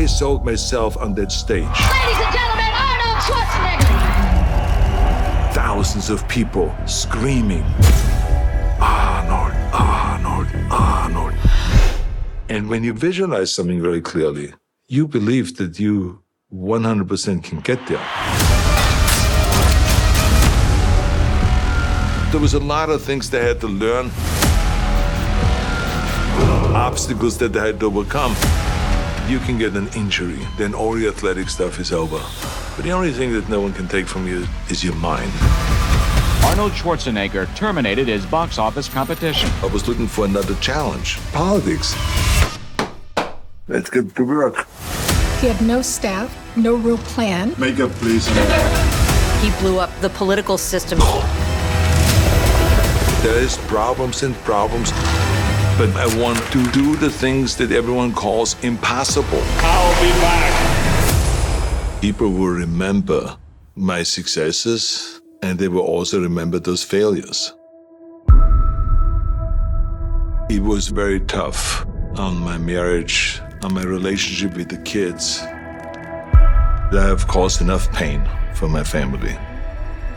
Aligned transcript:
I 0.00 0.06
sold 0.06 0.46
myself 0.46 0.96
on 0.96 1.12
that 1.16 1.30
stage. 1.30 1.60
Ladies 1.60 2.20
and 2.24 2.32
gentlemen, 2.32 2.72
Arnold 2.88 3.18
Schwarzenegger. 3.26 3.92
Thousands 5.52 6.08
of 6.08 6.26
people 6.26 6.74
screaming, 6.86 7.66
Arnold, 8.80 9.52
Arnold, 9.74 10.46
Arnold. 10.70 11.34
And 12.48 12.70
when 12.70 12.82
you 12.82 12.94
visualize 12.94 13.52
something 13.52 13.82
very 13.82 14.00
clearly, 14.00 14.54
you 14.88 15.06
believe 15.06 15.58
that 15.58 15.78
you 15.78 16.22
100% 16.50 17.44
can 17.44 17.60
get 17.60 17.86
there. 17.86 18.00
There 22.30 22.40
was 22.40 22.54
a 22.54 22.58
lot 22.58 22.88
of 22.88 23.02
things 23.02 23.28
they 23.28 23.44
had 23.44 23.60
to 23.60 23.68
learn, 23.68 24.10
obstacles 26.74 27.36
that 27.36 27.52
they 27.52 27.60
had 27.60 27.78
to 27.80 27.86
overcome. 27.88 28.34
You 29.30 29.38
can 29.38 29.58
get 29.58 29.76
an 29.76 29.86
injury, 29.94 30.40
then 30.58 30.74
all 30.74 30.94
the 30.94 31.06
athletic 31.06 31.48
stuff 31.48 31.78
is 31.78 31.92
over. 31.92 32.18
But 32.74 32.82
the 32.82 32.90
only 32.90 33.12
thing 33.12 33.32
that 33.34 33.48
no 33.48 33.60
one 33.60 33.72
can 33.72 33.86
take 33.86 34.08
from 34.08 34.26
you 34.26 34.44
is 34.68 34.82
your 34.82 34.96
mind. 34.96 35.30
Arnold 36.46 36.72
Schwarzenegger 36.72 37.46
terminated 37.54 38.08
his 38.08 38.26
box 38.26 38.58
office 38.58 38.88
competition. 38.88 39.48
I 39.62 39.66
was 39.66 39.86
looking 39.86 40.08
for 40.08 40.24
another 40.24 40.56
challenge 40.56 41.20
politics. 41.30 41.94
Let's 43.68 43.88
get 43.88 44.16
to 44.16 44.24
work. 44.24 44.66
He 45.40 45.46
had 45.46 45.62
no 45.62 45.80
staff, 45.80 46.36
no 46.56 46.74
real 46.74 46.98
plan. 46.98 47.54
Makeup, 47.56 47.92
please. 48.02 48.26
He 48.26 49.50
blew 49.60 49.78
up 49.78 49.90
the 50.00 50.10
political 50.10 50.58
system. 50.58 50.98
There 53.22 53.38
is 53.38 53.56
problems 53.68 54.24
and 54.24 54.34
problems, 54.38 54.90
but 55.80 55.96
I 55.96 56.14
want 56.20 56.38
to 56.52 56.62
do 56.72 56.94
the 56.96 57.08
things 57.08 57.56
that 57.56 57.72
everyone 57.72 58.12
calls 58.12 58.54
impossible. 58.62 59.40
I'll 59.62 60.02
be 60.02 60.10
back. 60.20 62.02
People 62.02 62.32
will 62.32 62.50
remember 62.50 63.38
my 63.76 64.02
successes 64.02 65.22
and 65.40 65.58
they 65.58 65.68
will 65.68 65.80
also 65.80 66.20
remember 66.20 66.58
those 66.58 66.84
failures. 66.84 67.54
It 70.50 70.62
was 70.62 70.88
very 70.88 71.20
tough 71.20 71.86
on 72.16 72.36
my 72.36 72.58
marriage, 72.58 73.40
on 73.62 73.72
my 73.72 73.84
relationship 73.84 74.58
with 74.58 74.68
the 74.68 74.82
kids. 74.82 75.40
I 75.40 77.06
have 77.08 77.26
caused 77.26 77.62
enough 77.62 77.90
pain 77.94 78.22
for 78.52 78.68
my 78.68 78.84
family. 78.84 79.34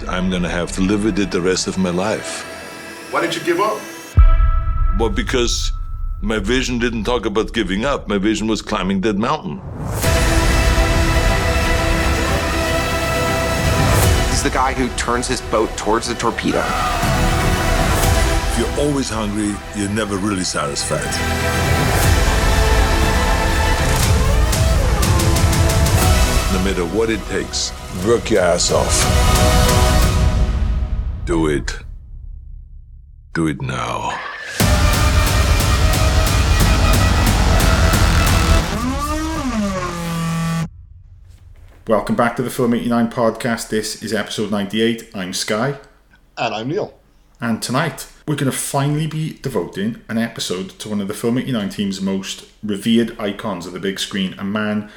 I'm 0.10 0.30
gonna 0.30 0.50
have 0.50 0.74
to 0.74 0.82
live 0.82 1.06
with 1.06 1.18
it 1.20 1.32
the 1.32 1.40
rest 1.40 1.68
of 1.68 1.78
my 1.78 1.92
life. 1.92 2.44
Why 3.14 3.22
did 3.22 3.34
you 3.34 3.42
give 3.46 3.62
up? 3.62 3.80
Well, 5.00 5.10
because 5.10 5.72
my 6.22 6.38
vision 6.38 6.78
didn't 6.78 7.04
talk 7.04 7.26
about 7.26 7.52
giving 7.52 7.84
up. 7.84 8.08
My 8.08 8.20
vision 8.20 8.48
was 8.48 8.62
climbing 8.62 9.02
that 9.02 9.18
mountain. 9.18 9.58
He's 14.30 14.44
the 14.44 14.52
guy 14.52 14.74
who 14.74 14.88
turns 14.96 15.28
his 15.28 15.42
boat 15.42 15.76
towards 15.78 16.08
the 16.08 16.14
torpedo. 16.14 16.64
If 18.52 18.60
you're 18.60 18.86
always 18.86 19.10
hungry, 19.10 19.56
you're 19.76 19.90
never 19.90 20.16
really 20.18 20.44
satisfied. 20.44 21.02
No 26.54 26.64
matter 26.64 26.86
what 26.96 27.10
it 27.10 27.20
takes, 27.26 27.74
work 28.06 28.30
your 28.30 28.42
ass 28.42 28.72
off. 28.72 28.94
Do 31.26 31.48
it. 31.48 31.80
Do 33.34 33.48
it 33.48 33.60
now. 33.60 34.33
Welcome 41.86 42.16
back 42.16 42.38
to 42.38 42.42
the 42.42 42.50
Film 42.50 42.74
89 42.74 43.12
podcast. 43.12 43.68
This 43.68 44.02
is 44.02 44.14
episode 44.14 44.50
98. 44.52 45.12
I'm 45.14 45.34
Skye. 45.34 45.78
And 46.38 46.56
I'm 46.56 46.70
Neil. 46.70 46.98
And 47.42 47.62
tonight, 47.62 48.08
we're 48.26 48.38
going 48.38 48.50
to 48.50 48.58
finally 48.58 49.06
be 49.06 49.38
devoting 49.42 50.00
an 50.08 50.18
episode 50.18 50.80
to 50.80 50.88
one 50.88 51.02
of 51.02 51.10
the 51.10 51.14
Film 51.14 51.38
89 51.38 51.68
team's 51.68 52.00
most 52.00 52.50
revered 52.64 53.20
icons 53.20 53.66
of 53.66 53.74
the 53.74 53.82
big 53.82 54.00
screen, 54.00 54.34
a 54.38 54.46
man 54.46 54.90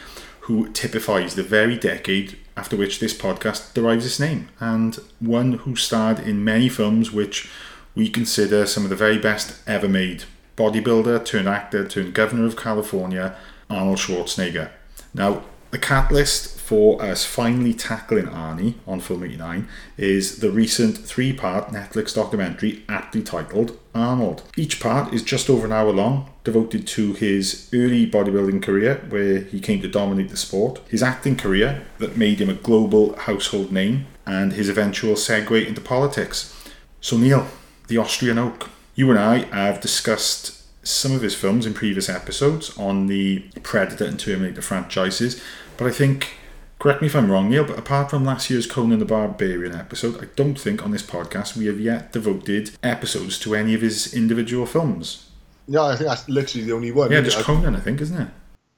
who 0.43 0.69
typifies 0.69 1.35
the 1.35 1.43
very 1.43 1.77
decade 1.77 2.39
after 2.57 2.77
which 2.77 3.01
this 3.01 3.13
podcast 3.13 3.75
derives 3.75 4.07
its 4.07 4.21
name, 4.21 4.49
and 4.61 5.01
one 5.19 5.55
who 5.55 5.75
starred 5.75 6.21
in 6.21 6.45
many 6.45 6.69
films 6.69 7.11
which 7.11 7.51
we 7.97 8.09
consider 8.09 8.65
some 8.65 8.85
of 8.85 8.91
the 8.91 8.95
very 8.95 9.19
best 9.19 9.61
ever 9.67 9.89
made. 9.89 10.23
Bodybuilder 10.57 11.25
turned 11.25 11.49
actor 11.49 11.85
turned 11.89 12.15
governor 12.15 12.47
of 12.47 12.57
California, 12.57 13.37
Arnold 13.69 13.99
Schwarzenegger. 13.99 14.71
Now, 15.13 15.43
the 15.73 15.79
catalyst 15.79 16.56
for 16.67 17.01
us 17.01 17.25
finally 17.25 17.73
tackling 17.73 18.27
Arnie 18.27 18.75
on 18.89 18.99
Film 18.99 19.23
89 19.23 19.69
is 19.97 20.41
the 20.41 20.51
recent 20.51 20.99
three 20.99 21.33
part 21.33 21.69
Netflix 21.69 22.13
documentary 22.13 22.83
aptly 22.89 23.23
titled 23.23 23.79
Arnold. 23.95 24.43
Each 24.57 24.81
part 24.81 25.15
is 25.15 25.23
just 25.23 25.49
over 25.49 25.65
an 25.65 25.73
hour 25.73 25.93
long, 25.93 26.29
devoted 26.43 26.85
to 26.89 27.13
his 27.13 27.71
early 27.73 28.11
bodybuilding 28.11 28.65
career, 28.65 29.01
where 29.11 29.43
he 29.43 29.61
came 29.61 29.81
to 29.81 29.87
dominate 29.87 30.31
the 30.31 30.37
sport, 30.37 30.81
his 30.89 31.05
acting 31.05 31.37
career 31.37 31.87
that 31.99 32.17
made 32.17 32.41
him 32.41 32.51
a 32.51 32.55
global 32.55 33.15
household 33.15 33.71
name, 33.71 34.09
and 34.27 34.55
his 34.55 34.69
eventual 34.69 35.15
segue 35.15 35.65
into 35.65 35.81
politics. 35.81 36.53
So, 37.01 37.17
Neil, 37.17 37.47
the 37.87 37.99
Austrian 37.99 38.39
Oak. 38.39 38.71
You 38.97 39.09
and 39.11 39.21
I 39.21 39.45
have 39.55 39.81
discussed 39.81 40.65
some 40.85 41.13
of 41.13 41.23
his 41.23 41.37
films 41.37 41.65
in 41.65 41.75
previous 41.75 42.09
episodes 42.09 42.77
on 42.77 43.07
the 43.07 43.45
Predator 43.63 44.05
and 44.05 44.19
Terminator 44.19 44.63
franchises, 44.63 45.41
but 45.77 45.87
I 45.87 45.93
think, 45.93 46.33
correct 46.79 47.01
me 47.01 47.07
if 47.09 47.17
I'm 47.17 47.31
wrong, 47.31 47.49
Neil, 47.51 47.65
but 47.65 47.79
apart 47.79 48.11
from 48.11 48.25
last 48.25 48.51
year's 48.51 48.67
Conan 48.67 48.99
the 48.99 49.05
Barbarian 49.05 49.75
episode, 49.75 50.23
I 50.23 50.29
don't 50.37 50.59
think 50.59 50.85
on 50.85 50.91
this 50.91 51.03
podcast 51.03 51.57
we 51.57 51.67
have 51.67 51.81
yet 51.81 52.13
devoted 52.13 52.71
episodes 52.83 53.39
to 53.41 53.55
any 53.55 53.75
of 53.75 53.81
his 53.81 54.15
individual 54.15 54.67
films. 54.67 55.31
Yeah, 55.69 55.83
I 55.83 55.97
think 55.97 56.09
that's 56.09 56.29
literally 56.29 56.65
the 56.67 56.73
only 56.73 56.93
one. 56.93 57.11
Yeah, 57.11 57.21
just 57.23 57.41
it? 57.41 57.45
Conan, 57.45 57.75
I 57.75 57.81
think, 57.81 58.01
isn't 58.01 58.21
it? 58.21 58.29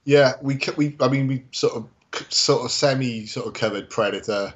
Yeah, 0.04 0.34
we 0.40 0.58
we 0.76 0.96
I 1.00 1.08
mean 1.08 1.26
we 1.28 1.44
sort 1.52 1.74
of 1.74 1.88
sort 2.30 2.64
of 2.64 2.70
semi 2.70 3.26
sort 3.26 3.46
of 3.46 3.52
covered 3.52 3.90
Predator 3.90 4.54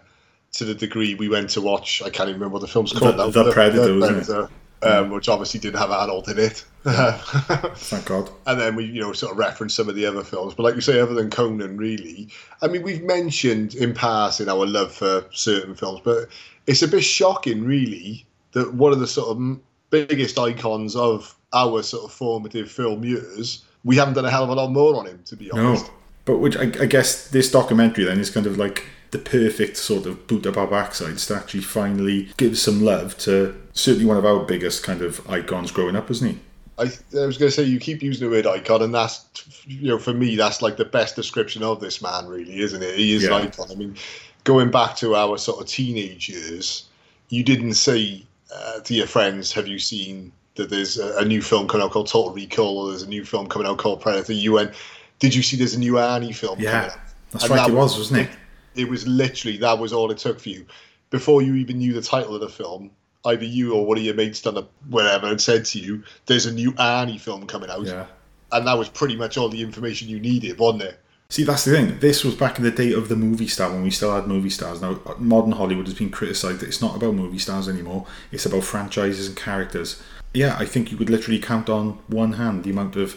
to 0.53 0.65
the 0.65 0.75
degree 0.75 1.15
we 1.15 1.29
went 1.29 1.51
to 1.51 1.61
watch. 1.61 2.03
I 2.03 2.11
can't 2.11 2.29
even 2.29 2.41
remember 2.41 2.55
what 2.55 2.63
the 2.63 2.69
film's 2.69 2.93
called. 2.93 3.17
The- 3.17 3.27
now, 3.27 3.31
The 3.31 3.53
Predator, 3.53 3.99
The? 3.99 4.07
Predator, 4.07 4.49
um, 4.83 5.11
which 5.11 5.29
obviously 5.29 5.61
didn't 5.61 5.79
have 5.79 5.91
Arnold 5.91 6.29
in 6.29 6.39
it. 6.39 6.65
Thank 7.77 8.07
God. 8.07 8.29
and 8.47 8.61
then 8.61 8.75
we 8.75 8.85
you 8.85 9.01
know 9.01 9.13
sort 9.13 9.33
of 9.33 9.39
reference 9.39 9.75
some 9.75 9.89
of 9.89 9.95
the 9.95 10.05
other 10.05 10.25
films. 10.25 10.55
But 10.55 10.65
like 10.65 10.75
you 10.75 10.81
say, 10.81 10.99
other 11.01 11.15
than 11.15 11.31
Conan, 11.31 11.77
really, 11.77 12.29
I 12.61 12.69
mean 12.69 12.83
we've 12.83 13.03
mentioned 13.05 13.75
in 13.75 13.95
passing 13.95 14.49
our 14.49 14.67
love 14.67 14.93
for 14.93 15.25
certain 15.31 15.75
films, 15.75 16.01
but 16.03 16.29
it's 16.67 16.83
a 16.83 16.89
bit 16.89 17.05
shocking, 17.05 17.65
really, 17.65 18.27
that 18.53 18.75
one 18.75 18.93
of 18.93 19.01
the 19.01 19.07
sort 19.07 19.37
of 19.37 19.59
biggest 19.91 20.39
icons 20.39 20.97
of 20.97 21.37
our 21.53 21.83
sort 21.83 22.05
of 22.05 22.13
formative 22.13 22.71
film 22.71 23.05
years. 23.05 23.65
We 23.85 23.97
haven't 23.97 24.15
done 24.15 24.25
a 24.25 24.31
hell 24.31 24.45
of 24.45 24.51
a 24.51 24.55
lot 24.55 24.71
more 24.71 24.97
on 24.97 25.07
him, 25.07 25.21
to 25.27 25.37
be 25.37 25.51
honest. 25.51 25.87
No. 25.87 25.93
But 26.25 26.39
which 26.39 26.57
I, 26.57 26.63
I 26.63 26.87
guess 26.87 27.29
this 27.29 27.51
documentary 27.51 28.05
then 28.05 28.21
is 28.21 28.31
kind 28.31 28.47
of 28.47 28.57
like 28.57 28.87
the 29.11 29.19
perfect 29.19 29.77
sort 29.77 30.07
of 30.07 30.27
boot 30.27 30.47
up 30.47 30.57
our 30.57 30.67
backsides 30.67 31.27
to 31.27 31.37
actually 31.37 31.63
finally 31.63 32.31
give 32.37 32.59
some 32.59 32.81
love 32.81 33.19
to 33.19 33.61
certainly 33.73 34.07
one 34.07 34.17
of 34.17 34.25
our 34.25 34.45
biggest 34.45 34.83
kind 34.83 35.03
of 35.03 35.29
icons 35.29 35.71
growing 35.71 35.97
up, 35.97 36.11
isn't 36.11 36.29
he? 36.29 36.39
I, 36.83 37.19
I 37.23 37.27
was 37.27 37.39
going 37.39 37.51
to 37.51 37.51
say 37.51 37.63
you 37.63 37.79
keep 37.79 38.03
using 38.03 38.29
the 38.29 38.35
word 38.35 38.47
icon, 38.47 38.83
and 38.83 38.95
that's 38.95 39.25
you 39.67 39.89
know 39.89 39.99
for 39.99 40.13
me 40.13 40.37
that's 40.37 40.63
like 40.63 40.77
the 40.77 40.85
best 40.85 41.17
description 41.17 41.63
of 41.63 41.81
this 41.81 42.03
man, 42.03 42.27
really, 42.27 42.59
isn't 42.61 42.83
it? 42.83 42.97
He 42.97 43.15
is 43.15 43.23
Yeah. 43.25 43.37
an 43.39 43.47
icon. 43.49 43.69
I 43.71 43.75
mean, 43.75 43.97
going 44.45 44.71
back 44.71 44.97
to 44.97 45.15
our 45.15 45.39
sort 45.39 45.61
of 45.61 45.67
teenage 45.69 46.29
years, 46.29 46.85
you 47.29 47.43
didn't 47.45 47.75
say 47.75 48.25
uh, 48.55 48.81
to 48.81 48.95
your 48.95 49.07
friends, 49.07 49.53
"Have 49.53 49.69
you 49.69 49.79
seen 49.79 50.33
that 50.57 50.69
there's 50.69 50.99
a, 50.99 51.17
a 51.19 51.25
new 51.25 51.41
film 51.41 51.69
coming 51.69 51.85
out 51.85 51.93
called 51.93 52.09
Total 52.09 52.33
Recall, 52.33 52.79
or 52.79 52.89
there's 52.91 53.03
a 53.03 53.09
new 53.09 53.25
film 53.25 53.47
coming 53.49 53.67
out 53.67 53.79
called 53.79 54.01
Predator?" 54.01 54.33
You 54.33 54.53
went, 54.53 54.73
"Did 55.19 55.35
you 55.35 55.43
see 55.43 55.57
there's 55.57 55.75
a 55.75 55.79
new 55.79 55.95
Arnie 55.95 56.35
film?" 56.35 56.61
Yeah. 56.61 56.71
coming 56.73 56.91
out?" 56.91 56.99
That's 57.31 57.45
And 57.45 57.53
right, 57.53 57.67
that 57.67 57.73
it 57.73 57.75
was, 57.77 57.97
wasn't 57.97 58.21
it? 58.21 58.31
It 58.75 58.89
was 58.89 59.07
literally 59.07 59.57
that 59.59 59.79
was 59.79 59.93
all 59.93 60.11
it 60.11 60.19
took 60.19 60.41
for 60.41 60.49
you. 60.51 60.67
Before 61.11 61.43
you 61.43 61.55
even 61.57 61.79
knew 61.79 61.93
the 61.93 62.03
title 62.03 62.35
of 62.35 62.41
the 62.41 62.49
film, 62.49 62.91
either 63.25 63.45
you 63.45 63.75
or 63.75 63.87
one 63.87 63.99
of 63.99 64.05
your 64.05 64.15
mates 64.15 64.43
done 64.43 64.57
a 64.57 64.67
whatever 64.89 65.27
and 65.29 65.41
said 65.41 65.65
to 65.67 65.79
you, 65.79 66.03
"There's 66.27 66.47
a 66.47 66.53
new 66.53 66.73
Arnie 66.73 67.21
film 67.21 67.47
coming 67.47 67.71
out," 67.71 67.85
Yeah. 67.87 68.07
and 68.51 68.67
that 68.67 68.79
was 68.79 68.89
pretty 68.89 69.17
much 69.17 69.37
all 69.37 69.49
the 69.49 69.63
information 69.63 70.09
you 70.09 70.19
needed, 70.21 70.59
wasn't 70.59 70.83
it? 70.83 70.99
See, 71.29 71.45
that's 71.45 71.65
the 71.65 71.71
thing. 71.73 71.99
This 72.01 72.25
was 72.25 72.35
back 72.35 72.59
in 72.59 72.65
the 72.65 72.71
day 72.71 72.93
of 72.93 73.09
the 73.09 73.17
movie 73.17 73.47
star 73.49 73.71
when 73.71 73.83
we 73.83 73.91
still 73.91 74.15
had 74.15 74.27
movie 74.27 74.51
stars. 74.51 74.83
Now, 74.83 75.01
modern 75.19 75.53
Hollywood 75.53 75.87
has 75.87 75.95
been 75.95 76.11
criticised 76.11 76.61
that 76.61 76.67
it's 76.67 76.83
not 76.83 76.95
about 76.97 77.15
movie 77.15 77.39
stars 77.39 77.69
anymore. 77.71 78.07
It's 78.31 78.45
about 78.45 78.65
franchises 78.65 79.29
and 79.29 79.37
characters. 79.37 80.03
Yeah, 80.35 80.57
I 80.59 80.67
think 80.67 80.91
you 80.91 80.99
could 80.99 81.09
literally 81.09 81.39
count 81.39 81.71
on 81.71 81.99
one 82.09 82.35
hand 82.35 82.65
the 82.65 82.71
amount 82.71 82.97
of 82.97 83.17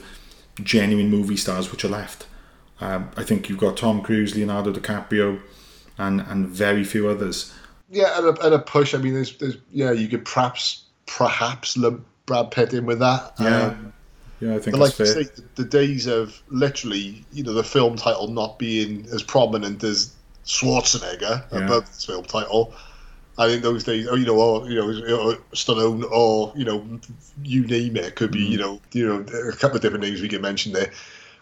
genuine 0.64 1.10
movie 1.10 1.36
stars 1.36 1.72
which 1.72 1.84
are 1.84 1.90
left. 1.90 2.26
Um, 2.80 3.10
I 3.18 3.24
think 3.24 3.50
you've 3.50 3.58
got 3.58 3.76
Tom 3.76 4.02
Cruise, 4.02 4.34
Leonardo 4.36 4.72
DiCaprio, 4.72 5.42
and 5.98 6.22
and 6.22 6.48
very 6.48 6.84
few 6.86 7.10
others. 7.10 7.52
Yeah, 7.90 8.18
and 8.18 8.38
a, 8.38 8.46
and 8.46 8.54
a 8.56 8.60
push. 8.60 8.94
I 8.94 8.98
mean, 8.98 9.14
there's, 9.14 9.38
there's, 9.38 9.58
yeah, 9.72 9.92
you 9.92 10.08
could 10.08 10.26
perhaps, 10.26 10.84
perhaps 11.06 11.78
lump 11.78 12.06
Brad 12.26 12.52
Pitt 12.52 12.74
in 12.74 12.86
with 12.86 13.00
that. 13.00 13.34
Yeah. 13.40 13.68
Um, 13.68 13.94
Yeah, 14.42 14.56
I 14.56 14.60
think 14.60 14.76
But 14.76 14.80
like 14.80 15.00
you 15.00 15.06
fair. 15.06 15.24
say, 15.24 15.30
the 15.56 15.64
days 15.64 16.08
of 16.08 16.42
literally, 16.50 17.24
you 17.32 17.44
know, 17.44 17.54
the 17.54 17.64
film 17.64 17.96
title 17.96 18.28
not 18.28 18.60
being 18.60 19.08
as 19.14 19.24
prominent 19.24 19.84
as 19.84 20.14
Schwarzenegger 20.46 21.44
Yeah. 21.52 21.66
above 21.66 21.86
the 21.86 22.06
film 22.08 22.26
title. 22.26 22.74
I 23.38 23.48
think 23.48 23.64
those 23.64 23.84
days, 23.84 24.08
or, 24.08 24.18
you 24.18 24.26
know, 24.26 24.36
or 24.40 24.70
you 24.70 24.76
know, 24.76 25.38
Stallone, 25.54 26.10
or 26.10 26.54
you 26.56 26.64
know, 26.66 27.00
you 27.44 27.66
name 27.68 27.98
it, 27.98 28.16
could 28.16 28.32
be, 28.32 28.48
Mm. 28.48 28.50
you 28.52 28.58
know, 28.58 28.82
you 28.94 29.08
know, 29.08 29.20
a 29.50 29.52
couple 29.52 29.76
of 29.76 29.82
different 29.82 30.04
names 30.06 30.22
we 30.22 30.30
can 30.30 30.42
mention 30.42 30.72
there. 30.74 30.92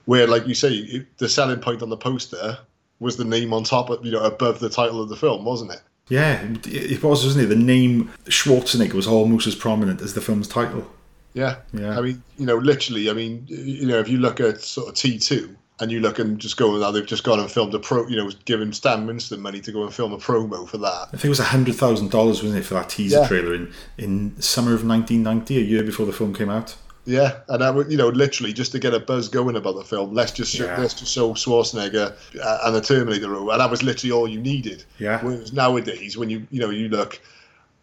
Where, 0.06 0.28
like 0.28 0.48
you 0.48 0.56
say, 0.56 0.74
it, 0.74 1.18
the 1.18 1.30
selling 1.30 1.60
point 1.60 1.82
on 1.82 1.90
the 1.90 1.98
poster 1.98 2.58
was 3.00 3.16
the 3.18 3.24
name 3.26 3.54
on 3.54 3.64
top 3.64 3.90
of, 3.90 4.04
you 4.06 4.12
know, 4.12 4.24
above 4.24 4.60
the 4.60 4.70
title 4.70 5.02
of 5.02 5.10
the 5.10 5.16
film, 5.16 5.46
wasn't 5.46 5.72
it? 5.72 5.82
Yeah, 6.10 6.46
it 6.66 7.02
was, 7.02 7.24
wasn't 7.26 7.46
it? 7.46 7.48
The 7.48 7.56
name 7.56 8.12
Schwarzenegger 8.26 8.94
was 8.94 9.08
almost 9.08 9.48
as 9.48 9.56
prominent 9.56 10.02
as 10.02 10.14
the 10.14 10.22
film's 10.22 10.48
title. 10.48 10.90
Yeah. 11.34 11.58
Yeah. 11.74 11.98
I 11.98 12.02
mean, 12.02 12.22
you 12.38 12.46
know, 12.46 12.58
literally, 12.58 13.10
I 13.10 13.14
mean, 13.14 13.46
you 13.48 13.88
know, 13.88 14.00
if 14.00 14.08
you 14.10 14.18
look 14.18 14.40
at 14.40 14.62
sort 14.62 14.90
of 14.90 14.96
T2 14.96 15.56
and 15.80 15.92
you 15.92 16.00
look 16.02 16.20
and 16.20 16.38
just 16.38 16.58
go 16.58 16.78
now, 16.78 16.92
they've 16.92 17.06
just 17.06 17.24
gone 17.24 17.40
and 17.40 17.50
filmed 17.50 17.74
a 17.74 17.80
pro, 17.80 18.08
you 18.08 18.18
know, 18.18 18.30
given 18.46 18.72
Stan 18.74 19.08
Winston 19.08 19.40
money 19.42 19.60
to 19.62 19.72
go 19.72 19.84
and 19.84 19.94
film 19.94 20.14
a 20.14 20.18
promo 20.18 20.68
for 20.68 20.78
that. 20.78 21.08
I 21.08 21.12
think 21.12 21.26
it 21.26 21.30
was 21.30 21.40
hundred 21.40 21.76
thousand 21.76 22.12
dollars, 22.12 22.44
wasn't 22.44 22.60
it, 22.62 22.66
for 22.68 22.76
that 22.76 22.90
teaser 22.90 23.22
Yeah. 23.22 23.28
trailer 23.28 23.56
in 23.56 23.74
in 23.98 24.40
summer 24.42 24.74
of 24.76 24.84
nineteen 24.84 25.24
ninety, 25.24 25.58
a 25.58 25.62
year 25.62 25.84
before 25.84 26.06
the 26.06 26.14
film 26.14 26.36
came 26.36 26.50
out. 26.50 26.76
Yeah. 27.06 27.40
And 27.50 27.64
I 27.64 27.70
would, 27.70 27.92
you 27.92 27.98
know, 27.98 28.08
literally 28.10 28.54
just 28.54 28.72
to 28.72 28.80
get 28.80 28.94
a 28.94 29.00
buzz 29.00 29.28
going 29.28 29.56
about 29.56 29.76
the 29.76 29.84
film, 29.84 30.14
let's 30.14 30.32
just 30.32 30.54
show, 30.56 30.66
Yeah. 30.66 30.80
let's 30.80 30.94
just 30.94 31.12
show 31.14 31.34
Schwarzenegger 31.34 32.14
and 32.66 32.76
the 32.76 32.82
Terminator. 32.82 33.36
And 33.36 33.50
that 33.60 33.70
was 33.70 33.84
literally 33.84 34.12
all 34.12 34.28
you 34.28 34.40
needed. 34.40 34.84
Yeah. 35.00 35.20
Whereas 35.22 35.52
nowadays, 35.54 36.18
when 36.18 36.30
you, 36.30 36.48
you 36.50 36.60
know, 36.62 36.70
you 36.70 36.88
look, 36.90 37.20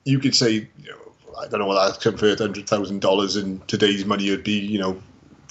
you 0.05 0.19
could 0.19 0.35
say, 0.35 0.51
you 0.53 0.89
know, 0.89 0.97
I 1.39 1.47
don't 1.49 1.61
know 1.61 1.67
what 1.67 1.93
that 1.93 2.01
convert 2.01 2.39
hundred 2.39 2.67
thousand 2.69 3.01
dollars 3.01 3.37
in 3.37 3.61
today's 3.67 4.05
money 4.05 4.31
would 4.31 4.45
be, 4.45 4.59
you 4.59 4.79
know, 4.79 5.01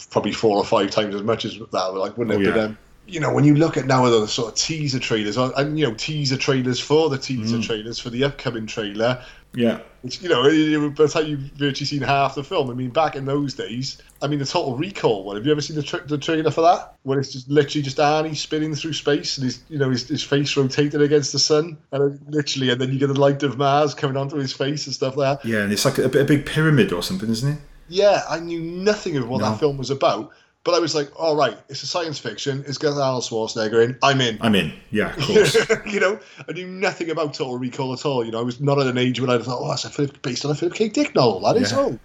probably 0.10 0.32
four 0.32 0.58
or 0.58 0.66
five 0.66 0.90
times 0.92 1.14
as 1.16 1.24
much 1.24 1.46
as 1.46 1.58
that. 1.72 1.94
Like, 1.94 2.18
wouldn't 2.18 2.42
it? 2.42 2.48
Oh, 2.48 2.52
But, 2.52 2.58
yeah. 2.58 2.66
um, 2.66 2.78
you 3.08 3.20
know, 3.20 3.34
when 3.34 3.44
you 3.44 3.56
look 3.56 3.76
at 3.78 3.86
now 3.88 4.08
the 4.10 4.28
sort 4.28 4.50
of 4.52 4.56
teaser 4.56 5.00
trailers, 5.00 5.36
and 5.38 5.80
you 5.80 5.88
know, 5.88 5.94
teaser 5.96 6.38
trailers 6.38 6.80
for 6.80 7.10
the 7.10 7.18
teaser 7.18 7.58
Mm. 7.58 7.64
trailers 7.64 7.98
for 8.00 8.10
the 8.12 8.24
upcoming 8.24 8.68
trailer, 8.68 9.24
Yeah, 9.54 9.80
which 10.04 10.22
you 10.22 10.30
know, 10.30 10.44
by 10.92 11.04
the 11.06 11.10
time 11.10 11.26
you've 11.26 11.40
virtually 11.40 11.88
seen 11.88 12.02
half 12.02 12.36
the 12.36 12.44
film, 12.44 12.70
I 12.70 12.76
mean, 12.76 12.92
back 12.92 13.16
in 13.16 13.26
those 13.26 13.56
days, 13.56 14.00
I 14.22 14.28
mean, 14.28 14.38
the 14.38 14.46
Total 14.46 14.76
Recall 14.78 15.24
one. 15.24 15.36
Have 15.38 15.46
you 15.46 15.52
ever 15.52 15.60
seen 15.62 15.76
the, 15.76 15.82
tra- 15.82 16.06
the 16.06 16.20
trailer 16.20 16.52
for 16.52 16.62
that? 16.62 16.94
Where 17.02 17.20
it's 17.20 17.32
just 17.34 17.50
literally 17.50 17.82
just 17.82 17.98
Arnie 17.98 18.36
spinning 18.36 18.76
through 18.76 18.94
space, 18.94 19.38
and 19.38 19.46
his, 19.46 19.64
you 19.68 19.80
know, 19.80 19.90
his, 19.90 20.08
his 20.08 20.22
face 20.24 20.56
rotated 20.56 21.02
against 21.02 21.32
the 21.34 21.40
sun, 21.40 21.78
and 21.92 22.20
literally, 22.28 22.70
and 22.70 22.80
then 22.80 22.92
you 22.94 23.00
get 23.00 23.08
the 23.08 23.20
light 23.20 23.42
of 23.42 23.58
Mars 23.58 23.96
coming 23.96 24.18
onto 24.18 24.36
his 24.38 24.54
face 24.54 24.86
and 24.86 24.94
stuff 24.94 25.18
like 25.18 25.42
that. 25.42 25.48
yeah, 25.50 25.64
and 25.64 25.74
it's 25.74 25.84
like 25.84 25.98
a, 25.98 26.06
a 26.06 26.24
big 26.26 26.46
pyramid 26.46 26.94
or 26.94 27.02
something, 27.02 27.30
isn't 27.30 27.54
it? 27.54 27.60
Yeah, 27.88 28.22
I 28.30 28.40
knew 28.40 28.60
nothing 28.62 29.18
of 29.18 29.28
what 29.28 29.42
No. 29.42 29.50
that 29.50 29.60
film 29.60 29.78
was 29.78 29.90
about, 29.90 30.30
but 30.64 30.74
I 30.76 30.80
was 30.80 30.94
like, 30.96 31.10
all 31.20 31.36
right, 31.36 31.58
it's 31.70 31.84
a 31.84 31.88
science 31.88 32.20
fiction. 32.20 32.64
It's 32.68 32.78
got 32.78 32.98
Arnold 33.00 33.24
Schwarzenegger 33.24 33.84
in. 33.84 33.98
I'm 34.04 34.20
in. 34.22 34.38
I'm 34.42 34.56
in. 34.56 34.74
Yeah, 34.92 35.16
of 35.16 35.22
course. 35.26 35.56
you 35.86 36.00
know, 36.00 36.20
I 36.48 36.52
knew 36.52 36.68
nothing 36.68 37.10
about 37.10 37.34
Total 37.34 37.58
Recall 37.58 37.94
at 37.94 38.06
all. 38.06 38.26
You 38.26 38.32
know, 38.32 38.40
I 38.40 38.44
was 38.44 38.60
not 38.60 38.80
at 38.80 38.88
an 38.88 38.98
age 38.98 39.20
when 39.22 39.30
I 39.30 39.38
thought, 39.40 39.60
oh, 39.62 39.70
that's 39.70 39.86
a 39.86 39.90
Philip, 39.90 40.22
based 40.22 40.44
on 40.46 40.52
a 40.52 40.56
Philip 40.56 40.74
K. 40.76 40.90
Dick 40.90 41.16
novel. 41.16 41.40
That 41.42 41.58
is, 41.62 41.72
Yeah. 41.72 41.80
oh. 41.80 42.00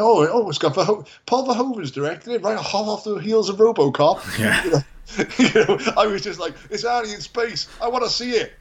Oh, 0.00 0.28
oh, 0.30 0.48
it's 0.48 0.58
got 0.58 0.74
Verho- 0.74 1.06
Paul 1.26 1.46
Verhoeven's 1.46 1.90
directed 1.90 2.32
it, 2.32 2.42
right 2.42 2.56
hot 2.56 2.84
off 2.86 3.02
the 3.04 3.16
heels 3.16 3.48
of 3.48 3.56
RoboCop. 3.56 4.20
Yeah. 4.38 4.64
You 4.64 4.70
know, 4.70 4.82
you 5.38 5.76
know, 5.76 5.92
I 5.96 6.06
was 6.06 6.22
just 6.22 6.38
like, 6.38 6.54
it's 6.70 6.84
Arnie 6.84 7.14
in 7.14 7.20
space. 7.20 7.66
I 7.82 7.88
want 7.88 8.04
to 8.04 8.10
see 8.10 8.32
it. 8.32 8.52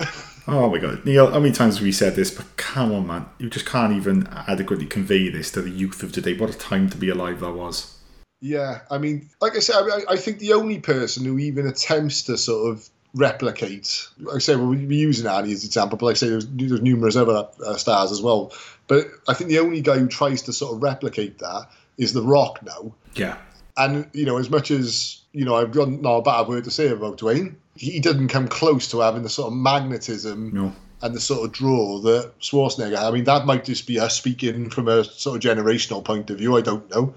Oh 0.47 0.69
my 0.69 0.77
god, 0.77 1.05
Neil! 1.05 1.29
How 1.29 1.39
many 1.41 1.53
times 1.53 1.75
have 1.75 1.83
we 1.83 1.91
said 1.91 2.15
this? 2.15 2.31
But 2.31 2.55
come 2.55 2.93
on, 2.93 3.05
man, 3.05 3.25
you 3.37 3.49
just 3.49 3.65
can't 3.65 3.91
even 3.93 4.27
adequately 4.47 4.85
convey 4.85 5.27
this 5.29 5.51
to 5.51 5.61
the 5.61 5.69
youth 5.69 6.01
of 6.03 6.13
today. 6.13 6.35
What 6.37 6.49
a 6.49 6.57
time 6.57 6.89
to 6.89 6.97
be 6.97 7.09
alive 7.09 7.41
that 7.41 7.51
was. 7.51 7.96
Yeah, 8.39 8.81
I 8.91 8.97
mean, 8.97 9.29
like 9.41 9.55
I 9.55 9.59
said, 9.59 9.75
I, 9.75 10.13
I 10.13 10.15
think 10.15 10.39
the 10.39 10.53
only 10.53 10.79
person 10.79 11.25
who 11.25 11.39
even 11.39 11.67
attempts 11.67 12.23
to 12.23 12.37
sort 12.37 12.71
of 12.71 12.87
replicate, 13.15 14.07
like 14.19 14.35
I 14.35 14.39
say, 14.39 14.55
well, 14.55 14.67
we're 14.67 14.91
using 14.91 15.25
Arnie 15.25 15.53
as 15.53 15.63
an 15.63 15.67
example, 15.67 15.97
but 15.97 16.05
like 16.05 16.15
I 16.15 16.17
say, 16.17 16.29
there's, 16.29 16.47
there's 16.47 16.81
numerous 16.81 17.15
other 17.15 17.47
uh, 17.65 17.75
stars 17.75 18.11
as 18.11 18.21
well. 18.21 18.53
But 18.87 19.07
I 19.27 19.33
think 19.33 19.49
the 19.49 19.59
only 19.59 19.81
guy 19.81 19.97
who 19.97 20.07
tries 20.07 20.43
to 20.43 20.53
sort 20.53 20.75
of 20.75 20.83
replicate 20.83 21.39
that 21.39 21.69
is 21.97 22.13
The 22.13 22.21
Rock 22.21 22.61
now. 22.63 22.93
Yeah, 23.15 23.37
And, 23.75 24.07
you 24.13 24.25
know, 24.25 24.37
as 24.37 24.49
much 24.49 24.71
as, 24.71 25.21
you 25.31 25.45
know, 25.45 25.55
I've 25.55 25.71
got 25.71 25.89
not 25.89 26.17
a 26.17 26.21
bad 26.21 26.47
word 26.47 26.63
to 26.65 26.71
say 26.71 26.89
about 26.89 27.17
Dwayne, 27.17 27.55
he 27.75 27.99
didn't 27.99 28.29
come 28.29 28.47
close 28.47 28.87
to 28.89 28.99
having 28.99 29.23
the 29.23 29.29
sort 29.29 29.47
of 29.47 29.57
magnetism 29.57 30.53
no, 30.53 30.73
and 31.01 31.15
the 31.15 31.19
sort 31.19 31.45
of 31.45 31.51
draw 31.51 31.99
that 31.99 32.33
Schwarzenegger. 32.39 32.97
I 32.97 33.11
mean, 33.11 33.23
that 33.25 33.45
might 33.45 33.65
just 33.65 33.87
be 33.87 33.99
us 33.99 34.15
speaking 34.15 34.69
from 34.69 34.87
a 34.87 35.03
sort 35.03 35.43
of 35.43 35.57
generational 35.57 36.03
point 36.03 36.29
of 36.29 36.37
view. 36.37 36.57
I 36.57 36.61
don't 36.61 36.89
know. 36.91 37.13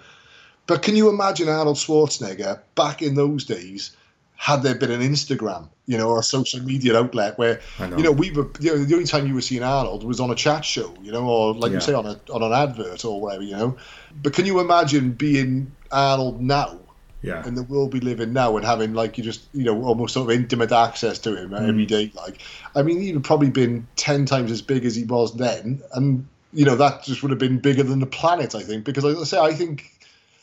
But 0.71 0.83
can 0.83 0.95
you 0.97 1.09
imagine 1.09 1.49
Arnold 1.49 1.77
Schwarzenegger 1.77 2.61
back 2.77 3.03
in 3.03 3.15
those 3.15 3.45
days? 3.45 3.97
Had 4.37 4.63
there 4.63 4.75
been 4.75 4.91
an 4.91 5.03
Instagram, 5.03 5.69
you 5.87 5.99
know, 5.99 6.09
or 6.09 6.21
a 6.21 6.23
social 6.23 6.61
media 6.63 6.97
outlet 6.97 7.37
where, 7.37 7.61
know. 7.79 7.97
you 7.99 8.03
know, 8.03 8.13
we 8.13 8.31
were 8.31 8.49
you 8.61 8.71
know, 8.75 8.85
the 8.85 8.95
only 8.95 9.05
time 9.07 9.27
you 9.27 9.35
were 9.35 9.43
seeing 9.43 9.63
Arnold 9.63 10.03
was 10.05 10.19
on 10.19 10.31
a 10.31 10.35
chat 10.35 10.65
show, 10.65 10.95
you 11.03 11.13
know, 11.13 11.27
or 11.29 11.55
like 11.55 11.71
Yeah. 11.73 11.75
you 11.75 11.81
say 11.83 11.93
on 11.93 12.07
a 12.07 12.19
on 12.33 12.43
an 12.43 12.53
advert 12.53 13.05
or 13.05 13.21
whatever, 13.21 13.43
you 13.43 13.57
know. 13.57 13.77
But 14.23 14.33
can 14.33 14.47
you 14.47 14.61
imagine 14.61 15.11
being 15.13 15.73
Arnold 15.93 16.41
now 16.41 16.79
yeah, 17.23 17.47
in 17.47 17.55
the 17.55 17.63
world 17.65 17.93
we 17.93 18.01
live 18.01 18.21
in 18.21 18.33
now 18.33 18.57
and 18.57 18.65
having 18.65 18.95
like 18.95 19.19
you 19.19 19.25
just 19.25 19.43
you 19.53 19.65
know 19.65 19.83
almost 19.85 20.15
sort 20.15 20.31
of 20.31 20.35
intimate 20.35 20.73
access 20.73 21.19
to 21.19 21.37
him 21.37 21.51
Mm. 21.51 21.69
every 21.69 21.85
day 21.85 22.11
like 22.15 22.41
i 22.75 22.83
mean 22.83 22.99
he'd 23.01 23.23
probably 23.23 23.51
been 23.51 23.87
10 23.97 24.25
times 24.25 24.51
as 24.51 24.63
big 24.63 24.87
as 24.87 24.95
he 24.97 25.05
was 25.05 25.37
then 25.37 25.83
and 25.93 26.27
you 26.55 26.65
know 26.65 26.77
that 26.77 27.03
just 27.05 27.23
would 27.23 27.31
have 27.31 27.39
been 27.39 27.59
bigger 27.59 27.83
than 27.83 27.99
the 28.01 28.07
planet 28.07 28.55
i 28.55 28.63
think 28.63 28.85
because 28.85 29.05
like 29.05 29.19
i 29.19 29.25
say 29.25 29.39
i 29.39 29.53
think 29.53 30.00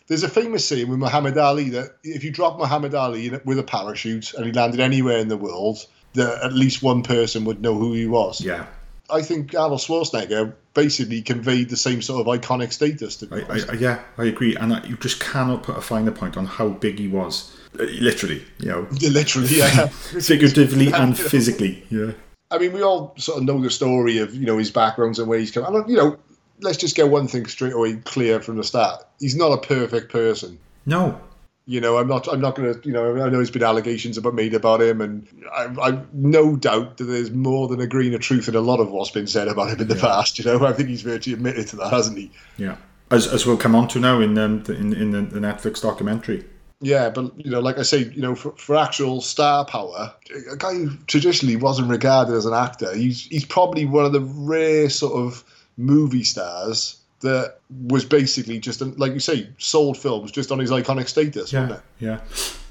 there's 0.08 0.24
a 0.24 0.30
famous 0.30 0.68
saying 0.68 0.88
with 0.88 1.00
muhammad 1.00 1.38
ali 1.38 1.70
that 1.70 1.98
if 2.04 2.24
you 2.24 2.32
drop 2.32 2.58
muhammad 2.58 2.96
ali 2.96 3.28
in, 3.28 3.42
with 3.46 3.60
a 3.60 3.64
parachute 3.64 4.34
and 4.34 4.46
he 4.46 4.52
landed 4.52 4.80
anywhere 4.80 5.18
in 5.18 5.28
the 5.28 5.38
world 5.38 5.86
that 6.14 6.44
at 6.44 6.54
least 6.54 6.82
one 6.82 7.04
person 7.04 7.46
would 7.46 7.62
know 7.62 7.76
who 7.76 7.94
he 7.94 8.08
was 8.08 8.42
yeah. 8.42 8.66
i 9.10 9.22
think 9.22 9.54
arnold 9.56 9.80
schwarzenegger 9.80 10.54
basically 10.74 11.22
conveyed 11.22 11.70
the 11.70 11.78
same 11.78 12.02
sort 12.02 12.22
of 12.22 12.28
iconic 12.28 12.72
status 12.72 13.16
to 13.18 13.26
be 13.26 13.38
I, 13.38 13.42
honest. 13.46 13.70
I, 13.70 13.74
I- 13.74 13.78
yeah, 13.78 14.00
I 14.18 14.26
agree, 14.26 14.56
and 14.56 14.74
I, 14.74 14.86
you 14.86 14.96
just 14.98 15.20
cannot 15.20 15.64
put 15.64 15.76
a 15.76 15.82
finer 15.82 16.12
point 16.12 16.38
on 16.38 16.46
how 16.46 16.70
big 16.70 17.00
he 17.00 17.08
was. 17.08 17.52
Uh, 17.80 17.84
Literally, 17.84 18.44
you 18.60 18.70
know, 18.70 18.88
literally 19.02 19.58
yeah 19.58 19.88
figuratively 19.88 20.94
and 20.94 21.18
physically. 21.18 21.84
Yeah, 21.90 22.12
I 22.52 22.60
mean, 22.60 22.74
we 22.74 22.84
all 22.84 23.16
sort 23.18 23.40
of 23.40 23.44
know 23.46 23.60
the 23.60 23.70
story 23.70 24.20
of 24.20 24.36
you 24.36 24.46
know 24.46 24.58
his 24.58 24.72
backgrounds 24.72 25.20
and 25.20 25.28
where 25.28 25.40
he's 25.40 25.52
come. 25.52 25.64
Don't, 25.64 25.90
you 25.90 25.98
know, 25.98 26.18
let's 26.62 26.78
just 26.78 26.96
get 26.96 27.10
one 27.10 27.28
thing 27.28 27.46
straight 27.46 27.74
away 27.74 27.96
clear 27.98 28.42
from 28.42 28.58
the 28.58 28.64
start. 28.64 29.04
He's 29.20 29.36
not 29.36 29.52
a 29.52 29.58
perfect 29.58 30.12
person. 30.12 30.58
no, 30.86 31.20
You 31.66 31.82
know, 31.82 31.98
I'm 31.98 32.08
not. 32.08 32.28
I'm 32.28 32.42
not 32.42 32.56
going 32.56 32.74
to. 32.74 32.88
You 32.88 32.94
know, 32.94 33.16
I 33.16 33.30
know 33.30 33.32
there's 33.32 33.52
been 33.52 33.64
allegations 33.64 34.18
about 34.18 34.34
made 34.34 34.54
about 34.54 34.82
him, 34.82 35.02
and 35.02 35.28
I, 35.54 35.68
I've 35.82 36.14
no 36.14 36.56
doubt 36.56 36.98
that 36.98 37.06
there's 37.06 37.32
more 37.32 37.68
than 37.68 37.82
a 37.82 37.88
grain 37.88 38.14
of 38.14 38.22
truth 38.22 38.48
in 38.48 38.56
a 38.56 38.62
lot 38.62 38.80
of 38.80 38.92
what's 38.92 39.12
been 39.12 39.28
said 39.28 39.48
about 39.48 39.72
him 39.72 39.82
in 39.82 39.88
the 39.88 39.96
past. 39.96 40.40
You 40.40 40.46
know, 40.46 40.66
I 40.66 40.74
think 40.74 40.90
he's 40.90 41.02
virtually 41.02 41.34
admitted 41.34 41.68
to 41.70 41.76
that, 41.78 41.92
hasn't 41.92 42.18
he? 42.18 42.32
yeah. 42.58 42.78
As, 43.10 43.26
as 43.26 43.46
we'll 43.46 43.56
come 43.56 43.74
on 43.74 43.88
to 43.90 44.00
now 44.00 44.20
in 44.20 44.38
um, 44.38 44.64
the, 44.64 44.76
in, 44.76 44.94
in 44.94 45.12
the, 45.12 45.22
the 45.22 45.40
Netflix 45.40 45.82
documentary. 45.82 46.44
Yeah, 46.82 47.10
but 47.10 47.32
you 47.38 47.50
know, 47.50 47.62
like 47.62 47.80
I 47.80 47.84
say, 47.84 48.00
you 48.00 48.22
know, 48.22 48.36
for, 48.36 48.52
for 48.52 48.76
actual 48.76 49.22
star 49.22 49.66
power, 49.66 50.14
a 50.52 50.58
guy 50.58 50.74
who 50.74 50.90
traditionally 51.08 51.56
wasn't 51.56 51.90
regarded 51.90 52.36
as 52.36 52.46
an 52.46 52.54
actor, 52.54 52.94
he's 52.96 53.26
he's 53.26 53.46
probably 53.46 53.86
one 53.86 54.06
of 54.06 54.12
the 54.12 54.22
rare 54.22 54.90
sort 54.90 55.14
of 55.14 55.44
movie 55.78 56.24
stars 56.24 56.98
that 57.22 57.60
was 57.88 58.06
basically 58.06 58.60
just 58.60 58.82
like 58.82 59.14
you 59.14 59.20
say, 59.20 59.50
sold 59.58 59.98
films 59.98 60.32
just 60.32 60.52
on 60.52 60.60
his 60.60 60.70
iconic 60.72 61.08
status, 61.08 61.52
Yeah, 61.52 61.62
wasn't 61.62 61.80
it? 61.80 62.06
yeah. 62.06 62.20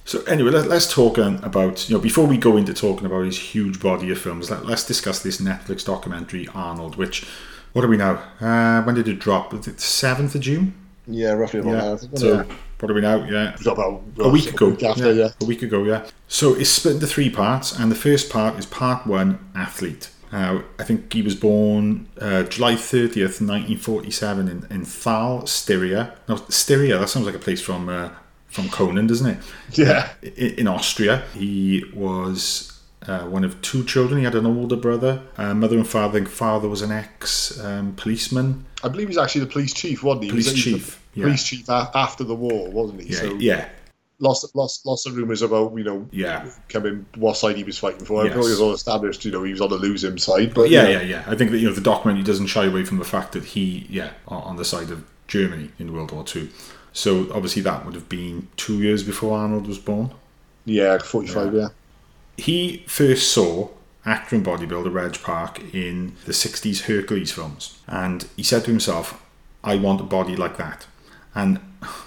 So 0.05 0.23
anyway, 0.25 0.51
let, 0.53 0.69
let's 0.69 0.93
talk 0.93 1.19
um, 1.19 1.41
about 1.43 1.89
you 1.89 1.97
know 1.97 2.01
before 2.01 2.27
we 2.27 2.39
go 2.39 2.57
into 2.57 2.73
talking 2.73 3.07
about 3.07 3.25
his 3.25 3.39
huge 3.39 3.81
body 3.81 4.11
of 4.11 4.19
films. 4.19 4.51
Let, 4.51 4.65
let's 4.67 4.85
discuss 4.87 5.21
this 5.23 5.41
Netflix 5.41 5.85
documentary 5.85 6.47
Arnold. 6.55 6.95
Which 6.97 7.27
what 7.73 7.83
do 7.83 7.89
we 7.89 7.97
know 7.97 8.19
Uh, 8.41 8.83
when 8.83 8.95
did 8.95 9.09
it 9.09 9.19
drop? 9.19 9.53
Was 9.53 9.67
it 9.67 9.81
seventh 9.81 10.35
of 10.37 10.43
June? 10.43 10.75
Yeah, 11.09 11.33
roughly 11.33 11.61
about 11.61 11.73
Yeah. 11.75 11.95
that. 11.95 12.19
So 12.19 12.35
yeah. 12.35 12.45
what 12.81 12.91
are 12.91 12.95
we 12.95 13.01
now? 13.01 13.25
Yeah, 13.25 13.57
About, 13.67 14.03
a 14.19 14.29
week 14.29 14.53
ago. 14.53 14.77
After, 14.89 15.13
yeah. 15.13 15.29
A 15.41 15.45
week 15.45 15.63
ago, 15.63 15.85
yeah. 15.85 16.05
So 16.29 16.55
it's 16.55 16.71
split 16.71 16.95
into 16.95 17.07
three 17.07 17.31
parts, 17.31 17.77
and 17.79 17.91
the 17.91 17.97
first 17.97 18.31
part 18.31 18.59
is 18.59 18.67
part 18.67 19.07
one, 19.07 19.39
athlete. 19.55 20.09
Uh, 20.33 20.63
I 20.79 20.85
think 20.85 21.13
he 21.13 21.23
was 21.23 21.35
born 21.35 22.09
uh, 22.21 22.43
July 22.45 22.75
30th, 22.75 23.41
1947 23.41 24.49
in, 24.49 24.67
in 24.71 24.85
Thal, 24.85 25.47
Styria. 25.47 26.15
No, 26.29 26.37
Styria, 26.49 26.99
that 26.99 27.09
sounds 27.09 27.27
like 27.27 27.35
a 27.35 27.39
place 27.39 27.61
from 27.63 27.89
uh, 27.89 28.11
from 28.49 28.69
Conan, 28.69 29.07
doesn't 29.07 29.27
it? 29.31 29.39
Yeah. 29.73 30.09
in, 30.23 30.55
in 30.61 30.69
Austria. 30.69 31.25
He 31.35 31.85
was 31.95 32.73
uh, 33.07 33.21
one 33.27 33.45
of 33.45 33.61
two 33.63 33.85
children. 33.85 34.19
He 34.19 34.25
had 34.25 34.35
an 34.35 34.47
older 34.47 34.77
brother, 34.77 35.23
uh, 35.37 35.55
mother 35.55 35.77
and 35.77 35.87
father. 35.87 36.19
I 36.19 36.21
think 36.25 36.29
father 36.29 36.69
was 36.69 36.83
an 36.83 36.91
ex 36.93 37.59
um, 37.63 37.95
policeman. 37.97 38.65
I 38.83 38.89
believe 38.89 39.09
he's 39.09 39.19
actually 39.19 39.43
the 39.43 39.51
police 39.53 39.73
chief, 39.75 40.03
wasn't 40.03 40.25
he? 40.25 40.29
He 40.29 40.33
Police 40.33 40.47
he 40.47 40.53
was 40.53 40.83
chief, 40.83 41.03
yeah. 41.15 41.25
Police 41.25 41.45
chief 41.45 41.69
a- 41.69 41.91
after 41.95 42.25
the 42.25 42.35
war, 42.35 42.71
wasn't 42.71 43.03
he? 43.03 43.13
Yeah, 43.13 43.19
so 43.21 43.35
yeah, 43.37 43.69
lots, 44.19 44.45
lots, 44.55 44.85
lots 44.85 45.07
of 45.07 45.17
rumours 45.17 45.43
about 45.43 45.77
you 45.77 45.85
know 45.85 46.09
yeah. 46.11 46.49
coming 46.69 47.07
what 47.17 47.37
side 47.37 47.57
he 47.57 47.65
was 47.65 47.79
fighting 47.79 48.05
for. 48.05 48.23
I 48.23 48.27
Yes. 48.27 48.35
thought 48.35 48.47
it 48.47 48.51
was 48.51 48.61
all 48.61 48.73
established. 48.75 49.25
You 49.25 49.33
know, 49.33 49.43
he 49.43 49.53
was 49.53 49.61
on 49.61 49.71
the 49.71 49.77
losing 49.77 50.19
side, 50.19 50.55
but 50.55 50.71
yeah, 50.71 50.85
know, 50.85 50.91
yeah, 50.91 51.03
yeah. 51.03 51.25
I 51.27 51.35
think 51.37 51.51
that 51.51 51.59
you 51.59 51.69
know 51.69 51.75
the 51.75 51.81
documentary 51.81 52.25
doesn't 52.25 52.47
shy 52.47 52.65
away 52.65 52.85
from 52.85 52.99
the 52.99 53.05
fact 53.05 53.33
that 53.33 53.45
he, 53.45 53.87
yeah, 53.89 54.11
on 54.29 54.57
the 54.57 54.65
side 54.65 54.91
of 54.91 55.05
Germany 55.29 55.71
in 55.79 55.93
World 55.93 56.13
War 56.13 56.25
Two. 56.25 56.51
So 56.93 57.31
obviously 57.33 57.61
that 57.63 57.85
would 57.85 57.95
have 57.95 58.09
been 58.09 58.49
two 58.57 58.83
years 58.83 59.03
before 59.03 59.37
Arnold 59.37 59.67
was 59.67 59.79
born. 59.79 60.13
Yeah, 60.65 60.97
45, 60.97 61.55
yeah. 61.55 61.69
He 62.39 62.85
first 62.89 63.31
saw 63.33 63.69
actor 64.07 64.37
and 64.37 64.45
bodybuilder 64.47 64.93
Reg 64.93 65.21
Park 65.23 65.61
in 65.75 66.17
the 66.25 66.33
60s 66.33 66.83
Hercules 66.85 67.33
films. 67.33 67.79
And 67.87 68.27
he 68.37 68.43
said 68.43 68.65
to 68.65 68.71
himself, 68.71 69.23
I 69.63 69.77
want 69.77 70.01
a 70.01 70.05
body 70.05 70.37
like 70.37 70.57
that. 70.57 70.87
And 71.35 71.61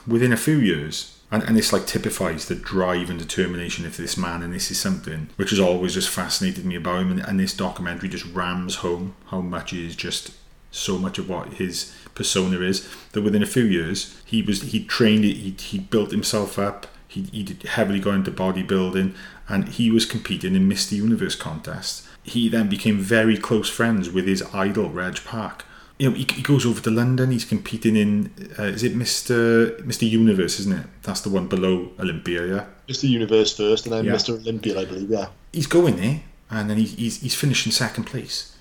within 0.07 0.33
a 0.33 0.37
few 0.37 0.57
years, 0.57 1.18
and, 1.31 1.43
and 1.43 1.55
this 1.55 1.71
like 1.71 1.85
typifies 1.85 2.47
the 2.47 2.55
drive 2.55 3.09
and 3.09 3.19
determination 3.19 3.85
of 3.85 3.97
this 3.97 4.17
man, 4.17 4.41
and 4.41 4.53
this 4.53 4.71
is 4.71 4.79
something 4.79 5.29
which 5.35 5.51
has 5.51 5.59
always 5.59 5.93
just 5.93 6.09
fascinated 6.09 6.65
me 6.65 6.75
about 6.75 7.01
him. 7.01 7.11
And, 7.11 7.19
and 7.19 7.39
this 7.39 7.53
documentary 7.53 8.09
just 8.09 8.25
rams 8.33 8.77
home 8.77 9.15
how 9.27 9.41
much 9.41 9.71
he 9.71 9.85
is 9.85 9.95
just 9.95 10.31
so 10.71 10.97
much 10.97 11.17
of 11.17 11.29
what 11.29 11.53
his 11.53 11.95
persona 12.15 12.59
is. 12.61 12.87
That 13.11 13.21
within 13.21 13.43
a 13.43 13.47
few 13.47 13.63
years, 13.63 14.19
he 14.25 14.41
was 14.41 14.61
he 14.63 14.83
trained, 14.83 15.23
he 15.23 15.55
he 15.59 15.79
built 15.79 16.11
himself 16.11 16.57
up. 16.57 16.87
He 17.07 17.23
he 17.31 17.57
heavily 17.67 17.99
got 17.99 18.15
into 18.15 18.31
bodybuilding, 18.31 19.15
and 19.47 19.69
he 19.69 19.91
was 19.91 20.05
competing 20.05 20.55
in 20.55 20.67
Mr. 20.67 20.93
Universe 20.93 21.35
contests. 21.35 22.07
He 22.23 22.49
then 22.49 22.69
became 22.69 22.97
very 22.99 23.37
close 23.37 23.69
friends 23.69 24.09
with 24.09 24.25
his 24.25 24.43
idol 24.53 24.89
Reg 24.89 25.23
Park. 25.23 25.65
You 25.99 26.09
know, 26.09 26.15
he, 26.15 26.25
he 26.33 26.41
goes 26.41 26.65
over 26.65 26.79
to 26.81 26.89
London. 26.89 27.31
He's 27.31 27.43
competing 27.45 27.95
in 27.97 28.31
uh, 28.57 28.63
is 28.63 28.83
it 28.83 28.95
Mr. 28.95 29.77
Mr. 29.81 30.09
Universe, 30.09 30.59
isn't 30.61 30.73
it? 30.79 30.85
That's 31.03 31.21
the 31.21 31.29
one 31.29 31.47
below 31.47 31.91
Olympia, 31.99 32.47
yeah. 32.47 32.65
Mr. 32.87 33.07
Universe 33.09 33.55
first, 33.55 33.85
and 33.85 33.93
then 33.93 34.05
Yeah. 34.05 34.13
Mr. 34.13 34.29
Olympia, 34.39 34.79
I 34.79 34.85
believe, 34.85 35.09
yeah. 35.09 35.27
He's 35.51 35.67
going 35.67 35.97
there, 35.97 36.21
and 36.49 36.69
then 36.69 36.77
he, 36.77 36.85
he's 36.85 37.19
he's 37.21 37.35
finishing 37.35 37.71
second 37.73 38.05
place, 38.05 38.55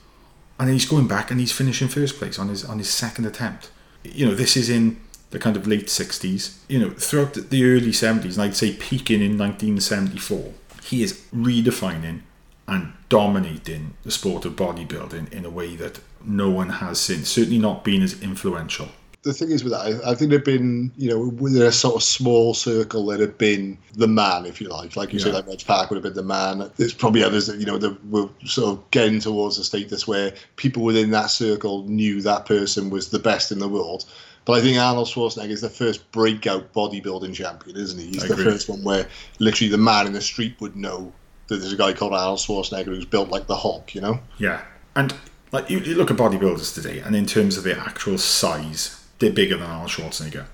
and 0.59 0.67
then 0.69 0.75
he's 0.75 0.85
going 0.89 1.07
back 1.07 1.31
and 1.31 1.39
he's 1.39 1.53
finishing 1.53 1.87
first 1.89 2.17
place 2.19 2.39
on 2.41 2.49
his 2.49 2.65
on 2.65 2.79
his 2.79 2.91
second 2.91 3.25
attempt. 3.27 3.71
You 4.03 4.27
know, 4.27 4.35
this 4.35 4.57
is 4.57 4.69
in 4.69 4.97
the 5.31 5.39
kind 5.39 5.57
of 5.57 5.67
late 5.67 5.89
sixties. 5.89 6.59
You 6.69 6.81
know, 6.81 6.91
throughout 6.91 7.35
the- 7.35 7.43
the 7.43 7.65
early 7.65 7.93
seventies, 7.93 8.37
and 8.37 8.45
I'd 8.47 8.57
say 8.57 8.73
peaking 8.73 9.23
in 9.23 9.37
nineteen 9.37 9.79
seventy 9.81 10.19
four. 10.19 10.55
He 10.83 11.03
is 11.05 11.13
redefining 11.33 12.23
and 12.67 12.93
dominating 13.09 13.95
the 14.03 14.11
sport 14.11 14.45
of 14.45 14.55
bodybuilding 14.57 15.33
in 15.33 15.45
a 15.45 15.51
way 15.51 15.77
that 15.77 16.01
no 16.25 16.51
one 16.51 16.69
has 16.69 16.99
since. 17.01 17.29
Certainly 17.29 17.59
not 17.59 17.85
been 17.85 18.03
as 18.03 18.21
influential. 18.23 18.89
the 19.23 19.33
thing 19.33 19.51
is 19.51 19.63
with 19.65 19.73
that, 19.73 19.81
I, 20.05 20.13
I 20.13 20.15
think 20.15 20.31
there've 20.31 20.45
been, 20.45 20.91
you 20.97 21.11
know, 21.11 21.29
within 21.29 21.63
a 21.63 21.73
sort 21.73 21.97
of 21.97 22.03
small 22.03 22.55
circle, 22.55 23.05
there'd 23.07 23.21
have 23.21 23.37
been 23.37 23.77
the 23.95 24.07
man, 24.09 24.47
if 24.47 24.61
you 24.61 24.69
like. 24.69 24.97
Like 24.97 25.13
you 25.13 25.19
say, 25.19 25.29
Yeah. 25.31 25.37
like 25.37 25.47
Reg 25.49 25.65
Park 25.67 25.91
would 25.91 25.97
have 25.97 26.03
been 26.05 26.15
the 26.15 26.23
man. 26.23 26.71
There's 26.77 26.95
probably 26.95 27.23
others 27.25 27.47
that, 27.49 27.59
you 27.59 27.67
know, 27.67 27.79
that 27.79 28.05
were 28.07 28.29
sort 28.45 28.71
of 28.79 28.91
getting 28.91 29.21
towards 29.21 29.59
a 29.59 29.65
status 29.65 30.07
where 30.09 30.33
people 30.57 30.83
within 30.85 31.11
that 31.11 31.27
circle 31.31 31.85
knew 31.85 32.23
that 32.23 32.47
person 32.47 32.91
was 32.91 33.11
the 33.11 33.19
best 33.19 33.51
in 33.53 33.59
the 33.59 33.69
world. 33.69 34.05
But 34.45 34.53
I 34.55 34.61
think 34.63 34.79
Arnold 34.79 35.09
Schwarzenegger 35.09 35.51
is 35.51 35.61
the 35.61 35.69
first 35.69 36.11
breakout 36.11 36.73
bodybuilding 36.73 37.35
champion, 37.35 37.77
isn't 37.77 37.99
he? 37.99 38.07
He's 38.07 38.25
I 38.25 38.29
the 38.29 38.33
agree. 38.35 38.45
first 38.45 38.69
one 38.71 38.83
where 38.83 39.07
literally 39.41 39.71
the 39.71 39.77
man 39.77 40.07
in 40.07 40.15
the 40.15 40.23
street 40.23 40.55
would 40.61 40.75
know 40.75 41.13
that 41.49 41.57
there's 41.57 41.73
a 41.73 41.77
guy 41.77 41.93
called 41.93 42.15
Arnold 42.15 42.39
Schwarzenegger 42.39 42.87
who's 42.87 43.05
built 43.05 43.29
like 43.29 43.47
the 43.47 43.57
Hulk, 43.57 43.95
you 43.95 44.01
know? 44.01 44.21
Yeah, 44.39 44.63
and 44.97 45.13
like 45.53 45.71
you, 45.71 45.79
you 45.79 45.95
look 45.95 46.11
at 46.11 46.17
bodybuilders 46.17 46.75
today, 46.75 47.01
and 47.01 47.17
in 47.17 47.27
terms 47.27 47.57
of 47.57 47.65
their 47.65 47.79
actual 47.79 48.19
size, 48.19 49.05
they're 49.19 49.33
bigger 49.33 49.57
than 49.57 49.67
Arnold 49.67 49.91
Schwarzenegger. 49.91 50.47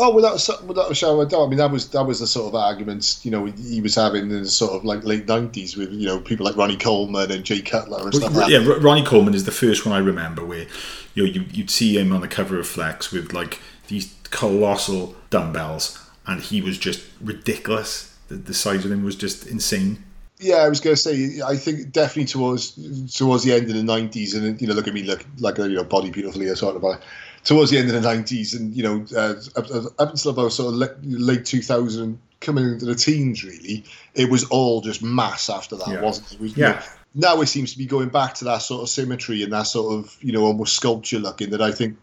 Oh, 0.00 0.14
without 0.14 0.48
a 0.48 0.64
without 0.64 0.90
a 0.90 0.94
shadow 0.94 1.20
of 1.20 1.28
doubt. 1.28 1.46
I 1.46 1.48
mean, 1.48 1.58
that 1.58 1.72
was 1.72 1.90
that 1.90 2.04
was 2.04 2.20
the 2.20 2.26
sort 2.26 2.48
of 2.48 2.54
arguments 2.54 3.24
you 3.24 3.32
know 3.32 3.46
he 3.46 3.80
was 3.80 3.96
having 3.96 4.22
in 4.22 4.28
the 4.28 4.46
sort 4.46 4.72
of 4.72 4.84
like 4.84 5.04
late 5.04 5.26
nineties 5.26 5.76
with 5.76 5.92
you 5.92 6.06
know 6.06 6.20
people 6.20 6.46
like 6.46 6.56
Ronnie 6.56 6.76
Coleman 6.76 7.32
and 7.32 7.44
Jay 7.44 7.60
Cutler 7.60 8.02
and 8.02 8.14
stuff. 8.14 8.32
like 8.32 8.48
yeah, 8.48 8.60
that. 8.60 8.80
Ronnie 8.80 9.04
Coleman 9.04 9.34
is 9.34 9.44
the 9.44 9.50
first 9.50 9.84
one 9.84 9.94
I 9.94 9.98
remember 9.98 10.44
where 10.44 10.66
you 11.14 11.24
know 11.24 11.30
you, 11.30 11.44
you'd 11.50 11.70
see 11.70 11.98
him 11.98 12.12
on 12.12 12.20
the 12.20 12.28
cover 12.28 12.58
of 12.60 12.68
Flex 12.68 13.10
with 13.10 13.32
like 13.32 13.60
these 13.88 14.14
colossal 14.30 15.16
dumbbells, 15.30 15.98
and 16.26 16.42
he 16.42 16.60
was 16.60 16.78
just 16.78 17.04
ridiculous. 17.20 18.16
The, 18.28 18.36
the 18.36 18.54
size 18.54 18.84
of 18.84 18.92
him 18.92 19.02
was 19.02 19.16
just 19.16 19.48
insane. 19.48 20.04
Yeah, 20.40 20.56
I 20.56 20.68
was 20.68 20.80
going 20.80 20.94
to 20.94 21.02
say, 21.02 21.40
I 21.44 21.56
think 21.56 21.90
definitely 21.92 22.26
towards 22.26 22.72
towards 23.16 23.42
the 23.44 23.52
end 23.52 23.68
of 23.68 23.74
the 23.74 23.82
nineties, 23.82 24.34
and 24.34 24.60
you 24.60 24.68
know, 24.68 24.74
look 24.74 24.86
at 24.86 24.94
me, 24.94 25.02
look 25.02 25.24
like 25.38 25.58
a 25.58 25.68
you 25.68 25.76
know 25.76 25.84
body 25.84 26.10
beautifully, 26.10 26.46
or 26.48 26.54
sort 26.56 26.76
of 26.76 26.82
about 26.82 27.02
towards 27.44 27.70
the 27.70 27.78
end 27.78 27.88
of 27.88 27.94
the 27.94 28.00
nineties, 28.00 28.54
and 28.54 28.74
you 28.76 28.82
know, 28.82 29.04
uh, 29.16 29.34
up, 29.56 29.66
up 29.98 30.10
until 30.10 30.30
about 30.30 30.52
sort 30.52 30.68
of 30.72 30.78
late, 30.78 30.90
late 31.02 31.44
two 31.44 31.60
thousand, 31.62 32.20
coming 32.40 32.64
into 32.64 32.84
the 32.84 32.94
teens, 32.94 33.42
really, 33.42 33.84
it 34.14 34.30
was 34.30 34.44
all 34.44 34.80
just 34.80 35.02
mass 35.02 35.50
after 35.50 35.74
that, 35.76 35.88
Yeah. 35.88 36.02
wasn't 36.02 36.30
it? 36.30 36.34
it 36.36 36.40
was, 36.40 36.56
Yeah. 36.56 36.82
Now 37.14 37.40
it 37.40 37.46
seems 37.46 37.72
to 37.72 37.78
be 37.78 37.86
going 37.86 38.08
back 38.08 38.34
to 38.34 38.44
that 38.44 38.58
sort 38.58 38.82
of 38.82 38.88
symmetry 38.88 39.42
and 39.42 39.52
that 39.52 39.64
sort 39.64 39.94
of 39.94 40.16
you 40.20 40.32
know 40.32 40.44
almost 40.44 40.76
sculpture 40.76 41.18
looking 41.18 41.50
that 41.50 41.62
I 41.62 41.72
think 41.72 41.96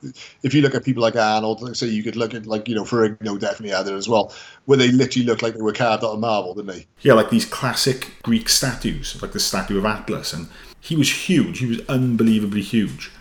if 0.44 0.54
you 0.54 0.62
look 0.62 0.76
at 0.76 0.84
people 0.84 1.04
like 1.04 1.16
Arnold, 1.16 1.62
like 1.62 1.76
say 1.76 1.88
you 1.88 2.04
could 2.04 2.16
look 2.16 2.34
at 2.34 2.46
like 2.46 2.68
you 2.68 2.76
know 2.76 2.84
Ferrigno 2.84 3.40
definitely 3.40 3.76
had 3.76 3.88
it 3.88 3.94
as 3.94 4.10
well, 4.10 4.34
where 4.66 4.78
they 4.78 4.90
literally 4.90 5.26
look 5.26 5.42
like 5.42 5.54
they 5.54 5.62
were 5.62 5.74
carved 5.74 6.04
out 6.04 6.12
of 6.12 6.20
marble, 6.20 6.56
didn't 6.56 6.68
they? 6.68 6.88
Yeah, 7.02 7.14
like 7.14 7.30
these 7.30 7.46
classic 7.46 8.14
Greek 8.24 8.50
statues, 8.50 9.22
like 9.22 9.32
the 9.32 9.40
statue 9.40 9.78
of 9.78 9.86
Atlas, 9.86 10.34
and 10.34 10.48
he 10.80 10.96
was 10.96 11.12
huge. 11.30 11.60
He 11.60 11.66
was 11.68 11.82
unbelievably 11.88 12.62
huge, 12.62 13.12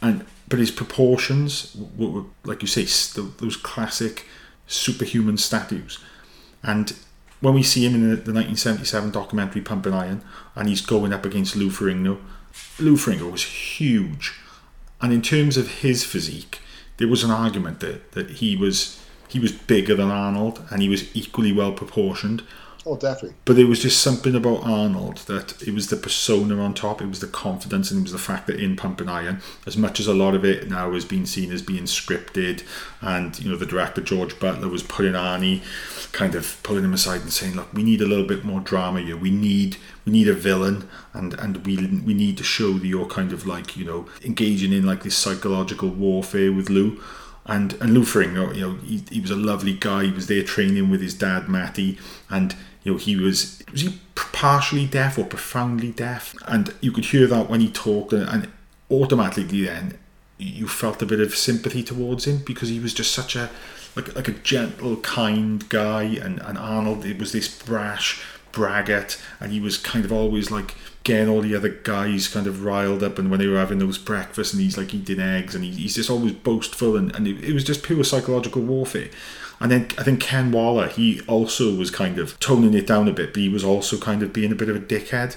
and 0.00 0.24
but 0.48 0.58
his 0.58 0.70
proportions 0.70 1.76
were, 1.96 2.08
were 2.08 2.24
like 2.44 2.62
you 2.62 2.68
say, 2.68 2.84
those 3.38 3.56
classic 3.56 4.26
superhuman 4.66 5.36
statues. 5.36 5.98
And 6.62 6.94
when 7.44 7.54
we 7.54 7.62
see 7.62 7.84
him 7.84 7.94
in 7.94 8.00
the, 8.00 8.16
the 8.16 8.32
1977 8.32 9.10
documentary 9.10 9.60
Pumping 9.60 9.92
Iron, 9.92 10.22
and 10.56 10.66
he's 10.66 10.80
going 10.80 11.12
up 11.12 11.26
against 11.26 11.54
Lou 11.54 11.68
Ferrigno, 11.68 12.18
Lou 12.78 12.96
Ferrigno 12.96 13.30
was 13.30 13.44
huge, 13.44 14.32
and 15.02 15.12
in 15.12 15.20
terms 15.20 15.58
of 15.58 15.80
his 15.82 16.04
physique, 16.04 16.60
there 16.96 17.08
was 17.08 17.22
an 17.22 17.30
argument 17.30 17.80
that 17.80 18.12
that 18.12 18.30
he 18.30 18.56
was 18.56 18.98
he 19.28 19.38
was 19.38 19.52
bigger 19.52 19.94
than 19.94 20.10
Arnold, 20.10 20.62
and 20.70 20.80
he 20.80 20.88
was 20.88 21.14
equally 21.14 21.52
well 21.52 21.72
proportioned. 21.72 22.42
Oh, 22.86 22.96
definitely. 22.96 23.34
But 23.46 23.56
there 23.56 23.66
was 23.66 23.80
just 23.80 24.02
something 24.02 24.34
about 24.34 24.62
Arnold 24.62 25.18
that 25.26 25.62
it 25.66 25.72
was 25.72 25.88
the 25.88 25.96
persona 25.96 26.60
on 26.62 26.74
top, 26.74 27.00
it 27.00 27.06
was 27.06 27.20
the 27.20 27.26
confidence, 27.26 27.90
and 27.90 28.00
it 28.00 28.02
was 28.02 28.12
the 28.12 28.18
fact 28.18 28.46
that 28.46 28.60
in 28.60 28.76
Pumping 28.76 29.08
Iron, 29.08 29.40
as 29.66 29.76
much 29.76 30.00
as 30.00 30.06
a 30.06 30.12
lot 30.12 30.34
of 30.34 30.44
it 30.44 30.68
now 30.68 30.92
has 30.92 31.06
being 31.06 31.24
seen 31.24 31.50
as 31.50 31.62
being 31.62 31.84
scripted, 31.84 32.62
and 33.00 33.38
you 33.40 33.50
know 33.50 33.56
the 33.56 33.64
director 33.64 34.02
George 34.02 34.38
Butler 34.38 34.68
was 34.68 34.82
putting 34.82 35.14
Arnie, 35.14 35.62
kind 36.12 36.34
of 36.34 36.62
pulling 36.62 36.84
him 36.84 36.92
aside 36.92 37.22
and 37.22 37.32
saying, 37.32 37.54
"Look, 37.56 37.72
we 37.72 37.82
need 37.82 38.02
a 38.02 38.06
little 38.06 38.26
bit 38.26 38.44
more 38.44 38.60
drama 38.60 39.00
here. 39.00 39.16
We 39.16 39.30
need 39.30 39.78
we 40.04 40.12
need 40.12 40.28
a 40.28 40.34
villain, 40.34 40.86
and 41.14 41.32
and 41.34 41.66
we 41.66 41.76
we 41.76 42.12
need 42.12 42.36
to 42.36 42.44
show 42.44 42.74
that 42.74 42.86
you're 42.86 43.06
kind 43.06 43.32
of 43.32 43.46
like 43.46 43.78
you 43.78 43.86
know 43.86 44.06
engaging 44.22 44.74
in 44.74 44.84
like 44.84 45.04
this 45.04 45.16
psychological 45.16 45.88
warfare 45.88 46.52
with 46.52 46.68
Lou." 46.68 47.00
And 47.46 47.74
and 47.74 47.92
Lou 47.92 48.04
Ferrigno, 48.04 48.54
you 48.54 48.60
know, 48.62 48.74
he, 48.76 49.04
he 49.10 49.20
was 49.20 49.30
a 49.30 49.36
lovely 49.36 49.74
guy. 49.74 50.04
He 50.04 50.10
was 50.12 50.28
there 50.28 50.42
training 50.42 50.88
with 50.88 51.02
his 51.02 51.12
dad 51.12 51.46
Matty, 51.46 51.98
and 52.30 52.56
you 52.84 52.92
know 52.92 52.98
he 52.98 53.16
was 53.16 53.62
was 53.72 53.80
he 53.80 53.98
partially 54.14 54.86
deaf 54.86 55.18
or 55.18 55.24
profoundly 55.24 55.90
deaf, 55.90 56.34
and 56.46 56.72
you 56.80 56.92
could 56.92 57.06
hear 57.06 57.26
that 57.26 57.50
when 57.50 57.60
he 57.60 57.70
talked, 57.70 58.12
and, 58.12 58.28
and 58.28 58.48
automatically 58.90 59.64
then 59.64 59.98
you 60.38 60.68
felt 60.68 61.00
a 61.00 61.06
bit 61.06 61.20
of 61.20 61.34
sympathy 61.34 61.82
towards 61.82 62.26
him 62.26 62.42
because 62.44 62.68
he 62.68 62.78
was 62.78 62.92
just 62.92 63.12
such 63.12 63.34
a 63.36 63.50
like 63.96 64.14
like 64.14 64.28
a 64.28 64.32
gentle, 64.32 64.96
kind 64.98 65.68
guy, 65.68 66.02
and 66.02 66.40
and 66.40 66.58
Arnold 66.58 67.04
it 67.04 67.18
was 67.18 67.32
this 67.32 67.48
brash 67.48 68.22
braggart, 68.52 69.20
and 69.40 69.52
he 69.52 69.60
was 69.60 69.78
kind 69.78 70.04
of 70.04 70.12
always 70.12 70.50
like 70.50 70.74
getting 71.04 71.28
all 71.28 71.42
the 71.42 71.54
other 71.54 71.68
guys 71.68 72.28
kind 72.28 72.46
of 72.46 72.64
riled 72.64 73.02
up, 73.02 73.18
and 73.18 73.30
when 73.30 73.40
they 73.40 73.46
were 73.46 73.58
having 73.58 73.78
those 73.78 73.98
breakfasts, 73.98 74.52
and 74.52 74.62
he's 74.62 74.76
like 74.76 74.92
eating 74.92 75.20
eggs, 75.20 75.54
and 75.54 75.64
he, 75.64 75.70
he's 75.70 75.94
just 75.94 76.10
always 76.10 76.32
boastful, 76.32 76.96
and 76.96 77.14
and 77.14 77.26
it, 77.28 77.42
it 77.44 77.52
was 77.52 77.64
just 77.64 77.82
pure 77.82 78.04
psychological 78.04 78.62
warfare. 78.62 79.08
And 79.60 79.70
then 79.70 79.88
I 79.96 80.02
think 80.02 80.20
Ken 80.20 80.52
Waller, 80.52 80.88
he 80.88 81.20
also 81.22 81.74
was 81.74 81.90
kind 81.90 82.18
of 82.18 82.38
toning 82.40 82.74
it 82.74 82.86
down 82.86 83.08
a 83.08 83.12
bit, 83.12 83.32
but 83.32 83.40
he 83.40 83.48
was 83.48 83.64
also 83.64 83.96
kind 83.98 84.22
of 84.22 84.32
being 84.32 84.52
a 84.52 84.56
bit 84.56 84.68
of 84.68 84.76
a 84.76 84.80
dickhead. 84.80 85.36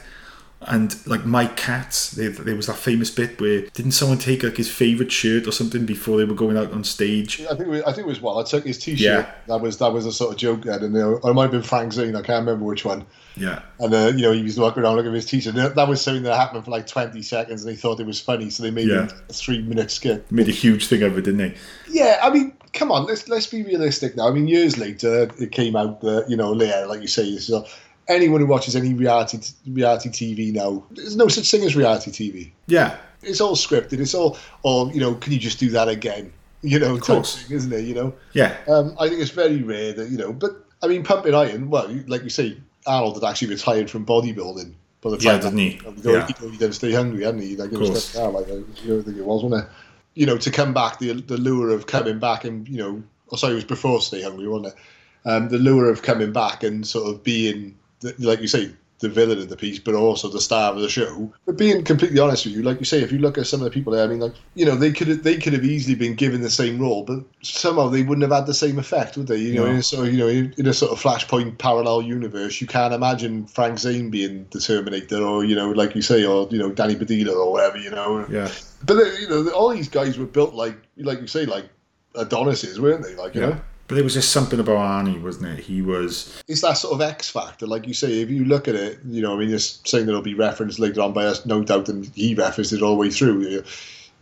And 0.59 0.95
like 1.07 1.23
Mike 1.23 1.55
Katz, 1.55 2.11
there, 2.11 2.29
there 2.31 2.55
was 2.55 2.65
that 2.65 2.77
famous 2.77 3.11
bit 3.11 3.39
where 3.39 3.61
didn't 3.73 3.91
someone 3.91 4.17
take 4.17 4.41
like 4.41 4.57
his 4.57 4.69
favorite 4.71 5.11
shirt 5.11 5.47
or 5.47 5.51
something 5.51 5.85
before 5.85 6.17
they 6.17 6.25
were 6.25 6.33
going 6.33 6.57
out 6.57 6.71
on 6.73 6.83
stage? 6.83 7.41
I 7.41 7.49
think 7.49 7.61
it 7.61 7.67
was, 7.67 7.81
I 7.83 7.93
think 7.93 7.99
it 7.99 8.07
was 8.07 8.21
well. 8.21 8.39
I 8.39 8.43
took 8.43 8.65
his 8.65 8.79
T-shirt. 8.79 8.99
Yeah. 8.99 9.31
That 9.47 9.61
was 9.61 9.77
that 9.77 9.93
was 9.93 10.07
a 10.07 10.11
sort 10.11 10.31
of 10.33 10.37
joke 10.39 10.63
then, 10.63 10.83
and 10.83 10.93
know, 10.93 11.17
it 11.23 11.33
might 11.33 11.43
have 11.43 11.51
been 11.51 11.61
Frank 11.61 11.93
Zane. 11.93 12.15
I 12.15 12.21
can't 12.23 12.39
remember 12.45 12.65
which 12.65 12.83
one. 12.83 13.05
Yeah, 13.39 13.61
And 13.77 13.93
uh, 13.93 14.11
you 14.15 14.23
know, 14.23 14.31
he 14.31 14.41
was 14.41 14.59
walking 14.59 14.81
around 14.81 14.95
looking 14.95 15.11
at 15.11 15.15
his 15.15 15.27
T-shirt. 15.27 15.53
That 15.75 15.87
was 15.87 16.01
something 16.01 16.23
that 16.23 16.35
happened 16.35 16.65
for 16.65 16.71
like 16.71 16.87
twenty 16.87 17.21
seconds, 17.21 17.63
and 17.63 17.71
they 17.71 17.79
thought 17.79 17.99
it 17.99 18.07
was 18.07 18.19
funny, 18.19 18.49
so 18.49 18.63
they 18.63 18.71
made 18.71 18.87
Yeah. 18.87 19.09
a 19.29 19.33
three-minute 19.33 19.91
skit. 19.91 20.31
made 20.31 20.47
a 20.49 20.51
huge 20.51 20.87
thing 20.87 21.03
of 21.03 21.15
it, 21.19 21.21
didn't 21.21 21.37
they? 21.37 21.53
Yeah, 21.87 22.19
I 22.23 22.31
mean, 22.31 22.53
come 22.73 22.91
on, 22.91 23.05
let's 23.05 23.29
let's 23.29 23.45
be 23.45 23.61
realistic 23.61 24.17
now. 24.17 24.27
I 24.27 24.31
mean, 24.31 24.47
years 24.47 24.79
later, 24.79 25.29
it 25.39 25.51
came 25.51 25.75
out 25.75 26.01
that 26.01 26.25
you 26.27 26.35
know, 26.35 26.59
yeah, 26.59 26.85
like 26.85 27.01
you 27.01 27.07
say, 27.07 27.37
so 27.37 27.67
anyone 28.09 28.41
who 28.41 28.47
watches 28.47 28.75
any 28.75 28.93
reality 28.93 29.39
reality 29.67 30.09
TV 30.09 30.53
now, 30.53 30.83
there's 30.91 31.15
no 31.15 31.27
such 31.27 31.49
thing 31.51 31.63
as 31.63 31.75
reality 31.75 32.11
TV. 32.11 32.51
Yeah, 32.67 32.97
It's 33.21 33.41
all 33.41 33.55
scripted. 33.55 33.99
It's 33.99 34.13
all, 34.13 34.37
or 34.63 34.91
you 34.91 34.99
know, 34.99 35.15
can 35.15 35.33
you 35.33 35.39
just 35.39 35.59
do 35.59 35.69
that 35.71 35.87
again? 35.89 36.31
You 36.63 36.79
know, 36.79 36.97
type 36.97 37.17
course. 37.17 37.43
thing, 37.43 37.55
isn't 37.55 37.71
it? 37.71 37.81
You 37.81 37.93
know, 37.93 38.13
yeah, 38.33 38.57
um, 38.67 38.95
I 38.99 39.07
think 39.09 39.21
it's 39.21 39.29
very 39.29 39.61
rare 39.61 39.93
that 39.93 40.09
you 40.09 40.17
know, 40.17 40.33
but 40.33 40.65
I 40.81 40.87
mean, 40.87 41.03
pumping 41.03 41.35
iron. 41.35 41.69
Well, 41.69 41.87
like 42.07 42.23
you 42.23 42.31
say, 42.31 42.57
Arnold 42.87 43.15
had 43.21 43.23
actually 43.29 43.49
retired 43.49 43.91
from 43.91 44.07
bodybuilding. 44.07 44.73
By 45.01 45.11
the 45.11 45.17
time 45.17 45.25
Yeah, 45.25 45.37
didn't 45.37 45.57
he? 45.59 45.69
You 45.75 46.03
know, 46.03 46.13
Yeah. 46.13 46.27
he, 46.27 46.49
he 46.49 46.57
didn't 46.57 46.73
stay 46.73 46.91
hungry, 46.91 47.23
hadn't 47.25 47.41
he? 47.41 47.55
Like 47.55 47.69
was 47.71 47.89
course. 47.89 48.15
yeah, 48.15 48.23
like 48.23 48.47
you 48.47 48.65
know, 48.85 48.99
I 48.99 49.03
think 49.03 49.17
it 49.17 49.23
was, 49.25 49.43
wasn't 49.43 49.63
it? 49.65 49.69
You 50.15 50.25
know, 50.25 50.37
to 50.37 50.49
come 50.49 50.73
back, 50.73 50.97
the 50.97 51.13
the 51.13 51.37
lure 51.37 51.69
of 51.69 51.85
coming 51.85 52.17
back 52.17 52.43
and 52.43 52.67
you 52.67 52.77
know 52.77 53.03
oh, 53.31 53.35
sorry, 53.35 53.53
it 53.53 53.55
was 53.55 53.63
before 53.65 54.01
Stay 54.01 54.23
Hungry, 54.23 54.47
wasn't 54.47 54.73
it? 54.73 55.29
Um, 55.29 55.49
the 55.49 55.59
lure 55.59 55.91
of 55.91 56.01
coming 56.01 56.31
back 56.33 56.63
and 56.63 56.85
sort 56.87 57.07
of 57.13 57.23
being, 57.23 57.77
the, 57.99 58.13
like 58.19 58.41
you 58.41 58.47
say, 58.47 58.71
the 58.99 59.09
villain 59.09 59.37
of 59.37 59.47
the 59.47 59.55
piece, 59.55 59.77
but 59.77 59.93
also 59.93 60.27
the 60.27 60.41
star 60.41 60.73
of 60.73 60.79
the 60.79 60.89
show. 60.89 61.31
But 61.45 61.55
being 61.55 61.83
completely 61.83 62.17
honest 62.19 62.45
with 62.45 62.55
you, 62.55 62.63
like 62.63 62.79
you 62.79 62.85
say, 62.85 63.03
if 63.03 63.11
you 63.11 63.19
look 63.19 63.37
at 63.37 63.45
some 63.45 63.59
of 63.61 63.65
the 63.65 63.69
people 63.69 63.93
there, 63.93 64.03
I 64.03 64.07
mean, 64.07 64.19
like 64.19 64.33
you 64.55 64.65
know, 64.65 64.75
they 64.75 64.91
could 64.91 65.07
have, 65.07 65.21
they 65.21 65.37
could 65.37 65.53
have 65.53 65.63
easily 65.63 65.93
been 65.93 66.15
given 66.15 66.41
the 66.41 66.49
same 66.49 66.79
role, 66.79 67.03
but 67.03 67.19
somehow 67.43 67.89
they 67.89 68.01
wouldn't 68.01 68.23
have 68.23 68.31
had 68.31 68.47
the 68.47 68.55
same 68.55 68.79
effect, 68.79 69.15
would 69.15 69.27
they? 69.27 69.37
You 69.37 69.53
know, 69.53 69.65
No. 69.65 69.71
in 69.71 69.77
a 69.77 69.83
sort 69.83 70.07
of, 70.07 70.13
you 70.13 70.19
know, 70.19 70.27
in, 70.27 70.51
in 70.57 70.65
a 70.65 70.73
sort 70.73 70.91
of 70.91 70.99
Flashpoint 70.99 71.59
parallel 71.59 72.01
universe, 72.01 72.59
you 72.59 72.65
can't 72.65 72.91
imagine 72.91 73.45
Frank 73.45 73.77
Zane 73.77 74.09
being 74.09 74.47
the 74.49 74.59
Terminator, 74.59 75.21
or 75.21 75.43
you 75.43 75.55
know, 75.55 75.69
like 75.69 75.93
you 75.93 76.01
say, 76.01 76.25
or 76.25 76.47
you 76.49 76.57
know, 76.57 76.71
Danny 76.71 76.95
Padilla 76.95 77.33
or 77.37 77.51
whatever, 77.51 77.77
you 77.77 77.91
know. 77.91 78.25
Yeah. 78.31 78.49
But 78.83 78.97
you 79.19 79.29
know, 79.29 79.49
all 79.51 79.69
these 79.69 79.89
guys 79.89 80.17
were 80.17 80.25
built 80.25 80.55
like, 80.55 80.75
like 80.97 81.21
you 81.21 81.27
say, 81.27 81.45
like 81.45 81.69
Adonises, 82.15 82.79
weren't 82.81 83.03
they? 83.03 83.13
Like 83.15 83.35
you 83.35 83.41
know. 83.41 83.61
But 83.87 83.95
there 83.95 84.03
was 84.03 84.15
just 84.15 84.31
something 84.31 84.59
about 84.59 84.77
Arnie, 84.77 85.21
wasn't 85.21 85.57
it? 85.57 85.63
He 85.63 85.81
was 85.81 86.43
it's 86.47 86.61
that 86.61 86.73
sort 86.73 86.93
of 86.93 87.01
X 87.01 87.29
factor, 87.29 87.65
like 87.65 87.87
you 87.87 87.93
say. 87.93 88.21
If 88.21 88.29
you 88.29 88.43
look 88.45 88.67
at 88.67 88.75
it, 88.75 88.99
you 89.07 89.21
know, 89.21 89.33
I 89.35 89.39
mean, 89.39 89.49
just 89.49 89.87
saying 89.87 90.05
that 90.05 90.11
it'll 90.11 90.21
be 90.21 90.33
referenced 90.33 90.77
later 90.79 91.01
on 91.01 91.13
by 91.13 91.25
us, 91.25 91.45
no 91.45 91.63
doubt, 91.63 91.87
and 91.87 92.05
he 92.13 92.35
referenced 92.35 92.73
it 92.73 92.81
all 92.81 92.91
the 92.91 92.97
way 92.97 93.09
through. 93.09 93.41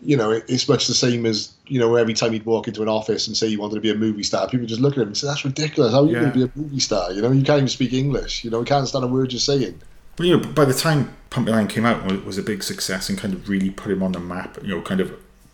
You- 0.01 0.17
know, 0.17 0.29
it's 0.29 0.67
much 0.69 0.85
the 0.87 0.93
same 0.93 1.25
as 1.25 1.51
you 1.67 1.79
know, 1.79 1.95
every 1.95 2.13
time 2.13 2.31
he'd 2.33 2.45
walk 2.45 2.67
into 2.67 2.83
an 2.83 2.89
office 2.89 3.25
and 3.25 3.35
say 3.35 3.49
he 3.49 3.57
wanted 3.57 3.75
to 3.75 3.81
be 3.81 3.89
a 3.89 3.95
movie 3.95 4.21
star, 4.21 4.47
people 4.47 4.67
just 4.67 4.81
look 4.81 4.93
at 4.93 5.01
him 5.01 5.07
and 5.07 5.17
say, 5.17 5.25
"That's 5.25 5.43
ridiculous. 5.43 5.93
How 5.93 6.03
are 6.03 6.05
you 6.05 6.11
Yeah. 6.11 6.19
going 6.19 6.31
to 6.33 6.37
be 6.37 6.43
a 6.43 6.51
movie 6.55 6.79
star? 6.79 7.11
You 7.11 7.21
know, 7.23 7.31
you 7.31 7.43
can't 7.43 7.57
even 7.57 7.67
speak 7.69 7.91
English. 7.93 8.43
You 8.43 8.51
know, 8.51 8.59
you 8.59 8.65
can't 8.65 8.79
understand 8.79 9.03
a 9.05 9.07
word 9.07 9.31
you're 9.33 9.39
saying." 9.39 9.81
But 10.15 10.27
you 10.27 10.37
know, 10.37 10.47
by 10.47 10.65
the 10.65 10.73
time 10.75 11.15
Pumping 11.31 11.55
Iron 11.55 11.67
came 11.67 11.85
out, 11.85 12.03
and 12.09 12.23
was 12.23 12.37
a 12.37 12.43
big 12.43 12.61
success 12.61 13.09
and 13.09 13.17
kind 13.17 13.33
of 13.33 13.49
really 13.49 13.71
put 13.71 13.91
him 13.91 14.03
on 14.03 14.11
the 14.11 14.19
map. 14.19 14.59
You 14.61 14.75
know, 14.75 14.81
kind 14.81 15.01
of 15.01 15.11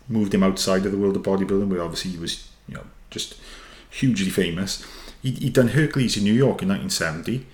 moved 0.08 0.34
him 0.34 0.42
outside 0.42 0.84
of 0.84 0.92
the 0.92 0.98
world 0.98 1.16
of 1.16 1.22
bodybuilding, 1.22 1.68
where 1.68 1.82
obviously 1.82 2.10
he 2.10 2.18
was, 2.18 2.44
you 2.68 2.74
know, 2.74 2.84
just 3.10 3.34
hugely 4.00 4.30
famous. 4.30 4.84
He 5.22 5.30
he 5.32 5.50
done 5.50 5.68
Hercules 5.68 6.16
in 6.16 6.24
New 6.24 6.32
York 6.32 6.62
in 6.62 6.68
1970, 6.68 7.46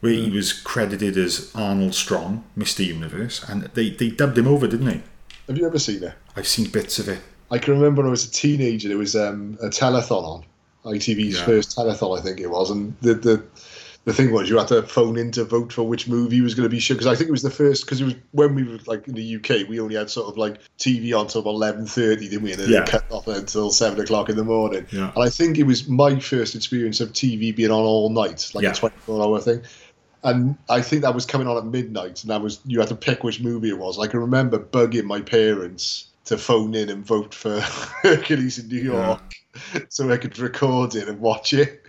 where 0.00 0.12
he 0.12 0.30
was 0.30 0.52
credited 0.52 1.16
as 1.16 1.50
Arnold 1.54 1.94
Strong, 1.94 2.44
Mr. 2.56 2.84
Universe, 2.86 3.42
and 3.48 3.62
they 3.74 3.90
they 3.90 4.10
dubbed 4.10 4.38
him 4.38 4.46
over, 4.46 4.66
didn't 4.68 4.86
they? 4.86 5.02
Have 5.48 5.58
you 5.58 5.66
ever 5.66 5.78
seen 5.78 6.02
it? 6.02 6.14
I've 6.36 6.46
seen 6.48 6.68
bits 6.70 6.98
of 6.98 7.08
it. 7.08 7.20
I 7.50 7.58
can 7.58 7.74
remember 7.74 8.02
when 8.02 8.08
I 8.08 8.10
was 8.10 8.26
a 8.26 8.30
teenager, 8.30 8.88
there 8.88 8.98
was 8.98 9.14
um, 9.14 9.56
a 9.62 9.68
telethon 9.68 10.44
on 10.84 10.92
ITV's 10.94 11.38
Yeah. 11.38 11.44
first 11.44 11.76
telethon, 11.76 12.18
I 12.18 12.22
think 12.22 12.40
it 12.40 12.50
was, 12.50 12.70
and 12.70 12.94
the 13.00 13.14
the 13.14 13.42
the 14.06 14.14
thing 14.14 14.30
was 14.32 14.48
you 14.48 14.56
had 14.56 14.68
to 14.68 14.82
phone 14.82 15.18
in 15.18 15.32
to 15.32 15.44
vote 15.44 15.72
for 15.72 15.82
which 15.82 16.06
movie 16.08 16.40
was 16.40 16.54
going 16.54 16.62
to 16.64 16.70
be 16.70 16.78
shown 16.78 16.96
because 16.96 17.08
I 17.12 17.16
think 17.16 17.28
it 17.28 17.32
was 17.32 17.42
the 17.42 17.50
first 17.50 17.84
because 17.84 18.00
it 18.00 18.04
was 18.04 18.14
when 18.30 18.54
we 18.54 18.62
were 18.62 18.78
like 18.86 19.06
in 19.08 19.14
the 19.14 19.36
UK 19.36 19.68
we 19.68 19.80
only 19.80 19.96
had 19.96 20.08
sort 20.08 20.28
of 20.28 20.38
like 20.38 20.58
TV 20.78 21.12
on 21.12 21.26
till 21.26 21.42
eleven 21.42 21.86
thirty, 21.86 22.28
didn't 22.28 22.42
we? 22.44 22.52
And 22.52 22.60
then 22.62 22.70
Yeah. 22.70 22.82
it 22.84 22.88
cut 22.88 23.04
off 23.10 23.26
until 23.28 23.70
seven 23.70 24.00
o'clock 24.00 24.28
in 24.30 24.36
the 24.36 24.44
morning. 24.44 24.86
Yeah. 24.92 25.12
And 25.14 25.22
I 25.24 25.28
think 25.28 25.58
it 25.58 25.64
was 25.64 25.88
my 25.88 26.18
first 26.20 26.54
experience 26.54 27.00
of 27.00 27.12
TV 27.12 27.54
being 27.54 27.70
on 27.70 27.80
all 27.80 28.08
night, 28.10 28.50
like 28.54 28.62
Yeah. 28.62 28.70
a 28.70 28.74
twenty 28.74 28.96
four 29.04 29.22
hour 29.22 29.40
thing. 29.40 29.62
And 30.22 30.56
I 30.68 30.80
think 30.82 31.02
that 31.02 31.14
was 31.14 31.26
coming 31.26 31.46
on 31.46 31.56
at 31.56 31.66
midnight, 31.66 32.22
and 32.22 32.30
that 32.30 32.40
was 32.42 32.60
you 32.64 32.78
had 32.80 32.88
to 32.88 32.96
pick 32.96 33.22
which 33.22 33.40
movie 33.40 33.68
it 33.70 33.78
was. 33.78 33.98
I 33.98 34.06
can 34.06 34.20
remember 34.20 34.58
bugging 34.58 35.04
my 35.04 35.20
parents 35.20 36.06
to 36.24 36.36
phone 36.38 36.74
in 36.74 36.88
and 36.88 37.04
vote 37.06 37.32
for 37.34 37.60
Hercules 38.02 38.58
in 38.58 38.68
New 38.68 38.82
York, 38.82 39.34
so 39.88 40.10
I 40.10 40.16
could 40.16 40.38
record 40.38 40.94
it 40.96 41.08
and 41.08 41.20
watch 41.20 41.52
it. 41.52 41.82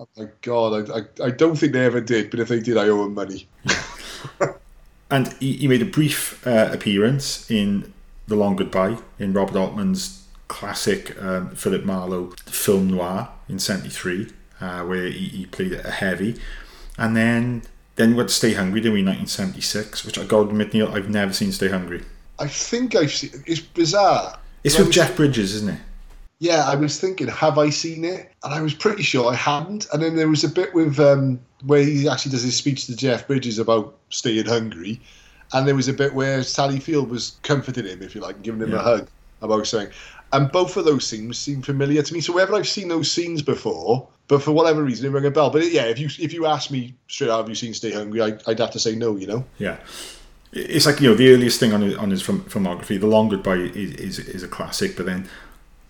Oh 0.00 0.08
my 0.16 0.28
god, 0.40 0.90
I, 0.90 0.98
I, 0.98 1.26
I 1.26 1.30
don't 1.30 1.56
think 1.56 1.74
they 1.74 1.84
ever 1.84 2.00
did, 2.00 2.30
but 2.30 2.40
if 2.40 2.48
they 2.48 2.58
did, 2.58 2.78
I 2.78 2.88
owe 2.88 3.04
them 3.04 3.14
money. 3.14 3.46
And 5.10 5.32
he, 5.34 5.54
he 5.54 5.68
made 5.68 5.82
a 5.82 5.86
brief 5.86 6.46
uh, 6.46 6.70
appearance 6.72 7.50
in 7.50 7.92
The 8.28 8.36
Long 8.36 8.54
Goodbye 8.54 8.98
in 9.18 9.32
Robert 9.32 9.56
Altman's 9.56 10.24
classic 10.46 11.20
um, 11.20 11.50
Philip 11.50 11.84
Marlowe 11.84 12.32
film 12.46 12.90
noir 12.90 13.28
in 13.48 13.58
'73, 13.58 14.28
uh, 14.60 14.82
where 14.84 15.06
he, 15.06 15.28
he 15.28 15.46
played 15.46 15.72
a 15.72 15.90
heavy. 15.90 16.40
And 16.96 17.16
then 17.16 17.62
then 17.96 18.10
we 18.10 18.16
went 18.16 18.28
to 18.28 18.34
Stay 18.34 18.54
Hungry, 18.54 18.80
didn't 18.80 18.94
we, 18.94 19.02
1976, 19.02 20.04
which 20.04 20.16
I 20.16 20.24
got 20.24 20.44
to 20.44 20.50
admit, 20.50 20.72
Neil, 20.72 20.88
I've 20.88 21.10
never 21.10 21.32
seen 21.32 21.50
Stay 21.50 21.68
Hungry. 21.68 22.04
I 22.38 22.46
think 22.46 22.94
I've 22.94 23.12
seen. 23.12 23.42
It's 23.46 23.60
bizarre. 23.60 24.38
It's 24.62 24.78
with 24.78 24.92
Jeff 24.92 25.16
Bridges, 25.16 25.54
isn't 25.56 25.70
it? 25.70 25.80
Yeah, 26.40 26.64
I 26.66 26.74
was 26.74 26.98
thinking, 26.98 27.28
have 27.28 27.58
I 27.58 27.68
seen 27.68 28.02
it? 28.02 28.32
And 28.42 28.54
I 28.54 28.62
was 28.62 28.72
pretty 28.72 29.02
sure 29.02 29.30
I 29.30 29.34
hadn't. 29.34 29.86
And 29.92 30.02
then 30.02 30.16
there 30.16 30.28
was 30.28 30.42
a 30.42 30.48
bit 30.48 30.72
with 30.74 30.98
um, 30.98 31.38
where 31.66 31.82
he 31.84 32.08
actually 32.08 32.32
does 32.32 32.42
his 32.42 32.56
speech 32.56 32.86
to 32.86 32.96
Jeff 32.96 33.26
Bridges 33.26 33.58
about 33.58 33.94
staying 34.08 34.46
hungry, 34.46 35.00
and 35.52 35.68
there 35.68 35.74
was 35.74 35.86
a 35.88 35.92
bit 35.92 36.14
where 36.14 36.42
Sally 36.42 36.80
Field 36.80 37.10
was 37.10 37.36
comforting 37.42 37.84
him, 37.84 38.02
if 38.02 38.14
you 38.14 38.22
like, 38.22 38.36
and 38.36 38.44
giving 38.44 38.62
him 38.62 38.72
Yeah. 38.72 38.78
a 38.80 38.82
hug 38.82 39.08
about 39.42 39.66
saying. 39.66 39.88
And 40.32 40.50
both 40.50 40.76
of 40.78 40.84
those 40.86 41.06
scenes 41.06 41.38
seem 41.38 41.60
familiar 41.60 42.02
to 42.02 42.14
me. 42.14 42.20
So 42.20 42.32
whether 42.32 42.54
I've 42.54 42.68
seen 42.68 42.88
those 42.88 43.10
scenes 43.10 43.42
before, 43.42 44.08
but 44.28 44.40
for 44.42 44.52
whatever 44.52 44.82
reason, 44.82 45.06
it 45.06 45.10
rang 45.10 45.26
a 45.26 45.30
bell. 45.30 45.50
But 45.50 45.70
yeah, 45.70 45.86
if 45.86 45.98
you 45.98 46.08
if 46.18 46.32
you 46.32 46.46
ask 46.46 46.70
me 46.70 46.94
straight 47.08 47.30
out, 47.30 47.38
have 47.40 47.48
you 47.48 47.54
seen 47.54 47.74
Stay 47.74 47.92
Hungry? 47.92 48.22
I, 48.22 48.38
I'd 48.46 48.60
have 48.60 48.70
to 48.70 48.78
say 48.78 48.94
no. 48.94 49.16
You 49.16 49.26
know. 49.26 49.44
Yeah. 49.58 49.76
It's 50.52 50.86
like, 50.86 51.00
you 51.00 51.10
know, 51.10 51.14
the 51.14 51.32
earliest 51.32 51.60
thing 51.60 51.72
on 51.72 51.82
his, 51.82 51.94
on 51.96 52.10
his 52.10 52.22
film, 52.22 52.40
filmography, 52.42 52.98
The 52.98 53.06
Long 53.06 53.28
Goodbye 53.28 53.56
is, 53.56 53.94
is, 53.94 54.18
is 54.18 54.42
a 54.42 54.48
classic, 54.48 54.96
but 54.96 55.06
then, 55.06 55.28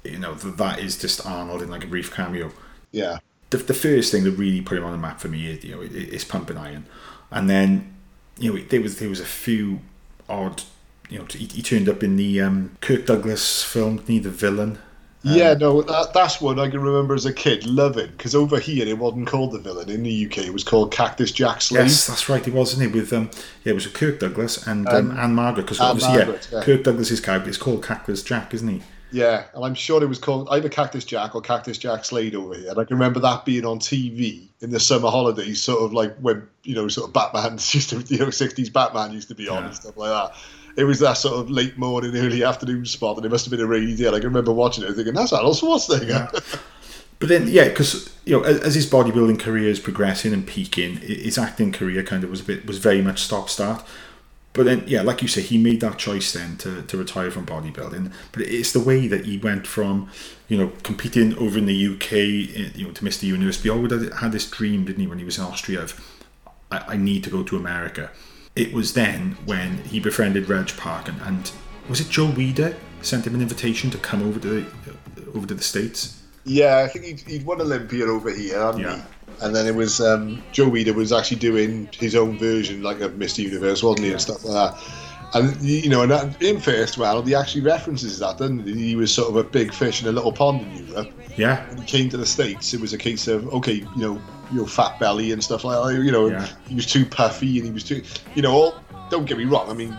you 0.04 0.18
know, 0.18 0.34
th- 0.34 0.56
that 0.56 0.78
is 0.78 0.98
just 0.98 1.24
Arnold 1.26 1.62
in 1.62 1.70
like 1.70 1.84
a 1.84 1.86
brief 1.86 2.12
cameo. 2.12 2.52
Yeah. 2.92 3.18
the, 3.50 3.58
the 3.58 3.74
first 3.74 4.10
thing 4.12 4.24
that 4.24 4.32
really 4.32 4.60
put 4.60 4.78
him 4.78 4.84
on 4.84 4.92
the 4.92 4.98
map 4.98 5.20
for 5.20 5.28
me 5.28 5.46
is 5.46 5.64
you 5.64 5.74
know 5.74 5.82
is, 5.82 6.24
pumping 6.24 6.56
iron, 6.56 6.86
and 7.30 7.48
then 7.48 7.94
you 8.38 8.52
know 8.52 8.60
there 8.68 8.80
was 8.80 8.98
there 8.98 9.08
was 9.08 9.20
a 9.20 9.24
few 9.24 9.80
odd 10.28 10.62
you 11.08 11.18
know 11.18 11.26
he, 11.30 11.46
he 11.46 11.62
turned 11.62 11.88
up 11.88 12.02
in 12.02 12.16
the 12.16 12.40
um, 12.40 12.76
Kirk 12.80 13.06
Douglas 13.06 13.62
film, 13.62 13.98
didn't 13.98 14.22
the 14.24 14.30
villain. 14.30 14.78
Yeah, 15.22 15.52
no, 15.52 15.82
that, 15.82 16.14
that's 16.14 16.40
one 16.40 16.58
I 16.58 16.70
can 16.70 16.80
remember 16.80 17.14
as 17.14 17.26
a 17.26 17.32
kid 17.32 17.66
loving 17.66 18.10
because 18.12 18.34
over 18.34 18.58
here 18.58 18.86
it 18.86 18.96
wasn't 18.96 19.26
called 19.26 19.52
the 19.52 19.58
villain. 19.58 19.90
In 19.90 20.02
the 20.02 20.26
UK, 20.26 20.38
it 20.38 20.52
was 20.52 20.64
called 20.64 20.92
Cactus 20.92 21.30
Jack 21.30 21.60
Slade. 21.60 21.82
Yes, 21.82 22.06
that's 22.06 22.30
right. 22.30 22.40
It 22.40 22.54
was, 22.54 22.74
wasn't 22.74 22.88
it? 22.88 22.98
With 22.98 23.12
um, 23.12 23.30
yeah, 23.62 23.72
it 23.72 23.74
was 23.74 23.84
with 23.84 23.92
Kirk 23.94 24.18
Douglas 24.20 24.66
and 24.66 24.88
um, 24.88 25.10
Um, 25.10 25.18
Ann-Margret. 25.18 25.66
Because 25.66 25.78
obviously, 25.78 26.16
Margret, 26.16 26.48
yeah, 26.50 26.58
yeah. 26.58 26.64
Kirk 26.64 26.84
Douglas's 26.84 27.20
character 27.20 27.50
is 27.50 27.58
called 27.58 27.84
Cactus 27.84 28.22
Jack, 28.22 28.54
isn't 28.54 28.68
he? 28.68 28.82
Yeah, 29.12 29.44
and 29.54 29.64
I'm 29.64 29.74
sure 29.74 30.02
it 30.02 30.06
was 30.08 30.18
called 30.18 30.48
either 30.50 30.68
Cactus 30.68 31.04
Jack 31.04 31.34
or 31.34 31.40
Cactus 31.40 31.78
Jack 31.78 32.04
Slade 32.04 32.34
over 32.34 32.54
here. 32.54 32.70
And 32.70 32.78
I 32.78 32.84
can 32.84 32.96
remember 32.96 33.18
that 33.20 33.44
being 33.44 33.64
on 33.64 33.78
TV 33.80 34.46
in 34.60 34.70
the 34.70 34.78
summer 34.80 35.10
holidays, 35.10 35.62
sort 35.62 35.82
of 35.82 35.92
like 35.92 36.16
when 36.18 36.46
you 36.62 36.74
know, 36.74 36.86
sort 36.88 37.08
of 37.08 37.14
Batman 37.14 37.52
used 37.70 37.90
to, 37.90 37.96
you 38.08 38.18
know, 38.18 38.26
60s 38.26 38.72
Batman 38.72 39.12
used 39.12 39.28
to 39.28 39.34
be 39.34 39.48
on 39.48 39.58
Yeah. 39.62 39.66
and 39.66 39.74
stuff 39.74 39.96
like 39.96 40.10
that. 40.10 40.36
It 40.76 40.84
was 40.84 41.00
that 41.00 41.14
sort 41.14 41.34
of 41.34 41.50
late 41.50 41.76
morning, 41.76 42.16
early 42.16 42.44
afternoon 42.44 42.86
spot, 42.86 43.16
and 43.16 43.26
it 43.26 43.28
must 43.30 43.44
have 43.44 43.50
been 43.50 43.60
a 43.60 43.66
rainy 43.66 43.96
day. 43.96 44.06
And 44.06 44.14
I 44.14 44.20
can 44.20 44.28
remember 44.28 44.52
watching 44.52 44.84
it 44.84 44.94
thinking, 44.94 45.14
"That's 45.14 45.32
Arnold 45.32 45.56
Schwarzenegger." 45.56 46.60
But 47.18 47.28
then, 47.28 47.48
yeah, 47.48 47.68
because 47.68 48.08
you 48.24 48.38
know, 48.38 48.44
as, 48.44 48.60
as 48.60 48.74
his 48.76 48.88
bodybuilding 48.88 49.40
career 49.40 49.68
is 49.68 49.80
progressing 49.80 50.32
and 50.32 50.46
peaking, 50.46 50.96
his 50.98 51.36
acting 51.36 51.72
career 51.72 52.02
kind 52.02 52.22
of 52.24 52.30
was 52.30 52.40
a 52.40 52.44
bit 52.44 52.66
was 52.66 52.78
very 52.78 53.02
much 53.02 53.20
stop 53.20 53.50
start. 53.50 53.84
But 54.52 54.64
then, 54.64 54.82
yeah, 54.86 55.02
like 55.02 55.22
you 55.22 55.28
say, 55.28 55.42
he 55.42 55.58
made 55.58 55.80
that 55.80 55.96
choice 55.96 56.32
then 56.32 56.56
to, 56.58 56.82
to 56.82 56.96
retire 56.96 57.30
from 57.30 57.46
bodybuilding. 57.46 58.12
But 58.32 58.42
it's 58.42 58.72
the 58.72 58.80
way 58.80 59.06
that 59.06 59.24
he 59.24 59.38
went 59.38 59.64
from, 59.66 60.10
you 60.48 60.58
know, 60.58 60.72
competing 60.82 61.36
over 61.38 61.56
in 61.56 61.66
the 61.66 61.86
UK, 61.94 62.12
eh, 62.12 62.70
you 62.74 62.86
know, 62.86 62.92
to 62.92 63.04
Mr. 63.04 63.22
Universe. 63.24 63.62
He 63.62 63.70
always 63.70 63.92
had- 63.92 64.32
this 64.32 64.50
dream, 64.50 64.84
didn't 64.84 65.00
he, 65.00 65.06
when 65.06 65.18
he 65.20 65.24
was 65.24 65.38
in 65.38 65.44
Austria 65.44 65.82
of, 65.82 66.00
I, 66.72 66.78
I 66.88 66.96
need 66.96 67.22
to 67.24 67.30
go 67.30 67.44
to 67.44 67.56
America. 67.56 68.10
It 68.56 68.72
was 68.72 68.94
then 68.94 69.36
when 69.44 69.78
he 69.84 70.00
befriended 70.00 70.48
Reg 70.48 70.68
Park 70.76 71.06
and, 71.08 71.20
and 71.22 71.50
was 71.88 72.00
it 72.00 72.08
Joe 72.10 72.26
Weider 72.26 72.74
sent 73.02 73.26
him 73.26 73.34
an 73.36 73.42
invitation 73.42 73.90
to 73.90 73.98
come 73.98 74.20
over 74.22 74.40
to 74.40 74.48
the, 74.48 74.66
over 75.34 75.46
to 75.46 75.54
the 75.54 75.62
states? 75.62 76.20
Yeah, 76.44 76.78
I 76.78 76.88
think 76.88 77.04
he'd, 77.04 77.20
he'd 77.20 77.46
won 77.46 77.60
Olympia 77.60 78.06
over 78.06 78.32
here, 78.34 78.58
hadn't 78.60 78.80
Yeah. 78.80 78.96
he? 78.96 79.02
And 79.42 79.54
then 79.54 79.66
it 79.66 79.74
was 79.74 80.00
um, 80.00 80.42
Joe 80.52 80.70
Weider 80.70 80.94
was 80.94 81.12
actually 81.12 81.38
doing 81.38 81.88
his 81.98 82.14
own 82.14 82.38
version, 82.38 82.82
like 82.82 83.00
of 83.00 83.12
Mr. 83.12 83.38
Universe, 83.38 83.82
wasn't 83.82 84.06
he, 84.06 84.12
and 84.12 84.20
stuff 84.20 84.44
like 84.44 84.74
that. 84.74 84.82
And 85.32 85.60
you 85.62 85.88
know, 85.88 86.02
and 86.02 86.10
that, 86.10 86.42
in 86.42 86.60
First 86.60 86.98
Round, 86.98 87.26
he 87.26 87.34
actually 87.34 87.62
references 87.62 88.18
that, 88.18 88.38
doesn't 88.38 88.66
he? 88.66 88.74
He 88.74 88.96
was 88.96 89.14
sort 89.14 89.28
of 89.30 89.36
a 89.36 89.44
big 89.44 89.72
fish 89.72 90.02
in 90.02 90.08
a 90.08 90.12
little 90.12 90.32
pond 90.32 90.62
in 90.62 90.88
Europe. 90.88 91.12
Yeah, 91.36 91.66
When 91.68 91.78
he 91.78 91.84
came 91.84 92.08
to 92.10 92.16
the 92.16 92.26
States, 92.26 92.74
it 92.74 92.80
was 92.80 92.92
a 92.92 92.98
case 92.98 93.28
of 93.28 93.46
okay, 93.54 93.74
you 93.74 93.88
know, 93.96 94.20
your 94.52 94.66
fat 94.66 94.98
belly 94.98 95.30
and 95.32 95.42
stuff 95.42 95.62
like 95.64 95.76
that. 95.94 96.02
You 96.02 96.10
know, 96.10 96.28
Yeah. 96.28 96.48
he 96.68 96.74
was 96.74 96.86
too 96.86 97.06
puffy 97.06 97.58
and 97.58 97.66
he 97.66 97.72
was 97.72 97.84
too, 97.84 98.02
you 98.34 98.42
know. 98.42 98.52
All, 98.52 98.74
don't 99.08 99.24
get 99.24 99.38
me 99.38 99.44
wrong. 99.44 99.70
I 99.70 99.74
mean, 99.74 99.96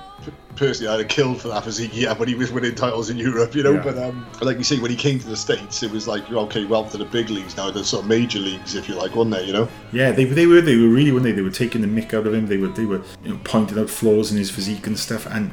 personally, 0.56 0.94
I'd 0.94 1.00
have 1.00 1.08
killed 1.08 1.42
for 1.42 1.48
that 1.50 1.64
physique, 1.64 1.92
yeah, 1.94 2.14
when 2.14 2.28
he 2.28 2.36
was 2.36 2.52
winning 2.52 2.76
titles 2.76 3.10
in 3.10 3.18
Europe, 3.18 3.56
you 3.56 3.64
know. 3.64 3.74
Yeah. 3.74 3.84
But 3.84 3.98
um, 3.98 4.26
like 4.42 4.58
you 4.58 4.64
say, 4.64 4.80
when 4.80 4.92
he 4.92 4.98
came 4.98 5.20
to 5.20 5.28
the 5.28 5.38
States, 5.38 5.84
it 5.84 5.92
was 5.92 6.08
like 6.08 6.30
okay, 6.32 6.66
well, 6.66 6.86
to 6.90 6.98
the 6.98 7.06
big 7.06 7.30
leagues 7.30 7.58
now, 7.58 7.72
the 7.72 7.84
sort 7.84 8.04
of 8.04 8.10
major 8.10 8.40
leagues, 8.40 8.76
if 8.76 8.88
you 8.88 8.96
like, 8.96 9.16
weren't 9.16 9.32
there? 9.32 9.44
You 9.44 9.54
know. 9.54 9.70
Yeah, 9.92 10.12
they, 10.12 10.26
they 10.26 10.48
were 10.48 10.62
they 10.62 10.76
were 10.76 10.88
really 10.88 11.12
weren't 11.12 11.24
they? 11.24 11.32
They 11.32 11.42
were 11.42 11.50
taking 11.50 11.82
the 11.82 11.88
mick 11.88 12.14
out 12.14 12.28
of 12.28 12.34
him. 12.34 12.48
They 12.48 12.58
were 12.58 12.70
they 12.70 12.86
were 12.86 13.02
you 13.24 13.32
know 13.32 13.40
pointing 13.44 13.80
out 13.80 13.90
flaws 13.90 14.32
in 14.32 14.38
his 14.38 14.52
physique 14.52 14.88
and 14.88 14.98
stuff. 14.98 15.26
And 15.26 15.52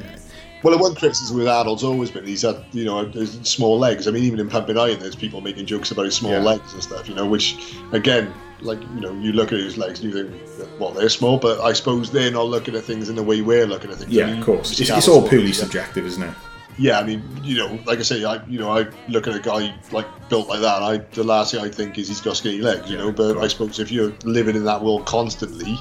Well, 0.63 0.77
the 0.77 0.83
one 0.83 0.95
criticism 0.95 1.37
with 1.37 1.47
Arnold's 1.49 1.85
always 1.85 2.11
been 2.11 2.27
he's 2.27 2.43
had, 2.43 2.65
you 2.73 2.85
know, 2.85 3.11
small 3.43 3.79
legs. 3.79 4.09
I 4.09 4.11
mean, 4.11 4.25
even 4.25 4.41
in 4.41 4.49
Pumping 4.49 4.77
Iron, 4.77 4.99
there's 4.99 5.15
people 5.15 5.41
making 5.41 5.67
jokes 5.67 5.91
about 5.91 6.07
his 6.07 6.17
small 6.17 6.33
Yeah. 6.33 6.41
legs 6.41 6.73
and 6.73 6.83
stuff, 6.83 7.09
you 7.09 7.15
know, 7.15 7.27
which, 7.27 7.57
again, 7.93 8.33
like, 8.61 8.81
you 8.95 9.01
know, 9.01 9.13
you 9.13 9.33
look 9.33 9.53
at 9.53 9.59
his 9.61 9.79
legs 9.79 10.01
and 10.01 10.13
you 10.13 10.29
think, 10.29 10.43
well, 10.81 10.91
they're 10.91 11.09
small, 11.09 11.39
but 11.39 11.61
I 11.61 11.73
suppose 11.73 12.11
they're 12.11 12.33
not 12.33 12.47
looking 12.49 12.75
at 12.75 12.83
things 12.83 13.09
in 13.09 13.15
the 13.15 13.23
way 13.23 13.41
we're 13.41 13.67
looking 13.67 13.91
at 13.91 13.99
things. 13.99 14.11
I 14.11 14.21
yeah, 14.21 14.27
mean, 14.27 14.41
of 14.41 14.45
course, 14.47 14.81
it's, 14.81 14.91
it's 14.91 15.07
all 15.09 15.29
purely 15.29 15.49
yeah. 15.49 15.53
subjective, 15.53 16.05
isn't 16.07 16.23
it? 16.25 16.35
yeah, 16.77 16.99
I 17.01 17.05
mean, 17.05 17.23
you 17.43 17.57
know, 17.57 17.79
like 17.87 17.99
I 17.99 18.03
say, 18.03 18.25
I 18.25 18.45
you 18.47 18.59
know, 18.59 18.71
I 18.71 18.87
look 19.09 19.27
at 19.27 19.35
a 19.35 19.41
guy 19.41 19.75
like 19.91 20.07
built 20.29 20.49
like 20.49 20.61
that. 20.61 20.83
I 20.83 20.99
the 21.13 21.25
last 21.25 21.53
thing 21.53 21.61
I 21.61 21.69
think 21.69 21.99
is 21.99 22.07
he's 22.09 22.21
got 22.21 22.37
skinny 22.37 22.61
legs, 22.61 22.89
you 22.91 22.97
know. 22.97 23.11
But 23.11 23.37
I 23.39 23.49
suppose 23.49 23.81
if 23.81 23.91
you're 23.91 24.13
living 24.25 24.55
in 24.55 24.65
that 24.65 24.83
world 24.83 25.05
constantly, 25.07 25.77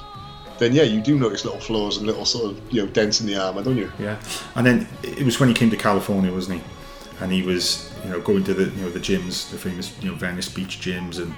then 0.59 0.73
yeah, 0.73 0.83
you 0.83 1.01
do 1.01 1.17
notice 1.17 1.45
little 1.45 1.59
flaws 1.59 1.97
and 1.97 2.07
little 2.07 2.25
sort 2.25 2.51
of 2.51 2.73
you 2.73 2.81
know 2.81 2.87
dents 2.91 3.21
in 3.21 3.27
the 3.27 3.37
armor, 3.37 3.63
don't 3.63 3.77
you? 3.77 3.91
Yeah, 3.99 4.19
and 4.55 4.65
then 4.65 4.87
it 5.03 5.23
was 5.23 5.39
when 5.39 5.49
he 5.49 5.55
came 5.55 5.69
to 5.69 5.77
California, 5.77 6.31
wasn't 6.31 6.61
he? 6.61 6.67
And 7.19 7.31
he 7.31 7.41
was, 7.41 7.91
you 8.03 8.11
know, 8.11 8.21
going 8.21 8.43
to 8.45 8.53
the 8.53 8.65
you 8.65 8.83
know 8.83 8.89
the 8.89 8.99
gyms, 8.99 9.49
the 9.51 9.57
famous 9.57 9.95
you 10.01 10.09
know 10.09 10.15
Venice 10.15 10.49
Beach 10.49 10.79
gyms 10.79 11.19
and 11.19 11.33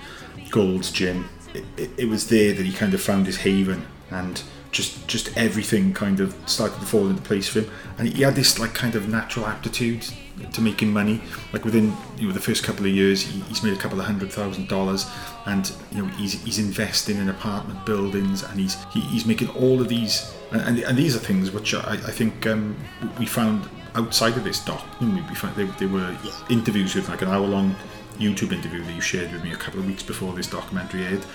Gold's 0.50 0.92
Gym. 0.92 1.30
It, 1.54 1.64
it, 1.78 1.90
it 1.98 2.06
was 2.06 2.28
there 2.30 2.54
that 2.54 2.66
he 2.66 2.72
kind 2.72 2.94
of 2.94 3.02
found 3.02 3.26
his 3.26 3.38
haven 3.38 3.86
and 4.12 4.44
just 4.72 5.08
just 5.08 5.36
everything 5.36 5.94
kind 5.94 6.20
of 6.20 6.36
started 6.46 6.80
to 6.80 6.86
fall 6.86 7.08
into 7.08 7.22
place 7.24 7.48
for 7.48 7.62
him 7.62 7.72
and 7.98 8.08
he 8.08 8.22
had 8.22 8.36
this 8.36 8.60
like 8.60 8.74
kind 8.74 8.96
of 8.96 9.10
natural 9.10 9.46
aptitude 9.48 10.06
to 10.54 10.62
making 10.62 10.94
money 10.94 11.22
like 11.54 11.66
within 11.66 11.92
you 12.18 12.28
know 12.28 12.34
the 12.34 12.40
first 12.40 12.64
couple 12.64 12.86
of 12.86 12.92
years 12.92 13.22
he, 13.22 13.40
he's 13.42 13.64
made 13.64 13.74
a 13.74 13.78
couple 13.78 14.00
of 14.00 14.06
hundred 14.06 14.32
thousand 14.32 14.68
dollars 14.68 15.08
and 15.50 15.72
you 15.92 16.02
know 16.02 16.08
he's, 16.10 16.42
he's 16.44 16.60
investing 16.60 17.18
in 17.18 17.30
apartment 17.30 17.84
buildings 17.86 18.44
and 18.44 18.60
he's 18.60 18.82
he, 18.86 19.02
he's 19.02 19.26
making 19.26 19.50
all 19.50 19.82
of 19.82 19.88
these 19.90 20.34
and, 20.52 20.80
and, 20.80 20.98
these 20.98 21.16
are 21.16 21.20
things 21.20 21.52
which 21.52 21.74
I, 21.74 21.94
I 21.94 22.12
think 22.20 22.46
um, 22.48 22.76
we 23.18 23.26
found 23.26 23.68
outside 23.96 24.38
of 24.38 24.44
this 24.44 24.64
doc 24.64 24.84
we 25.02 25.36
found 25.36 25.56
they, 25.56 25.66
they 25.66 25.86
were 25.86 26.16
interviews 26.50 26.96
with 26.96 27.10
like 27.10 27.22
an 27.22 27.30
hour 27.30 27.46
long 27.46 27.76
YouTube 28.18 28.52
interview 28.52 28.84
that 28.84 28.94
you 28.94 29.02
shared 29.02 29.32
with 29.32 29.44
me 29.44 29.52
a 29.54 29.58
couple 29.58 29.80
of 29.80 29.88
weeks 29.88 30.04
before 30.04 30.34
this 30.34 30.48
documentary 30.48 31.04
aired 31.06 31.26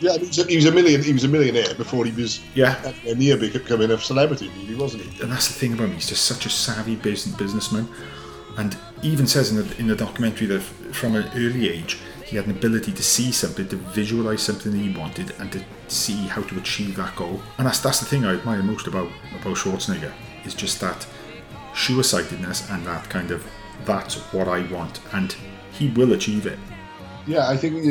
Yeah, 0.00 0.16
he 0.16 0.26
was, 0.26 0.38
a, 0.38 0.44
he 0.44 0.56
was 0.56 0.64
a 0.66 0.72
million. 0.72 1.02
He 1.02 1.12
was 1.12 1.24
a 1.24 1.28
millionaire 1.28 1.74
before 1.74 2.06
he 2.06 2.12
was 2.12 2.40
Yeah. 2.54 2.80
anywhere 3.04 3.16
near 3.16 3.36
becoming 3.36 3.90
a 3.90 3.98
celebrity, 3.98 4.50
really, 4.56 4.74
wasn't 4.74 5.02
he? 5.02 5.22
and 5.22 5.30
that's 5.30 5.48
the 5.48 5.54
thing 5.54 5.74
about 5.74 5.88
him. 5.88 5.94
He's 5.94 6.08
just 6.08 6.24
such 6.24 6.46
a 6.46 6.50
savvy 6.50 6.96
business 6.96 7.36
businessman, 7.36 7.86
and 8.56 8.76
even 9.02 9.26
says 9.26 9.50
in 9.50 9.56
the 9.60 9.66
in 9.78 9.86
the 9.88 9.96
documentary 10.06 10.46
that 10.46 10.62
from 11.00 11.16
an 11.16 11.26
early 11.34 11.68
age 11.68 11.98
he 12.30 12.36
had 12.36 12.46
an 12.46 12.52
ability 12.52 12.92
to 12.92 13.02
see 13.02 13.32
something, 13.32 13.66
to 13.68 13.76
visualize 13.76 14.40
something 14.40 14.70
that 14.70 14.78
he 14.78 14.96
wanted, 14.96 15.32
and 15.40 15.50
to 15.50 15.60
see 15.88 16.28
how 16.28 16.42
to 16.42 16.58
achieve 16.58 16.94
that 16.94 17.16
goal. 17.16 17.42
And 17.58 17.66
that's 17.66 17.80
that's 17.80 17.98
the 17.98 18.06
thing 18.06 18.24
I 18.24 18.34
admire 18.34 18.62
most 18.62 18.86
about 18.86 19.10
about 19.40 19.56
Schwarzenegger 19.56 20.12
is 20.44 20.54
just 20.54 20.80
that 20.80 21.06
sure-sightedness 21.74 22.70
and 22.70 22.86
that 22.86 23.08
kind 23.10 23.32
of 23.32 23.44
that's 23.84 24.14
what 24.32 24.46
I 24.46 24.60
want, 24.72 25.00
and 25.12 25.34
he 25.72 25.88
will 25.88 26.12
achieve 26.12 26.46
it. 26.46 26.58
Yeah, 27.26 27.48
I 27.48 27.56
think 27.56 27.84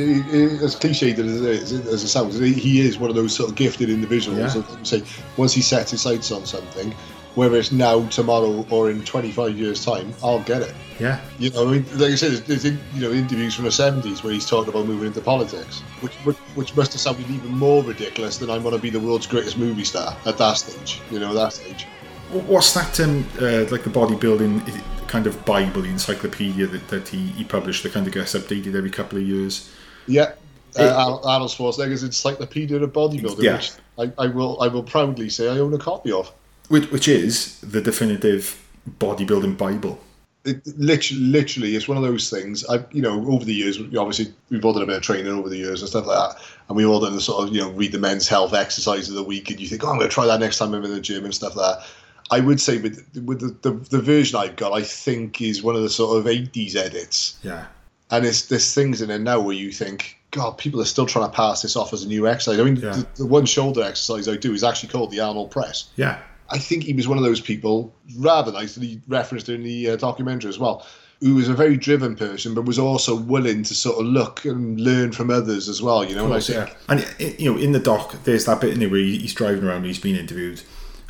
as 0.64 0.76
cliched 0.76 1.20
as 1.20 1.72
it 1.72 1.86
as 1.88 2.04
it 2.04 2.08
sounds, 2.08 2.40
he 2.40 2.80
is 2.80 2.98
one 2.98 3.10
of 3.10 3.18
those 3.18 3.36
sort 3.36 3.50
of 3.50 3.56
gifted 3.58 3.90
individuals. 3.90 4.56
Yeah. 4.56 4.84
Say, 4.84 5.04
once 5.36 5.54
he 5.54 5.62
sets 5.62 5.92
his 5.92 6.02
sights 6.02 6.32
on 6.32 6.46
something, 6.46 6.96
whether 7.40 7.56
it's 7.56 7.72
now, 7.72 8.06
tomorrow, 8.10 8.66
or 8.70 8.92
in 8.92 9.02
25 9.06 9.58
years' 9.58 9.86
time, 9.86 10.14
I'll 10.22 10.42
get 10.42 10.62
it. 10.62 10.74
Yeah, 11.00 11.22
You 11.40 11.50
know, 11.52 11.70
I 11.70 11.72
mean, 11.72 11.86
like 11.94 12.12
I 12.12 12.16
said, 12.16 12.32
there's, 12.32 12.42
there's 12.42 12.66
in- 12.66 12.80
you 12.94 13.00
know 13.02 13.12
interviews 13.14 13.56
from 13.56 13.64
the 13.64 13.72
70s 13.72 14.22
where 14.24 14.34
he's 14.34 14.46
talking 14.46 14.68
about 14.74 14.86
moving 14.86 15.08
into 15.08 15.22
politics, 15.22 15.80
which 16.02 16.14
which, 16.56 16.76
must 16.76 16.92
have 16.92 17.00
sounded 17.00 17.30
even 17.30 17.52
more 17.58 17.82
ridiculous 17.82 18.38
than 18.38 18.50
I'm 18.50 18.62
going 18.62 18.76
to 18.76 18.82
be 18.82 18.90
the 18.90 19.00
world's 19.00 19.26
greatest 19.26 19.58
movie 19.58 19.86
star 19.86 20.18
at 20.26 20.38
that 20.38 20.54
stage. 20.58 21.00
You 21.10 21.20
know, 21.20 21.34
that 21.34 21.54
stage. 21.54 21.86
What's 22.32 22.74
that? 22.74 23.00
Um, 23.00 23.26
uh, 23.42 23.72
like 23.72 23.84
the 23.86 23.90
bodybuilding 23.90 25.08
kind 25.08 25.26
of 25.26 25.44
Bible, 25.46 25.82
the 25.84 25.90
encyclopedia 25.90 26.68
that, 26.68 26.88
that 26.90 27.08
he, 27.08 27.28
he 27.28 27.46
published 27.46 27.84
that 27.84 27.94
kind 27.94 28.06
of 28.06 28.12
gets 28.14 28.34
updated 28.36 28.76
every 28.76 28.92
couple 28.92 29.18
of 29.18 29.24
years. 29.26 29.74
Yeah. 30.08 30.34
Uh, 30.78 30.84
Ar- 30.84 31.22
Arnold 31.24 31.50
Schwarzenegger's 31.50 32.04
Encyclopedia 32.04 32.78
of 32.84 32.92
Bodybuilding, 32.94 33.42
Yeah. 33.42 33.56
which 33.56 33.72
I, 33.98 34.12
I 34.26 34.28
will 34.28 34.62
I 34.62 34.68
will 34.68 34.84
proudly 34.84 35.30
say 35.30 35.48
I 35.48 35.58
own 35.60 35.74
a 35.74 35.80
copy 35.80 36.12
of. 36.12 36.32
Which, 36.70 36.90
which 36.92 37.08
is 37.08 37.60
the 37.62 37.82
definitive 37.82 38.66
bodybuilding 39.00 39.58
Bible. 39.58 40.00
it 40.46 40.66
literally, 40.78 41.22
literally 41.24 41.76
it's 41.76 41.88
one 41.88 41.98
of 41.98 42.04
those 42.04 42.30
things 42.30 42.66
I 42.68 42.84
you 42.92 43.02
know 43.02 43.26
over 43.30 43.44
the 43.46 43.54
years 43.54 43.78
obviously 43.98 44.34
we've 44.50 44.64
all 44.64 44.74
done 44.74 44.84
a 44.84 44.86
bit 44.88 44.96
of 44.96 45.02
training 45.04 45.28
over 45.32 45.50
the 45.50 45.58
years 45.58 45.82
and 45.82 45.90
stuff 45.90 46.06
like 46.08 46.18
that 46.18 46.42
and 46.68 46.78
we 46.78 46.86
all 46.86 47.00
done 47.02 47.14
the 47.14 47.22
sort 47.22 47.46
of 47.48 47.54
you 47.54 47.62
know 47.62 47.72
read 47.72 47.92
the 47.92 48.00
men's 48.00 48.28
health 48.28 48.54
exercise 48.54 49.10
of 49.10 49.16
the 49.16 49.24
week 49.24 49.50
and 49.52 49.60
you 49.60 49.68
think 49.68 49.84
oh 49.84 49.90
I'm 49.90 49.98
going 49.98 50.10
to 50.10 50.14
try 50.14 50.26
that 50.26 50.40
next 50.40 50.58
time 50.58 50.74
I'm 50.74 50.84
in 50.86 50.92
the 50.92 51.02
gym 51.02 51.26
and 51.26 51.36
stuff 51.36 51.56
like 51.58 51.78
that 51.80 51.88
I 52.32 52.40
would 52.40 52.62
say 52.62 52.78
with 52.80 53.06
with 53.26 53.42
the, 53.42 53.70
the, 53.70 53.78
the 53.90 54.02
version 54.02 54.40
I've 54.40 54.56
got 54.56 54.72
I 54.74 54.82
think 54.82 55.42
is 55.42 55.62
one 55.62 55.76
of 55.76 55.82
the 55.82 55.90
sort 55.90 56.18
of 56.18 56.26
80s 56.26 56.76
edits 56.76 57.38
Yeah. 57.44 57.66
and 58.10 58.26
it's 58.26 58.44
there's 58.48 58.74
things 58.74 59.02
in 59.02 59.10
it 59.12 59.20
now 59.20 59.40
where 59.42 59.56
you 59.56 59.72
think 59.72 60.18
God 60.32 60.58
people 60.58 60.80
are 60.82 60.86
still 60.86 61.06
trying 61.06 61.30
to 61.30 61.36
pass 61.36 61.62
this 61.64 61.76
off 61.76 61.92
as 61.94 62.04
a 62.04 62.08
new 62.08 62.28
exercise 62.28 62.60
I 62.60 62.64
mean 62.64 62.78
Yeah. 62.78 62.92
the, 62.94 63.08
the 63.18 63.26
one 63.26 63.46
shoulder 63.46 63.84
exercise 63.84 64.28
I 64.30 64.38
do 64.38 64.54
is 64.54 64.64
actually 64.64 64.90
called 64.90 65.12
the 65.12 65.20
Arnold 65.20 65.52
press 65.52 65.90
Yeah. 65.98 66.18
I 66.52 66.58
think 66.58 66.84
he 66.84 66.94
was 66.94 67.08
one 67.08 67.18
of 67.18 67.24
those 67.24 67.42
people, 67.42 67.94
rather 68.18 68.52
nicely 68.52 69.02
referenced 69.08 69.50
in 69.50 69.64
the 69.64 69.92
uh, 69.92 69.96
documentary 69.96 70.50
as 70.50 70.60
well, 70.60 70.86
who 71.22 71.36
was 71.36 71.50
a 71.50 71.54
very 71.54 71.78
driven 71.78 72.16
person, 72.16 72.54
but 72.54 72.66
was 72.66 72.80
also 72.80 73.16
willing 73.16 73.64
to 73.64 73.76
sort 73.76 74.00
of 74.00 74.06
look 74.06 74.46
and 74.46 74.80
learn 74.80 75.12
from 75.12 75.30
others 75.30 75.68
as 75.68 75.82
well. 75.82 76.04
You 76.04 76.16
know, 76.16 76.26
and 76.26 76.34
I 76.34 76.40
think 76.40 76.70
yeah. 76.70 76.76
And 76.88 77.40
you 77.40 77.52
know, 77.52 77.60
in 77.60 77.74
the 77.74 77.80
doc, 77.80 78.16
there's 78.24 78.46
that 78.46 78.62
bit 78.62 78.74
in 78.74 78.80
there 78.80 78.90
where 78.90 79.00
he's 79.00 79.34
driving 79.34 79.64
around, 79.64 79.84
he's 79.84 80.00
been 80.00 80.16
interviewed, 80.16 80.62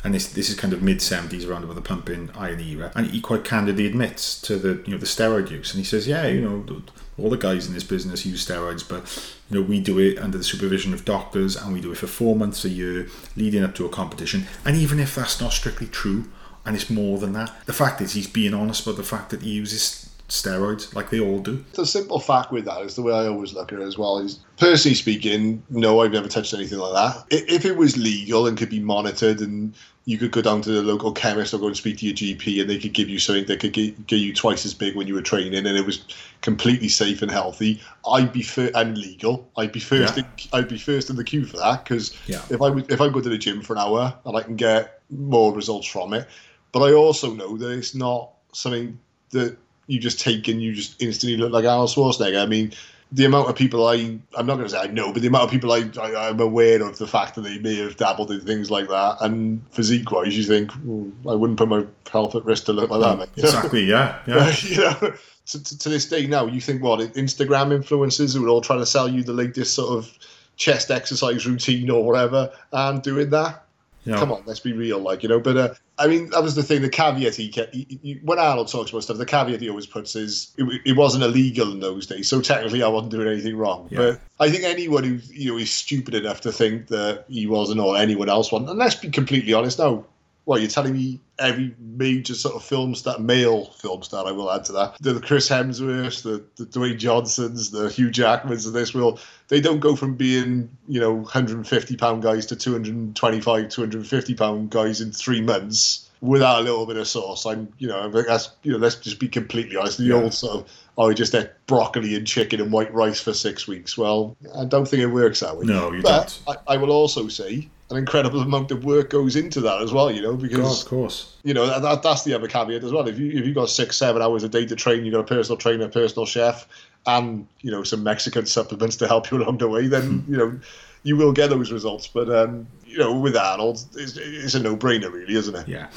and 0.04 0.14
this 0.14 0.32
this 0.32 0.50
is 0.50 0.56
kind 0.56 0.72
of 0.72 0.82
mid 0.82 1.00
seventies, 1.00 1.44
around 1.44 1.64
about 1.64 1.76
the 1.76 1.82
pumping 1.82 2.30
iron 2.34 2.60
era, 2.60 2.92
and 2.94 3.06
he 3.06 3.20
quite 3.20 3.44
candidly 3.44 3.86
admits 3.86 4.40
to 4.42 4.56
the 4.56 4.82
you 4.84 4.92
know 4.92 4.98
the 4.98 5.06
steroid 5.06 5.50
use, 5.50 5.72
and 5.72 5.78
he 5.78 5.84
says, 5.84 6.06
yeah, 6.06 6.26
you 6.26 6.40
know, 6.40 6.82
all 7.18 7.30
the 7.30 7.36
guys 7.36 7.66
in 7.66 7.74
this 7.74 7.84
business 7.84 8.26
use 8.26 8.44
steroids, 8.44 8.86
but 8.86 9.36
you 9.50 9.60
know 9.60 9.66
we 9.66 9.80
do 9.80 9.98
it 9.98 10.18
under 10.18 10.38
the 10.38 10.44
supervision 10.44 10.94
of 10.94 11.04
doctors, 11.04 11.56
and 11.56 11.72
we 11.72 11.80
do 11.80 11.92
it 11.92 11.98
for 11.98 12.06
four 12.06 12.36
months 12.36 12.64
a 12.64 12.68
year, 12.68 13.08
leading 13.36 13.64
up 13.64 13.74
to 13.74 13.86
a 13.86 13.88
competition, 13.88 14.46
and 14.64 14.76
even 14.76 15.00
if 15.00 15.14
that's 15.14 15.40
not 15.40 15.52
strictly 15.52 15.86
true, 15.86 16.30
and 16.64 16.76
it's 16.76 16.90
more 16.90 17.18
than 17.18 17.32
that, 17.32 17.54
the 17.66 17.72
fact 17.72 18.00
is 18.00 18.12
he's 18.12 18.26
being 18.26 18.54
honest 18.54 18.86
about 18.86 18.96
the 18.96 19.02
fact 19.02 19.30
that 19.30 19.42
he 19.42 19.50
uses 19.50 19.99
steroids, 20.30 20.94
like 20.94 21.10
they 21.10 21.20
all 21.20 21.38
do. 21.40 21.64
the 21.74 21.84
simple 21.84 22.18
fact 22.20 22.50
with 22.52 22.64
that 22.64 22.80
is 22.82 22.96
the 22.96 23.02
way 23.02 23.12
I 23.12 23.26
always 23.26 23.52
look 23.52 23.72
at 23.72 23.80
it 23.80 23.84
as 23.84 23.98
well. 23.98 24.18
Is 24.18 24.38
personally 24.56 24.94
speaking, 24.94 25.62
no, 25.70 26.00
I've 26.00 26.12
never 26.12 26.28
touched 26.28 26.54
anything 26.54 26.78
like 26.78 26.94
that. 26.94 27.24
If 27.30 27.64
it 27.64 27.76
was 27.76 27.96
legal 27.96 28.46
and 28.46 28.56
could 28.56 28.70
be 28.70 28.80
monitored 28.80 29.40
and 29.40 29.74
you 30.06 30.18
could 30.18 30.30
go 30.32 30.40
down 30.40 30.62
to 30.62 30.70
the 30.70 30.82
local 30.82 31.12
chemist 31.12 31.52
or 31.52 31.58
go 31.58 31.66
and 31.66 31.76
speak 31.76 31.98
to 31.98 32.06
your 32.06 32.14
GP 32.14 32.60
and 32.60 32.70
they 32.70 32.78
could 32.78 32.94
give 32.94 33.08
you 33.08 33.18
something 33.18 33.44
that 33.46 33.60
could 33.60 33.72
get, 33.72 34.06
get 34.06 34.16
you 34.16 34.32
twice 34.34 34.64
as 34.64 34.72
big 34.72 34.96
when 34.96 35.06
you 35.06 35.14
were 35.14 35.22
training 35.22 35.66
and 35.66 35.76
it 35.76 35.84
was 35.84 36.04
completely 36.40 36.88
safe 36.88 37.22
and 37.22 37.30
healthy, 37.30 37.80
I'd 38.10 38.32
be 38.32 38.42
fir- 38.42 38.70
and 38.74 38.96
legal. 38.96 39.48
I'd 39.56 39.72
be 39.72 39.80
first. 39.80 40.16
Yeah. 40.16 40.22
In, 40.24 40.48
I'd 40.52 40.68
be 40.68 40.78
first 40.78 41.10
in 41.10 41.16
the 41.16 41.24
queue 41.24 41.44
for 41.44 41.58
that 41.58 41.84
because 41.84 42.16
Yeah. 42.26 42.40
if 42.50 42.62
I 42.62 42.70
would- 42.70 42.90
if 42.90 43.00
I 43.00 43.08
go 43.08 43.20
to 43.20 43.28
the 43.28 43.38
gym 43.38 43.60
for 43.62 43.74
an 43.74 43.80
hour 43.80 44.14
and 44.24 44.36
I 44.36 44.42
can 44.42 44.56
get 44.56 45.00
more 45.10 45.52
results 45.54 45.86
from 45.86 46.14
it, 46.14 46.26
but 46.72 46.80
I 46.82 46.92
also 46.94 47.34
know 47.34 47.56
that 47.58 47.70
it's 47.70 47.94
not 47.94 48.30
something 48.52 48.98
that 49.30 49.56
you 49.90 49.98
just 49.98 50.20
take 50.20 50.46
and 50.48 50.62
you 50.62 50.72
just 50.72 51.00
instantly 51.02 51.36
look 51.36 51.52
like 51.52 51.64
Arnold 51.64 51.90
Schwarzenegger. 51.90 52.42
I 52.42 52.46
mean, 52.46 52.72
the 53.12 53.24
amount 53.24 53.48
of 53.48 53.56
people 53.56 53.86
I, 53.88 54.18
I'm 54.36 54.46
not 54.46 54.54
going 54.54 54.68
to 54.68 54.68
say 54.68 54.78
I 54.78 54.86
know, 54.86 55.12
but 55.12 55.22
the 55.22 55.28
amount 55.28 55.44
of 55.44 55.50
people 55.50 55.72
I, 55.72 55.90
I, 56.00 56.28
I'm 56.28 56.38
aware 56.40 56.80
of 56.82 56.98
the 56.98 57.08
fact 57.08 57.34
that 57.34 57.40
they 57.42 57.58
may 57.58 57.76
have 57.76 57.96
dabbled 57.96 58.30
in 58.30 58.40
things 58.40 58.70
like 58.70 58.88
that. 58.88 59.16
And 59.20 59.62
physique 59.72 60.12
wise, 60.12 60.36
you 60.36 60.44
think, 60.44 60.70
"Hmm, 60.72 61.10
I 61.28 61.34
wouldn't 61.34 61.58
put 61.58 61.68
my 61.68 61.84
health 62.10 62.36
at 62.36 62.44
risk 62.44 62.66
to 62.66 62.72
look 62.72 62.90
like 62.90 63.00
that, 63.00 63.18
mate. 63.18 63.28
Exactly. 63.36 63.84
Yeah. 63.84 64.20
Yeah. 64.26 64.54
you 64.62 64.76
know, 64.76 65.14
to, 65.46 65.64
to, 65.64 65.78
to 65.78 65.88
this 65.88 66.08
day 66.08 66.26
now, 66.26 66.46
you 66.46 66.60
think 66.60 66.82
what 66.82 67.00
Instagram 67.00 67.76
influencers 67.76 68.34
who 68.34 68.46
are 68.46 68.48
all 68.48 68.60
trying 68.60 68.78
to 68.78 68.86
sell 68.86 69.08
you 69.08 69.24
the 69.24 69.32
latest 69.32 69.74
sort 69.74 69.98
of 69.98 70.16
chest 70.56 70.90
exercise 70.90 71.46
routine 71.46 71.90
or 71.90 72.04
whatever, 72.04 72.52
and 72.72 73.02
doing 73.02 73.30
that. 73.30 73.64
Yeah. 74.04 74.16
Come 74.16 74.32
on, 74.32 74.42
let's 74.46 74.60
be 74.60 74.72
real, 74.72 74.98
like 74.98 75.22
you 75.22 75.28
know. 75.28 75.40
But 75.40 75.56
uh, 75.56 75.74
I 75.98 76.06
mean, 76.06 76.30
that 76.30 76.42
was 76.42 76.54
the 76.54 76.62
thing. 76.62 76.80
The 76.80 76.88
caveat 76.88 77.34
he 77.34 77.48
kept 77.48 77.74
he, 77.74 77.98
he, 78.02 78.14
when 78.22 78.38
Arnold 78.38 78.68
talks 78.68 78.90
about 78.90 79.02
stuff, 79.02 79.18
the 79.18 79.26
caveat 79.26 79.60
he 79.60 79.68
always 79.68 79.86
puts 79.86 80.16
is 80.16 80.54
it, 80.56 80.80
it 80.86 80.96
wasn't 80.96 81.22
illegal 81.24 81.70
in 81.70 81.80
those 81.80 82.06
days, 82.06 82.26
so 82.28 82.40
technically 82.40 82.82
I 82.82 82.88
wasn't 82.88 83.12
doing 83.12 83.28
anything 83.28 83.56
wrong. 83.56 83.88
Yeah. 83.90 83.98
But 83.98 84.20
I 84.40 84.50
think 84.50 84.64
anyone 84.64 85.04
who 85.04 85.18
you 85.30 85.52
know 85.52 85.58
is 85.58 85.70
stupid 85.70 86.14
enough 86.14 86.40
to 86.42 86.52
think 86.52 86.86
that 86.88 87.26
he 87.28 87.46
wasn't 87.46 87.80
or 87.80 87.96
anyone 87.96 88.30
else 88.30 88.50
wasn't, 88.50 88.70
and 88.70 88.78
let's 88.78 88.94
be 88.94 89.10
completely 89.10 89.52
honest 89.52 89.78
now. 89.78 90.06
Well, 90.46 90.58
you're 90.58 90.70
telling 90.70 90.94
me 90.94 91.20
every 91.40 91.74
major 91.78 92.34
sort 92.34 92.54
of 92.54 92.62
film 92.62 92.94
star, 92.94 93.18
male 93.18 93.66
film 93.66 94.02
star, 94.02 94.26
I 94.26 94.32
will 94.32 94.50
add 94.50 94.64
to 94.66 94.72
that, 94.72 94.96
the, 95.00 95.20
Chris 95.20 95.48
Hemsworths, 95.48 96.22
the, 96.22 96.44
the 96.56 96.66
Dwayne 96.66 96.98
Johnsons, 96.98 97.70
the 97.70 97.88
Hugh 97.88 98.10
Jackmans 98.10 98.66
of 98.66 98.72
this 98.72 98.94
world, 98.94 99.20
they 99.48 99.60
don't 99.60 99.80
go 99.80 99.96
from 99.96 100.14
being, 100.14 100.70
you 100.86 101.00
know, 101.00 101.12
150 101.12 101.96
pound 101.96 102.22
guys 102.22 102.46
to 102.46 102.56
225, 102.56 103.68
250 103.68 104.34
pound 104.34 104.70
guys 104.70 105.00
in 105.00 105.10
three 105.10 105.40
months 105.40 106.10
without 106.20 106.60
a 106.60 106.62
little 106.62 106.86
bit 106.86 106.98
of 106.98 107.08
sauce. 107.08 107.46
I'm, 107.46 107.72
you 107.78 107.88
know, 107.88 108.08
that's, 108.10 108.50
you 108.62 108.72
know, 108.72 108.78
let's 108.78 108.96
just 108.96 109.18
be 109.18 109.28
completely 109.28 109.76
honest. 109.76 109.98
The 109.98 110.12
old 110.12 110.34
sort 110.34 110.58
of, 110.58 110.72
oh, 110.98 111.08
we 111.08 111.14
just 111.14 111.34
ate 111.34 111.50
broccoli 111.66 112.14
and 112.14 112.26
chicken 112.26 112.60
and 112.60 112.70
white 112.70 112.92
rice 112.92 113.20
for 113.20 113.32
six 113.32 113.66
weeks. 113.66 113.96
Well, 113.96 114.36
I 114.54 114.66
don't 114.66 114.86
think 114.86 115.02
it 115.02 115.06
works 115.06 115.40
that 115.40 115.56
way. 115.56 115.64
No, 115.64 115.92
you 115.92 116.02
but 116.02 116.38
don't. 116.46 116.58
I, 116.68 116.74
I 116.74 116.76
will 116.76 116.90
also 116.90 117.28
say 117.28 117.68
an 117.90 117.96
incredible 117.96 118.40
amount 118.40 118.70
of 118.70 118.84
work 118.84 119.10
goes 119.10 119.36
into 119.36 119.60
that 119.62 119.82
as 119.82 119.92
well, 119.92 120.10
you 120.10 120.22
know, 120.22 120.32
God, 120.32 120.42
because 120.42 120.82
of 120.82 120.88
course. 120.88 121.36
you 121.42 121.52
know 121.52 121.66
that, 121.66 121.82
that 121.82 122.02
that's 122.02 122.22
the 122.22 122.34
other 122.34 122.46
caveat 122.46 122.84
as 122.84 122.92
well. 122.92 123.06
If 123.08 123.18
you 123.18 123.30
if 123.30 123.46
you 123.46 123.52
got 123.52 123.68
six 123.68 123.96
seven 123.96 124.22
hours 124.22 124.44
a 124.44 124.48
day 124.48 124.64
to 124.66 124.76
train, 124.76 125.04
you've 125.04 125.12
got 125.12 125.20
a 125.20 125.24
personal 125.24 125.56
trainer, 125.56 125.84
a 125.84 125.88
personal 125.88 126.26
chef, 126.26 126.68
and 127.06 127.46
you 127.60 127.70
know 127.70 127.82
some 127.82 128.02
Mexican 128.02 128.46
supplements 128.46 128.96
to 128.96 129.08
help 129.08 129.30
you 129.30 129.38
along 129.42 129.58
the 129.58 129.68
way, 129.68 129.88
then 129.88 130.24
you 130.28 130.36
know 130.36 130.60
you 131.02 131.16
will 131.16 131.32
get 131.32 131.50
those 131.50 131.72
results. 131.72 132.06
But 132.06 132.30
um, 132.30 132.66
you 132.86 132.98
know 132.98 133.18
with 133.18 133.36
Arnold, 133.36 133.84
it's, 133.96 134.16
it's 134.16 134.54
a 134.54 134.60
no 134.60 134.76
brainer, 134.76 135.12
really, 135.12 135.34
isn't 135.34 135.54
it? 135.54 135.68
Yeah, 135.68 135.88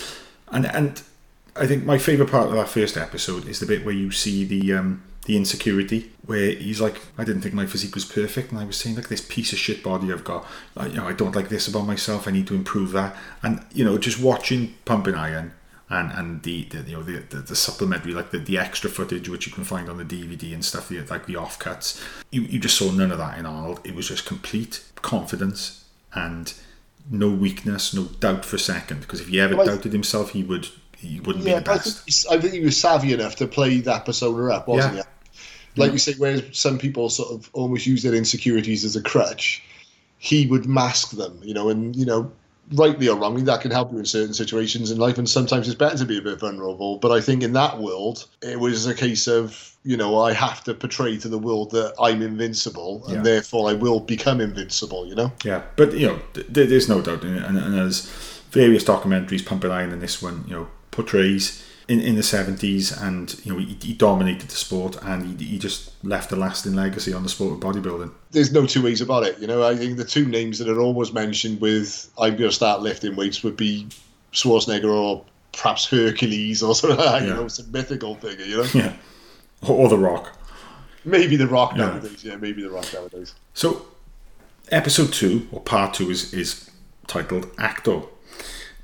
and 0.51 0.65
and 0.65 1.01
I 1.55 1.67
think 1.67 1.85
my 1.85 1.99
favourite 1.99 2.31
part 2.31 2.47
of 2.47 2.53
that 2.53 2.69
first 2.69 2.97
episode 2.97 3.47
is 3.47 3.59
the 3.59 3.65
bit 3.67 3.85
where 3.85 3.93
you 3.93 4.09
see 4.09 4.45
the 4.45 4.73
um, 4.73 5.03
the 5.25 5.37
insecurity, 5.37 6.11
where 6.25 6.51
he's 6.51 6.81
like, 6.81 7.01
I 7.17 7.23
didn't 7.23 7.41
think 7.41 7.53
my 7.53 7.65
physique 7.65 7.95
was 7.95 8.05
perfect, 8.05 8.51
and 8.51 8.59
I 8.59 8.65
was 8.65 8.77
saying 8.77 8.95
like 8.95 9.07
this 9.07 9.25
piece 9.27 9.53
of 9.53 9.59
shit 9.59 9.81
body 9.83 10.11
I've 10.11 10.23
got, 10.23 10.45
like, 10.75 10.91
you 10.91 10.97
know, 10.97 11.07
I 11.07 11.13
don't 11.13 11.35
like 11.35 11.49
this 11.49 11.67
about 11.67 11.85
myself. 11.85 12.27
I 12.27 12.31
need 12.31 12.47
to 12.47 12.55
improve 12.55 12.91
that, 12.91 13.15
and 13.41 13.65
you 13.73 13.85
know, 13.85 13.97
just 13.97 14.19
watching 14.19 14.75
Pumping 14.85 15.15
Iron 15.15 15.53
and 15.89 16.11
and 16.11 16.43
the, 16.43 16.63
the 16.65 16.79
you 16.89 16.97
know 16.97 17.03
the, 17.03 17.19
the, 17.29 17.37
the 17.37 17.55
supplementary 17.55 18.13
like 18.13 18.31
the, 18.31 18.39
the 18.39 18.57
extra 18.57 18.89
footage 18.89 19.29
which 19.29 19.45
you 19.45 19.53
can 19.53 19.63
find 19.63 19.89
on 19.89 19.97
the 19.97 20.05
DVD 20.05 20.53
and 20.53 20.63
stuff 20.63 20.89
the, 20.89 20.99
like 21.01 21.25
the 21.25 21.33
offcuts 21.33 22.01
you, 22.31 22.41
you 22.41 22.59
just 22.59 22.77
saw 22.77 22.91
none 22.91 23.11
of 23.11 23.17
that 23.17 23.37
in 23.37 23.45
Arnold 23.45 23.79
it 23.83 23.95
was 23.95 24.07
just 24.07 24.25
complete 24.25 24.83
confidence 24.95 25.85
and 26.13 26.53
no 27.09 27.29
weakness 27.29 27.93
no 27.93 28.03
doubt 28.05 28.45
for 28.45 28.55
a 28.55 28.59
second 28.59 29.01
because 29.01 29.19
if 29.19 29.27
he 29.27 29.39
ever 29.39 29.55
Well, 29.55 29.65
doubted 29.65 29.93
himself 29.93 30.31
he 30.31 30.43
would 30.43 30.69
he 31.03 31.19
wouldn't 31.19 31.45
Yeah, 31.45 31.55
be 31.55 31.59
the 31.59 31.65
but 31.65 31.71
I 31.71 31.77
think, 31.79 32.05
best 32.05 32.31
I 32.31 32.39
think 32.39 32.53
he 32.53 32.59
was 32.61 32.77
savvy 32.77 33.13
enough 33.13 33.35
to 33.37 33.47
play 33.47 33.79
that 33.81 34.05
persona 34.05 34.51
up, 34.53 34.67
wasn't 34.67 34.95
Yeah. 34.95 35.03
he? 35.03 35.81
Like 35.81 35.89
mm. 35.89 35.93
you 35.93 35.99
say, 35.99 36.13
whereas 36.17 36.43
some 36.51 36.77
people 36.77 37.09
sort 37.09 37.31
of 37.31 37.49
almost 37.53 37.85
use 37.85 38.03
their 38.03 38.13
insecurities 38.13 38.85
as 38.85 38.95
a 38.95 39.01
crutch, 39.01 39.63
he 40.17 40.45
would 40.45 40.65
mask 40.65 41.11
them, 41.11 41.39
you 41.43 41.53
know, 41.53 41.69
and 41.69 41.95
you 41.95 42.05
know, 42.05 42.31
rightly 42.73 43.09
or 43.09 43.17
wrongly, 43.17 43.41
that 43.43 43.61
can 43.61 43.71
help 43.71 43.91
you 43.91 43.97
in 43.99 44.05
certain 44.05 44.33
situations 44.33 44.89
in 44.91 44.97
life, 44.97 45.17
and 45.17 45.27
sometimes 45.29 45.67
it's 45.67 45.75
better 45.75 45.97
to 45.97 46.05
be 46.05 46.17
a 46.17 46.21
bit 46.21 46.39
vulnerable. 46.39 46.97
But 46.97 47.11
I 47.11 47.19
think 47.21 47.43
in 47.43 47.53
that 47.53 47.79
world, 47.79 48.25
it 48.41 48.59
was 48.59 48.85
a 48.85 48.93
case 48.95 49.27
of, 49.27 49.75
you 49.83 49.97
know, 49.97 50.17
I 50.21 50.31
have 50.31 50.63
to 50.65 50.73
portray 50.73 51.17
to 51.17 51.27
the 51.27 51.37
world 51.39 51.71
that 51.71 51.93
I'm 51.99 52.21
invincible, 52.21 53.03
and 53.07 53.17
Yeah. 53.17 53.21
therefore 53.23 53.69
I 53.69 53.73
will 53.73 53.99
become 53.99 54.39
invincible, 54.39 55.05
you 55.07 55.15
know. 55.15 55.31
Yeah, 55.43 55.63
but 55.75 55.93
you 55.93 56.07
know, 56.07 56.19
th- 56.33 56.53
th- 56.53 56.69
there's 56.69 56.87
no 56.87 57.01
doubt 57.01 57.23
in 57.23 57.35
it, 57.35 57.43
and, 57.43 57.57
and 57.57 57.77
as 57.79 58.07
various 58.51 58.83
documentaries, 58.83 59.45
Pumping 59.45 59.71
Iron 59.71 59.91
and 59.91 60.01
this 60.01 60.21
one, 60.21 60.45
you 60.47 60.53
know, 60.53 60.67
portrays 60.93 61.61
in, 61.89 61.99
in 61.99 62.15
the 62.15 62.21
70s, 62.21 62.97
and 63.05 63.35
you 63.45 63.51
know, 63.51 63.59
he, 63.59 63.77
he 63.81 63.93
dominated 63.93 64.47
the 64.49 64.55
sport, 64.55 64.95
and 65.03 65.37
he, 65.39 65.45
he 65.45 65.59
just 65.59 65.91
left 66.05 66.31
a 66.31 66.35
lasting 66.37 66.73
legacy 66.75 67.11
on 67.11 67.23
the 67.23 67.29
sport 67.29 67.51
of 67.53 67.59
bodybuilding. 67.59 68.09
there's 68.31 68.53
no 68.53 68.65
two 68.65 68.81
ways 68.81 69.01
about 69.01 69.23
it. 69.23 69.37
You 69.39 69.47
know, 69.47 69.67
I 69.67 69.75
think 69.75 69.97
the 69.97 70.05
two 70.05 70.25
names 70.25 70.59
that 70.59 70.69
are 70.69 70.79
always 70.79 71.11
mentioned 71.11 71.59
with 71.59 72.09
I'm 72.17 72.37
going 72.37 72.49
to 72.49 72.55
start 72.55 72.81
lifting 72.81 73.15
weights 73.17 73.43
would 73.43 73.57
be 73.57 73.87
Schwarzenegger 74.31 74.85
or 74.89 75.25
perhaps 75.51 75.85
Hercules 75.85 76.63
or 76.63 76.73
something 76.79 76.97
like 76.97 77.05
that, 77.11 77.21
you 77.23 77.27
Yeah. 77.29 77.33
know, 77.35 77.47
some 77.49 77.69
mythical 77.71 78.15
figure, 78.15 78.45
you 78.45 78.57
know. 78.57 78.67
Yeah, 78.73 78.93
or, 79.67 79.89
The 79.89 79.97
Rock. 79.97 80.37
Maybe 81.05 81.35
The 81.35 81.47
Rock 81.47 81.73
Yeah. 81.75 81.87
nowadays. 81.87 82.23
Yeah, 82.23 82.37
maybe 82.37 82.61
The 82.63 82.69
Rock 82.69 82.85
nowadays. 82.93 83.33
So, 83.53 83.85
episode 84.71 85.11
two 85.11 85.47
or 85.51 85.59
part 85.59 85.93
two 85.95 86.09
is 86.09 86.33
is 86.33 86.69
titled 87.07 87.47
Actor. 87.57 88.03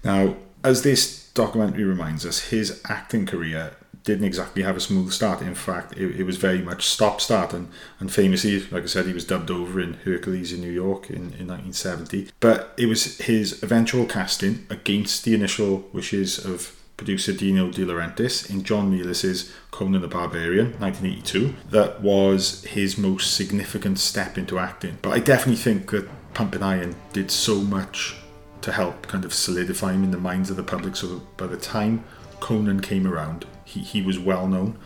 Now, 0.03 0.35
as 0.65 0.81
this 0.83 1.18
documentary 1.39 1.85
reminds 1.85 2.25
us, 2.25 2.49
his 2.49 2.81
acting 2.89 3.25
career 3.25 3.71
didn't 4.03 4.25
exactly 4.25 4.61
have 4.63 4.75
a 4.75 4.81
smooth 4.81 5.11
start. 5.13 5.41
In 5.41 5.55
fact, 5.55 5.93
it, 5.93 6.19
it 6.19 6.23
was 6.23 6.35
very 6.35 6.61
much 6.61 6.85
stop 6.85 7.21
start, 7.21 7.53
and, 7.53 7.69
and 7.99 8.11
famously, 8.11 8.59
like 8.71 8.83
I 8.83 8.87
said, 8.87 9.05
he 9.05 9.13
was 9.13 9.23
dubbed 9.23 9.49
over 9.49 9.79
in 9.79 9.93
Hercules 9.93 10.51
in 10.51 10.59
New 10.59 10.71
York 10.71 11.09
in, 11.09 11.33
in 11.39 11.47
1970. 11.47 12.29
But 12.41 12.73
it 12.75 12.87
was 12.87 13.19
his 13.19 13.63
eventual 13.63 14.05
casting 14.05 14.65
against 14.69 15.23
the 15.23 15.33
initial 15.33 15.87
wishes 15.93 16.43
of 16.43 16.75
producer 16.97 17.31
Dino 17.31 17.71
De 17.71 17.85
Laurentiis 17.85 18.49
in 18.49 18.63
John 18.63 18.91
Milius's 18.91 19.53
Conan 19.71 20.01
the 20.01 20.09
Barbarian, 20.09 20.73
1982, 20.79 21.55
that 21.69 22.01
was 22.01 22.65
his 22.65 22.97
most 22.97 23.33
significant 23.33 23.97
step 23.97 24.37
into 24.37 24.59
acting. 24.59 24.97
But 25.01 25.13
I 25.13 25.19
definitely 25.19 25.61
think 25.61 25.91
that 25.91 26.09
Pumping 26.33 26.63
Iron 26.63 26.97
did 27.13 27.31
so 27.31 27.61
much 27.61 28.18
to 28.61 28.71
help 28.71 29.07
kind 29.07 29.25
of 29.25 29.33
solidify 29.33 29.93
him 29.93 30.03
in 30.03 30.11
the 30.11 30.17
minds 30.17 30.49
of 30.49 30.55
the 30.57 30.63
public. 30.63 30.95
So 30.95 31.07
that 31.07 31.37
by 31.37 31.47
the 31.47 31.57
time 31.57 32.03
Conan 32.39 32.81
came 32.81 33.07
around, 33.07 33.45
he, 33.65 33.81
he 33.81 34.01
was 34.01 34.19
well 34.19 34.47
known. 34.47 34.77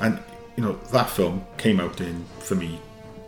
And, 0.00 0.18
you 0.56 0.62
know, 0.62 0.74
that 0.92 1.10
film 1.10 1.44
came 1.58 1.80
out 1.80 2.00
in, 2.00 2.24
for 2.40 2.54
me, 2.54 2.80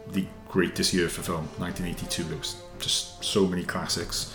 the 0.08 0.26
greatest 0.48 0.92
year 0.92 1.08
for 1.08 1.22
film, 1.22 1.48
1982. 1.58 2.24
There 2.24 2.38
was 2.38 2.62
just 2.78 3.22
so 3.22 3.46
many 3.46 3.62
classics, 3.62 4.32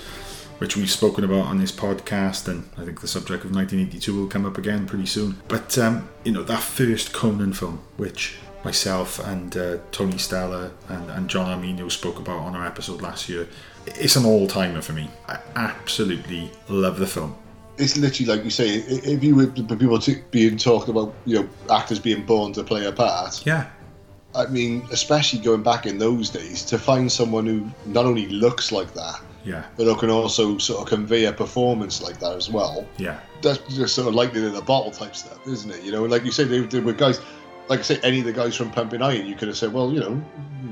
which 0.59 0.77
we've 0.77 0.89
spoken 0.89 1.23
about 1.23 1.47
on 1.47 1.59
this 1.59 1.71
podcast, 1.71 2.47
and 2.47 2.69
I 2.77 2.85
think 2.85 3.01
the 3.01 3.07
subject 3.07 3.43
of 3.43 3.53
1982 3.53 4.15
will 4.15 4.27
come 4.27 4.45
up 4.45 4.57
again 4.57 4.85
pretty 4.85 5.05
soon. 5.05 5.41
But, 5.47 5.77
um, 5.77 6.09
you 6.23 6.31
know, 6.31 6.43
that 6.43 6.61
first 6.61 7.13
Conan 7.13 7.53
film, 7.53 7.81
which 7.97 8.37
myself 8.63 9.19
and 9.19 9.55
uh, 9.55 9.77
Tony 9.91 10.17
Stella 10.17 10.71
and, 10.89 11.09
and 11.09 11.29
John 11.29 11.47
Arminio 11.47 11.91
spoke 11.91 12.19
about 12.19 12.39
on 12.39 12.55
our 12.55 12.65
episode 12.65 13.01
last 13.01 13.29
year, 13.29 13.47
it's 13.95 14.15
an 14.15 14.25
all-timer 14.25 14.81
for 14.81 14.93
me. 14.93 15.09
I 15.27 15.39
absolutely 15.55 16.51
love 16.67 16.99
the 16.99 17.07
film. 17.07 17.35
It's 17.77 17.97
literally 17.97 18.35
like 18.35 18.43
you 18.43 18.49
say. 18.49 18.67
If 18.69 19.23
you 19.23 19.35
were 19.35 19.47
people 19.47 19.99
to, 19.99 20.23
being 20.31 20.57
talked 20.57 20.89
about, 20.89 21.13
you 21.25 21.39
know, 21.41 21.49
actors 21.69 21.99
being 21.99 22.25
born 22.25 22.53
to 22.53 22.63
play 22.63 22.85
a 22.85 22.91
part. 22.91 23.45
Yeah, 23.45 23.67
I 24.35 24.47
mean, 24.47 24.87
especially 24.91 25.39
going 25.39 25.63
back 25.63 25.85
in 25.85 25.97
those 25.97 26.29
days, 26.29 26.63
to 26.65 26.77
find 26.77 27.11
someone 27.11 27.45
who 27.45 27.69
not 27.85 28.05
only 28.05 28.27
looks 28.27 28.71
like 28.71 28.93
that, 28.93 29.21
yeah, 29.43 29.65
but 29.77 29.85
who 29.85 29.95
can 29.95 30.09
also 30.09 30.57
sort 30.57 30.81
of 30.81 30.87
convey 30.87 31.25
a 31.25 31.33
performance 31.33 32.01
like 32.01 32.19
that 32.19 32.33
as 32.33 32.49
well. 32.49 32.85
yeah. 32.97 33.19
that's 33.41 33.59
just 33.75 33.95
sort 33.95 34.07
of 34.07 34.15
lightning 34.15 34.43
in 34.43 34.55
a 34.55 34.61
bottle 34.61 34.91
type 34.91 35.15
stuff, 35.15 35.45
isn't 35.47 35.71
it? 35.71 35.83
You 35.83 35.91
know, 35.91 36.03
like 36.03 36.23
you 36.25 36.31
say, 36.31 36.43
they, 36.43 36.59
they 36.59 36.79
were 36.79 36.93
guys, 36.93 37.21
like 37.67 37.79
I 37.79 37.83
say, 37.83 37.99
any 38.03 38.19
of 38.19 38.25
the 38.25 38.33
guys 38.33 38.55
from 38.55 38.71
Pumping 38.71 39.01
Iron, 39.01 39.25
you 39.25 39.35
could 39.35 39.47
have 39.47 39.57
said, 39.57 39.73
well, 39.73 39.91
you 39.91 39.99
know, 39.99 40.21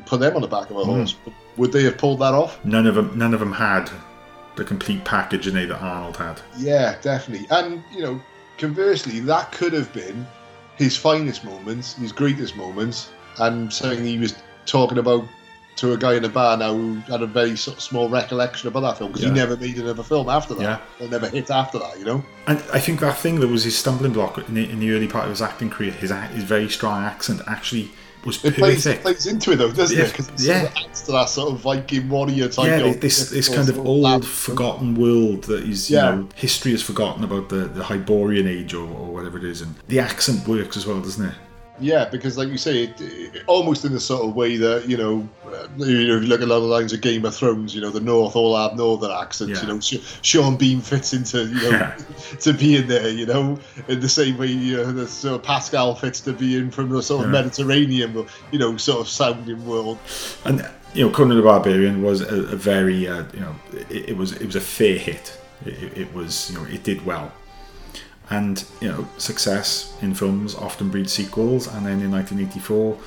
put 0.06 0.20
them 0.20 0.36
on 0.36 0.42
the 0.42 0.48
back 0.48 0.70
of 0.70 0.78
a 0.78 0.82
mm. 0.82 0.86
horse. 0.86 1.16
But 1.24 1.34
would 1.58 1.72
they 1.72 1.84
have 1.84 1.98
pulled 1.98 2.20
that 2.20 2.34
off? 2.34 2.64
None 2.66 2.88
of 2.88 2.96
them, 2.96 3.18
none 3.18 3.34
of 3.34 3.40
them 3.40 3.52
had 3.54 3.90
the 4.56 4.64
complete 4.64 5.04
package 5.06 5.48
in 5.48 5.54
that 5.56 5.72
Arnold 5.82 6.18
had. 6.18 6.42
Yeah, 6.58 6.96
definitely. 7.02 7.48
And, 7.50 7.84
you 7.94 8.02
know, 8.02 8.22
conversely, 8.58 9.20
that 9.22 9.52
could 9.52 9.74
have 9.74 9.92
been 9.94 10.26
his 10.78 10.96
finest 10.98 11.44
moments, 11.44 11.96
his 11.96 12.12
greatest 12.12 12.56
moments, 12.56 13.10
and 13.40 13.72
something 13.72 14.04
he 14.06 14.18
was 14.18 14.36
talking 14.66 14.98
about 14.98 15.26
to 15.78 15.92
a 15.92 15.98
guy 15.98 16.14
in 16.14 16.24
a 16.24 16.30
bar 16.30 16.56
now 16.56 16.74
who 16.74 16.96
had 17.02 17.22
a 17.22 17.28
very 17.28 17.58
sort 17.58 17.76
of 17.76 17.84
small 17.84 18.08
recollection 18.08 18.70
about 18.70 18.80
that 18.80 18.98
film 18.98 19.12
because 19.12 19.24
Yeah. 19.24 19.34
he 19.34 19.36
never 19.36 19.58
made 19.58 19.78
another 19.78 20.04
film 20.04 20.30
after 20.30 20.54
that. 20.54 20.62
Yeah. 20.62 21.06
Or 21.06 21.10
never 21.10 21.28
hit 21.28 21.52
after 21.52 21.78
that, 21.80 22.00
you 22.00 22.06
know? 22.06 22.24
And 22.48 22.64
I 22.74 22.80
think 22.80 23.02
that 23.02 23.18
thing 23.18 23.42
that 23.42 23.50
was 23.50 23.66
his 23.66 23.78
stumbling 23.78 24.14
block 24.14 24.38
in 24.38 24.54
the, 24.54 24.70
in 24.70 24.80
the 24.80 24.92
early 24.92 25.08
part 25.08 25.26
of 25.26 25.32
his 25.32 25.42
acting 25.42 25.70
career, 25.70 25.92
his, 25.92 26.12
his 26.12 26.44
very 26.46 26.70
strong 26.70 27.04
accent, 27.04 27.42
actually 27.46 27.92
was 28.26 28.44
It 28.44 28.56
plays, 28.56 28.86
it 28.86 29.02
plays 29.02 29.26
into 29.28 29.52
it 29.52 29.58
though, 29.58 29.72
doesn't 29.72 29.98
Yeah, 29.98 30.06
it? 30.06 30.12
Because 30.12 30.30
it 30.30 30.40
yeah. 30.42 30.62
sort 30.62 30.72
of 30.72 30.86
adds 30.90 31.02
to 31.04 31.12
that 31.12 31.30
sort 31.30 31.54
of 31.54 31.60
Viking 31.60 32.10
warrior 32.10 32.50
type. 32.50 32.66
yeah, 32.68 32.78
you 32.78 32.84
know, 32.86 32.94
this 32.94 33.30
this 33.30 33.48
kind 33.50 33.70
of 33.70 33.80
old, 33.86 34.26
forgotten 34.26 34.96
world 34.96 35.44
that 35.46 35.64
is, 35.64 35.90
you 35.90 35.98
Yeah. 35.98 36.16
know, 36.16 36.30
history 36.36 36.72
has 36.72 36.82
forgotten 36.82 37.24
about 37.24 37.50
the, 37.50 37.66
the 37.68 37.84
Hyborian 37.84 38.48
age 38.48 38.74
or, 38.74 38.84
or 38.88 39.14
whatever 39.14 39.38
it 39.38 39.44
is, 39.44 39.62
and 39.62 39.76
the 39.88 40.00
accent 40.00 40.48
works 40.48 40.76
as 40.78 40.86
well, 40.86 41.00
doesn't 41.02 41.26
it? 41.26 41.36
Yeah, 41.80 42.06
because 42.10 42.38
like 42.38 42.48
you 42.48 42.58
say, 42.58 42.84
it, 42.84 43.02
it, 43.02 43.44
almost 43.48 43.84
in 43.84 43.92
the 43.92 44.00
sort 44.00 44.24
of 44.26 44.34
way 44.34 44.56
that 44.58 44.88
you 44.88 44.96
know, 44.96 45.28
uh, 45.48 45.68
you 45.78 46.08
know, 46.08 46.16
if 46.16 46.24
you 46.24 46.28
look 46.30 46.40
at 46.42 46.48
a 46.48 46.50
lot 46.50 46.58
of 46.58 46.64
lines 46.64 46.94
of 46.94 47.02
Game 47.02 47.26
of 47.26 47.36
Thrones, 47.36 47.76
you 47.76 47.82
know, 47.82 47.90
the 47.90 48.00
North 48.00 48.36
all 48.38 48.56
have 48.56 48.78
northern 48.78 49.12
accents. 49.12 49.60
Yeah. 49.62 49.68
You 49.68 49.74
know, 49.74 49.80
Sh- 49.82 49.98
Sean 50.22 50.56
Bean 50.56 50.80
fits 50.80 51.12
into 51.14 51.46
you 51.48 51.72
know 51.72 51.94
to 52.40 52.54
being 52.54 52.88
there. 52.88 53.10
You 53.10 53.26
know, 53.26 53.60
in 53.90 54.00
the 54.00 54.08
same 54.08 54.38
way, 54.38 54.48
you 54.48 54.78
know, 54.78 54.92
the 54.94 55.06
sort 55.08 55.36
of 55.36 55.44
Pascal 55.44 55.96
fits 55.96 56.22
to 56.22 56.32
being 56.34 56.72
from 56.72 56.90
the 56.90 57.02
sort 57.04 57.26
of 57.26 57.34
Yeah. 57.34 57.42
Mediterranean, 57.42 58.26
you 58.52 58.60
know, 58.60 58.78
sort 58.78 59.02
of 59.02 59.10
sounding 59.10 59.66
world. 59.66 59.98
And 60.46 60.66
you 60.94 61.06
know, 61.06 61.12
Conan 61.14 61.36
the 61.36 61.44
Barbarian 61.44 62.02
was 62.02 62.22
a, 62.22 62.36
a 62.54 62.56
very, 62.56 63.06
uh, 63.06 63.26
you 63.34 63.42
know, 63.42 63.56
it, 63.90 64.10
it 64.12 64.18
was 64.18 64.32
it 64.32 64.46
was 64.46 64.56
a 64.56 64.62
fair 64.62 64.98
hit. 64.98 65.38
It, 65.66 65.84
it- 65.84 65.98
it 65.98 66.14
was, 66.14 66.50
you 66.52 66.58
know, 66.58 66.66
it 66.66 66.84
did 66.84 67.06
well. 67.06 67.34
And 68.30 68.64
you 68.82 68.88
know, 68.90 69.08
success 69.18 69.96
in 70.02 70.14
films 70.16 70.56
often 70.56 70.90
breeds 70.90 71.14
sequels. 71.14 71.68
And 71.68 71.86
then 71.86 72.02
in 72.02 72.12
1984, 72.12 72.98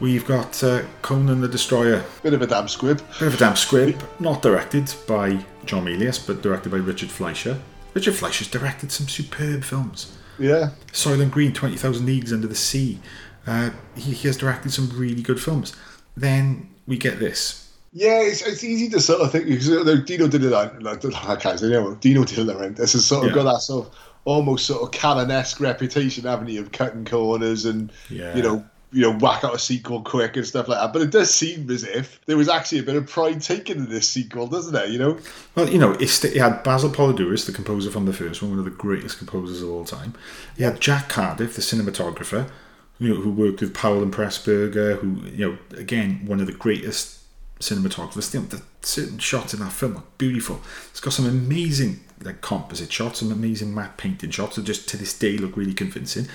we've 0.00 0.26
got 0.26 0.62
uh, 0.62 0.82
Conan 1.02 1.40
the 1.40 1.48
Destroyer. 1.48 2.04
Bit 2.22 2.34
of 2.34 2.42
a 2.42 2.46
damn 2.46 2.68
squib. 2.68 2.98
Bit 3.18 3.28
of 3.28 3.34
a 3.34 3.38
damn 3.38 3.56
squib, 3.56 4.00
not 4.20 4.42
directed 4.42 4.94
by 5.08 5.44
John 5.64 5.84
Milius, 5.86 6.24
but 6.24 6.42
directed 6.42 6.70
by 6.70 6.78
Richard 6.78 7.10
Fleischer. 7.10 7.58
Richard 7.94 8.14
Fleischer's 8.14 8.48
directed 8.48 8.92
some 8.92 9.08
superb 9.08 9.64
films. 9.64 10.16
Yeah, 10.38 10.70
Soylent 10.92 11.30
Green, 11.30 11.52
20,000 11.54 12.04
Leagues 12.04 12.30
Under 12.32 12.46
the 12.46 12.54
Sea. 12.54 13.00
Uh, 13.46 13.70
he, 13.94 14.12
he 14.12 14.28
has 14.28 14.36
directed 14.36 14.70
some 14.70 14.90
really 14.90 15.22
good 15.22 15.40
films. 15.40 15.74
Then 16.16 16.68
we 16.86 16.98
get 16.98 17.18
this. 17.18 17.72
Yeah, 17.94 18.20
it's, 18.20 18.42
it's 18.46 18.62
easy 18.62 18.90
to 18.90 19.00
sort 19.00 19.22
of 19.22 19.32
think 19.32 19.46
because 19.46 19.70
uh, 19.70 19.96
Dino 20.04 20.28
De 20.28 20.38
Laurentiis, 20.38 21.14
I 21.26 21.36
can't 21.36 21.58
say 21.58 21.70
no, 21.70 21.94
Dino 21.94 22.24
De 22.24 22.34
Laurentiis 22.44 22.92
has 22.92 23.06
sort 23.06 23.24
of 23.24 23.30
Yeah. 23.30 23.42
got 23.42 23.52
that 23.54 23.60
sort 23.60 23.86
of 23.86 23.94
almost 24.26 24.66
sort 24.66 24.82
of 24.82 24.90
Cannon-esque 24.90 25.60
reputation, 25.60 26.24
haven't 26.24 26.48
he, 26.48 26.58
of 26.58 26.72
cutting 26.72 27.06
corners 27.06 27.64
and 27.64 27.90
Yeah. 28.10 28.36
you 28.36 28.42
know, 28.42 28.64
you 28.92 29.02
know, 29.02 29.12
whack 29.18 29.44
out 29.44 29.54
a 29.54 29.58
sequel 29.58 30.02
quick 30.02 30.36
and 30.36 30.46
stuff 30.46 30.68
like 30.68 30.80
that. 30.80 30.92
But 30.92 31.02
it 31.02 31.10
does 31.10 31.32
seem 31.32 31.70
as 31.70 31.84
if 31.84 32.20
there 32.26 32.36
was 32.36 32.48
actually 32.48 32.80
a 32.80 32.82
bit 32.82 32.96
of 32.96 33.06
pride 33.06 33.40
taken 33.40 33.78
in 33.78 33.88
this 33.88 34.08
sequel, 34.08 34.46
doesn't 34.46 34.74
it? 34.74 34.90
You 34.90 34.98
know, 34.98 35.18
Well, 35.54 35.68
you 35.68 35.78
know, 35.78 35.92
it's, 35.92 36.22
it 36.24 36.36
had 36.36 36.62
Basil 36.62 36.90
Poledouris, 36.90 37.46
the 37.46 37.52
composer 37.52 37.90
from 37.90 38.04
the 38.06 38.12
first 38.12 38.42
one, 38.42 38.50
one 38.50 38.58
of 38.58 38.64
the 38.64 38.70
greatest 38.70 39.18
composers 39.18 39.62
of 39.62 39.70
all 39.70 39.84
time. 39.84 40.14
He 40.56 40.64
had 40.64 40.80
Jack 40.80 41.08
Cardiff, 41.08 41.54
the 41.54 41.62
cinematographer, 41.62 42.50
you 42.98 43.14
know, 43.14 43.20
who 43.20 43.30
worked 43.30 43.60
with 43.60 43.74
Powell 43.74 44.02
and 44.02 44.12
Pressburger, 44.12 44.98
who, 44.98 45.20
you 45.30 45.50
know, 45.50 45.58
again, 45.78 46.22
one 46.24 46.40
of 46.40 46.46
the 46.46 46.52
greatest 46.52 47.20
cinematographers. 47.60 48.32
You 48.34 48.40
know, 48.40 48.46
the 48.46 48.62
certain 48.82 49.18
shots 49.18 49.52
in 49.54 49.60
that 49.60 49.72
film 49.72 49.96
are 49.96 50.04
beautiful. 50.18 50.60
It's 50.90 51.00
got 51.00 51.12
some 51.12 51.26
amazing 51.26 52.00
like 52.22 52.40
composite 52.40 52.92
shots, 52.92 53.20
some 53.20 53.32
amazing 53.32 53.74
matte 53.74 53.96
painting 53.96 54.30
shots 54.30 54.56
that 54.56 54.64
just 54.64 54.88
to 54.88 54.96
this 54.96 55.16
day 55.18 55.36
look 55.36 55.56
really 55.56 55.74
convincing. 55.74 56.28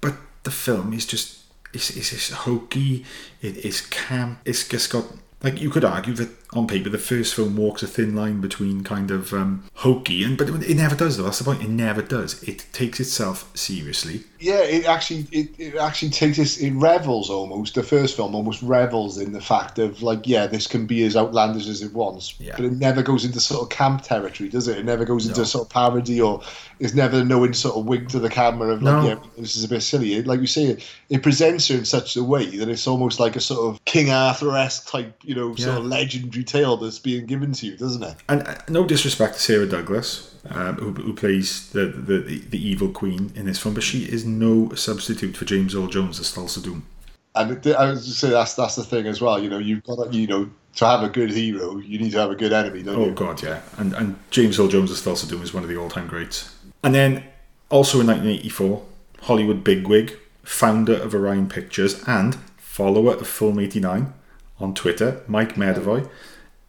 But 0.00 0.14
the 0.42 0.50
film 0.50 0.92
is 0.92 1.06
just 1.06 1.40
it's, 1.72 1.90
it's, 1.90 2.12
it's 2.12 2.30
hokey, 2.30 3.04
it 3.40 3.58
is 3.58 3.80
camp, 3.80 4.40
it's 4.44 4.66
just 4.66 4.90
got 4.90 5.04
like 5.42 5.60
you 5.60 5.70
could 5.70 5.84
argue 5.84 6.14
that 6.14 6.30
on 6.52 6.66
paper 6.66 6.88
the 6.88 6.98
first 6.98 7.34
film 7.34 7.56
walks 7.56 7.82
a 7.82 7.86
thin 7.86 8.14
line 8.16 8.40
between 8.40 8.82
kind 8.82 9.10
of 9.10 9.32
um, 9.32 9.62
hokey 9.74 10.24
and 10.24 10.36
but 10.36 10.48
it 10.48 10.76
never 10.76 10.96
does 10.96 11.16
though 11.16 11.22
that's 11.24 11.38
the 11.38 11.44
point 11.44 11.62
it 11.62 11.68
never 11.70 12.02
does 12.02 12.42
it 12.42 12.66
takes 12.72 12.98
itself 12.98 13.48
seriously 13.56 14.22
yeah 14.40 14.60
it 14.62 14.84
actually 14.86 15.26
it, 15.30 15.48
it 15.58 15.76
actually 15.76 16.10
takes 16.10 16.36
this 16.38 16.58
it 16.58 16.72
revels 16.72 17.30
almost 17.30 17.74
the 17.76 17.82
first 17.82 18.16
film 18.16 18.34
almost 18.34 18.62
revels 18.62 19.18
in 19.18 19.32
the 19.32 19.40
fact 19.40 19.78
of 19.78 20.02
like 20.02 20.26
yeah 20.26 20.46
this 20.46 20.66
can 20.66 20.86
be 20.86 21.04
as 21.04 21.16
outlandish 21.16 21.68
as 21.68 21.82
it 21.82 21.92
wants 21.92 22.34
Yeah. 22.40 22.54
but 22.56 22.64
it 22.64 22.72
never 22.72 23.02
goes 23.02 23.24
into 23.24 23.38
sort 23.40 23.62
of 23.62 23.68
camp 23.68 24.02
territory 24.02 24.48
does 24.48 24.66
it 24.66 24.78
it 24.78 24.84
never 24.84 25.04
goes 25.04 25.26
into 25.26 25.40
No. 25.40 25.44
sort 25.44 25.66
of 25.66 25.72
parody 25.72 26.20
or 26.20 26.42
it's 26.80 26.94
never 26.94 27.24
knowing 27.24 27.52
sort 27.52 27.76
of 27.76 27.84
wink 27.84 28.08
to 28.08 28.18
the 28.18 28.30
camera 28.30 28.70
of 28.72 28.82
like 28.82 29.02
No. 29.02 29.08
yeah 29.08 29.18
this 29.38 29.54
is 29.56 29.62
a 29.64 29.68
bit 29.68 29.82
silly 29.82 30.14
It- 30.14 30.26
like 30.26 30.40
you 30.40 30.46
say 30.48 30.64
it, 30.64 30.84
it 31.10 31.22
presents 31.22 31.68
her 31.68 31.76
in 31.76 31.84
such 31.84 32.16
a 32.16 32.24
way 32.24 32.44
that 32.56 32.68
it's 32.68 32.86
almost 32.88 33.20
like 33.20 33.36
a 33.36 33.40
sort 33.40 33.60
of 33.72 33.84
king 33.84 34.10
arthur-esque 34.10 34.90
type 34.90 35.14
you 35.22 35.34
know 35.34 35.54
sort 35.54 35.74
Yeah. 35.74 35.78
of 35.78 35.84
legendary 35.84 36.39
tale 36.44 36.76
that's 36.76 36.98
being 36.98 37.26
given 37.26 37.52
to 37.52 37.66
you 37.66 37.76
doesn't 37.76 38.02
it 38.02 38.14
and 38.28 38.46
uh, 38.46 38.54
no 38.68 38.84
disrespect 38.84 39.34
to 39.34 39.40
Sarah 39.40 39.66
Douglas 39.66 40.34
um, 40.50 40.76
who, 40.76 40.92
who 40.92 41.12
plays 41.14 41.68
the, 41.70 41.86
the 41.86 42.18
the 42.20 42.38
the 42.38 42.68
evil 42.68 42.88
queen 42.88 43.32
in 43.34 43.46
this 43.46 43.58
film 43.58 43.74
but 43.74 43.82
she 43.82 44.04
is 44.04 44.24
no 44.24 44.74
substitute 44.74 45.36
for 45.36 45.44
James 45.44 45.74
Earl 45.74 45.86
Jones 45.88 46.18
as 46.20 46.32
Thulsa 46.32 46.62
Doom 46.62 46.86
And 47.34 47.64
it, 47.64 47.76
I 47.76 47.90
was 47.90 48.04
to 48.06 48.12
say 48.12 48.30
that's 48.30 48.54
that's 48.54 48.76
the 48.76 48.84
thing 48.84 49.06
as 49.06 49.20
well. 49.20 49.40
You 49.42 49.48
know, 49.50 49.58
you've 49.58 49.84
got 49.84 49.96
to, 50.10 50.16
you 50.18 50.26
know 50.26 50.50
to 50.76 50.86
have 50.86 51.02
a 51.02 51.08
good 51.08 51.30
hero, 51.30 51.78
you 51.78 51.98
need 51.98 52.12
to 52.12 52.18
have 52.18 52.30
a 52.30 52.36
good 52.36 52.52
enemy, 52.52 52.82
don't 52.82 52.96
Oh 52.96 53.06
you? 53.06 53.12
god, 53.14 53.42
yeah. 53.42 53.60
And 53.78 53.92
and 53.94 54.16
James 54.30 54.58
Earl 54.58 54.68
Jones 54.68 54.90
as 54.90 55.02
Thulsa 55.02 55.28
Doom 55.28 55.42
is 55.42 55.52
one 55.54 55.62
of 55.64 55.68
the 55.68 55.76
all-time 55.76 56.06
greats. 56.08 56.54
And 56.84 56.94
then 56.94 57.24
also 57.70 58.00
in 58.00 58.06
1984, 58.06 58.82
Hollywood 59.22 59.62
bigwig, 59.64 60.16
founder 60.44 60.94
of 60.94 61.14
Orion 61.14 61.48
Pictures 61.48 62.02
and 62.06 62.36
follower 62.56 63.14
of 63.14 63.26
Film 63.28 63.58
89 63.60 64.12
on 64.60 64.74
Twitter, 64.74 65.22
Mike 65.26 65.54
Medavoy, 65.54 66.08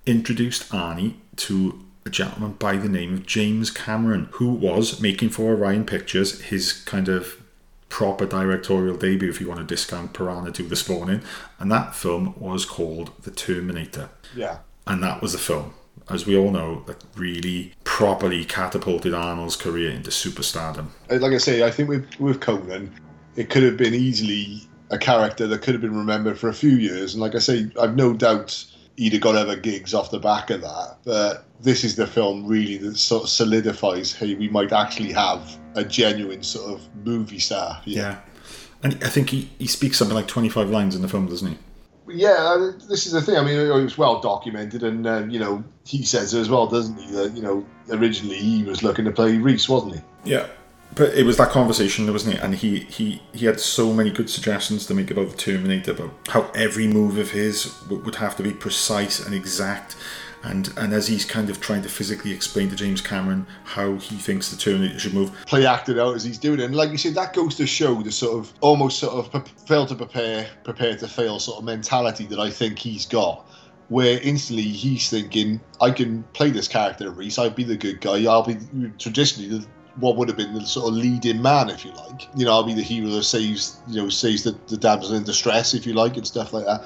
introduced 0.06 0.70
Arnie 0.72 1.16
to 1.38 1.84
a 2.06 2.10
gentleman 2.10 2.54
by 2.54 2.78
the 2.78 2.90
name 2.90 3.14
of 3.14 3.26
James 3.28 3.70
Cameron, 3.70 4.30
who 4.34 4.50
was 4.50 5.00
making 5.02 5.30
for 5.30 5.54
Orion 5.54 5.86
Pictures 5.86 6.42
his 6.42 6.74
kind 6.74 7.08
of 7.08 7.38
proper 7.90 8.26
directorial 8.26 8.96
debut, 8.98 9.30
if 9.30 9.40
you 9.42 9.48
want 9.48 9.60
to 9.60 9.66
discount 9.66 10.14
Piranha 10.14 10.52
2 10.52 10.64
The 10.68 10.76
Spawning. 10.76 11.22
And 11.60 11.72
that 11.72 11.94
film 11.94 12.34
was 12.40 12.66
called 12.66 13.12
The 13.24 13.32
Terminator 13.32 14.10
Yeah. 14.36 14.60
and 14.88 15.04
that 15.04 15.22
was 15.22 15.34
the 15.34 15.38
film, 15.38 15.74
as 16.10 16.26
we 16.26 16.36
all 16.38 16.52
know, 16.52 16.84
that 16.88 17.04
really 17.16 17.74
properly 17.84 18.46
catapulted 18.46 19.14
Arnold's 19.14 19.56
career 19.58 19.92
into 19.92 20.10
superstardom. 20.10 20.88
Uh, 21.12 21.18
Like 21.18 21.34
I 21.34 21.38
say, 21.38 21.64
I 21.64 21.70
think 21.70 21.90
with 21.90 22.08
with 22.20 22.40
Conan, 22.40 22.92
it 23.36 23.50
could 23.50 23.64
have 23.64 23.78
been 23.78 23.94
easily 23.94 24.64
a 24.92 24.98
character 24.98 25.48
that 25.48 25.62
could 25.62 25.74
have 25.74 25.82
been 25.82 25.98
remembered 25.98 26.38
for 26.38 26.50
a 26.50 26.54
few 26.54 26.72
years. 26.72 27.14
And 27.14 27.22
like 27.22 27.34
I 27.34 27.40
say, 27.40 27.72
I've 27.80 27.96
no 27.96 28.14
doubt 28.14 28.64
he'd 28.98 29.14
have 29.14 29.22
got 29.22 29.36
other 29.36 29.56
gigs 29.56 29.94
off 29.94 30.12
the 30.12 30.20
back 30.20 30.50
of 30.50 30.62
that. 30.62 30.98
But 31.04 31.46
this 31.62 31.84
is 31.84 31.96
the 31.96 32.06
film 32.06 32.46
really 32.46 32.78
that 32.78 32.98
sort 32.98 33.24
of 33.24 33.30
solidifies, 33.30 34.14
hey, 34.14 34.36
we 34.36 34.50
might 34.50 34.72
actually 34.74 35.14
have 35.14 35.58
a 35.76 35.84
genuine 35.84 36.44
sort 36.44 36.74
of 36.74 37.06
movie 37.06 37.40
star. 37.40 37.82
Yeah. 37.86 38.20
And 38.84 39.02
I 39.04 39.08
think 39.08 39.30
he, 39.30 39.50
he 39.60 39.68
speaks 39.68 39.98
something 39.98 40.16
like 40.16 40.28
25 40.28 40.70
lines 40.70 40.96
in 40.96 41.02
the 41.02 41.08
film, 41.08 41.28
doesn't 41.28 41.48
he? 41.48 41.58
Yeah, 42.08 42.72
this 42.90 43.06
is 43.06 43.14
the 43.14 43.22
thing. 43.22 43.38
I 43.38 43.44
mean, 43.44 43.58
it 43.58 43.70
was 43.70 43.98
well 43.98 44.20
documented, 44.20 44.84
and 44.84 45.08
uh, 45.08 45.24
you 45.30 45.40
know, 45.40 45.64
he 45.86 46.04
says 46.04 46.34
as 46.34 46.50
well, 46.50 46.68
doesn't 46.68 46.98
he? 46.98 47.12
That 47.12 47.32
you 47.36 47.42
know, 47.42 47.66
originally 47.90 48.36
he 48.36 48.64
was 48.64 48.84
looking 48.84 49.06
to 49.06 49.12
play 49.12 49.38
Reese, 49.38 49.70
wasn't 49.70 49.96
he? 49.96 50.32
Yeah. 50.32 50.48
But 50.94 51.14
it 51.14 51.26
was 51.26 51.38
that 51.38 51.50
conversation, 51.50 52.12
wasn't 52.12 52.36
it? 52.36 52.42
And 52.42 52.56
he, 52.56 52.80
he, 52.80 53.22
he 53.34 53.46
had 53.46 53.60
so 53.60 53.94
many 53.94 54.10
good 54.10 54.30
suggestions 54.30 54.86
to 54.88 54.94
make 54.94 55.10
about 55.10 55.30
the 55.30 55.38
Terminator, 55.38 55.92
about 55.92 56.12
how 56.28 56.52
every 56.54 56.88
move 56.88 57.18
of 57.18 57.32
his 57.32 57.74
w- 57.84 58.04
would 58.04 58.16
have 58.16 58.36
to 58.38 58.44
be 58.44 58.52
precise 58.52 59.26
and 59.26 59.34
exact. 59.34 59.96
And 60.44 60.74
and 60.76 60.92
as 60.92 61.08
he's 61.08 61.24
kind 61.24 61.52
of 61.52 61.62
trying 61.62 61.84
to 61.84 61.90
physically 61.90 62.32
explain 62.32 62.70
to 62.70 62.76
James 62.76 63.00
Cameron 63.00 63.46
how 63.64 63.98
he 63.98 64.16
thinks 64.16 64.50
the 64.50 64.58
Terminator 64.58 64.98
should 64.98 65.14
move, 65.14 65.32
Play 65.46 65.68
acted 65.68 66.00
out 66.00 66.16
as 66.16 66.24
he's 66.24 66.40
doing 66.40 66.60
it, 66.60 66.64
and 66.64 66.76
like 66.76 66.90
you 66.90 66.98
said, 66.98 67.14
that 67.14 67.34
goes 67.34 67.56
to 67.56 67.68
show 67.68 68.02
the 68.02 68.12
sort 68.12 68.40
of 68.40 68.52
almost 68.62 68.98
sort 68.98 69.34
of 69.34 69.48
fail 69.68 69.86
to 69.86 69.94
prepare, 69.94 70.50
prepare 70.64 70.98
to 70.98 71.08
fail 71.08 71.40
sort 71.40 71.60
of 71.60 71.64
mentality 71.64 72.26
that 72.26 72.40
I 72.40 72.50
think 72.50 72.80
he's 72.80 73.06
got. 73.06 73.46
Where 73.90 74.20
instantly 74.22 74.64
he's 74.64 75.10
thinking, 75.10 75.60
I 75.80 75.92
can 75.92 76.24
play 76.34 76.50
this 76.50 76.68
character, 76.68 77.12
Reese. 77.12 77.38
I'll 77.38 77.50
be 77.50 77.66
the 77.66 77.76
good 77.76 78.00
guy. 78.02 78.24
I'll 78.24 78.42
be 78.42 78.58
traditionally 78.98 79.60
the, 79.60 79.68
what 79.96 80.16
would 80.16 80.28
have 80.28 80.38
been 80.38 80.54
the 80.54 80.66
sort 80.66 80.88
of 80.88 80.94
leading 80.94 81.42
man, 81.42 81.70
if 81.70 81.86
you 81.86 81.92
like. 81.92 82.28
You 82.36 82.46
know, 82.46 82.52
I'll 82.52 82.64
be 82.64 82.74
the 82.74 82.82
hero 82.82 83.10
that 83.10 83.24
saves, 83.24 83.82
you 83.88 84.02
know, 84.02 84.10
saves 84.10 84.44
the, 84.44 84.58
the 84.68 84.78
damsel 84.78 85.16
in 85.16 85.24
distress, 85.24 85.74
if 85.74 85.86
you 85.86 85.94
like, 85.94 86.18
and 86.18 86.26
stuff 86.26 86.54
like 86.54 86.66
that. 86.66 86.86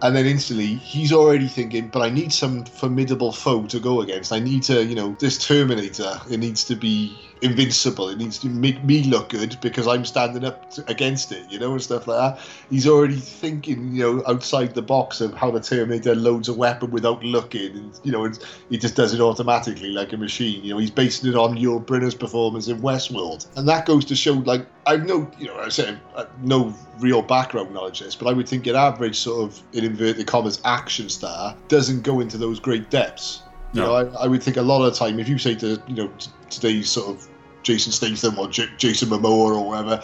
And 0.00 0.14
then 0.14 0.26
instantly, 0.26 0.74
he's 0.76 1.12
already 1.12 1.48
thinking, 1.48 1.88
but 1.88 2.02
I 2.02 2.10
need 2.10 2.32
some 2.32 2.64
formidable 2.64 3.32
foe 3.32 3.66
to 3.66 3.80
go 3.80 4.00
against. 4.00 4.32
I 4.32 4.38
need 4.38 4.62
to, 4.64 4.84
you 4.84 4.94
know, 4.94 5.16
this 5.18 5.44
Terminator, 5.44 6.20
it 6.30 6.38
needs 6.38 6.62
to 6.64 6.76
be 6.76 7.18
invincible. 7.42 8.08
It 8.08 8.18
needs 8.18 8.38
to 8.38 8.48
make 8.48 8.82
me 8.84 9.04
look 9.04 9.30
good 9.30 9.56
because 9.60 9.86
I'm 9.86 10.04
standing 10.04 10.44
up 10.44 10.70
to, 10.72 10.84
against 10.90 11.32
it, 11.32 11.50
you 11.50 11.58
know, 11.58 11.72
and 11.72 11.82
stuff 11.82 12.06
like 12.06 12.36
that. 12.36 12.44
He's 12.70 12.86
already 12.86 13.16
thinking, 13.16 13.94
you 13.94 14.02
know, 14.02 14.22
outside 14.26 14.74
the 14.74 14.82
box 14.82 15.20
of 15.20 15.34
how 15.34 15.50
the 15.50 15.60
Terminator 15.60 16.14
loads 16.14 16.48
a 16.48 16.54
weapon 16.54 16.90
without 16.90 17.22
looking. 17.22 17.76
And, 17.76 18.00
you 18.02 18.12
know, 18.12 18.30
he 18.70 18.78
just 18.78 18.96
does 18.96 19.14
it 19.14 19.20
automatically 19.20 19.90
like 19.90 20.12
a 20.12 20.16
machine. 20.16 20.64
You 20.64 20.72
know, 20.74 20.78
he's 20.78 20.90
basing 20.90 21.30
it 21.30 21.36
on 21.36 21.56
Yul 21.56 21.84
Brynner's 21.84 22.14
performance 22.14 22.68
in 22.68 22.80
Westworld. 22.80 23.46
And 23.56 23.68
that 23.68 23.86
goes 23.86 24.04
to 24.06 24.16
show, 24.16 24.32
like, 24.34 24.66
I've 24.86 25.04
no, 25.04 25.30
you 25.38 25.46
know, 25.46 25.56
I 25.58 25.68
say 25.68 25.96
uh, 26.14 26.24
no 26.42 26.74
real 26.98 27.22
background 27.22 27.74
knowledge 27.74 28.00
this, 28.00 28.14
but 28.14 28.26
I 28.28 28.32
would 28.32 28.48
think 28.48 28.66
an 28.66 28.76
average 28.76 29.18
sort 29.18 29.50
of, 29.50 29.62
in 29.72 29.84
inverted 29.84 30.26
commas, 30.26 30.60
action 30.64 31.08
star 31.08 31.56
doesn't 31.68 32.02
go 32.02 32.20
into 32.20 32.38
those 32.38 32.58
great 32.58 32.90
depths. 32.90 33.42
You 33.74 33.82
No. 33.82 33.86
know, 33.86 34.16
I, 34.18 34.24
I 34.24 34.26
would 34.26 34.42
think 34.42 34.56
a 34.56 34.62
lot 34.62 34.82
of 34.82 34.92
the 34.92 34.98
time, 34.98 35.20
if 35.20 35.28
you 35.28 35.36
say 35.36 35.54
to, 35.56 35.80
you 35.86 35.94
know, 35.94 36.10
today's 36.48 36.90
sort 36.90 37.08
of 37.08 37.27
Jason 37.68 37.92
Statham 37.92 38.38
or 38.38 38.48
J- 38.48 38.70
Jason 38.78 39.10
Momoa 39.10 39.58
or 39.58 39.68
whatever, 39.68 40.02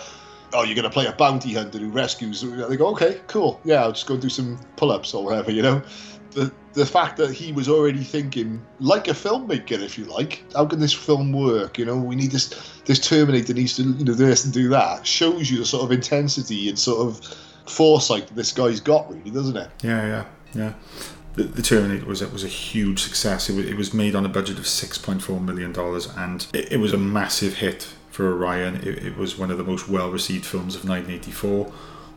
oh, 0.53 0.65
you're 0.65 0.75
going 0.75 0.85
to 0.85 0.91
play 0.91 1.07
a 1.07 1.13
bounty 1.13 1.55
hunter 1.55 1.79
who 1.79 1.89
rescues. 1.89 2.43
They 2.43 2.77
go, 2.77 2.89
okay, 2.89 3.23
cool. 3.27 3.59
Yeah, 3.65 3.83
I'll 3.83 3.93
just 3.93 4.07
go 4.07 4.19
do 4.19 4.29
some 4.29 4.61
pull 4.77 4.93
ups 4.93 5.15
or 5.15 5.25
whatever, 5.25 5.51
you 5.51 5.63
know? 5.63 5.83
The, 6.33 6.53
the 6.75 6.85
fact 6.85 7.17
that 7.17 7.33
he 7.33 7.53
was 7.53 7.67
already 7.67 8.05
thinking 8.05 8.61
like 8.81 9.09
a 9.09 9.13
filmmaker, 9.13 9.81
if 9.81 9.97
you 9.97 10.05
like, 10.05 10.45
how 10.55 10.67
can 10.67 10.79
this 10.79 10.93
film 10.93 11.33
work? 11.33 11.79
You 11.79 11.87
know, 11.87 11.97
we 11.97 12.17
need 12.17 12.33
this 12.33 12.49
this 12.85 12.99
Terminator 12.99 13.55
needs 13.55 13.77
to 13.77 13.85
you 13.85 14.05
know 14.05 14.15
do 14.15 14.27
this 14.27 14.45
and 14.45 14.53
do 14.53 14.69
that. 14.71 15.07
Shows 15.07 15.49
you 15.51 15.59
the 15.59 15.65
sort 15.65 15.85
of 15.85 15.93
intensity 15.93 16.69
and 16.69 16.79
sort 16.79 17.07
of 17.07 17.21
foresight 17.67 18.27
that 18.27 18.35
this 18.35 18.53
guy's 18.53 18.81
got, 18.81 19.09
really, 19.11 19.31
doesn't 19.31 19.57
it? 19.57 19.71
Yeah, 19.83 20.07
yeah, 20.07 20.25
yeah. 20.55 20.73
The, 21.35 21.45
the 21.45 21.63
Terminator 21.63 22.07
was 22.07 22.23
a, 22.23 22.29
was 22.29 22.45
a 22.45 22.49
huge 22.49 23.01
success. 23.03 23.51
It 23.51 23.57
was, 23.57 23.67
it 23.67 23.77
was 23.77 23.93
made 23.93 24.15
on 24.15 24.25
a 24.25 24.29
budget 24.29 24.59
of 24.59 24.67
six 24.67 24.99
point 24.99 25.23
four 25.23 25.41
million 25.41 25.73
dollars, 25.73 26.09
and 26.17 26.47
it, 26.53 26.73
it 26.73 26.77
was 26.79 26.93
a 26.93 26.99
massive 26.99 27.55
hit 27.55 27.89
for 28.11 28.33
Orion. 28.33 28.77
It, 28.77 29.05
it 29.05 29.17
was 29.17 29.37
one 29.37 29.51
of 29.51 29.59
the 29.59 29.65
most 29.65 29.89
well 29.89 30.11
received 30.11 30.47
films 30.47 30.77
of 30.77 30.89
1984. 30.89 31.73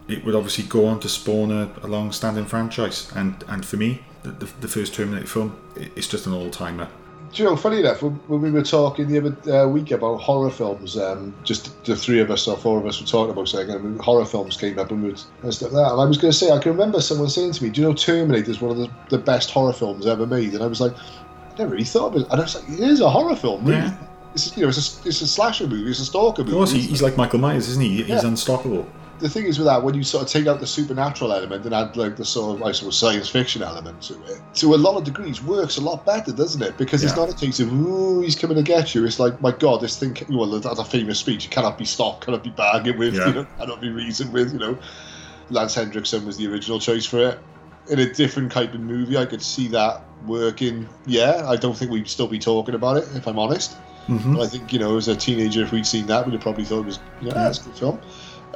It 0.08 0.24
would 0.24 0.36
obviously 0.36 0.64
go 0.64 0.86
on 0.86 1.00
to 1.02 1.10
spawn 1.10 1.52
a, 1.52 1.72
a 1.82 1.88
long 1.88 2.12
standing 2.12 2.46
franchise, 2.46 3.12
and 3.16 3.44
and 3.48 3.66
for 3.66 3.78
me, 3.78 4.04
the, 4.24 4.32
the, 4.32 4.46
the 4.62 4.68
first 4.68 4.94
Terminator 4.94 5.28
film, 5.28 5.58
it, 5.76 5.92
it's 5.96 6.08
just 6.08 6.28
an 6.28 6.34
all 6.34 6.50
timer. 6.50 6.88
Do 7.38 7.44
you 7.44 7.50
know, 7.50 7.56
funny 7.56 7.82
enough, 7.82 8.02
when, 8.02 8.42
we 8.42 8.50
were 8.50 8.64
talking 8.64 9.08
the 9.08 9.20
other 9.20 9.54
uh, 9.66 9.68
week 9.68 9.92
about 9.92 10.22
horror 10.22 10.50
films, 10.50 10.98
um, 10.98 11.36
just 11.44 11.84
the 11.86 11.96
three 11.96 12.20
of 12.20 12.32
us 12.32 12.48
or 12.48 12.58
four 12.58 12.80
of 12.80 12.88
us 12.88 13.00
were 13.00 13.06
talking 13.06 13.30
about 13.32 13.48
saying 13.48 13.70
and 13.70 14.02
horror 14.02 14.26
films 14.26 14.58
came 14.58 14.80
up 14.80 14.90
and, 14.90 15.04
we 15.04 15.12
were, 15.12 15.18
and 15.44 15.54
stuff 15.54 15.72
like 15.72 15.84
that. 15.86 15.92
And 15.92 16.02
I 16.02 16.06
was 16.06 16.18
going 16.18 16.32
to 16.32 16.38
say, 16.38 16.50
I 16.50 16.58
can 16.58 16.72
remember 16.72 17.00
someone 17.00 17.30
saying 17.30 17.52
to 17.52 17.64
me, 17.64 17.70
"Do 17.70 17.82
you 17.82 17.88
know 17.90 17.94
Terminator 17.94 18.50
is 18.50 18.60
one 18.60 18.72
of 18.72 18.78
the, 18.78 18.90
the 19.12 19.20
best 19.20 19.52
horror 19.52 19.72
films 19.72 20.08
ever 20.08 20.26
made?" 20.26 20.56
And 20.56 20.64
I 20.64 20.66
was 20.66 20.82
like, 20.82 20.94
"I 20.98 21.58
never 21.60 21.74
really 21.74 21.84
thought 21.84 22.16
of 22.16 22.22
it." 22.24 22.28
And 22.32 22.42
I 22.42 22.44
was 22.44 22.56
like, 22.56 22.68
"It 22.70 22.80
is 22.80 23.02
a 23.02 23.10
horror 23.10 23.36
film, 23.36 23.66
really." 23.66 23.82
Yeah. 23.82 23.98
It's 24.34 24.58
you 24.58 24.64
know, 24.64 24.70
it's 24.70 25.06
a, 25.06 25.08
it's 25.08 25.22
a 25.22 25.28
slasher 25.28 25.68
movie, 25.68 25.92
it's 25.92 26.00
a 26.00 26.06
stalker 26.06 26.42
Of 26.42 26.48
movie. 26.48 26.58
course, 26.58 26.72
he's 26.72 27.04
like 27.04 27.18
Michael 27.18 27.38
Myers, 27.38 27.70
isn't 27.70 27.84
he? 27.84 27.98
He's 27.98 28.08
Yeah. 28.24 28.26
unstoppable. 28.30 28.88
The 29.20 29.28
thing 29.28 29.46
is 29.46 29.58
with 29.58 29.66
that, 29.66 29.82
when 29.84 29.96
you 29.96 30.04
sort 30.04 30.24
of 30.24 30.30
take 30.30 30.46
out 30.46 30.60
the 30.60 30.68
supernatural 30.68 31.34
element 31.34 31.66
and 31.66 31.74
add 31.74 31.98
like 31.98 32.18
the 32.18 32.26
sort 32.26 32.56
of, 32.58 32.64
I 32.64 32.72
suppose, 32.72 33.00
science 33.00 33.28
fiction 33.28 33.64
element 33.64 34.02
to 34.04 34.14
it, 34.26 34.40
to 34.56 34.76
a 34.76 34.78
lot 34.78 34.96
of 34.96 35.06
degrees, 35.06 35.42
works 35.44 35.78
a 35.78 35.82
lot 35.82 36.06
better, 36.06 36.32
doesn't 36.32 36.62
it? 36.62 36.78
Because 36.78 37.04
it's 37.04 37.16
not 37.16 37.30
a 37.30 37.34
case 37.34 37.60
of, 37.60 37.74
ooh, 37.74 38.22
he's 38.22 38.36
coming 38.36 38.58
to 38.58 38.64
get 38.64 38.94
you. 38.94 39.06
It's 39.06 39.20
like, 39.20 39.42
my 39.42 39.52
God, 39.52 39.82
this 39.82 39.98
thing, 39.98 40.16
well, 40.30 40.46
that's 40.60 40.80
a 40.80 40.86
famous 40.86 41.18
speech. 41.18 41.46
It 41.46 41.52
cannot 41.52 41.80
be 41.80 41.86
stopped, 41.86 42.26
cannot 42.26 42.44
be 42.44 42.52
bargained 42.52 43.00
with, 43.00 43.16
Yeah. 43.16 43.28
you 43.28 43.34
know, 43.34 43.48
cannot 43.58 43.82
be 43.82 43.90
reasoned 43.90 44.34
with, 44.34 44.54
you 44.54 44.60
know. 44.60 44.78
Lance 45.50 45.74
Henriksen 45.74 46.24
was 46.26 46.38
the 46.38 46.48
original 46.48 46.80
choice 46.80 47.06
for 47.06 47.20
it. 47.20 47.40
In 47.90 48.00
a 48.00 48.14
different 48.14 48.52
type 48.52 48.74
of 48.76 48.82
movie, 48.82 49.18
I 49.18 49.26
could 49.26 49.42
see 49.42 49.68
that 49.70 50.04
working. 50.28 50.88
Yeah, 51.08 51.44
I 51.48 51.56
don't 51.56 51.76
think 51.76 51.90
we'd 51.90 52.08
still 52.08 52.28
be 52.28 52.38
talking 52.38 52.76
about 52.76 52.98
it, 52.98 53.08
if 53.16 53.28
I'm 53.28 53.40
honest. 53.40 53.78
Mhm. 54.10 54.36
But 54.36 54.44
I 54.44 54.48
think, 54.48 54.72
you 54.74 54.80
know, 54.80 54.96
as 54.98 55.08
a 55.08 55.16
teenager, 55.16 55.64
if 55.64 55.72
we'd 55.72 55.88
seen 55.88 56.06
that, 56.08 56.26
we'd 56.26 56.34
have 56.34 56.42
probably 56.42 56.66
thought 56.66 56.82
it 56.82 56.86
was, 56.86 57.00
yeah, 57.22 57.34
that's 57.34 57.60
a 57.60 57.64
good 57.64 57.76
film. 57.76 58.00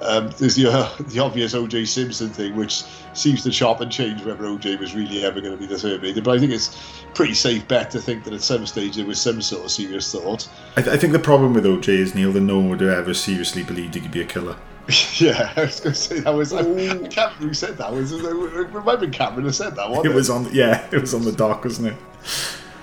Um, 0.01 0.31
there's 0.37 0.55
the 0.55 0.71
uh, 0.71 0.89
the 1.07 1.19
obvious 1.19 1.53
O.J. 1.53 1.85
Simpson 1.85 2.29
thing, 2.29 2.55
which 2.55 2.83
seems 3.13 3.43
to 3.43 3.51
chop 3.51 3.81
and 3.81 3.91
change 3.91 4.23
whether 4.23 4.45
O.J. 4.45 4.77
was 4.77 4.95
really 4.95 5.23
ever 5.23 5.41
going 5.41 5.53
to 5.53 5.57
be 5.57 5.67
the 5.67 5.77
Terminator. 5.77 6.21
But 6.21 6.35
I 6.35 6.39
think 6.39 6.51
it's 6.51 6.77
pretty 7.13 7.33
safe 7.33 7.67
bet 7.67 7.91
to 7.91 7.99
think 8.01 8.23
that 8.23 8.33
at 8.33 8.41
some 8.41 8.65
stage 8.65 8.95
there 8.95 9.05
was 9.05 9.21
some 9.21 9.41
sort 9.41 9.65
of 9.65 9.71
serious 9.71 10.11
thought. 10.11 10.47
I, 10.77 10.81
th- 10.81 10.95
I 10.95 10.97
think 10.97 11.13
the 11.13 11.19
problem 11.19 11.53
with 11.53 11.65
OJ 11.65 11.89
is 11.89 12.15
Neil 12.15 12.31
that 12.31 12.41
no 12.41 12.57
one 12.57 12.69
would 12.69 12.81
ever 12.81 13.13
seriously 13.13 13.63
believed 13.63 13.95
he 13.95 14.01
could 14.01 14.11
be 14.11 14.21
a 14.21 14.25
killer. 14.25 14.57
yeah, 15.15 15.53
I 15.57 15.61
was 15.61 15.79
going 15.79 15.93
to 15.93 15.99
say 15.99 16.19
that 16.21 16.33
was. 16.33 16.53
I, 16.53 16.61
I 16.61 17.07
can't 17.07 17.33
who 17.33 17.53
said 17.53 17.77
that. 17.77 17.91
Was 17.91 18.11
it, 18.11 18.23
it 18.23 18.71
might 18.73 18.91
have 18.91 18.99
been 18.99 19.11
Cameron 19.11 19.45
who 19.45 19.51
said 19.51 19.75
that. 19.75 19.89
Wasn't 19.89 20.05
It 20.05 20.13
was 20.13 20.29
on, 20.29 20.53
yeah, 20.53 20.87
it 20.91 20.99
was 20.99 21.13
on 21.13 21.23
the 21.23 21.31
dock, 21.31 21.63
wasn't 21.63 21.89
it? 21.89 21.95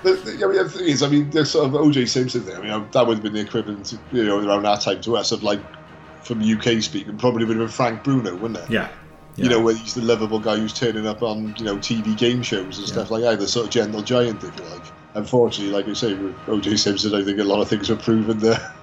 The, 0.05 0.13
the, 0.13 0.45
I 0.45 0.49
mean, 0.49 0.63
the 0.63 0.71
thing 0.71 0.87
is, 0.87 1.03
I 1.03 1.09
mean, 1.09 1.31
the 1.31 1.45
sort 1.45 1.67
of 1.67 1.75
O.J. 1.75 2.07
Simpson 2.07 2.43
thing. 2.43 2.57
I 2.57 2.61
mean, 2.61 2.87
that 2.93 3.07
would 3.07 3.17
have 3.17 3.23
been 3.23 3.33
the 3.33 3.41
equivalent, 3.41 3.99
you 4.13 4.25
know, 4.25 4.39
around 4.39 4.63
that 4.63 4.81
time 4.81 5.01
to 5.03 5.17
us 5.17 5.33
of 5.33 5.43
like, 5.43 5.61
from 6.23 6.43
UK 6.43 6.83
speaking, 6.83 7.17
probably 7.19 7.45
would 7.45 7.57
have 7.57 7.67
been 7.67 7.73
Frank 7.73 8.05
Bruno, 8.05 8.35
wouldn't 8.37 8.61
it? 8.65 8.71
Yeah. 8.71 8.89
You 9.37 9.49
know, 9.49 9.61
where 9.61 9.75
he's 9.75 9.95
the 9.95 10.03
lovable 10.03 10.41
guy 10.41 10.57
who's 10.57 10.73
turning 10.73 11.07
up 11.07 11.23
on 11.23 11.55
you 11.59 11.65
know 11.65 11.77
TV 11.77 12.17
game 12.19 12.43
shows 12.43 12.79
and 12.79 12.89
stuff 12.89 13.13
like 13.13 13.23
that, 13.23 13.39
the 13.39 13.47
sort 13.47 13.67
of 13.67 13.73
gentle 13.73 14.03
giant, 14.03 14.43
if 14.43 14.57
you 14.59 14.65
like. 14.65 14.83
Unfortunately, 15.15 15.73
like 15.73 15.87
you 15.87 15.95
say, 15.95 16.15
with 16.15 16.35
O.J. 16.49 16.77
Simpson, 16.77 17.15
I 17.15 17.23
think 17.23 17.39
a 17.39 17.45
lot 17.45 17.61
of 17.61 17.69
things 17.69 17.89
were 17.89 17.97
proven 17.97 18.41
that 18.41 18.75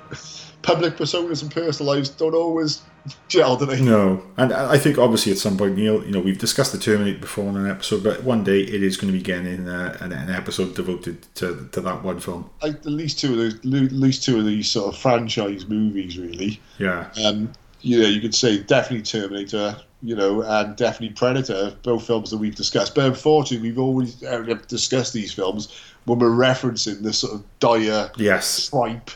public 0.65 0.97
personas 0.97 1.41
and 1.41 1.51
personal 1.51 1.93
lives 1.93 2.09
don't 2.09 2.33
always 2.33 2.81
gel, 3.27 3.55
do 3.55 3.65
they? 3.65 3.79
No, 3.81 4.23
and 4.37 4.51
I 4.51 4.77
think 4.77 4.97
obviously 4.97 5.31
at 5.31 5.37
some 5.37 5.57
point, 5.57 5.77
Neil, 5.77 6.03
you 6.03 6.11
know, 6.11 6.19
we've 6.19 6.39
discussed 6.39 6.71
the 6.71 6.79
Terminator 6.79 7.19
before 7.19 7.47
in 7.49 7.55
an 7.55 7.69
episode, 7.69 8.03
but 8.03 8.23
one 8.23 8.43
day 8.43 8.61
it 8.61 8.81
is 8.81 8.97
going 8.97 9.13
to 9.13 9.17
be 9.17 9.23
getting 9.23 9.69
uh, 9.69 9.97
an, 10.01 10.11
an 10.11 10.29
episode 10.29 10.75
devoted 10.75 11.21
to, 11.35 11.69
to 11.71 11.81
that 11.81 12.03
one 12.03 12.19
film. 12.19 12.49
Like, 12.63 12.75
at 12.75 12.85
least 12.85 13.19
two 13.19 13.33
of 13.33 13.37
those, 13.37 13.55
at 13.55 13.91
least 13.91 14.23
two 14.23 14.39
of 14.39 14.45
these 14.45 14.69
sort 14.69 14.93
of 14.93 14.99
franchise 14.99 15.67
movies, 15.67 16.17
really. 16.17 16.59
Yeah, 16.79 17.09
Um, 17.23 17.53
you 17.81 18.01
know, 18.01 18.07
you 18.07 18.19
could 18.19 18.33
say 18.33 18.63
definitely 18.63 19.03
Terminator, 19.03 19.77
you 20.01 20.15
know, 20.15 20.41
and 20.41 20.75
definitely 20.75 21.15
Predator, 21.15 21.75
both 21.83 22.07
films 22.07 22.31
that 22.31 22.37
we've 22.37 22.55
discussed. 22.55 22.95
But 22.95 23.05
unfortunately, 23.05 23.69
we've 23.69 23.79
always 23.79 24.23
uh, 24.23 24.41
discussed 24.67 25.13
these 25.13 25.31
films 25.31 25.79
when 26.05 26.19
we're 26.19 26.29
referencing 26.29 27.01
the 27.03 27.11
sort 27.11 27.33
of 27.33 27.43
dire 27.59 28.11
yes, 28.15 28.69
tripe. 28.69 29.09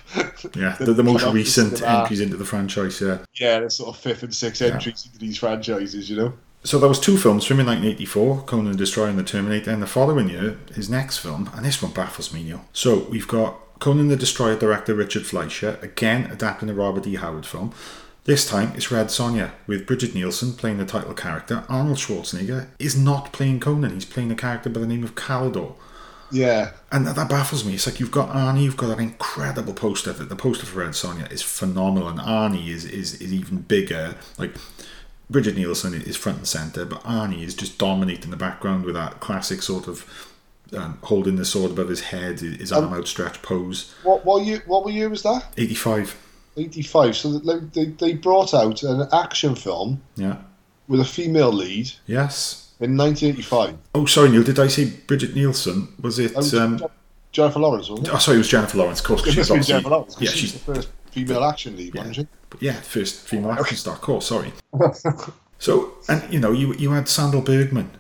yeah, 0.56 0.76
the, 0.80 0.94
the 0.94 1.04
most 1.04 1.22
come 1.22 1.30
up 1.30 1.34
with 1.34 1.46
recent 1.46 1.82
entries 1.82 2.20
into 2.20 2.38
the 2.38 2.46
franchise. 2.46 3.00
Yeah, 3.00 3.20
Yeah, 3.40 3.60
the 3.62 3.70
sort 3.70 3.96
of 3.96 4.02
fifth 4.02 4.24
and 4.24 4.34
sixth 4.34 4.62
entries 4.62 5.06
into 5.06 5.18
these 5.18 5.38
franchises, 5.38 6.10
you 6.10 6.18
know. 6.18 6.34
So 6.64 6.78
there 6.78 6.90
was 6.90 7.00
two 7.00 7.18
films 7.18 7.46
from 7.46 7.62
in 7.62 7.68
1984, 7.68 8.42
Conan 8.42 8.74
the 8.74 8.78
Destroyer 8.78 9.08
and 9.08 9.18
the 9.18 9.24
Terminator, 9.24 9.72
and 9.72 9.82
the 9.82 9.88
following 9.88 10.30
year, 10.30 10.58
his 10.76 10.90
next 10.90 11.20
film, 11.20 11.50
and 11.56 11.66
this 11.66 11.82
one 11.82 11.94
baffles 11.94 12.34
me, 12.34 12.44
Neil. 12.44 12.66
So 12.74 13.08
we've 13.10 13.28
got 13.28 13.56
Conan 13.80 14.10
the 14.10 14.18
Destroyer 14.18 14.58
director 14.58 14.94
Richard 14.94 15.26
Fleischer, 15.26 15.80
again 15.82 16.30
adapting 16.30 16.68
the 16.68 16.74
Robert 16.74 17.08
E. 17.08 17.16
Howard 17.16 17.46
film. 17.46 17.74
This 18.26 18.46
time 18.46 18.74
it's 18.76 18.92
Red 18.92 19.08
Sonja, 19.08 19.52
with 19.68 19.88
Brigitte 19.88 20.14
Nielsen 20.14 20.52
playing 20.54 20.80
the 20.80 20.86
title 20.86 21.14
character. 21.14 21.64
Arnold 21.70 21.98
Schwarzenegger 21.98 22.68
is 22.78 22.98
not 22.98 23.32
playing 23.32 23.62
Conan, 23.62 23.94
he's 23.94 24.04
playing 24.04 24.32
a 24.32 24.36
character 24.36 24.70
by 24.70 24.82
the 24.82 24.88
name 24.88 25.06
of 25.06 25.16
Kalidor. 25.16 25.76
Yeah, 26.32 26.72
And 26.92 27.08
that, 27.08 27.16
that 27.16 27.30
baffles 27.30 27.66
me. 27.66 27.74
It's 27.74 27.88
like 27.88 28.00
you've 28.00 28.12
got 28.12 28.30
Arnie, 28.30 28.64
you've 28.64 28.78
got 28.78 28.92
an 28.98 29.04
incredible 29.04 29.74
poster. 29.74 30.14
The 30.14 30.26
the 30.26 30.36
poster 30.36 30.66
for 30.66 30.80
Red 30.80 30.90
Sonja 30.92 31.32
is 31.32 31.42
phenomenal, 31.42 32.08
and 32.08 32.20
Arnie 32.20 32.68
is, 32.70 32.86
is, 32.86 33.20
is 33.22 33.34
even 33.34 33.60
bigger. 33.62 34.16
Like 34.38 34.56
Brigitte 35.30 35.56
Nielsen 35.58 35.94
is 35.94 36.16
front 36.18 36.40
and 36.40 36.48
center, 36.48 36.86
but 36.86 37.04
Arnie 37.04 37.44
is 37.44 37.54
just 37.56 37.78
dominating 37.78 38.32
the 38.32 38.38
background 38.38 38.86
with 38.86 38.96
that 38.96 39.20
classic 39.20 39.62
sort 39.62 39.88
of 39.88 40.06
um, 40.76 40.98
holding 41.04 41.36
the 41.36 41.46
sword 41.46 41.72
above 41.72 41.90
his 41.90 42.02
head, 42.02 42.40
his 42.42 42.72
arm 42.72 42.94
outstretched 42.94 43.42
pose. 43.42 43.94
what 44.04 44.24
what 44.26 44.46
year? 44.46 44.62
What 44.68 44.92
year 44.94 45.10
was 45.10 45.24
that? 45.24 45.46
85. 45.58 46.16
Eighty 46.58 46.82
five. 46.82 47.16
So 47.16 47.40
they, 47.40 47.60
they 47.60 47.86
they 47.86 48.14
brought 48.14 48.54
out 48.54 48.84
an 48.84 49.08
action 49.14 49.56
film 49.56 50.02
Yeah. 50.16 50.38
with 50.88 51.00
a 51.00 51.06
female 51.06 51.54
lead 51.54 51.92
Yes. 52.06 52.69
In 52.82 52.96
1985. 52.96 53.78
Oh, 53.94 54.06
sorry, 54.06 54.30
Neil. 54.30 54.44
Did 54.44 54.60
I 54.60 54.68
say 54.68 54.86
Brigitte 55.08 55.36
Nielsen? 55.36 55.90
Was 56.02 56.18
it? 56.20 56.32
Oh, 56.36 56.60
Um, 56.64 56.82
Jennifer 57.32 57.60
Lawrence, 57.60 57.90
wasn't 57.90 58.08
it? 58.08 58.14
oh, 58.14 58.18
sorry, 58.18 58.36
it 58.36 58.40
was 58.40 58.48
Jennifer 58.48 58.78
Lawrence. 58.78 59.00
Of 59.02 59.06
course, 59.06 59.22
'cause 59.22 59.30
It 59.30 59.32
she's 59.32 59.38
must 59.38 59.50
be 59.50 59.54
obviously. 59.54 59.72
Jennifer 59.74 59.90
Lawrence. 59.90 60.14
'cause 60.16 60.22
Yeah, 60.24 60.30
she's 60.32 60.40
she's 60.40 60.54
the 60.54 60.60
first 60.74 60.88
female 61.12 61.44
action 61.44 61.76
lead, 61.78 61.94
wasn't 61.96 62.16
she? 62.16 62.28
yeah, 62.60 62.74
first 62.82 63.16
female 63.28 63.52
action 63.52 63.78
star, 63.78 63.94
of 63.96 64.02
course, 64.02 64.28
sorry. 64.28 64.54
so, 65.60 65.94
and 66.08 66.24
you 66.34 66.40
know, 66.40 66.52
you 66.52 66.74
you 66.76 66.92
had 66.92 67.06
Sandahl 67.06 67.44
Bergman, 67.44 67.92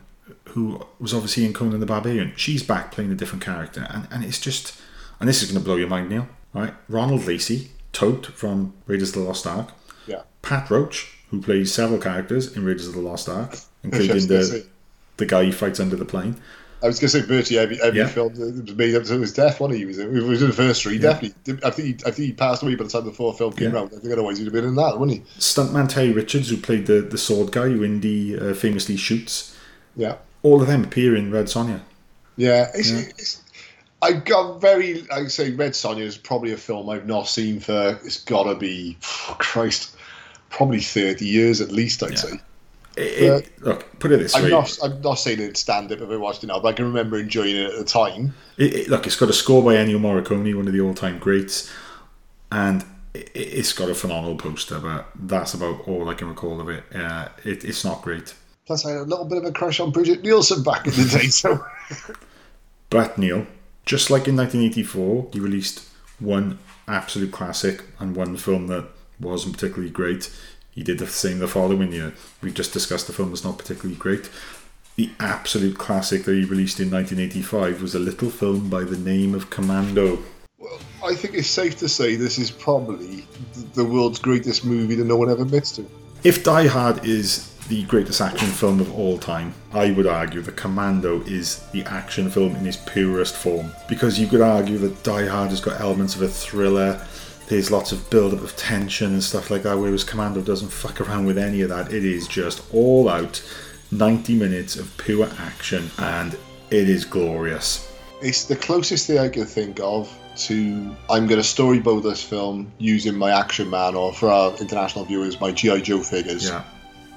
who 0.50 0.86
was 1.00 1.14
obviously 1.14 1.46
in 1.46 1.54
Conan 1.54 1.80
the 1.80 1.86
Barbarian. 1.86 2.34
She's 2.38 2.64
back 2.64 2.92
playing 2.92 3.12
a 3.12 3.16
different 3.16 3.44
character, 3.44 3.86
and, 3.90 4.08
and 4.12 4.24
it's 4.24 4.40
just, 4.40 4.74
and 5.20 5.28
this 5.30 5.44
is 5.44 5.52
going 5.52 5.60
to 5.62 5.66
blow 5.66 5.76
your 5.76 5.90
mind, 5.90 6.10
Neil. 6.10 6.28
Right, 6.54 6.74
Ronald 6.88 7.26
Lacey, 7.28 7.70
Toht 7.94 8.28
from 8.28 8.74
Raiders 8.88 9.10
of 9.10 9.16
the 9.16 9.22
Lost 9.22 9.46
Ark, 9.46 9.72
Yeah. 10.08 10.22
Pat 10.42 10.70
Roach, 10.72 11.20
who 11.30 11.40
plays 11.42 11.72
several 11.72 12.00
characters 12.00 12.56
in 12.58 12.66
Raiders 12.66 12.88
of 12.88 12.94
the 12.96 13.02
Lost 13.02 13.30
Ark, 13.30 13.56
including 13.84 14.28
the 14.28 14.66
the 15.18 15.26
guy 15.26 15.46
who 15.46 15.52
fights 15.52 15.80
under 15.80 15.96
the 15.96 16.06
plane. 16.06 16.36
I 16.82 16.88
was 16.88 16.98
going 16.98 17.12
to 17.12 17.20
say 17.20 17.26
Bertie 17.28 17.58
every, 17.58 17.82
every 17.82 18.00
Yeah. 18.00 18.08
film 18.08 18.34
that 18.36 18.64
was 18.66 18.76
made 18.76 18.96
up 18.96 19.04
to 19.04 19.20
his 19.20 19.34
death. 19.34 19.60
One 19.60 19.72
he 19.72 19.84
was. 19.84 19.98
He 19.98 20.06
was 20.06 20.42
in 20.42 20.48
the 20.48 20.56
first 20.56 20.82
three, 20.82 20.98
definitely. 20.98 21.58
I 21.62 21.72
think 21.72 21.88
he, 21.88 22.08
I 22.08 22.12
think 22.12 22.26
he 22.28 22.32
passed 22.32 22.64
away 22.64 22.76
by 22.76 22.86
the 22.86 22.90
time 22.90 23.04
the 23.04 23.12
fourth 23.12 23.38
film 23.38 23.52
came 23.52 23.74
Yeah. 23.74 23.80
out. 23.82 23.94
I 23.94 24.00
think 24.00 24.14
otherwise 24.14 24.38
he'd 24.38 24.46
have 24.46 24.54
been 24.54 24.64
in 24.64 24.76
that, 24.76 24.98
wouldn't 24.98 25.18
he? 25.18 25.24
Stuntman 25.40 25.90
Terry 25.90 26.14
Richards, 26.14 26.50
who 26.50 26.56
played 26.56 26.86
the, 26.88 27.02
the 27.02 27.18
sword 27.18 27.52
guy 27.52 27.68
who 27.68 27.84
Indy 27.84 28.40
uh, 28.40 28.54
famously 28.54 28.96
shoots. 28.96 29.58
Yeah. 29.98 30.16
All 30.42 30.62
of 30.62 30.68
them 30.68 30.86
appear 30.86 31.18
in 31.18 31.32
Red 31.32 31.48
Sonja. 31.48 31.82
Yeah, 32.38 32.72
it's, 32.74 32.92
It's, 32.92 33.44
I 34.02 34.14
got 34.14 34.62
very. 34.62 35.06
I 35.12 35.26
say 35.28 35.52
Red 35.52 35.74
Sonja 35.74 36.00
is 36.00 36.18
probably 36.18 36.54
a 36.54 36.58
film 36.58 36.90
I've 36.90 37.06
not 37.06 37.28
seen 37.28 37.60
for. 37.60 38.00
It's 38.06 38.24
got 38.24 38.44
to 38.44 38.56
be, 38.56 38.96
Christ, 39.02 39.98
probably 40.50 40.80
thirty 40.80 41.26
years 41.26 41.60
at 41.60 41.74
least. 41.74 42.02
I'd 42.04 42.18
say. 42.18 42.40
It- 43.00 43.24
it- 43.46 43.64
look, 43.64 44.00
put 44.00 44.12
it 44.12 44.20
this 44.20 44.36
I'm 44.36 44.44
way. 44.44 44.50
not. 44.50 44.78
I'm 44.84 45.02
not 45.02 45.16
saying 45.16 45.40
it'd 45.40 45.58
stand 45.58 45.92
up 45.92 46.00
if 46.02 46.10
I 46.10 46.16
watched 46.18 46.44
it 46.44 46.48
now, 46.48 46.60
but 46.60 46.70
I 46.70 46.74
can 46.74 46.86
remember 46.86 47.18
enjoying 47.18 47.56
it 47.56 47.72
at 47.72 47.78
the 47.80 47.86
time. 47.86 48.34
It, 48.58 48.74
it- 48.76 48.90
look, 48.90 49.06
it's 49.08 49.16
got 49.16 49.30
a 49.30 49.34
score 49.34 49.64
by 49.64 49.76
Ennio 49.76 50.00
Morricone, 50.00 50.56
one 50.56 50.68
of 50.68 50.74
the 50.74 50.82
all-time 50.82 51.20
greats, 51.20 51.72
and 52.52 52.84
it, 53.14 53.30
it's 53.34 53.74
got 53.74 53.90
a 53.90 53.96
phenomenal 53.96 54.36
poster. 54.36 54.80
But 54.80 55.08
that's 55.16 55.54
about 55.54 55.88
all 55.88 56.10
I 56.10 56.14
can 56.14 56.28
recall 56.30 56.60
of 56.62 56.70
it. 56.70 56.84
Uh, 56.94 57.30
it 57.44 57.64
it's 57.64 57.84
not 57.86 58.02
great. 58.02 58.34
Plus, 58.66 58.86
I 58.86 58.92
had 58.92 59.00
a 59.00 59.04
little 59.04 59.26
bit 59.26 59.40
of 59.40 59.46
a 59.46 59.52
crush 59.52 59.80
on 59.80 59.92
Brigitte 59.92 60.22
Nielsen 60.24 60.62
back 60.64 60.86
in 60.86 60.94
the 60.94 61.18
day. 61.20 61.28
So 61.28 61.64
But 62.90 63.18
Neil, 63.18 63.46
just 63.86 64.10
like 64.10 64.28
in 64.28 64.36
1984, 64.36 65.30
he 65.34 65.40
released 65.40 65.88
one 66.20 66.60
absolute 66.88 67.32
classic 67.32 67.84
and 68.00 68.16
one 68.16 68.36
film 68.38 68.68
that 68.68 68.86
wasn't 69.20 69.54
particularly 69.56 69.90
great. 69.92 70.32
He 70.80 70.86
did 70.86 70.98
the 70.98 71.08
same 71.08 71.40
the 71.40 71.48
following 71.50 71.92
year. 71.92 72.14
We've 72.42 72.54
just 72.54 72.72
discussed 72.72 73.08
the 73.08 73.12
film 73.12 73.32
was 73.32 73.44
not 73.44 73.58
particularly 73.58 73.98
great. 73.98 74.30
The 74.96 75.10
absolute 75.20 75.78
classic 75.78 76.24
that 76.24 76.32
he 76.32 76.46
released 76.46 76.80
in 76.80 76.90
1985 76.90 77.82
was 77.82 77.96
a 77.96 78.00
little 78.00 78.30
film 78.30 78.70
by 78.70 78.86
the 78.86 78.96
name 78.96 79.36
of 79.36 79.50
Commando. 79.50 80.20
Well, 80.58 80.80
I 81.04 81.16
think 81.16 81.34
it's 81.34 81.50
safe 81.50 81.78
to 81.80 81.90
say 81.90 82.16
this 82.16 82.38
is 82.38 82.50
probably 82.50 83.26
the 83.74 83.84
world's 83.84 84.20
greatest 84.20 84.64
movie 84.64 84.96
that 84.96 85.04
no 85.04 85.18
one 85.18 85.30
ever 85.30 85.42
admits 85.42 85.74
to. 85.74 85.86
If 86.24 86.46
Die 86.46 86.68
Hard 86.68 87.04
is 87.06 87.54
the 87.68 87.84
greatest 87.84 88.22
action 88.22 88.48
film 88.48 88.80
of 88.80 88.98
all 88.98 89.18
time, 89.18 89.54
I 89.74 89.92
would 89.92 90.08
argue 90.08 90.40
that 90.44 90.56
Commando 90.56 91.22
is 91.24 91.60
the 91.74 91.84
action 91.84 92.30
film 92.30 92.56
in 92.56 92.66
its 92.66 92.78
purest 92.78 93.36
form. 93.36 93.74
Because 93.90 94.18
you 94.18 94.28
could 94.28 94.40
argue 94.40 94.78
that 94.78 95.04
Die 95.04 95.26
Hard 95.28 95.50
has 95.50 95.60
got 95.60 95.82
elements 95.82 96.16
of 96.16 96.22
a 96.22 96.30
thriller, 96.30 97.06
there's 97.50 97.72
lots 97.72 97.92
of 97.92 98.10
build 98.10 98.34
up 98.34 98.42
of 98.42 98.56
tension 98.56 99.12
and 99.12 99.24
stuff 99.24 99.50
like 99.50 99.64
that, 99.64 99.78
whereas 99.78 100.04
Commando 100.04 100.42
doesn't 100.42 100.70
fuck 100.70 101.02
around 101.02 101.26
with 101.26 101.38
any 101.38 101.62
of 101.62 101.70
that. 101.70 101.92
It 101.92 102.06
is 102.06 102.28
just 102.28 102.64
all 102.74 103.10
out 103.10 103.44
90 103.92 104.36
minutes 104.36 104.76
of 104.76 104.96
pure 104.98 105.28
action, 105.40 105.90
and 105.98 106.34
it 106.70 106.88
is 106.88 107.06
glorious. 107.06 107.92
It's 108.22 108.46
the 108.46 108.56
closest 108.56 109.08
thing 109.08 109.18
I 109.18 109.30
can 109.30 109.46
think 109.46 109.80
of 109.82 110.16
to 110.38 110.96
I'm 111.10 111.28
going 111.28 111.42
to 111.42 111.48
storyboard 111.48 112.04
this 112.04 112.24
film 112.24 112.72
using 112.78 113.18
my 113.18 113.32
Action 113.32 113.70
Man 113.70 113.96
or 113.96 114.14
for 114.14 114.30
our 114.30 114.56
international 114.58 115.06
viewers, 115.06 115.42
my 115.42 115.52
GI 115.52 115.82
Joe 115.82 116.04
figures. 116.04 116.48
Yeah. 116.48 116.64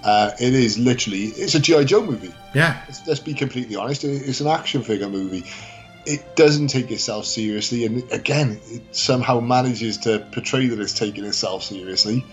Uh, 0.02 0.32
it 0.40 0.54
is 0.54 0.78
literally 0.78 1.26
it's 1.26 1.54
a 1.54 1.60
GI 1.60 1.84
Joe 1.84 2.02
movie. 2.04 2.32
Yeah. 2.54 2.82
Let's, 2.88 3.06
let's 3.06 3.20
be 3.20 3.34
completely 3.34 3.76
honest. 3.76 4.02
It's 4.02 4.40
an 4.40 4.48
action 4.48 4.82
figure 4.82 5.08
movie. 5.08 5.44
It 6.04 6.36
doesn't 6.36 6.68
take 6.68 6.90
itself 6.90 7.26
seriously, 7.26 7.86
and 7.86 8.10
again, 8.10 8.60
it 8.66 8.82
somehow 8.94 9.40
manages 9.40 9.98
to 9.98 10.26
portray 10.32 10.66
that 10.66 10.80
it's 10.80 10.98
taking 10.98 11.24
itself 11.24 11.62
seriously. 11.62 12.24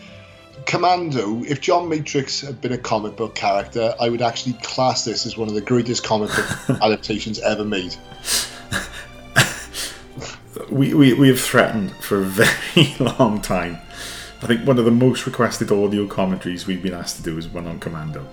Commando, 0.65 1.43
if 1.43 1.61
John 1.61 1.87
Matrix 1.87 2.41
had 2.41 2.61
been 2.61 2.73
a 2.73 2.77
comic 2.77 3.15
book 3.15 3.35
character, 3.35 3.93
I 3.99 4.09
would 4.09 4.21
actually 4.21 4.53
class 4.61 5.05
this 5.05 5.25
as 5.25 5.37
one 5.37 5.47
of 5.47 5.53
the 5.53 5.61
greatest 5.61 6.03
comic 6.03 6.29
book 6.29 6.81
adaptations 6.81 7.39
ever 7.39 7.63
made. 7.63 7.95
we, 10.69 10.93
we, 10.93 11.13
we 11.13 11.27
have 11.29 11.39
threatened 11.39 11.91
for 11.97 12.21
a 12.21 12.25
very 12.25 12.95
long 12.99 13.41
time. 13.41 13.79
I 14.41 14.47
think 14.47 14.65
one 14.65 14.79
of 14.79 14.85
the 14.85 14.91
most 14.91 15.25
requested 15.25 15.71
audio 15.71 16.07
commentaries 16.07 16.65
we've 16.65 16.81
been 16.81 16.93
asked 16.93 17.17
to 17.17 17.23
do 17.23 17.37
is 17.37 17.47
one 17.47 17.67
on 17.67 17.79
Commando. 17.79 18.27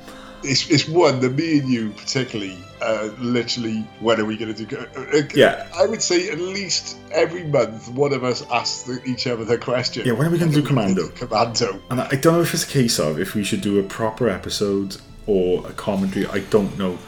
It's, 0.47 0.71
it's 0.71 0.89
one 0.89 1.21
that 1.21 1.35
me 1.35 1.59
and 1.59 1.69
you 1.69 1.91
particularly, 1.91 2.57
uh, 2.81 3.11
literally, 3.19 3.81
when 4.01 4.21
are 4.21 4.25
we 4.25 4.37
going 4.37 4.55
to 4.55 4.65
do? 4.65 4.77
Uh, 4.77 5.23
Yeah. 5.35 5.67
I 5.77 5.87
would 5.87 6.03
say 6.03 6.29
at 6.31 6.39
least 6.39 6.97
every 7.13 7.45
month, 7.45 7.89
one 7.91 8.13
of 8.13 8.25
us 8.25 8.45
asks 8.51 8.83
the, 8.83 9.03
each 9.05 9.27
other 9.27 9.45
the 9.45 9.59
question. 9.59 10.07
Yeah, 10.07 10.13
when 10.13 10.29
are 10.29 10.31
we 10.31 10.39
gonna 10.39 10.53
do 10.53 10.63
Commando? 10.63 11.09
Commando. 11.09 11.81
And 11.91 12.01
I 12.01 12.17
don't 12.17 12.35
know 12.35 12.41
if 12.43 12.55
it's 12.55 12.65
a 12.65 12.69
case 12.69 12.99
of 12.99 13.19
if 13.19 13.35
we 13.35 13.45
should 13.45 13.61
do 13.61 13.79
a 13.79 13.83
proper 13.83 14.29
episode 14.29 14.97
or 15.27 15.67
a 15.69 15.73
commentary. 15.73 16.27
I 16.27 16.41
don't 16.41 16.77
know 16.79 16.99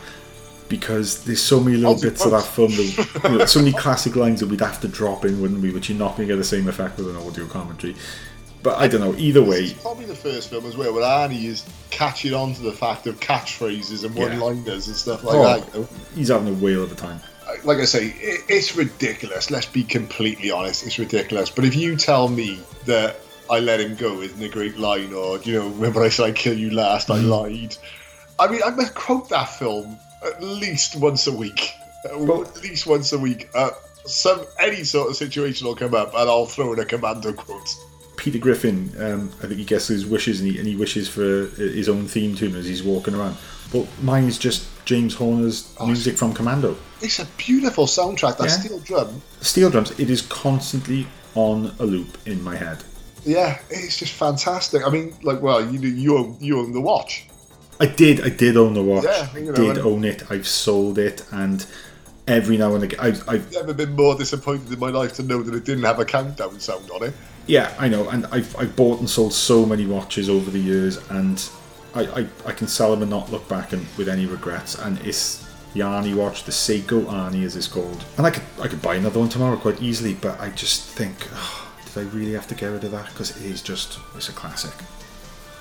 because 0.68 1.24
there's 1.24 1.40
so 1.42 1.60
many 1.60 1.76
little 1.78 1.98
bits 1.98 2.24
of 2.24 2.30
that 2.32 2.44
film, 2.44 2.70
that, 2.72 3.20
you 3.24 3.38
know, 3.38 3.44
so 3.46 3.58
many 3.58 3.72
classic 3.84 4.16
lines 4.16 4.40
that 4.40 4.48
we'd 4.48 4.60
have 4.60 4.80
to 4.80 4.88
drop 4.88 5.24
in, 5.24 5.40
wouldn't 5.40 5.60
we? 5.62 5.70
Which 5.72 5.88
you're 5.88 5.98
not 5.98 6.16
going 6.16 6.28
to 6.28 6.34
get 6.34 6.38
the 6.38 6.44
same 6.44 6.68
effect 6.68 6.98
with 6.98 7.08
an 7.08 7.16
audio 7.16 7.46
commentary. 7.46 7.96
But 8.62 8.78
I 8.78 8.88
don't 8.88 9.00
know. 9.00 9.14
Either 9.16 9.42
way, 9.42 9.60
It's 9.60 9.82
probably 9.82 10.06
the 10.06 10.14
first 10.14 10.50
film 10.50 10.66
as 10.66 10.76
well 10.76 10.92
where 10.92 11.02
Arnie 11.02 11.44
is 11.44 11.64
catching 11.90 12.34
on 12.34 12.54
to 12.54 12.62
the 12.62 12.72
fact 12.72 13.06
of 13.06 13.20
catchphrases 13.20 14.04
and 14.04 14.14
one-liners 14.14 14.88
and 14.88 14.96
stuff 14.96 15.24
like 15.24 15.34
oh, 15.36 15.42
that. 15.42 15.74
You 15.74 15.80
know? 15.80 15.88
he's 16.14 16.28
having 16.28 16.48
a 16.48 16.58
whale 16.58 16.82
of 16.82 16.92
a 16.92 16.94
time. 16.94 17.20
Like 17.64 17.78
I 17.78 17.84
say, 17.84 18.08
it, 18.18 18.42
it's 18.48 18.76
ridiculous. 18.76 19.50
Let's 19.50 19.66
be 19.66 19.82
completely 19.84 20.50
honest. 20.50 20.84
It's 20.86 20.98
ridiculous. 20.98 21.50
But 21.50 21.64
if 21.64 21.74
you 21.74 21.96
tell 21.96 22.28
me 22.28 22.60
that 22.84 23.20
I 23.50 23.60
let 23.60 23.80
him 23.80 23.94
go 23.94 24.20
isn't 24.20 24.42
a 24.42 24.48
great 24.48 24.76
line, 24.76 25.12
or 25.14 25.38
you 25.38 25.54
know, 25.54 25.68
remember 25.68 26.02
I 26.02 26.10
said 26.10 26.26
I 26.26 26.32
kill 26.32 26.58
you 26.58 26.70
last, 26.70 27.10
I 27.10 27.18
lied. 27.18 27.76
I 28.38 28.48
mean, 28.48 28.60
I 28.64 28.70
must 28.70 28.94
quote 28.94 29.28
that 29.30 29.48
film 29.48 29.98
at 30.24 30.42
least 30.42 30.96
once 30.96 31.26
a 31.26 31.32
week. 31.32 31.72
Uh, 32.04 32.42
at 32.42 32.62
least 32.62 32.86
once 32.86 33.12
a 33.12 33.18
week. 33.18 33.48
Uh, 33.54 33.70
some 34.04 34.44
any 34.58 34.84
sort 34.84 35.10
of 35.10 35.16
situation 35.16 35.66
will 35.66 35.74
come 35.74 35.94
up, 35.94 36.14
and 36.14 36.28
I'll 36.28 36.46
throw 36.46 36.72
in 36.72 36.78
a 36.78 36.84
commando 36.84 37.32
quote. 37.32 37.68
Peter 38.18 38.38
Griffin, 38.38 38.92
um, 38.98 39.30
I 39.42 39.46
think 39.46 39.58
he 39.58 39.64
gets 39.64 39.86
his 39.86 40.04
wishes 40.04 40.40
and 40.40 40.50
he, 40.50 40.58
and 40.58 40.66
he 40.66 40.76
wishes 40.76 41.08
for 41.08 41.44
uh, 41.44 41.56
his 41.56 41.88
own 41.88 42.06
theme 42.06 42.34
tune 42.34 42.54
as 42.56 42.66
he's 42.66 42.82
walking 42.82 43.14
around. 43.14 43.36
But 43.72 43.86
mine 44.02 44.24
is 44.24 44.38
just 44.38 44.66
James 44.84 45.14
Horner's 45.14 45.74
music 45.84 46.16
from 46.16 46.34
Commando. 46.34 46.76
It's 47.00 47.18
a 47.20 47.26
beautiful 47.36 47.86
soundtrack. 47.86 48.36
That 48.38 48.48
Yeah. 48.48 48.58
steel 48.60 48.78
drum. 48.80 49.22
Steel 49.40 49.70
drums, 49.70 49.92
it 49.98 50.10
is 50.10 50.22
constantly 50.22 51.06
on 51.34 51.72
a 51.78 51.86
loop 51.86 52.18
in 52.26 52.42
my 52.42 52.56
head. 52.56 52.78
Yeah, 53.24 53.58
it's 53.70 53.96
just 53.98 54.12
fantastic. 54.14 54.86
I 54.86 54.90
mean, 54.90 55.14
like, 55.22 55.40
well, 55.40 55.64
you 55.64 55.78
you 55.80 56.18
own, 56.18 56.36
you 56.40 56.58
own 56.58 56.72
the 56.72 56.80
watch. 56.80 57.26
I 57.78 57.86
did, 57.86 58.20
I 58.24 58.30
did 58.30 58.56
own 58.56 58.74
the 58.74 58.82
watch. 58.82 59.04
Yeah, 59.04 59.36
you 59.36 59.52
know, 59.52 59.54
did 59.54 59.78
own 59.78 60.02
it. 60.04 60.28
I've 60.30 60.48
sold 60.48 60.98
it, 60.98 61.24
and 61.30 61.64
every 62.26 62.56
now 62.56 62.74
and 62.74 62.82
again, 62.84 62.98
I've, 63.00 63.28
I've 63.28 63.52
Never 63.52 63.74
been 63.74 63.94
more 63.94 64.16
disappointed 64.16 64.72
in 64.72 64.78
my 64.80 64.90
life 64.90 65.12
to 65.14 65.22
know 65.22 65.42
that 65.42 65.54
it 65.54 65.64
didn't 65.64 65.84
have 65.84 66.00
a 66.00 66.04
countdown 66.04 66.58
sound 66.58 66.90
on 66.90 67.04
it. 67.04 67.14
Yeah, 67.48 67.74
I 67.78 67.88
know, 67.88 68.08
and 68.10 68.26
I've, 68.26 68.54
I've 68.56 68.76
bought 68.76 69.00
and 69.00 69.10
sold 69.10 69.32
so 69.32 69.66
many 69.66 69.86
watches 69.86 70.28
over 70.28 70.50
the 70.50 70.58
years, 70.60 70.98
and 71.10 71.48
I, 71.94 72.02
I, 72.20 72.26
I 72.46 72.52
can 72.52 72.68
sell 72.68 72.90
them 72.92 73.02
and 73.02 73.10
not 73.10 73.32
look 73.32 73.48
back 73.48 73.72
and 73.72 73.84
with 73.96 74.08
any 74.08 74.26
regrets. 74.26 74.76
And 74.78 74.98
it's 75.00 75.44
the 75.74 75.80
Arnie 75.80 76.14
watch, 76.14 76.44
the 76.44 76.52
Seiko 76.52 77.04
Arnie, 77.06 77.44
as 77.44 77.56
it's 77.56 77.66
called, 77.66 78.04
and 78.16 78.26
I 78.26 78.30
could 78.30 78.42
I 78.60 78.68
could 78.68 78.80
buy 78.82 78.94
another 78.94 79.18
one 79.20 79.28
tomorrow 79.28 79.56
quite 79.56 79.82
easily, 79.82 80.14
but 80.14 80.38
I 80.40 80.50
just 80.50 80.84
think, 80.90 81.28
oh, 81.32 81.72
did 81.94 82.06
I 82.06 82.10
really 82.14 82.32
have 82.32 82.46
to 82.48 82.54
get 82.54 82.66
rid 82.68 82.84
of 82.84 82.92
that? 82.92 83.06
Because 83.06 83.36
it 83.36 83.44
is 83.50 83.62
just 83.62 83.98
it's 84.14 84.28
a 84.28 84.32
classic, 84.32 84.74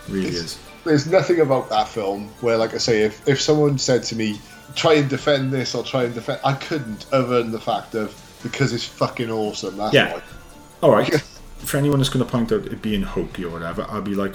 really 0.09 0.27
It's- 0.27 0.43
is. 0.43 0.59
There's 0.83 1.05
nothing 1.07 1.41
about 1.41 1.69
that 1.69 1.89
film 1.89 2.29
where, 2.39 2.55
like 2.55 2.73
I 2.73 2.77
say, 2.77 3.01
if, 3.01 3.27
if 3.27 3.41
someone 3.41 3.77
said 3.77 4.03
to 4.03 4.15
me, 4.15 4.39
try 4.73 4.93
and 4.93 5.09
defend 5.09 5.51
this 5.51 5.75
or 5.75 5.83
try 5.83 6.05
and 6.05 6.13
defend, 6.13 6.39
I 6.45 6.53
couldn't, 6.53 7.07
other 7.11 7.43
than 7.43 7.51
the 7.51 7.59
fact 7.59 7.93
of 7.93 8.15
because 8.41 8.71
it's 8.71 8.85
fucking 8.85 9.29
awesome. 9.29 9.75
That's 9.75 9.93
Yeah. 9.93 10.13
why. 10.13 10.21
All 10.83 10.91
right. 10.91 11.11
For 11.59 11.77
anyone 11.77 11.99
that's 11.99 12.09
going 12.09 12.25
to 12.25 12.31
point 12.31 12.51
out 12.51 12.65
it 12.65 12.81
being 12.81 13.01
hokey 13.01 13.43
or 13.45 13.49
whatever, 13.51 13.85
I'll 13.89 14.01
be 14.01 14.15
like, 14.15 14.33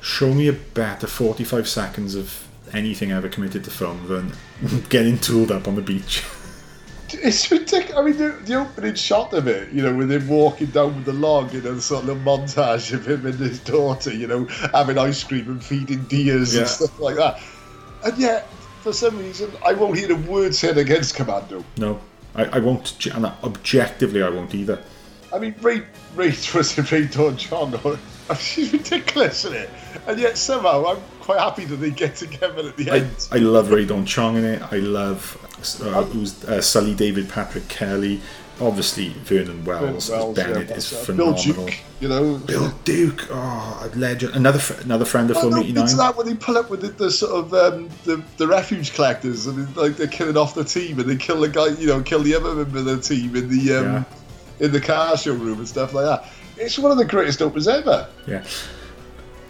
show 0.00 0.32
me 0.32 0.48
a 0.48 0.52
better 0.52 1.06
45 1.06 1.68
seconds 1.68 2.14
of 2.14 2.46
anything 2.72 3.12
ever 3.12 3.28
committed 3.28 3.64
to 3.64 3.70
film 3.70 4.06
than 4.08 4.32
getting 4.88 5.18
tooled 5.18 5.50
up 5.50 5.68
on 5.68 5.74
the 5.76 5.82
beach. 5.82 6.22
It's 7.12 7.50
ridiculous. 7.50 7.96
I 7.96 8.02
mean, 8.02 8.16
the, 8.18 8.28
the 8.44 8.54
opening 8.54 8.94
shot 8.94 9.32
of 9.32 9.48
it, 9.48 9.72
you 9.72 9.82
know, 9.82 9.92
with 9.92 10.12
him 10.12 10.28
walking 10.28 10.68
down 10.68 10.94
with 10.94 11.06
the 11.06 11.12
log 11.12 11.52
in 11.52 11.66
a 11.66 11.80
sort 11.80 12.04
of 12.04 12.08
little 12.08 12.22
montage 12.22 12.92
of 12.92 13.04
him 13.08 13.26
and 13.26 13.34
his 13.34 13.58
daughter, 13.58 14.14
you 14.14 14.28
know, 14.28 14.44
having 14.72 14.96
ice 14.96 15.24
cream 15.24 15.48
and 15.48 15.64
feeding 15.64 16.04
deers 16.04 16.54
Yeah. 16.54 16.60
and 16.60 16.68
stuff 16.70 17.00
like 17.00 17.16
that. 17.16 17.40
And 18.04 18.16
yet, 18.16 18.46
for 18.82 18.92
some 18.92 19.18
reason, 19.18 19.50
I 19.66 19.72
won't 19.72 19.98
hear 19.98 20.12
a 20.12 20.14
word 20.14 20.54
said 20.54 20.78
against 20.78 21.16
Commando. 21.16 21.64
No, 21.76 21.98
I, 22.36 22.44
I 22.44 22.58
won't, 22.60 23.04
and 23.06 23.26
objectively, 23.26 24.22
I 24.22 24.28
won't 24.30 24.54
either. 24.54 24.80
I 25.32 25.38
mean, 25.38 25.54
Ray, 25.60 25.82
Ray 26.14 26.28
was 26.54 26.78
it 26.78 26.90
Rae 26.92 27.06
Dawn 27.06 27.36
Chong? 27.36 27.74
or- 27.84 27.98
She's 28.38 28.72
ridiculous, 28.72 29.44
isn't 29.44 29.56
it? 29.56 29.70
And 30.06 30.18
yet 30.18 30.38
somehow 30.38 30.86
I'm 30.86 31.02
quite 31.20 31.40
happy 31.40 31.64
that 31.64 31.76
they 31.76 31.90
get 31.90 32.14
together 32.14 32.68
at 32.68 32.76
the 32.76 32.90
I, 32.90 32.98
end. 32.98 33.28
I 33.32 33.38
love 33.38 33.70
Rae 33.72 33.84
Dawn 33.84 34.06
Chong 34.06 34.36
in 34.36 34.44
it. 34.44 34.62
I 34.72 34.76
love 34.76 35.36
uh, 35.82 36.04
who's 36.04 36.44
uh, 36.44 36.60
Sully 36.60 36.94
David 36.94 37.28
Patrick 37.28 37.68
Kelly. 37.68 38.20
Obviously, 38.60 39.08
Vernon 39.24 39.64
Wells, 39.64 40.10
Wells, 40.10 40.36
Bennett 40.36 40.68
yeah, 40.68 40.76
is 40.76 40.92
uh, 40.92 40.96
Bill 40.96 41.34
phenomenal. 41.34 41.66
Duke, 41.66 41.78
you 42.00 42.08
know. 42.08 42.36
Bill 42.36 42.70
Duke, 42.84 43.26
oh, 43.30 43.90
a 43.90 43.96
legend. 43.96 44.36
Another 44.36 44.58
fr- 44.58 44.82
another 44.82 45.06
friend 45.06 45.30
of 45.30 45.38
Film 45.38 45.52
no, 45.52 45.60
89. 45.60 45.82
it's 45.84 45.96
that 45.96 46.14
when 46.14 46.26
they 46.26 46.34
pull 46.34 46.58
up 46.58 46.68
with 46.68 46.82
the, 46.82 46.88
the 46.88 47.10
sort 47.10 47.32
of 47.32 47.54
um, 47.54 47.88
the, 48.04 48.22
the 48.36 48.46
refuge 48.46 48.92
collectors 48.92 49.46
and 49.46 49.66
it's 49.66 49.76
like 49.76 49.96
they're 49.96 50.06
killing 50.06 50.36
off 50.36 50.54
the 50.54 50.62
team 50.64 51.00
and 51.00 51.08
they 51.08 51.16
kill 51.16 51.40
the 51.40 51.48
guy, 51.48 51.68
you 51.68 51.86
know, 51.86 52.02
kill 52.02 52.20
the 52.22 52.34
other 52.34 52.54
member 52.54 52.78
of 52.80 52.84
the 52.84 53.00
team 53.00 53.34
in 53.34 53.48
the 53.48 53.76
um, 53.78 53.84
Yeah. 53.84 54.04
In 54.60 54.70
the 54.72 54.80
car 54.80 55.16
showroom 55.16 55.58
and 55.58 55.68
stuff 55.68 55.92
like 55.94 56.04
that. 56.04 56.30
It's 56.56 56.78
one 56.78 56.92
of 56.92 56.98
the 56.98 57.04
greatest 57.04 57.40
opens 57.42 57.66
ever. 57.66 58.06
Yeah. 58.26 58.44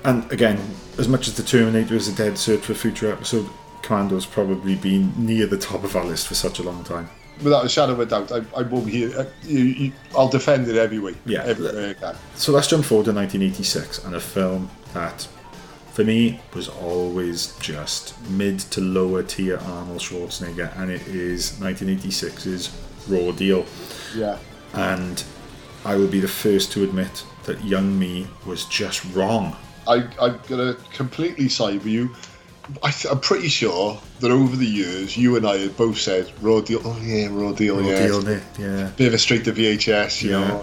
And 0.05 0.31
again, 0.33 0.59
as 0.99 1.09
much 1.09 1.29
as 1.29 1.37
the 1.37 1.43
Terminator 1.43 1.95
is 1.95 2.09
a 2.09 2.15
dead 2.15 2.35
cert 2.35 2.61
for 2.61 2.73
a 2.73 2.77
future 2.77 3.13
episode, 3.13 3.49
Commando's 3.83 4.27
probably 4.27 4.77
been 4.77 5.13
near 5.17 5.47
the 5.47 5.59
top 5.59 5.85
of 5.85 5.97
our 5.97 6.05
list 6.05 6.29
for 6.29 6.35
such 6.35 6.59
a 6.59 6.63
long 6.63 6.85
time. 6.85 7.09
Without 7.43 7.65
a 7.65 7.69
shadow 7.69 7.93
of 7.93 8.01
a 8.01 8.07
doubt, 8.07 8.31
I, 8.33 8.43
I 8.57 8.63
won't 8.63 8.89
hear. 8.89 9.19
Uh, 9.19 9.25
you, 9.43 9.59
you, 9.59 9.93
I'll 10.17 10.29
defend 10.29 10.69
it 10.69 10.77
every 10.77 10.99
week. 10.99 11.17
Yeah. 11.25 11.43
every 11.45 11.67
way 11.67 11.95
I. 12.05 12.15
So 12.35 12.53
let's 12.53 12.69
jump 12.69 12.85
forward 12.85 13.07
to 13.07 13.13
1986 13.13 14.05
and 14.05 14.15
a 14.15 14.21
film 14.21 14.71
that, 14.93 15.27
for 15.93 16.05
me, 16.05 16.41
was 16.55 16.69
always 16.69 17.57
just 17.59 18.21
mid 18.29 18.59
to 18.61 18.81
lower 18.83 19.23
tier 19.23 19.59
Arnold 19.59 20.01
Schwarzenegger, 20.01 20.77
and 20.79 20.91
it 20.91 21.07
is 21.09 21.53
1986's 21.53 22.71
Raw 23.09 23.33
Deal. 23.33 23.65
Yeah. 24.15 24.39
And 24.75 25.23
I 25.85 25.97
will 25.97 26.07
be 26.09 26.21
the 26.21 26.29
first 26.29 26.73
to 26.73 26.85
admit 26.85 27.25
that 27.45 27.63
young 27.65 27.99
me 27.99 28.27
was 28.47 28.65
just 28.67 29.05
wrong. 29.15 29.57
I, 29.89 30.05
I'm 30.21 30.39
gonna 30.49 30.77
completely 30.93 31.49
side 31.49 31.75
with 31.75 31.87
you. 31.87 32.15
I 32.83 32.91
th- 32.91 33.13
I'm 33.13 33.19
pretty 33.21 33.49
sure 33.49 34.01
that 34.21 34.31
over 34.31 34.55
the 34.55 34.67
years, 34.67 35.17
you 35.17 35.37
and 35.37 35.47
I 35.47 35.57
had 35.59 35.77
both 35.77 35.99
said 35.99 36.31
raw 36.41 36.61
deal. 36.61 36.81
Oh 36.85 36.99
yeah, 37.03 37.29
raw 37.31 37.53
deal. 37.53 37.81
Raw 37.81 37.87
yeah, 37.89 38.07
Deal, 38.07 38.29
yeah. 38.59 38.91
bit 38.97 39.09
of 39.09 39.15
a 39.15 39.19
straight 39.19 39.45
to 39.47 39.53
VHS. 39.53 40.23
You 40.23 40.31
Yeah. 40.33 40.49
know, 40.49 40.63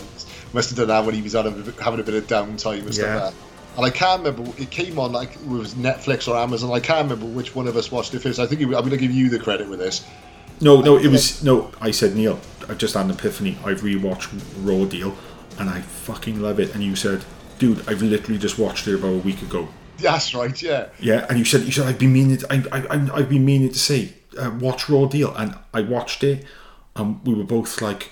must 0.53 0.69
have 0.69 0.77
done 0.77 0.87
that 0.87 1.05
when 1.05 1.15
he 1.15 1.21
was 1.21 1.35
a, 1.35 1.43
having 1.81 1.99
a 1.99 2.03
bit 2.03 2.13
of 2.15 2.27
downtime 2.27 2.79
and 2.79 2.93
stuff 2.93 3.05
Yeah. 3.07 3.15
like 3.15 3.33
that. 3.33 3.33
And 3.75 3.85
I 3.85 3.89
can't 3.89 4.23
remember. 4.23 4.49
It 4.61 4.69
came 4.71 4.97
on 4.97 5.11
like 5.11 5.33
it 5.35 5.47
was 5.47 5.73
Netflix 5.75 6.27
or 6.27 6.37
Amazon. 6.37 6.71
I 6.71 6.79
can't 6.79 7.03
remember 7.09 7.25
which 7.25 7.53
one 7.55 7.67
of 7.67 7.75
us 7.75 7.91
watched 7.91 8.13
it 8.13 8.19
first. 8.21 8.39
I 8.39 8.45
think 8.47 8.61
it, 8.61 8.65
I'm 8.65 8.71
going 8.71 8.89
to 8.91 8.97
give 8.97 9.11
you 9.11 9.29
the 9.29 9.39
credit 9.39 9.67
with 9.69 9.79
this. 9.79 10.05
No, 10.61 10.79
no, 10.81 10.97
it 10.97 11.07
was 11.07 11.43
no. 11.43 11.69
I 11.81 11.91
said 11.91 12.15
Neil. 12.15 12.39
I 12.69 12.73
just 12.73 12.93
had 12.95 13.05
an 13.05 13.11
epiphany. 13.11 13.57
I've 13.65 13.81
rewatched 13.81 14.29
Raw 14.61 14.85
Deal, 14.85 15.15
and 15.59 15.69
I 15.69 15.81
fucking 15.81 16.39
love 16.41 16.59
it. 16.59 16.73
And 16.73 16.83
you 16.83 16.95
said, 16.95 17.23
"Dude, 17.59 17.87
I've 17.87 18.01
literally 18.01 18.39
just 18.39 18.57
watched 18.59 18.87
it 18.87 18.95
about 18.95 19.13
a 19.13 19.17
week 19.17 19.41
ago." 19.41 19.67
That's 19.99 20.33
right. 20.35 20.59
Yeah. 20.61 20.87
Yeah, 20.99 21.25
and 21.29 21.39
you 21.39 21.45
said 21.45 21.61
you 21.63 21.71
said 21.71 21.87
I've 21.87 21.99
been 21.99 22.13
meaning. 22.13 22.37
To, 22.37 22.53
I, 22.53 22.63
I, 22.71 22.95
I- 22.97 23.15
I've 23.17 23.29
been 23.29 23.45
meaning 23.45 23.69
to 23.69 23.79
say, 23.79 24.13
uh, 24.37 24.51
watch 24.59 24.89
Raw 24.89 25.05
Deal, 25.05 25.33
and 25.35 25.55
I 25.73 25.81
watched 25.81 26.23
it, 26.23 26.45
and 26.95 27.19
we 27.25 27.33
were 27.33 27.43
both 27.43 27.81
like, 27.81 28.11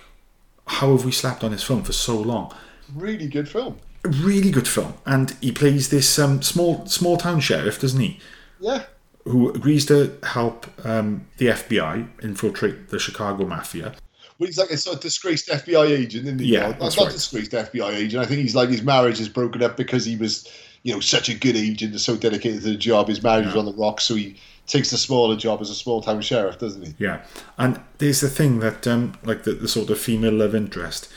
"How 0.68 0.92
have 0.96 1.06
we 1.06 1.12
slept 1.12 1.44
on 1.44 1.52
this 1.52 1.64
film 1.64 1.84
for 1.84 1.94
so 1.94 2.18
long?" 2.18 2.54
Really 2.96 3.28
good 3.28 3.50
film. 3.50 3.78
A 4.04 4.10
really 4.10 4.52
good 4.52 4.68
film, 4.68 4.94
and 5.06 5.36
he 5.42 5.52
plays 5.52 5.90
this 5.90 6.18
um, 6.20 6.42
small 6.42 6.86
small 6.86 7.18
town 7.18 7.40
sheriff, 7.40 7.82
doesn't 7.82 8.00
he? 8.00 8.20
Yeah. 8.60 8.84
Who 9.26 9.50
agrees 9.50 9.88
to 9.88 10.18
help 10.22 10.68
um, 10.86 11.26
the 11.38 11.48
FBI 11.48 12.08
infiltrate 12.22 12.90
the 12.90 13.00
Chicago 13.00 13.44
mafia. 13.46 13.96
Well, 14.38 14.48
he's 14.48 14.58
like 14.58 14.70
a 14.72 14.78
sort 14.78 14.98
of 14.98 15.02
disgraced 15.02 15.48
FBI 15.50 15.90
agent, 15.90 16.26
isn't 16.26 16.40
he? 16.40 16.48
Yeah, 16.48 16.68
Not- 16.68 16.80
that's 16.80 16.98
not 16.98 17.04
right. 17.06 17.14
disgraced 17.14 17.52
FBI 17.52 17.94
agent. 17.96 18.22
I 18.24 18.26
think 18.28 18.42
he's 18.42 18.56
like 18.56 18.70
his 18.70 18.82
marriage 18.84 19.20
is 19.20 19.30
broken 19.30 19.64
up 19.64 19.78
because 19.78 20.06
he 20.06 20.16
was, 20.18 20.48
you 20.84 20.94
know, 20.94 21.00
such 21.00 21.30
a 21.30 21.34
good 21.34 21.56
agent 21.56 21.92
and 21.94 22.02
so 22.02 22.16
dedicated 22.18 22.62
to 22.64 22.70
the 22.70 22.76
job. 22.76 23.08
His 23.08 23.24
marriage 23.24 23.46
was 23.46 23.56
on 23.56 23.66
the 23.66 23.74
rocks, 23.74 24.04
so 24.04 24.16
he 24.16 24.36
takes 24.68 24.90
the 24.92 24.98
smaller 24.98 25.36
job 25.36 25.62
as 25.62 25.70
a 25.70 25.76
small 25.76 26.02
town 26.02 26.22
sheriff, 26.22 26.58
doesn't 26.60 26.86
he? 26.86 26.94
Yeah, 26.98 27.22
and 27.58 27.80
there's 28.00 28.22
the 28.22 28.30
thing 28.30 28.60
that, 28.60 28.86
um, 28.88 29.14
like 29.24 29.44
the, 29.44 29.52
the 29.54 29.68
sort 29.68 29.90
of 29.90 30.00
female 30.00 30.34
love 30.34 30.54
interest, 30.56 31.08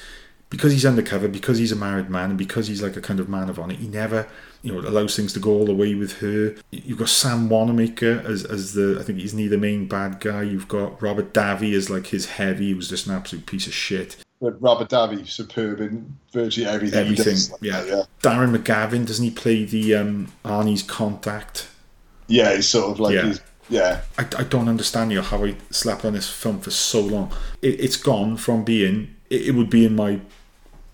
because 0.50 0.72
he's 0.72 0.86
undercover, 0.86 1.28
because 1.28 1.58
he's 1.58 1.72
a 1.72 1.76
married 1.76 2.08
man, 2.08 2.30
and 2.30 2.38
because 2.38 2.68
he's 2.68 2.82
like 2.82 2.96
a 2.96 3.00
kind 3.00 3.20
of 3.20 3.28
man 3.28 3.48
of 3.50 3.58
honor, 3.58 3.74
he 3.74 3.86
never, 3.88 4.26
you 4.62 4.72
know, 4.72 4.80
allows 4.88 5.14
things 5.14 5.32
to 5.34 5.40
go 5.40 5.50
all 5.50 5.66
the 5.66 5.74
way 5.74 5.94
with 5.94 6.18
her. 6.20 6.54
You've 6.70 6.98
got 6.98 7.08
Sam 7.08 7.48
Wanamaker 7.48 8.22
as 8.26 8.44
as 8.44 8.72
the, 8.74 8.96
I 9.00 9.02
think 9.02 9.18
he's 9.18 9.34
neither 9.34 9.58
main 9.58 9.86
bad 9.86 10.20
guy. 10.20 10.42
You've 10.42 10.68
got 10.68 11.00
Robert 11.02 11.32
Davi 11.34 11.74
as 11.74 11.90
like 11.90 12.06
his 12.08 12.26
heavy, 12.26 12.72
who's 12.72 12.88
just 12.88 13.06
an 13.06 13.14
absolute 13.14 13.46
piece 13.46 13.66
of 13.66 13.74
shit. 13.74 14.16
But 14.40 14.60
Robert 14.62 14.88
Davi, 14.88 15.28
superb 15.28 15.80
in 15.80 16.16
virtually 16.32 16.66
everything. 16.66 17.06
he 17.06 17.10
Everything, 17.12 17.34
does. 17.34 17.54
yeah. 17.60 17.84
yeah. 17.84 18.02
Darren 18.22 18.56
McGavin 18.56 19.04
doesn't 19.04 19.24
he 19.24 19.32
play 19.32 19.64
the 19.64 19.96
um, 19.96 20.32
Arnie's 20.44 20.82
contact? 20.82 21.66
Yeah, 22.28 22.54
he's 22.54 22.68
sort 22.68 22.92
of 22.92 23.00
like 23.00 23.14
Yeah. 23.14 23.26
he's 23.26 23.40
yeah. 23.68 24.00
I, 24.16 24.22
I 24.38 24.44
don't 24.44 24.68
understand 24.68 25.10
you 25.10 25.16
know, 25.18 25.22
how 25.24 25.44
I 25.44 25.56
slept 25.70 26.04
on 26.04 26.12
this 26.14 26.30
film 26.30 26.60
for 26.60 26.70
so 26.70 27.00
long. 27.00 27.32
It, 27.62 27.80
it's 27.80 27.96
gone 27.96 28.36
from 28.36 28.64
being 28.64 29.14
it 29.28 29.54
would 29.54 29.68
be 29.70 29.84
in 29.84 29.94
my 29.94 30.20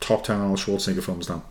top 0.01 0.25
ten 0.25 0.37
Arnold 0.41 0.59
Schwarzenegger 0.59 1.03
films 1.03 1.29
now. 1.29 1.43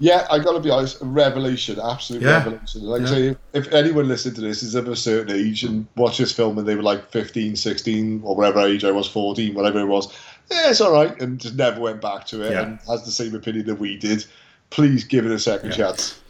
Yeah, 0.00 0.28
I 0.30 0.38
gotta 0.38 0.60
be 0.60 0.70
honest, 0.70 1.02
a 1.02 1.04
revelation, 1.04 1.80
absolute 1.82 2.22
Yeah. 2.22 2.44
revelation. 2.44 2.82
Like 2.82 3.00
Yeah. 3.02 3.06
I 3.06 3.10
say, 3.10 3.26
if, 3.52 3.66
if 3.66 3.72
anyone 3.72 4.06
listened 4.06 4.36
to 4.36 4.40
this 4.42 4.62
is 4.62 4.76
of 4.76 4.86
a 4.86 4.94
certain 4.94 5.34
age 5.36 5.64
and 5.64 5.88
watched 5.96 6.18
this 6.18 6.30
film 6.30 6.56
and 6.56 6.68
they 6.68 6.76
were 6.76 6.84
like 6.84 7.10
15, 7.10 7.56
16, 7.56 8.20
or 8.24 8.36
whatever 8.36 8.60
age 8.60 8.84
I 8.84 8.92
was, 8.92 9.08
14, 9.08 9.54
whatever 9.54 9.80
it 9.80 9.86
was, 9.86 10.06
yeah, 10.52 10.70
it's 10.70 10.80
all 10.80 10.92
right, 10.92 11.20
and 11.20 11.40
just 11.40 11.56
never 11.56 11.80
went 11.80 12.00
back 12.00 12.26
to 12.28 12.42
it 12.42 12.52
Yeah. 12.52 12.62
and 12.62 12.78
has 12.88 13.04
the 13.04 13.10
same 13.10 13.34
opinion 13.34 13.66
that 13.66 13.74
we 13.80 13.96
did, 13.96 14.24
please 14.70 15.02
give 15.02 15.26
it 15.26 15.32
a 15.32 15.38
second 15.38 15.72
chance. 15.72 16.20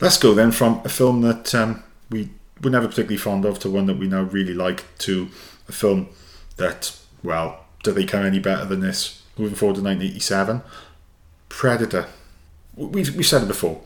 Let's 0.00 0.18
go 0.18 0.32
then 0.32 0.52
from 0.52 0.80
a 0.84 0.88
film 0.88 1.22
that 1.22 1.52
um, 1.52 1.82
we 2.10 2.30
were 2.62 2.70
never 2.70 2.86
particularly 2.86 3.16
fond 3.16 3.44
of 3.44 3.58
to 3.60 3.70
one 3.70 3.86
that 3.86 3.98
we 3.98 4.06
now 4.06 4.22
really 4.22 4.54
like 4.54 4.84
to 4.98 5.28
a 5.68 5.72
film 5.72 6.08
that, 6.58 6.96
well, 7.24 7.64
do 7.82 7.90
they 7.90 8.04
come 8.04 8.24
any 8.24 8.38
better 8.38 8.64
than 8.66 8.80
this? 8.80 9.22
Moving 9.38 9.56
forward 9.56 9.76
to 9.76 9.82
1987, 9.82 10.62
Predator. 11.48 12.06
We've, 12.74 13.14
we 13.14 13.22
said 13.22 13.42
it 13.42 13.48
before. 13.48 13.82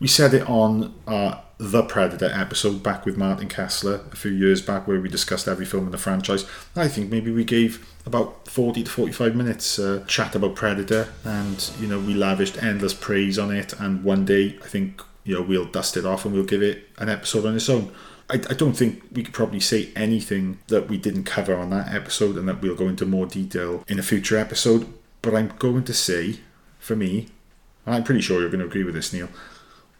We 0.00 0.08
said 0.08 0.34
it 0.34 0.48
on 0.48 0.94
uh, 1.06 1.40
the 1.58 1.82
Predator 1.82 2.30
episode 2.32 2.82
back 2.82 3.06
with 3.06 3.16
Martin 3.16 3.48
Kessler 3.48 4.00
a 4.12 4.16
few 4.16 4.32
years 4.32 4.60
back 4.60 4.88
where 4.88 5.00
we 5.00 5.08
discussed 5.08 5.46
every 5.46 5.64
film 5.64 5.86
in 5.86 5.92
the 5.92 5.98
franchise. 5.98 6.44
I 6.74 6.88
think 6.88 7.10
maybe 7.10 7.30
we 7.30 7.44
gave 7.44 7.86
about 8.04 8.48
40 8.48 8.84
to 8.84 8.90
45 8.90 9.36
minutes 9.36 9.78
uh, 9.78 10.04
chat 10.06 10.34
about 10.34 10.56
Predator 10.56 11.08
and, 11.24 11.70
you 11.80 11.86
know, 11.86 12.00
we 12.00 12.14
lavished 12.14 12.62
endless 12.62 12.92
praise 12.92 13.38
on 13.38 13.52
it 13.52 13.72
and 13.80 14.02
one 14.02 14.24
day 14.24 14.58
I 14.62 14.66
think, 14.66 15.00
you 15.22 15.34
know, 15.34 15.42
we'll 15.42 15.66
dust 15.66 15.96
it 15.96 16.04
off 16.04 16.24
and 16.24 16.34
we'll 16.34 16.44
give 16.44 16.62
it 16.62 16.88
an 16.98 17.08
episode 17.08 17.46
on 17.46 17.54
its 17.54 17.68
own. 17.68 17.92
I, 18.34 18.40
I 18.50 18.54
don't 18.54 18.74
think 18.74 19.02
we 19.12 19.22
could 19.22 19.32
probably 19.32 19.60
say 19.60 19.90
anything 19.94 20.58
that 20.66 20.88
we 20.88 20.98
didn't 20.98 21.24
cover 21.24 21.54
on 21.54 21.70
that 21.70 21.94
episode 21.94 22.36
and 22.36 22.48
that 22.48 22.60
we'll 22.60 22.74
go 22.74 22.88
into 22.88 23.06
more 23.06 23.26
detail 23.26 23.84
in 23.86 23.98
a 23.98 24.02
future 24.02 24.36
episode. 24.36 24.92
But 25.22 25.34
I'm 25.34 25.52
going 25.58 25.84
to 25.84 25.94
say, 25.94 26.40
for 26.78 26.96
me, 26.96 27.28
and 27.86 27.94
I'm 27.94 28.04
pretty 28.04 28.20
sure 28.20 28.40
you're 28.40 28.50
going 28.50 28.60
to 28.60 28.66
agree 28.66 28.84
with 28.84 28.94
this, 28.94 29.12
Neil, 29.12 29.28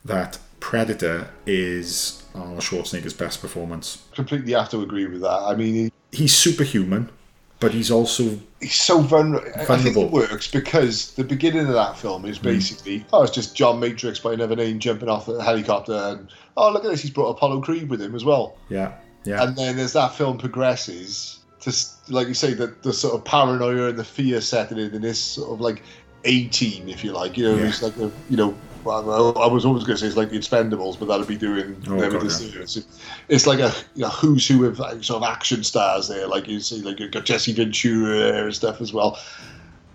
that 0.04 0.38
Predator 0.58 1.28
is 1.46 2.24
Arnold 2.34 2.60
Schwarzenegger's 2.60 3.14
best 3.14 3.40
performance. 3.40 4.04
Completely 4.14 4.52
have 4.54 4.68
to 4.70 4.80
agree 4.82 5.06
with 5.06 5.20
that. 5.20 5.28
I 5.28 5.54
mean, 5.54 5.74
he, 5.74 5.92
He's 6.14 6.34
superhuman, 6.34 7.10
but 7.58 7.72
he's 7.72 7.90
also 7.90 8.38
he's 8.60 8.76
so 8.76 9.00
vulnerable. 9.00 9.50
I 9.68 9.78
think 9.78 9.96
it 9.96 10.10
works 10.10 10.50
because 10.50 11.12
the 11.14 11.24
beginning 11.24 11.66
of 11.66 11.74
that 11.74 11.98
film 11.98 12.24
is 12.24 12.38
hmm. 12.38 12.44
basically, 12.44 13.04
oh, 13.12 13.22
it's 13.22 13.34
just 13.34 13.56
John 13.56 13.80
Matrix 13.80 14.20
by 14.20 14.32
another 14.32 14.54
name 14.54 14.78
jumping 14.78 15.08
off 15.08 15.28
a 15.28 15.42
helicopter, 15.42 15.92
and 15.92 16.28
oh, 16.56 16.70
look 16.72 16.84
at 16.84 16.90
this, 16.90 17.02
he's 17.02 17.10
brought 17.10 17.30
Apollo 17.30 17.60
Creed 17.62 17.88
with 17.88 18.00
him 18.00 18.14
as 18.14 18.24
well. 18.24 18.56
yeah, 18.68 18.92
yeah, 19.24 19.42
And 19.42 19.56
then 19.56 19.78
as 19.78 19.92
that 19.94 20.14
film 20.14 20.38
progresses, 20.38 21.40
to 21.60 21.72
like 22.08 22.28
you 22.28 22.34
say, 22.34 22.52
the, 22.54 22.74
the 22.82 22.92
sort 22.92 23.14
of 23.14 23.24
paranoia 23.24 23.88
and 23.88 23.98
the 23.98 24.04
fear 24.04 24.40
setting 24.40 24.78
in, 24.78 24.94
in 24.94 25.02
this 25.02 25.18
sort 25.18 25.50
of 25.52 25.60
like 25.60 25.82
A 26.24 26.46
team, 26.48 26.88
if 26.88 27.02
you 27.02 27.12
like. 27.12 27.36
You 27.38 27.44
know, 27.44 27.56
Yeah. 27.56 27.68
it's 27.68 27.82
like 27.82 27.96
a, 27.96 28.10
you 28.30 28.36
know. 28.36 28.54
Well, 28.84 29.38
I 29.38 29.46
was 29.46 29.64
always 29.64 29.82
going 29.84 29.96
to 29.96 30.00
say 30.02 30.08
it's 30.08 30.16
like 30.16 30.28
the 30.28 30.36
Expendables, 30.36 30.98
but 30.98 31.06
that'd 31.08 31.26
be 31.26 31.38
doing 31.38 31.82
Oh, 31.88 31.98
them 31.98 32.12
God, 32.12 32.20
the 32.20 32.52
yeah. 32.54 32.82
It's 33.30 33.46
like 33.46 33.58
a 33.60 33.72
you 33.94 34.02
know, 34.02 34.10
who's 34.10 34.46
who 34.46 34.66
of 34.66 34.78
like, 34.78 35.02
sort 35.02 35.22
of 35.22 35.28
action 35.30 35.64
stars 35.64 36.08
there. 36.08 36.26
Like 36.26 36.46
you 36.46 36.60
see, 36.60 36.82
like 36.82 37.00
you've 37.00 37.10
got 37.12 37.24
Jesse 37.24 37.54
Ventura 37.54 38.18
there 38.18 38.44
and 38.44 38.54
stuff 38.54 38.82
as 38.82 38.92
well. 38.92 39.18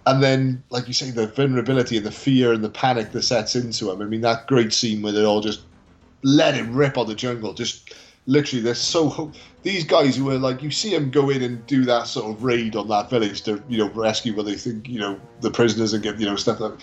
And 0.08 0.24
then, 0.24 0.64
like 0.72 0.88
you 0.88 0.94
say, 0.96 1.12
the 1.12 1.28
vulnerability 1.28 1.98
and 1.98 2.06
the 2.06 2.12
fear 2.12 2.52
and 2.52 2.64
the 2.64 2.70
panic 2.70 3.12
that 3.12 3.22
sets 3.22 3.56
into 3.56 3.86
them. 3.86 4.02
I 4.02 4.06
mean, 4.06 4.22
that 4.22 4.48
great 4.48 4.74
scene 4.74 5.04
where 5.04 5.12
they're 5.14 5.28
all 5.28 5.42
just 5.42 5.62
let 6.22 6.56
it 6.56 6.64
rip 6.64 6.98
on 6.98 7.08
the 7.08 7.16
jungle. 7.16 7.54
Just 7.54 7.94
literally, 8.26 8.62
they're 8.62 8.76
so. 8.76 9.32
These 9.64 9.84
guys 9.84 10.16
who 10.16 10.30
are 10.30 10.38
like, 10.38 10.64
you 10.64 10.72
see 10.72 10.92
them 10.92 11.12
go 11.12 11.30
in 11.30 11.42
and 11.42 11.66
do 11.68 11.84
that 11.86 12.08
sort 12.08 12.34
of 12.34 12.44
raid 12.44 12.78
on 12.78 12.88
that 12.88 13.10
village 13.10 13.42
to, 13.42 13.62
you 13.68 13.78
know, 13.78 13.90
rescue 13.90 14.34
what 14.34 14.46
they 14.46 14.56
think, 14.56 14.88
you 14.88 15.00
know, 15.00 15.20
the 15.42 15.52
prisoners 15.52 15.92
and 15.92 16.02
get, 16.02 16.18
you 16.18 16.26
know, 16.26 16.38
stuff 16.38 16.62
like 16.62 16.74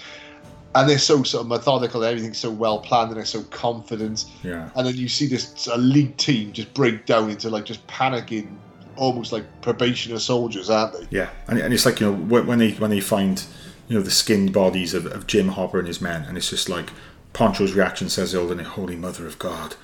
And 0.75 0.91
they're 0.91 0.99
so 0.99 1.23
sort 1.23 1.45
of 1.45 1.49
methodical, 1.49 2.05
everything's 2.05 2.37
so 2.37 2.51
well 2.51 2.81
planned, 2.81 3.09
and 3.09 3.17
they're 3.17 3.25
so 3.25 3.43
confident. 3.45 4.27
yeah. 4.43 4.69
And 4.77 4.87
then 4.87 4.95
you 4.95 5.09
see 5.09 5.27
this 5.27 5.67
elite 5.69 6.19
team 6.19 6.53
just 6.53 6.75
break 6.75 7.07
down 7.07 7.31
into 7.31 7.49
like 7.49 7.65
just 7.65 7.87
panicking, 7.87 8.55
almost 8.97 9.33
like 9.33 9.45
probationer 9.63 10.19
soldiers, 10.19 10.69
aren't 10.69 10.93
they? 10.93 11.07
Yeah, 11.17 11.31
and, 11.49 11.59
and 11.59 11.73
it's 11.73 11.87
like 11.87 12.01
you 12.01 12.11
know 12.11 12.17
when 12.17 12.47
when 12.47 12.59
they 12.59 12.73
when 12.73 12.91
they 12.91 13.01
find 13.01 13.43
you 13.89 13.97
know 13.97 14.03
the 14.03 14.11
skinned 14.11 14.53
bodies 14.53 14.93
of, 14.93 15.07
of 15.07 15.27
Jim 15.27 15.49
Hopper 15.49 15.79
and 15.79 15.89
his 15.89 16.01
men, 16.01 16.25
and 16.25 16.37
it's 16.37 16.51
just 16.51 16.69
like 16.69 16.91
Poncho's 17.37 17.75
reaction 17.75 18.09
says 18.09 18.33
the 18.33 18.41
old 18.41 18.59
Holy 18.59 18.97
Mother 18.97 19.27
of 19.27 19.39
God, 19.39 19.75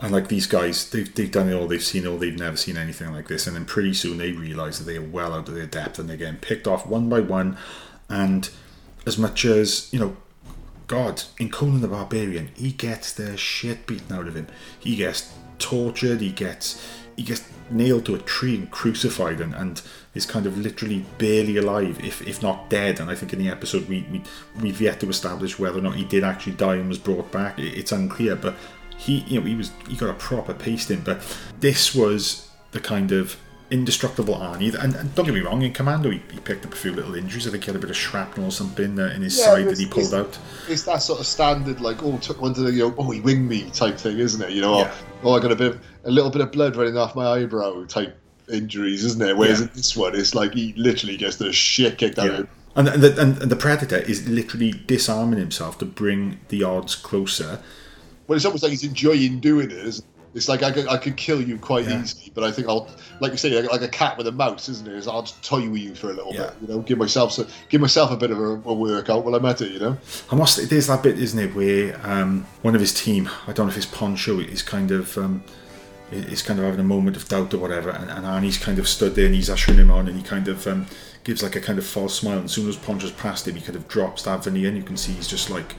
and 0.00 0.10
like 0.10 0.26
these 0.26 0.48
guys 0.48 0.90
they've 0.90 1.14
they've 1.14 1.30
done 1.30 1.48
it 1.48 1.54
all, 1.54 1.68
they've 1.68 1.80
seen 1.80 2.04
it 2.04 2.08
all, 2.08 2.18
they've 2.18 2.36
never 2.36 2.56
seen 2.56 2.76
anything 2.76 3.12
like 3.12 3.28
this, 3.28 3.46
and 3.46 3.54
then 3.54 3.64
pretty 3.64 3.94
soon 3.94 4.18
they 4.18 4.32
realise 4.32 4.78
that 4.78 4.84
they 4.84 4.96
are 4.96 5.00
well 5.00 5.32
out 5.32 5.48
of 5.48 5.54
their 5.54 5.66
depth, 5.66 6.00
and 6.00 6.08
they're 6.08 6.16
getting 6.16 6.40
picked 6.40 6.66
off 6.66 6.84
one 6.84 7.08
by 7.08 7.20
one, 7.20 7.56
and 8.08 8.50
as 9.06 9.16
much 9.16 9.44
as 9.44 9.92
you 9.92 10.00
know. 10.00 10.16
God, 10.88 11.22
in 11.38 11.48
Conan 11.48 11.80
the 11.80 11.88
Barbarian, 11.88 12.50
he 12.54 12.72
gets 12.72 13.12
the 13.12 13.36
shit 13.36 13.86
beaten 13.86 14.14
out 14.14 14.26
of 14.26 14.34
him. 14.34 14.48
He 14.78 14.96
gets 14.96 15.32
tortured. 15.58 16.20
He 16.20 16.32
gets 16.32 16.84
he 17.16 17.22
gets 17.22 17.48
nailed 17.70 18.04
to 18.06 18.16
a 18.16 18.18
tree 18.18 18.56
and 18.56 18.70
crucified, 18.70 19.40
and, 19.40 19.54
and 19.54 19.80
is 20.14 20.26
kind 20.26 20.44
of 20.46 20.58
literally 20.58 21.04
barely 21.18 21.56
alive, 21.56 21.98
if 22.04 22.20
if 22.26 22.42
not 22.42 22.68
dead. 22.68 23.00
And 23.00 23.10
I 23.10 23.14
think 23.14 23.32
in 23.32 23.38
the 23.38 23.48
episode 23.48 23.88
we, 23.88 24.06
we 24.12 24.22
we've 24.60 24.80
yet 24.80 25.00
to 25.00 25.08
establish 25.08 25.58
whether 25.58 25.78
or 25.78 25.82
not 25.82 25.94
he 25.96 26.04
did 26.04 26.22
actually 26.24 26.52
die 26.54 26.76
and 26.76 26.88
was 26.88 26.98
brought 26.98 27.30
back. 27.32 27.58
It's 27.58 27.92
unclear, 27.92 28.36
but 28.36 28.54
he 28.96 29.20
you 29.20 29.40
know 29.40 29.46
he 29.46 29.54
was 29.54 29.70
he 29.88 29.96
got 29.96 30.10
a 30.10 30.14
proper 30.14 30.54
pasting. 30.54 31.00
But 31.00 31.20
this 31.60 31.94
was 31.94 32.48
the 32.72 32.80
kind 32.80 33.12
of 33.12 33.36
indestructible 33.70 34.34
Arnie. 34.34 34.74
And, 34.74 34.94
and 34.94 35.14
don't 35.14 35.24
get 35.24 35.32
me 35.34 35.40
wrong, 35.40 35.62
in 35.62 35.72
Commando 35.72 36.10
he, 36.10 36.20
he 36.30 36.38
picked 36.40 36.66
up 36.66 36.74
a 36.74 36.76
few 36.76 36.92
little 36.92 37.14
injuries. 37.14 37.46
I 37.48 37.50
think 37.50 37.64
he 37.64 37.68
had 37.68 37.76
a 37.76 37.78
bit 37.78 37.88
of 37.88 37.96
shrapnel 37.96 38.48
or 38.48 38.50
something 38.50 38.98
uh, 39.00 39.06
in 39.16 39.22
his 39.22 39.38
Yeah, 39.38 39.44
side 39.46 39.66
that 39.66 39.78
he 39.78 39.84
it's- 39.86 40.10
pulled 40.10 40.12
out. 40.26 40.38
It's 40.68 40.82
that 40.82 40.98
sort 41.00 41.20
of 41.20 41.26
standard, 41.26 41.80
like, 41.80 42.02
oh, 42.02 42.18
took 42.18 42.38
one 42.42 42.52
to 42.52 42.60
the, 42.60 42.70
you 42.72 42.88
know, 42.88 42.94
oh, 42.98 43.10
he 43.10 43.22
winged 43.22 43.48
me 43.48 43.70
type 43.70 43.96
thing, 43.96 44.18
isn't 44.18 44.42
it? 44.42 44.50
You 44.50 44.60
know, 44.60 44.80
Yeah. 44.80 44.94
oh, 45.24 45.32
I 45.32 45.40
got 45.40 45.52
a 45.52 45.56
bit, 45.56 45.70
of, 45.76 45.80
a 46.04 46.10
little 46.10 46.30
bit 46.30 46.42
of 46.42 46.52
blood 46.52 46.76
running 46.76 46.98
off 46.98 47.16
my 47.16 47.24
eyebrow 47.26 47.84
type 47.86 48.14
injuries, 48.52 49.04
isn't 49.04 49.22
it? 49.22 49.36
Whereas 49.36 49.60
Yeah. 49.60 49.68
this 49.74 49.96
one, 49.96 50.14
it's 50.14 50.34
like 50.34 50.54
he 50.54 50.74
literally 50.76 51.16
gets 51.16 51.36
the 51.36 51.52
shit 51.52 51.98
kicked 51.98 52.18
out 52.18 52.28
of 52.28 52.34
him. 52.36 52.48
And, 52.74 52.88
and, 52.88 53.02
the, 53.02 53.20
and, 53.20 53.36
the 53.36 53.56
Predator 53.56 53.98
is 53.98 54.26
literally 54.28 54.72
disarming 54.86 55.38
himself 55.38 55.78
to 55.78 55.84
bring 55.84 56.40
the 56.48 56.62
odds 56.62 56.94
closer. 56.94 57.58
Well, 58.26 58.36
it's 58.36 58.44
almost 58.46 58.62
like 58.62 58.70
he's 58.70 58.84
enjoying 58.84 59.40
doing 59.40 59.70
it. 59.70 59.76
Isn't 59.76 60.04
it? 60.04 60.08
It's 60.34 60.48
like 60.48 60.62
I 60.62 60.70
could, 60.72 60.88
I 60.88 60.96
could 60.96 61.18
kill 61.18 61.42
you 61.42 61.58
quite 61.58 61.86
Yeah. 61.86 62.00
easily, 62.00 62.32
but 62.34 62.42
I 62.42 62.50
think 62.50 62.66
I'll, 62.68 62.88
like 63.20 63.32
you 63.32 63.36
say, 63.36 63.50
like, 63.60 63.70
like 63.70 63.82
a 63.82 63.88
cat 63.88 64.16
with 64.16 64.26
a 64.26 64.32
mouse, 64.32 64.70
isn't 64.70 64.88
it? 64.88 64.94
Is 64.94 65.06
I'll 65.06 65.20
just 65.20 65.44
toy 65.44 65.68
with 65.68 65.82
you 65.82 65.94
for 65.94 66.10
a 66.10 66.14
little 66.14 66.32
Yeah. 66.32 66.44
bit, 66.44 66.54
you 66.62 66.68
know, 66.68 66.80
give 66.80 66.96
myself, 66.96 67.32
so, 67.32 67.46
give 67.68 67.82
myself 67.82 68.10
a 68.10 68.16
bit 68.16 68.30
of 68.30 68.38
a, 68.38 68.52
a 68.64 68.72
workout 68.72 69.26
while 69.26 69.34
I'm 69.34 69.44
at 69.44 69.60
it, 69.60 69.72
you 69.72 69.78
know. 69.78 69.98
I 70.30 70.34
must. 70.34 70.70
There's 70.70 70.86
that 70.86 71.02
bit, 71.02 71.18
isn't 71.18 71.38
it, 71.38 71.54
where 71.54 72.00
um, 72.02 72.46
one 72.62 72.74
of 72.74 72.80
his 72.80 72.94
team, 72.94 73.28
I 73.46 73.52
don't 73.52 73.66
know 73.66 73.70
if 73.72 73.76
it's 73.76 73.84
Poncho, 73.84 74.38
is 74.40 74.62
kind 74.62 74.90
of 74.90 75.18
um, 75.18 75.44
is 76.12 76.42
kind 76.42 76.58
of 76.58 76.64
having 76.66 76.80
a 76.80 76.84
moment 76.84 77.16
of 77.16 77.28
doubt 77.28 77.52
or 77.54 77.58
whatever, 77.58 77.90
and, 77.90 78.10
and 78.10 78.24
Arnie's 78.24 78.58
kind 78.58 78.78
of 78.78 78.86
stood 78.88 79.14
there 79.14 79.26
and 79.26 79.34
he's 79.34 79.50
ushering 79.50 79.78
him 79.78 79.90
on, 79.90 80.08
and 80.08 80.16
he 80.16 80.22
kind 80.22 80.48
of 80.48 80.66
um, 80.66 80.86
gives 81.24 81.42
like 81.42 81.56
a 81.56 81.60
kind 81.60 81.78
of 81.78 81.86
false 81.86 82.14
smile. 82.14 82.36
And 82.36 82.44
as 82.46 82.52
soon 82.52 82.68
as 82.68 82.76
Poncho's 82.76 83.12
passed 83.12 83.46
him, 83.48 83.54
he 83.54 83.60
kind 83.60 83.76
of 83.76 83.88
drops 83.88 84.22
that 84.24 84.44
veneer, 84.44 84.68
and 84.68 84.76
you 84.76 84.82
can 84.82 84.96
see 84.96 85.12
he's 85.12 85.28
just 85.28 85.50
like 85.50 85.74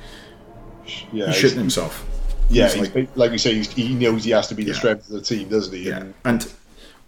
Yeah, 1.12 1.28
he's 1.28 1.36
shitting 1.36 1.58
himself. 1.58 2.06
Yeah, 2.50 2.68
He's 2.70 2.94
like- 2.94 3.10
like, 3.16 3.32
you 3.32 3.38
say, 3.38 3.56
he's, 3.56 3.72
he 3.72 3.94
knows 3.96 4.24
he 4.26 4.32
has 4.32 4.48
to 4.50 4.56
be 4.56 4.64
the 4.64 4.72
Yeah. 4.72 4.78
strength 4.78 5.08
of 5.10 5.14
the 5.16 5.22
team, 5.22 5.48
doesn't 5.48 5.74
he? 5.74 5.88
Yeah, 5.88 6.00
And 6.00 6.14
and 6.26 6.52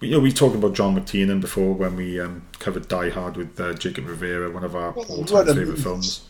you 0.02 0.12
know 0.12 0.20
we 0.20 0.32
talked 0.32 0.56
about 0.56 0.74
John 0.74 0.96
McTiernan 1.00 1.42
before 1.42 1.74
when 1.74 1.96
we 1.96 2.20
um, 2.20 2.44
covered 2.60 2.88
Die 2.88 3.10
Hard 3.10 3.36
with 3.38 3.60
uh, 3.60 3.74
Jacob 3.74 4.08
Rivera, 4.08 4.50
one 4.50 4.64
of 4.64 4.76
our 4.76 4.92
Well, 4.92 5.06
all-time 5.10 5.48
favorite 5.48 5.80
films. 5.80 6.22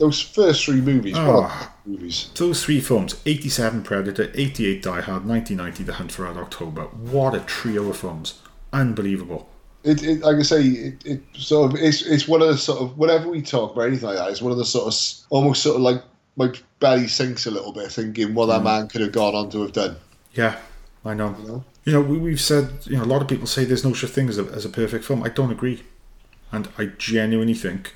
Those 0.00 0.20
first 0.20 0.64
three 0.64 0.80
movies, 0.80 1.14
what 1.14 1.44
Ah. 1.50 1.72
movies. 1.86 2.30
Those 2.34 2.64
three 2.64 2.80
films 2.80 3.14
87 3.26 3.82
Predator, 3.82 4.30
88 4.34 4.82
Die 4.82 5.00
Hard, 5.02 5.24
1990 5.26 5.84
The 5.84 5.92
Hunt 5.92 6.10
for 6.12 6.24
Red 6.24 6.36
October. 6.36 6.82
What 6.84 7.34
a 7.34 7.40
trio 7.40 7.88
of 7.90 7.96
films. 7.98 8.34
Unbelievable. 8.72 9.48
It, 9.84 10.02
it, 10.02 10.20
like 10.20 10.36
I 10.36 10.42
say, 10.42 10.62
it, 10.62 10.94
it 11.06 11.20
sort 11.34 11.72
of 11.72 11.78
it's 11.80 12.02
it's 12.02 12.26
one 12.28 12.42
of 12.42 12.48
the 12.48 12.58
sort 12.58 12.80
of 12.82 12.98
whenever 12.98 13.28
we 13.30 13.40
talk 13.42 13.72
about 13.72 13.86
anything 13.86 14.08
like 14.08 14.18
that, 14.18 14.30
it's 14.30 14.42
one 14.42 14.52
of 14.52 14.58
the 14.58 14.64
sort 14.64 14.86
of 14.92 15.00
almost 15.30 15.62
sort 15.62 15.76
of 15.76 15.82
like 15.82 16.02
my 16.36 16.52
belly 16.80 17.08
sinks 17.08 17.46
a 17.46 17.50
little 17.50 17.72
bit, 17.72 17.90
thinking 17.90 18.34
what 18.34 18.46
Mm. 18.46 18.52
that 18.52 18.62
man 18.64 18.88
could 18.88 19.00
have 19.00 19.12
gone 19.12 19.34
on 19.34 19.50
to 19.50 19.62
have 19.62 19.72
done. 19.72 19.96
Yeah, 20.34 20.56
I 21.04 21.14
know. 21.14 21.34
You 21.40 21.48
know? 21.48 21.64
You 21.84 21.92
know, 21.94 22.00
we, 22.02 22.18
we've 22.18 22.40
said, 22.40 22.68
you 22.84 22.96
know, 22.98 23.04
a 23.04 23.10
lot 23.12 23.22
of 23.22 23.28
people 23.28 23.46
say 23.46 23.64
there's 23.64 23.84
no 23.84 23.94
such 23.94 24.10
thing 24.10 24.28
as 24.28 24.38
a, 24.38 24.44
as 24.44 24.64
a 24.66 24.68
perfect 24.68 25.04
film. 25.04 25.22
I 25.22 25.28
don't 25.30 25.50
agree. 25.50 25.82
And 26.52 26.68
I 26.78 26.86
genuinely 26.98 27.54
think 27.54 27.94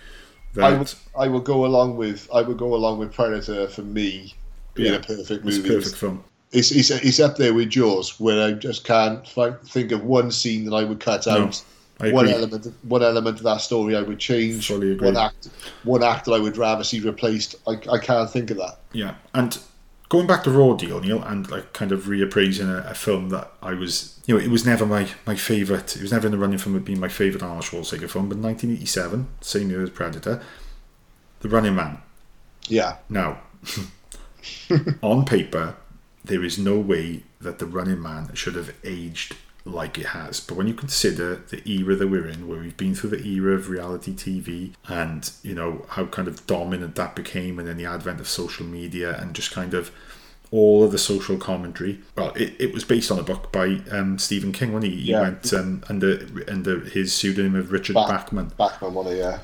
that. 0.55 0.65
I 0.65 0.77
would 0.77 0.93
I 1.19 1.29
would 1.29 1.45
go 1.45 1.65
along 1.67 1.97
with 1.97 2.29
I 2.33 2.43
would 2.43 2.59
go 2.59 2.75
along 2.75 2.99
with 2.99 3.13
Predator 3.13 3.69
for 3.69 3.83
me 3.83 4.35
being 4.75 4.93
Yeah, 4.93 4.99
a 4.99 5.03
perfect 5.03 5.47
it's 5.47 5.57
movie. 5.59 5.69
perfect 5.69 5.97
film. 5.97 6.25
It's, 6.53 6.71
it's 6.71 6.91
it's 6.91 7.21
up 7.21 7.37
there 7.37 7.53
with 7.53 7.71
Jaws, 7.71 8.19
where 8.21 8.47
I 8.47 8.53
just 8.53 8.85
can't 8.85 9.27
think 9.27 9.91
of 9.93 10.05
one 10.05 10.31
scene 10.31 10.65
that 10.67 10.75
I 10.75 10.85
would 10.85 11.01
cut 11.01 11.27
No, 11.27 11.33
out. 11.47 11.63
I 12.01 12.11
one 12.13 12.29
element, 12.29 12.67
one 12.83 13.03
element 13.03 13.39
of 13.39 13.45
that 13.45 13.61
story 13.61 13.97
I 13.97 14.03
would 14.03 14.19
change. 14.19 14.71
One 14.71 15.17
act, 15.17 15.49
one 15.85 16.03
act 16.03 16.25
that 16.27 16.33
I 16.33 16.39
would 16.39 16.57
rather 16.57 16.83
see 16.85 17.01
replaced. 17.01 17.57
I, 17.67 17.73
I 17.91 17.99
can't 17.99 18.31
think 18.31 18.51
of 18.51 18.57
that. 18.59 18.79
Yeah, 18.93 19.15
and 19.35 19.59
Going 20.15 20.29
back 20.29 20.45
to 20.45 20.51
Raw 20.53 20.75
Deal, 20.75 21.01
Neil, 21.01 21.21
and 21.25 21.51
like 21.51 21.73
kind 21.73 21.91
of 21.91 22.05
reappraising 22.05 22.69
a, 22.69 22.89
a 22.89 22.95
film 22.95 23.31
that 23.31 23.51
I 23.61 23.75
was, 23.75 24.21
you 24.27 24.37
know, 24.37 24.41
it 24.41 24.47
was 24.47 24.65
never 24.65 24.87
my 24.87 25.09
my 25.27 25.35
favourite. 25.35 25.97
It 25.97 26.03
was 26.03 26.13
never 26.13 26.29
in 26.29 26.31
the 26.31 26.39
running 26.39 26.59
for 26.59 26.71
being 26.79 27.01
my 27.01 27.09
favourite 27.09 27.43
Arnold 27.43 27.65
Schwarzenegger 27.65 28.09
film. 28.09 28.29
But 28.29 28.39
1987, 28.39 29.27
same 29.41 29.71
year 29.71 29.83
as 29.83 29.91
Predator, 29.91 30.41
The 31.41 31.49
Running 31.49 31.75
Man. 31.75 31.99
Yeah. 32.69 32.99
Now, 33.09 33.41
on 35.03 35.25
paper, 35.25 35.75
there 36.25 36.45
is 36.45 36.61
no 36.61 36.79
way 36.79 37.25
that 37.41 37.59
The 37.59 37.67
Running 37.67 38.01
Man 38.01 38.33
should 38.35 38.55
have 38.55 38.73
aged 38.85 39.35
like 39.65 39.99
it 39.99 40.07
has. 40.07 40.41
But 40.41 40.57
when 40.57 40.67
you 40.67 40.75
consider 40.75 41.37
the 41.37 41.67
era 41.69 41.97
that 41.97 42.09
we're 42.09 42.29
in, 42.29 42.47
where 42.49 42.61
we've 42.61 42.77
been 42.77 42.95
through 42.95 43.11
the 43.11 43.27
era 43.27 43.55
of 43.55 43.69
reality 43.71 44.13
TV 44.13 44.73
and, 44.89 45.31
you 45.43 45.55
know, 45.55 45.87
how 45.91 46.07
kind 46.07 46.29
of 46.29 46.47
dominant 46.47 46.95
that 46.97 47.17
became, 47.17 47.59
and 47.59 47.67
then 47.67 47.77
the 47.79 47.87
advent 47.87 48.21
of 48.21 48.29
social 48.29 48.67
media 48.67 49.17
and 49.19 49.35
just 49.35 49.51
kind 49.53 49.73
of 49.75 49.91
all 50.51 50.85
of 50.85 50.93
the 50.93 50.99
social 50.99 51.37
commentary. 51.39 52.01
Well, 52.17 52.33
it, 52.37 52.55
it 52.61 52.75
was 52.75 52.85
based 52.85 53.11
on 53.11 53.19
a 53.19 53.23
book 53.23 53.51
by 53.51 53.81
um, 53.91 54.19
Stephen 54.19 54.53
King 54.53 54.73
when 54.73 54.83
he, 54.83 54.91
he 54.91 55.11
Yeah. 55.13 55.23
went 55.23 55.53
um, 55.55 55.83
under 55.89 56.29
under 56.47 56.81
his 56.81 57.13
pseudonym 57.13 57.57
of 57.57 57.73
Richard 57.73 57.95
Back- 57.95 58.09
Bachman. 58.09 58.51
Backman 58.59 58.93
one 58.93 59.07
of 59.07 59.17
yeah. 59.17 59.39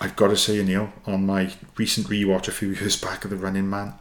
I've 0.00 0.14
got 0.16 0.28
to 0.28 0.36
say, 0.36 0.62
Neil, 0.62 0.92
on 1.06 1.24
my 1.24 1.52
recent 1.76 2.08
rewatch 2.08 2.48
a 2.48 2.52
few 2.52 2.68
years 2.70 3.00
back 3.00 3.24
of 3.24 3.30
The 3.30 3.36
Running 3.36 3.70
Man, 3.70 3.94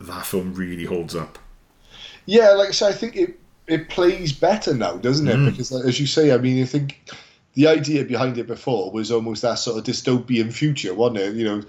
that 0.00 0.24
film 0.24 0.54
really 0.54 0.84
holds 0.86 1.14
up. 1.14 1.38
Yeah, 2.24 2.50
like 2.52 2.68
I 2.68 2.72
say, 2.72 2.88
I 2.88 2.92
think 2.92 3.16
it 3.16 3.38
it 3.72 3.88
plays 3.88 4.32
better 4.32 4.74
now, 4.74 4.96
doesn't 4.96 5.26
it? 5.28 5.36
Hmm. 5.36 5.46
Because 5.46 5.72
as 5.72 5.98
you 5.98 6.06
say, 6.06 6.32
I 6.32 6.38
mean, 6.38 6.62
I 6.62 6.66
think 6.66 7.10
the 7.54 7.66
idea 7.66 8.04
behind 8.04 8.38
it 8.38 8.46
before 8.46 8.90
was 8.90 9.10
almost 9.10 9.42
that 9.42 9.54
sort 9.54 9.78
of 9.78 9.84
dystopian 9.84 10.52
future, 10.52 10.94
wasn't 10.94 11.18
it? 11.18 11.34
You 11.34 11.44
know, 11.44 11.62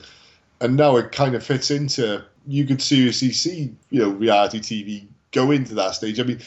and 0.61 0.75
now 0.77 0.97
it 0.97 1.11
kind 1.11 1.35
of 1.35 1.43
fits 1.43 1.71
into. 1.71 2.23
You 2.45 2.65
could 2.65 2.81
seriously 2.81 3.31
see, 3.31 3.73
you 3.89 4.01
know, 4.01 4.09
reality 4.09 4.59
TV 4.59 5.07
go 5.31 5.51
into 5.51 5.73
that 5.75 5.95
stage. 5.95 6.19
I 6.19 6.23
mean, 6.23 6.39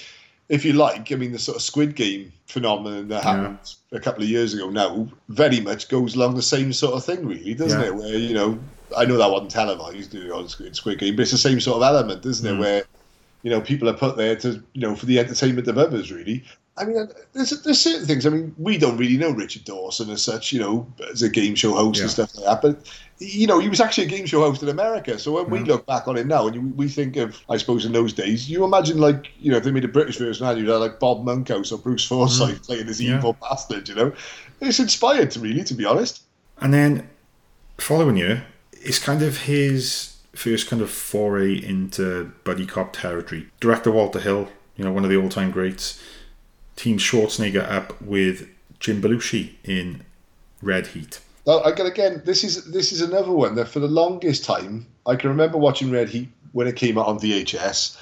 if 0.50 0.64
you 0.64 0.74
like, 0.74 1.11
I 1.11 1.14
mean, 1.16 1.32
the 1.32 1.38
sort 1.38 1.57
of 1.57 1.62
Squid 1.62 1.96
Game 1.96 2.32
phenomenon 2.46 3.09
that 3.09 3.22
happened 3.24 3.59
a 3.92 3.98
couple 3.98 4.22
of 4.22 4.28
years 4.28 4.52
ago 4.54 4.68
now 4.70 5.09
very 5.30 5.61
much 5.61 5.88
goes 5.88 6.14
along 6.14 6.34
the 6.36 6.42
same 6.42 6.72
sort 6.72 6.94
of 6.94 7.04
thing, 7.04 7.26
really, 7.26 7.54
doesn't 7.54 7.80
Yeah. 7.80 7.86
it? 7.86 7.94
Where 7.94 8.14
you 8.14 8.34
know, 8.34 8.59
I 8.96 9.07
know 9.07 9.16
that 9.16 9.30
wasn't 9.30 9.50
televised 9.50 10.12
you 10.14 10.28
know, 10.28 10.36
on 10.36 10.48
Squid 10.48 10.98
Game, 10.98 11.16
but 11.16 11.22
it's 11.22 11.32
the 11.32 11.38
same 11.38 11.61
sort 11.61 11.78
of 11.78 11.82
element, 11.82 12.24
isn't 12.26 12.46
it? 12.46 12.54
Hmm. 12.54 12.61
Where 12.61 12.82
you 13.47 13.53
know 13.53 13.61
people 13.61 13.88
are 13.88 13.94
put 13.94 14.16
there 14.16 14.34
to 14.34 14.61
you 14.72 14.80
know 14.80 14.97
for 14.97 15.07
the 15.07 15.20
entertainment 15.20 15.68
of 15.68 15.78
others, 15.78 16.11
really. 16.11 16.42
I 16.76 16.84
mean, 16.84 16.99
uh, 16.99 17.07
there's 17.32 17.51
there's 17.62 17.80
certain 17.80 18.05
things. 18.05 18.26
I 18.26 18.30
mean, 18.30 18.53
we 18.59 18.76
don't 18.76 18.97
really 18.97 19.16
know 19.16 19.30
Richard 19.30 19.62
Dawson 19.64 20.11
as 20.11 20.20
such, 20.20 20.53
you 20.53 20.59
know, 20.59 20.84
as 21.12 21.22
a 21.22 21.28
game 21.28 21.55
show 21.55 21.72
host 21.72 21.99
Yeah. 21.99 22.03
and 22.03 22.11
stuff 22.11 22.34
like 22.34 22.44
that. 22.44 22.61
But 22.61 22.90
you 23.20 23.47
know, 23.47 23.61
he 23.61 23.68
was 23.68 23.80
actually 23.80 24.09
a 24.09 24.11
game 24.11 24.26
show 24.26 24.40
host 24.40 24.64
in 24.64 24.68
America. 24.68 25.16
So 25.20 25.30
when 25.30 25.49
we 25.49 25.61
look 25.61 25.86
back 25.86 26.09
on 26.09 26.16
it 26.16 26.26
now, 26.26 26.49
and 26.49 26.76
we 26.76 26.88
think 26.88 27.14
of, 27.16 27.40
I 27.49 27.57
suppose, 27.57 27.84
in 27.84 27.92
those 27.92 28.12
days, 28.12 28.51
you 28.51 28.64
imagine 28.64 28.99
like, 28.99 29.28
you 29.38 29.53
know, 29.53 29.59
if 29.59 29.62
they 29.62 29.70
made 29.70 29.84
a 29.84 29.88
British 29.88 30.16
version, 30.16 30.44
you'd 30.59 30.68
have 30.68 30.80
like 30.80 30.99
Bob 30.99 31.24
Monkhouse 31.24 31.70
or 31.70 31.78
Bruce 31.78 32.05
Forsyth 32.05 32.62
mm. 32.62 32.66
playing 32.66 32.86
this 32.86 33.01
Yeah. 33.01 33.18
evil 33.18 33.34
bastard. 33.40 33.88
You 33.88 33.94
know, 33.94 34.12
it's 34.61 34.80
inspired 34.80 35.30
to 35.30 35.38
really, 35.40 35.62
to 35.62 35.74
be 35.74 35.84
honest. 35.84 36.22
And 36.61 36.74
then, 36.74 37.09
following 37.78 38.16
you, 38.16 38.40
it's 38.72 38.99
kind 38.99 39.22
of 39.22 39.42
his 39.42 40.15
first 40.37 40.68
kind 40.68 40.82
of 40.82 40.91
foray 40.91 41.55
into 41.55 42.32
buddy 42.45 42.66
cop 42.66 42.93
territory. 42.93 43.49
Director 43.61 43.91
Walter 43.91 44.20
Hill, 44.20 44.49
you 44.76 44.84
know, 44.84 44.93
one 44.93 45.05
of 45.05 45.11
the 45.11 45.16
all 45.16 45.28
time 45.28 45.51
greats, 45.51 46.03
teamed 46.76 47.01
Schwarzenegger 47.01 47.68
up 47.70 48.01
with 48.03 48.49
Jim 48.78 49.01
Belushi 49.01 49.55
in 49.64 50.05
Red 50.62 50.89
Heat. 50.89 51.20
Now, 51.47 51.62
again, 51.62 51.87
again, 51.87 52.22
this 52.24 52.45
is 52.45 52.64
this 52.64 52.93
is 52.93 53.01
another 53.01 53.32
one 53.32 53.55
that 53.55 53.68
for 53.68 53.80
the 53.80 53.89
longest 53.89 54.45
time 54.45 54.87
I 55.07 55.16
can 55.16 55.30
remember 55.30 55.59
watching 55.59 55.91
Red 55.91 56.09
Heat 56.09 56.28
when 56.53 56.66
it 56.66 56.76
came 56.76 56.99
out 56.99 57.07
on 57.07 57.18
VHS, 57.18 57.97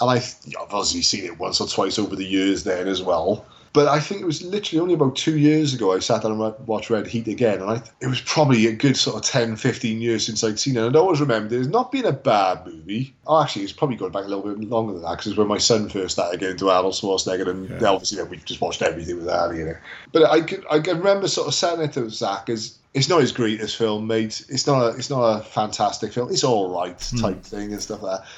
and 0.00 0.10
I 0.10 0.16
I've 0.16 0.72
obviously 0.72 1.02
seen 1.02 1.24
it 1.24 1.38
once 1.38 1.60
or 1.60 1.68
twice 1.68 1.98
over 1.98 2.16
the 2.16 2.24
years 2.24 2.64
then 2.64 2.88
as 2.88 3.02
well. 3.02 3.46
But 3.78 3.86
I 3.86 4.00
think 4.00 4.20
it 4.20 4.24
was 4.24 4.42
literally 4.42 4.80
only 4.80 4.94
about 4.94 5.14
two 5.14 5.38
years 5.38 5.72
ago 5.72 5.92
I 5.92 6.00
sat 6.00 6.22
down 6.22 6.32
and 6.32 6.66
watched 6.66 6.90
Red 6.90 7.06
Heat 7.06 7.28
again, 7.28 7.60
and 7.60 7.70
I, 7.70 7.80
it 8.00 8.08
was 8.08 8.20
probably 8.22 8.66
a 8.66 8.72
good 8.72 8.96
sort 8.96 9.14
of 9.14 9.22
10, 9.22 9.54
15 9.54 10.00
years 10.00 10.26
since 10.26 10.42
I'd 10.42 10.58
seen 10.58 10.76
it. 10.76 10.84
And 10.84 10.96
I 10.96 10.98
always 10.98 11.20
remembered 11.20 11.52
it 11.52 11.60
as 11.60 11.68
not 11.68 11.92
being 11.92 12.04
a 12.04 12.10
bad 12.10 12.66
movie. 12.66 13.14
Oh, 13.28 13.40
actually, 13.40 13.62
it's 13.62 13.72
probably 13.72 13.94
going 13.94 14.10
back 14.10 14.24
a 14.24 14.26
little 14.26 14.52
bit 14.52 14.68
longer 14.68 14.94
than 14.94 15.02
that 15.02 15.12
because 15.12 15.28
it's 15.28 15.38
when 15.38 15.46
my 15.46 15.58
son 15.58 15.88
first 15.88 16.14
started 16.14 16.40
getting 16.40 16.54
into 16.54 16.68
Arnold 16.68 16.94
Schwarzenegger, 16.94 17.48
and 17.48 17.70
Yeah. 17.80 17.90
obviously 17.90 18.18
then 18.18 18.28
we 18.28 18.38
just 18.38 18.60
watched 18.60 18.82
everything 18.82 19.18
with 19.18 19.28
Ali 19.28 19.60
in 19.60 19.68
it. 19.68 19.76
But 20.10 20.28
I 20.28 20.40
could 20.40 20.64
I 20.68 20.80
can 20.80 20.98
remember 20.98 21.28
sort 21.28 21.46
of 21.46 21.54
saying 21.54 21.80
it 21.80 21.92
to 21.92 22.10
Zach 22.10 22.50
as 22.50 22.78
it's 22.94 23.08
not 23.08 23.20
his 23.20 23.30
greatest 23.30 23.76
film, 23.76 24.08
mate. 24.08 24.44
It's 24.48 24.66
not 24.66 24.82
a 24.82 24.96
it's 24.96 25.08
not 25.08 25.22
a 25.22 25.44
fantastic 25.44 26.12
film. 26.12 26.32
It's 26.32 26.42
all 26.42 26.74
right 26.74 27.00
hmm. 27.00 27.18
type 27.18 27.44
thing 27.44 27.72
and 27.72 27.80
stuff 27.80 28.02
like 28.02 28.22
that. 28.22 28.28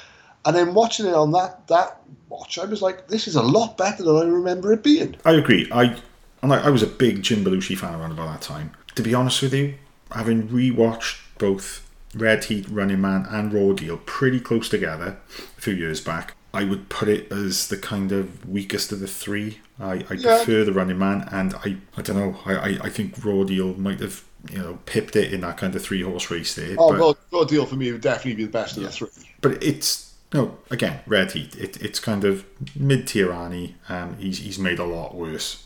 And 0.45 0.55
then 0.55 0.75
watching 0.75 1.07
it 1.07 1.15
on 1.15 1.31
that 1.31 1.67
that 1.67 1.97
watch, 2.31 2.57
I 2.57 2.65
was 2.65 2.81
like, 2.81 3.07
this 3.07 3.27
is 3.27 3.35
a 3.35 3.41
lot 3.43 3.77
better 3.77 4.03
than 4.03 4.15
I 4.15 4.23
remember 4.23 4.73
it 4.73 4.83
being. 4.83 5.15
I 5.25 5.33
agree. 5.33 5.67
I 5.71 5.97
and 6.41 6.51
I, 6.53 6.65
I 6.65 6.69
was 6.69 6.81
a 6.81 6.87
big 6.87 7.21
Jim 7.21 7.43
Belushi 7.45 7.77
fan 7.77 7.93
around 7.93 8.11
about 8.11 8.31
that 8.31 8.41
time. 8.41 8.71
To 8.95 9.03
be 9.03 9.13
honest 9.13 9.41
with 9.41 9.53
you, 9.53 9.75
having 10.11 10.47
rewatched 10.49 11.19
both 11.37 11.87
Red 12.15 12.45
Heat, 12.45 12.67
Running 12.69 12.99
Man, 13.01 13.25
and 13.29 13.53
Raw 13.53 13.73
Deal 13.73 13.97
pretty 14.05 14.39
close 14.39 14.67
together 14.69 15.17
a 15.57 15.61
few 15.61 15.73
years 15.73 16.01
back, 16.01 16.35
I 16.53 16.63
would 16.65 16.89
put 16.89 17.07
it 17.07 17.31
as 17.31 17.67
the 17.69 17.77
kind 17.77 18.11
of 18.11 18.47
weakest 18.49 18.91
of 18.91 18.99
the 18.99 19.07
three. 19.07 19.59
I, 19.79 20.03
I 20.09 20.13
Yeah. 20.15 20.43
prefer 20.43 20.63
the 20.65 20.73
Running 20.73 20.97
Man, 20.99 21.27
and 21.31 21.53
I, 21.55 21.77
I 21.95 22.01
don't 22.01 22.17
know. 22.17 22.39
I, 22.45 22.53
I, 22.55 22.67
I 22.83 22.89
think 22.89 23.23
Raw 23.23 23.43
Deal 23.43 23.73
might 23.75 23.99
have 23.99 24.23
you 24.49 24.57
know 24.57 24.79
pipped 24.85 25.15
it 25.15 25.31
in 25.33 25.41
that 25.41 25.57
kind 25.57 25.75
of 25.75 25.81
three 25.83 26.01
horse 26.01 26.29
race 26.31 26.55
there. 26.55 26.75
Oh, 26.77 26.89
but, 26.91 26.99
well, 26.99 27.17
Raw 27.31 27.43
Deal 27.45 27.65
for 27.65 27.75
me 27.75 27.91
would 27.91 28.01
definitely 28.01 28.33
be 28.35 28.45
the 28.45 28.51
best 28.51 28.75
of 28.77 28.83
the 28.83 28.89
three. 28.89 29.09
but 29.41 29.63
it's 29.63 30.10
no 30.33 30.57
again 30.69 30.99
Red 31.07 31.31
Heat. 31.31 31.55
It, 31.57 31.81
it's 31.81 31.99
kind 31.99 32.23
of 32.23 32.45
mid 32.75 33.07
tier 33.07 33.27
Arnie. 33.29 33.73
Um, 33.89 34.17
he's 34.17 34.39
he's 34.39 34.59
made 34.59 34.79
a 34.79 34.85
lot 34.85 35.15
worse. 35.15 35.65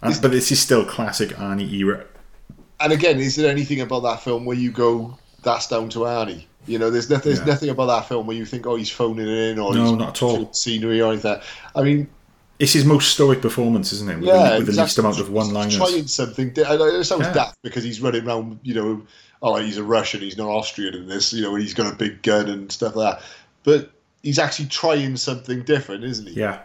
And, 0.00 0.18
but 0.20 0.32
this 0.32 0.50
is 0.50 0.58
still 0.60 0.84
classic 0.84 1.30
Arnie 1.30 1.70
era. 1.72 2.04
And 2.80 2.92
again, 2.92 3.20
is 3.20 3.36
there 3.36 3.48
anything 3.48 3.80
about 3.80 4.00
that 4.00 4.20
film 4.20 4.44
where 4.44 4.56
you 4.56 4.72
go, 4.72 5.16
that's 5.44 5.68
down 5.68 5.88
to 5.90 6.00
Arnie? 6.00 6.46
You 6.66 6.80
know, 6.80 6.90
there's, 6.90 7.08
nothing, 7.08 7.30
there's 7.32 7.38
Yeah. 7.46 7.52
nothing 7.54 7.68
about 7.68 7.86
that 7.86 8.08
film 8.08 8.26
where 8.26 8.36
you 8.36 8.44
think, 8.44 8.66
oh, 8.66 8.74
he's 8.74 8.90
phoning 8.90 9.28
it 9.28 9.50
in 9.50 9.58
or 9.60 9.72
No, 9.74 9.82
he's 9.82 9.92
not 9.92 10.08
at 10.16 10.22
all. 10.24 10.52
scenery 10.52 11.00
or 11.00 11.12
anything. 11.12 11.38
I 11.76 11.82
mean, 11.82 12.08
It's 12.58 12.72
his 12.72 12.84
most 12.84 13.12
stoic 13.12 13.40
performance, 13.40 13.92
isn't 13.92 14.10
it? 14.10 14.16
With, 14.16 14.24
yeah, 14.24 14.50
the, 14.58 14.64
with 14.64 14.74
the 14.74 14.82
least 14.82 14.98
amount 14.98 15.20
of 15.20 15.30
one 15.30 15.46
He's 15.46 15.54
liners. 15.54 15.76
Trying 15.76 16.06
something. 16.08 16.50
di- 16.50 16.64
I 16.64 16.76
know 16.76 16.86
It 16.86 17.04
sounds 17.04 17.22
Yeah. 17.22 17.32
daft 17.34 17.58
because 17.62 17.84
he's 17.84 18.00
running 18.00 18.26
around, 18.26 18.58
you 18.64 18.74
know, 18.74 19.02
all 19.40 19.54
right, 19.54 19.64
he's 19.64 19.76
a 19.78 19.84
Russian, 19.84 20.20
he's 20.20 20.36
not 20.36 20.48
Austrian 20.48 20.94
in 20.94 21.06
this, 21.06 21.32
you 21.32 21.42
know, 21.42 21.54
and 21.54 21.62
he's 21.62 21.74
got 21.74 21.92
a 21.92 21.96
big 21.96 22.22
gun 22.22 22.48
and 22.48 22.70
stuff 22.72 22.96
like 22.96 23.18
that. 23.18 23.24
But 23.64 23.90
he's 24.22 24.38
actually 24.38 24.68
trying 24.68 25.16
something 25.16 25.62
different, 25.62 26.04
isn't 26.04 26.28
he? 26.28 26.34
Yeah. 26.34 26.60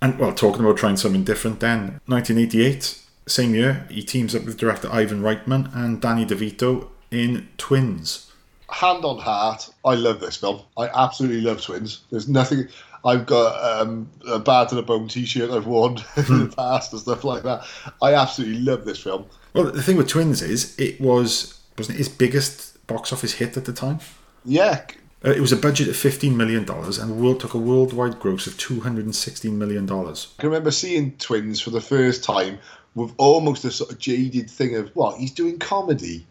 And 0.00 0.18
well, 0.18 0.32
talking 0.32 0.64
about 0.64 0.76
trying 0.76 0.96
something 0.96 1.24
different 1.24 1.60
then, 1.60 2.00
1988, 2.06 3.02
same 3.26 3.54
year, 3.54 3.86
he 3.90 4.02
teams 4.02 4.34
up 4.34 4.44
with 4.44 4.56
director 4.56 4.88
Ivan 4.90 5.22
Reitman 5.22 5.74
and 5.74 6.00
Danny 6.00 6.24
DeVito 6.24 6.88
in 7.10 7.48
Twins. 7.58 8.30
hand 8.70 9.04
on 9.04 9.18
heart, 9.18 9.70
I 9.84 9.94
love 9.94 10.20
this 10.20 10.36
film. 10.36 10.62
I 10.76 10.88
absolutely 10.88 11.40
love 11.40 11.62
Twins. 11.62 12.02
There's 12.10 12.28
nothing. 12.28 12.68
I've 13.04 13.26
got 13.26 13.80
um, 13.80 14.08
a 14.26 14.38
Bad 14.38 14.68
to 14.68 14.74
the 14.76 14.82
Bone 14.82 15.08
T-shirt 15.08 15.50
I've 15.50 15.66
worn 15.66 15.98
in 16.16 16.48
the 16.48 16.54
past 16.56 16.92
and 16.92 17.00
stuff 17.00 17.24
like 17.24 17.42
that. 17.44 17.64
I 18.02 18.14
absolutely 18.14 18.60
love 18.60 18.84
this 18.84 19.00
film. 19.00 19.26
Well, 19.54 19.64
the 19.64 19.82
thing 19.82 19.96
with 19.96 20.08
Twins 20.08 20.42
is 20.42 20.78
it 20.78 21.00
was 21.00 21.58
wasn't 21.76 21.96
it 21.96 21.98
his 21.98 22.08
biggest 22.08 22.86
box 22.86 23.12
office 23.12 23.34
hit 23.34 23.56
at 23.56 23.64
the 23.64 23.72
time. 23.72 24.00
Yeah, 24.44 24.84
Uh, 25.24 25.30
it 25.30 25.40
was 25.40 25.50
a 25.50 25.56
budget 25.56 25.88
of 25.88 25.96
fifteen 25.96 26.36
million 26.36 26.64
dollars 26.64 26.96
and 26.98 27.20
world 27.20 27.40
took 27.40 27.54
a 27.54 27.58
worldwide 27.58 28.20
gross 28.20 28.46
of 28.46 28.56
two 28.56 28.80
hundred 28.80 29.04
and 29.04 29.16
sixteen 29.16 29.58
million 29.58 29.84
dollars. 29.84 30.32
I 30.38 30.42
can 30.42 30.50
remember 30.50 30.70
seeing 30.70 31.16
Twins 31.16 31.60
for 31.60 31.70
the 31.70 31.80
first 31.80 32.22
time 32.22 32.58
with 32.94 33.12
almost 33.16 33.64
a 33.64 33.70
sort 33.70 33.90
of 33.90 33.98
jaded 33.98 34.48
thing 34.48 34.76
of, 34.76 34.94
what, 34.94 35.18
he's 35.18 35.32
doing 35.32 35.58
comedy. 35.58 36.26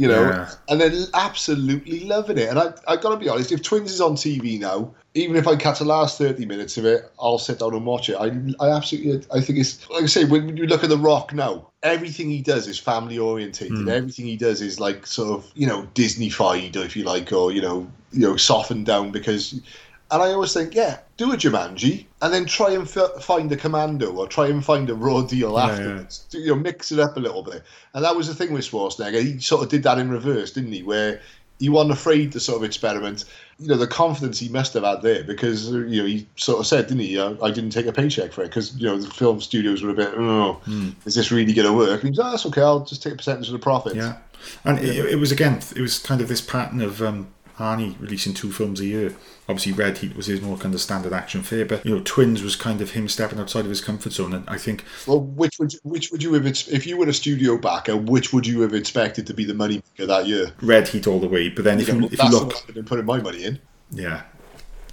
You 0.00 0.08
know, 0.08 0.22
Yeah. 0.30 0.50
and 0.70 0.80
then 0.80 1.06
absolutely 1.12 2.00
loving 2.04 2.38
it. 2.38 2.48
And 2.48 2.58
I, 2.58 2.72
I 2.88 2.96
got 2.96 3.10
to 3.10 3.16
be 3.18 3.28
honest, 3.28 3.52
if 3.52 3.62
Twins 3.62 3.92
is 3.92 4.00
on 4.00 4.14
TV 4.14 4.58
now, 4.58 4.94
even 5.12 5.36
if 5.36 5.46
I 5.46 5.56
catch 5.56 5.80
the 5.80 5.84
last 5.84 6.16
30 6.16 6.46
minutes 6.46 6.78
of 6.78 6.86
it, 6.86 7.12
I'll 7.20 7.38
sit 7.38 7.58
down 7.58 7.74
and 7.74 7.84
watch 7.84 8.08
it. 8.08 8.14
I, 8.14 8.28
I 8.64 8.70
absolutely, 8.74 9.26
I 9.30 9.42
think 9.42 9.58
it's, 9.58 9.88
like 9.90 10.04
I 10.04 10.06
say, 10.06 10.24
when 10.24 10.56
you 10.56 10.66
look 10.66 10.82
at 10.82 10.88
The 10.88 10.96
Rock 10.96 11.34
now, 11.34 11.68
everything 11.82 12.30
he 12.30 12.40
does 12.40 12.66
is 12.66 12.78
family 12.78 13.18
orientated. 13.18 13.76
Hmm. 13.76 13.88
Everything 13.90 14.24
he 14.24 14.38
does 14.38 14.62
is 14.62 14.80
like 14.80 15.06
sort 15.06 15.38
of, 15.38 15.50
you 15.54 15.66
know, 15.66 15.86
Disney-fied, 15.92 16.76
if 16.76 16.96
you 16.96 17.04
like, 17.04 17.30
or, 17.30 17.52
you 17.52 17.60
know, 17.60 17.86
you 18.12 18.20
know, 18.20 18.36
softened 18.36 18.86
down 18.86 19.10
because, 19.10 19.60
and 20.10 20.22
I 20.22 20.32
always 20.32 20.52
think, 20.52 20.74
yeah, 20.74 20.98
do 21.16 21.32
a 21.32 21.36
Jumanji 21.36 22.06
and 22.22 22.32
then 22.32 22.46
try 22.46 22.70
and 22.72 22.82
f- 22.88 23.22
find 23.22 23.50
a 23.52 23.56
Commando 23.56 24.12
or 24.12 24.26
try 24.26 24.48
and 24.48 24.64
find 24.64 24.88
a 24.90 24.94
Raw 24.94 25.22
Deal 25.22 25.52
Yeah, 25.52 25.66
afterwards. 25.66 26.26
You 26.32 26.48
know, 26.48 26.54
mix 26.56 26.92
it 26.92 26.98
up 26.98 27.16
a 27.16 27.20
little 27.20 27.42
bit. 27.42 27.62
And 27.94 28.04
that 28.04 28.16
was 28.16 28.28
the 28.28 28.34
thing 28.34 28.52
with 28.52 28.64
Schwarzenegger. 28.64 29.22
He 29.22 29.40
sort 29.40 29.62
of 29.62 29.68
did 29.68 29.82
that 29.84 29.98
in 29.98 30.10
reverse, 30.10 30.52
didn't 30.52 30.72
he? 30.72 30.82
Where 30.82 31.20
he 31.58 31.68
wasn't 31.68 31.92
afraid 31.92 32.32
to 32.32 32.40
sort 32.40 32.56
of 32.56 32.64
experiment. 32.64 33.24
You 33.58 33.68
know, 33.68 33.76
the 33.76 33.86
confidence 33.86 34.38
he 34.38 34.48
must 34.48 34.72
have 34.74 34.82
had 34.82 35.02
there 35.02 35.22
because, 35.22 35.70
you 35.70 36.00
know, 36.02 36.06
he 36.06 36.26
sort 36.36 36.58
of 36.58 36.66
said, 36.66 36.86
didn't 36.86 37.02
he, 37.02 37.20
I 37.20 37.50
didn't 37.50 37.70
take 37.70 37.86
a 37.86 37.92
paycheck 37.92 38.32
for 38.32 38.42
it 38.42 38.48
because, 38.48 38.74
you 38.76 38.86
know, 38.86 38.96
the 38.96 39.10
film 39.10 39.40
studios 39.42 39.82
were 39.82 39.90
a 39.90 39.94
bit, 39.94 40.14
oh, 40.16 40.60
is 41.04 41.14
this 41.14 41.30
really 41.30 41.52
going 41.52 41.68
to 41.68 41.74
work? 41.74 42.02
And 42.02 42.04
he 42.04 42.10
was, 42.10 42.18
oh, 42.18 42.30
that's 42.30 42.46
okay, 42.46 42.62
I'll 42.62 42.84
just 42.84 43.02
take 43.02 43.12
a 43.12 43.16
percentage 43.16 43.48
of 43.48 43.52
the 43.52 43.58
profits. 43.58 43.96
Yeah, 43.96 44.16
and 44.64 44.78
It, 44.78 44.96
it 45.12 45.16
was 45.16 45.30
again, 45.30 45.60
it 45.76 45.82
was 45.82 45.98
kind 45.98 46.22
of 46.22 46.28
this 46.28 46.40
pattern 46.40 46.80
of 46.80 47.02
um, 47.02 47.28
Arnie 47.60 47.98
releasing 48.00 48.34
two 48.34 48.50
films 48.52 48.80
a 48.80 48.86
year. 48.86 49.14
Obviously, 49.48 49.72
Red 49.72 49.98
Heat 49.98 50.16
was 50.16 50.26
his 50.26 50.40
more 50.40 50.56
kind 50.56 50.74
of 50.74 50.80
standard 50.80 51.12
action 51.12 51.42
fare, 51.42 51.64
but 51.64 51.84
you 51.84 51.94
know, 51.94 52.02
Twins 52.04 52.42
was 52.42 52.56
kind 52.56 52.80
of 52.80 52.90
him 52.92 53.08
stepping 53.08 53.38
outside 53.38 53.64
of 53.64 53.70
his 53.70 53.80
comfort 53.80 54.12
zone, 54.12 54.32
and 54.32 54.48
I 54.48 54.58
think 54.58 54.84
Well, 55.06 55.20
which 55.20 55.58
would 55.58 55.72
which 55.82 56.10
would 56.10 56.22
you 56.22 56.32
have 56.34 56.46
if 56.46 56.86
you 56.86 56.96
were 56.96 57.08
a 57.08 57.12
studio 57.12 57.56
backer? 57.58 57.96
Which 57.96 58.32
would 58.32 58.46
you 58.46 58.60
have 58.62 58.74
expected 58.74 59.26
to 59.28 59.34
be 59.34 59.44
the 59.44 59.54
money 59.54 59.82
maker 59.96 60.06
that 60.06 60.26
year? 60.26 60.52
Red 60.62 60.88
Heat 60.88 61.06
all 61.06 61.20
the 61.20 61.28
way. 61.28 61.48
But 61.48 61.64
then 61.64 61.80
if 61.80 61.88
You 61.88 61.94
you, 61.94 62.08
if 62.10 62.22
you 62.22 62.30
look, 62.30 62.54
I've 62.68 62.74
been 62.74 62.84
putting 62.84 63.04
my 63.06 63.20
money 63.20 63.44
in. 63.44 63.58
yeah, 63.90 64.22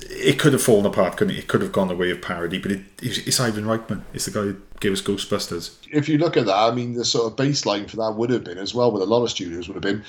it 0.01 0.37
could 0.39 0.53
have 0.53 0.61
fallen 0.61 0.85
apart, 0.85 1.17
couldn't 1.17 1.35
it? 1.35 1.39
It 1.39 1.47
could 1.47 1.61
have 1.61 1.71
gone 1.71 1.87
the 1.87 1.95
way 1.95 2.11
of 2.11 2.21
parody, 2.21 2.59
but 2.59 2.71
it, 2.71 2.81
it's, 3.01 3.17
it's 3.19 3.39
Ivan 3.39 3.65
Reitman. 3.65 4.03
It's 4.13 4.25
the 4.25 4.31
guy 4.31 4.41
who 4.41 4.57
gave 4.79 4.91
us 4.91 5.01
Ghostbusters. 5.01 5.75
If 5.91 6.07
you 6.07 6.17
look 6.19 6.37
at 6.37 6.45
that, 6.45 6.55
I 6.55 6.71
mean, 6.71 6.93
the 6.93 7.03
sort 7.05 7.31
of 7.31 7.37
baseline 7.37 7.89
for 7.89 7.97
that 7.97 8.11
would 8.15 8.29
have 8.29 8.43
been 8.43 8.59
as 8.59 8.75
well. 8.75 8.91
With 8.91 9.01
a 9.01 9.05
lot 9.05 9.23
of 9.23 9.31
studios 9.31 9.67
would 9.67 9.75
have 9.75 9.81
been. 9.81 10.03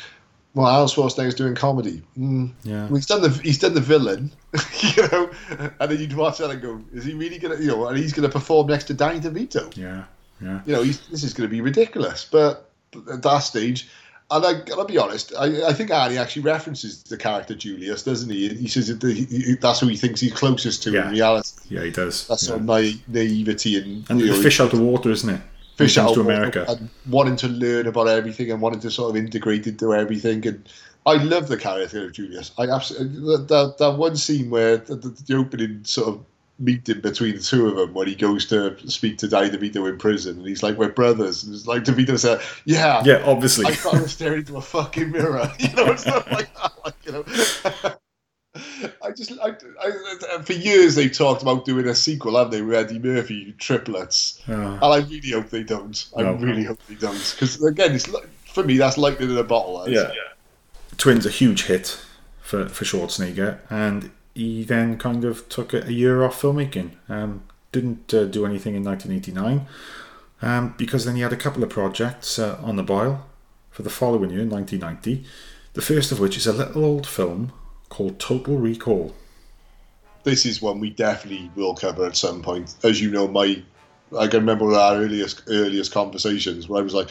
Well, 0.54 0.66
Arnold 0.66 0.90
Schwarzenegger's 0.90 1.34
doing 1.34 1.54
comedy. 1.54 2.02
Mm. 2.18 2.52
Yeah. 2.64 2.86
Well, 2.86 2.96
he's 2.96 3.06
done 3.06 3.22
the 3.22 3.28
he's 3.28 3.58
done 3.58 3.74
the 3.74 3.80
villain, 3.80 4.32
you 4.80 5.08
know, 5.08 5.30
and 5.78 5.90
then 5.90 5.98
you'd 6.00 6.14
watch 6.14 6.38
that 6.38 6.50
and 6.50 6.60
go, 6.60 6.82
is 6.92 7.04
he 7.04 7.14
really 7.14 7.38
gonna, 7.38 7.56
you 7.56 7.68
know, 7.68 7.86
and 7.86 7.98
he's 7.98 8.12
gonna 8.12 8.28
perform 8.28 8.66
next 8.68 8.84
to 8.84 8.94
Danny 8.94 9.20
DeVito. 9.20 9.76
Yeah, 9.76 10.04
yeah. 10.40 10.60
you 10.66 10.72
know, 10.72 10.82
he's, 10.82 11.06
this 11.08 11.22
is 11.22 11.34
going 11.34 11.48
to 11.48 11.54
be 11.54 11.60
ridiculous. 11.60 12.24
But 12.24 12.70
at 13.12 13.22
that 13.22 13.38
stage, 13.38 13.88
and 14.30 14.44
I, 14.44 14.60
I'll 14.72 14.84
be 14.84 14.98
honest, 14.98 15.32
I, 15.38 15.68
I 15.68 15.72
think 15.72 15.90
Arnie 15.90 16.18
actually 16.20 16.42
references 16.42 17.02
the 17.02 17.16
character 17.16 17.54
Julius, 17.54 18.02
doesn't 18.02 18.30
he? 18.30 18.48
He 18.48 18.68
says 18.68 18.88
that 18.88 19.00
the, 19.00 19.12
he, 19.12 19.54
that's 19.54 19.80
who 19.80 19.88
he 19.88 19.96
thinks 19.96 20.20
he's 20.20 20.34
closest 20.34 20.82
to 20.84 20.90
Yeah. 20.90 21.06
in 21.06 21.12
reality. 21.12 21.48
Yeah, 21.68 21.84
he 21.84 21.90
does. 21.90 22.26
That's 22.26 22.42
yeah. 22.42 22.48
sort 22.48 22.60
of 22.60 22.66
naive, 22.66 23.02
naivety 23.08 23.76
and, 23.78 24.10
and 24.10 24.20
you 24.20 24.28
know, 24.28 24.42
fish 24.42 24.60
out 24.60 24.72
of 24.72 24.80
water, 24.80 25.10
isn't 25.10 25.30
it? 25.30 25.40
Fish 25.78 25.96
out 25.96 26.14
to 26.14 26.20
America. 26.20 26.64
and 26.68 26.90
wanting 27.06 27.36
to 27.36 27.48
learn 27.48 27.86
about 27.86 28.08
everything 28.08 28.50
and 28.50 28.60
wanting 28.60 28.80
to 28.80 28.90
sort 28.90 29.10
of 29.10 29.16
integrate 29.16 29.66
into 29.66 29.94
everything. 29.94 30.46
And 30.46 30.68
I 31.06 31.14
love 31.22 31.48
the 31.48 31.56
character 31.56 32.04
of 32.04 32.12
Julius. 32.12 32.50
I 32.58 32.64
absolutely 32.64 33.46
that, 33.46 33.76
that, 33.78 33.96
one 33.96 34.16
scene 34.16 34.50
where 34.50 34.76
the, 34.76 34.96
the, 34.96 35.08
the 35.08 35.36
opening 35.36 35.84
sort 35.84 36.08
of 36.08 36.24
meeting 36.58 37.00
between 37.00 37.36
the 37.36 37.42
two 37.42 37.68
of 37.68 37.76
them 37.76 37.94
when 37.94 38.08
he 38.08 38.16
goes 38.16 38.44
to 38.46 38.76
speak 38.90 39.16
to 39.18 39.28
Danny 39.28 39.48
DeVito 39.48 39.88
in 39.88 39.96
prison 39.96 40.38
and 40.38 40.46
he's 40.46 40.62
like, 40.62 40.76
"We're 40.76 40.88
brothers." 40.88 41.44
And 41.44 41.54
it's 41.54 41.66
like 41.66 41.84
DeVito 41.84 42.18
said, 42.18 42.40
"Yeah, 42.64 43.02
Yeah, 43.04 43.22
obviously. 43.24 43.66
I 43.66 43.72
thought 43.72 43.94
I 43.94 44.02
was 44.02 44.12
staring 44.12 44.40
into 44.40 44.56
a 44.56 44.60
fucking 44.60 45.12
mirror," 45.12 45.50
you 45.58 45.72
know, 45.74 45.86
and 45.86 46.00
stuff 46.00 46.30
like 46.30 46.52
that. 46.56 46.72
Like, 46.84 46.94
you 47.04 47.12
know. 47.12 47.94
I 49.02 49.10
just, 49.12 49.32
I, 49.42 49.54
I, 49.82 50.42
for 50.42 50.52
years 50.52 50.94
they've 50.94 51.12
talked 51.12 51.42
about 51.42 51.64
doing 51.64 51.86
a 51.88 51.94
sequel, 51.94 52.36
haven't 52.36 52.52
they, 52.52 52.62
with 52.62 52.74
Eddie 52.74 52.98
Murphy 52.98 53.54
triplets, 53.58 54.40
Oh. 54.48 54.52
and 54.52 54.82
I 54.84 54.98
really 54.98 55.30
hope 55.32 55.50
they 55.50 55.62
don't. 55.62 56.06
I 56.16 56.22
No. 56.22 56.34
really 56.34 56.64
hope 56.64 56.78
they 56.88 56.94
don't, 56.94 57.34
because 57.34 57.62
again, 57.62 57.92
it's 57.94 58.08
for 58.52 58.64
me 58.64 58.76
that's 58.78 58.98
lightning 58.98 59.30
in 59.30 59.36
a 59.38 59.44
bottle. 59.44 59.82
is. 59.84 59.94
Yeah. 59.94 60.10
Twins 60.96 61.26
a 61.26 61.30
huge 61.30 61.64
hit 61.64 61.98
for 62.40 62.68
for 62.68 62.84
Schwarzenegger, 62.84 63.58
and 63.70 64.10
he 64.34 64.64
then 64.64 64.96
kind 64.98 65.24
of 65.24 65.48
took 65.48 65.72
a, 65.74 65.86
a 65.86 65.90
year 65.90 66.22
off 66.24 66.40
filmmaking. 66.40 66.92
Um, 67.08 67.42
didn't 67.72 68.12
uh, 68.14 68.24
do 68.24 68.46
anything 68.46 68.74
in 68.74 68.82
1989 68.82 69.66
um, 70.40 70.74
because 70.78 71.04
then 71.04 71.16
he 71.16 71.20
had 71.22 71.34
a 71.34 71.36
couple 71.36 71.62
of 71.62 71.68
projects 71.68 72.38
uh, 72.38 72.58
on 72.62 72.76
the 72.76 72.82
boil 72.82 73.26
for 73.70 73.82
the 73.82 73.90
following 73.90 74.30
year, 74.30 74.44
1990. 74.46 75.24
The 75.74 75.82
first 75.82 76.10
of 76.10 76.18
which 76.18 76.36
is 76.38 76.46
a 76.46 76.52
little 76.54 76.82
old 76.84 77.06
film 77.06 77.52
called 77.88 78.18
Total 78.18 78.56
Recall. 78.56 79.14
this 80.24 80.44
is 80.44 80.60
one 80.60 80.80
we 80.80 80.90
definitely 80.90 81.50
will 81.54 81.74
cover 81.74 82.04
at 82.04 82.16
some 82.16 82.42
point. 82.42 82.74
As 82.82 83.00
you 83.00 83.10
know, 83.10 83.28
my 83.28 83.62
I 84.18 84.26
can 84.26 84.40
remember 84.40 84.72
our 84.72 84.96
earliest 84.96 85.42
earliest 85.48 85.92
conversations 85.92 86.68
where 86.68 86.80
I 86.80 86.84
was 86.84 86.94
like, 86.94 87.08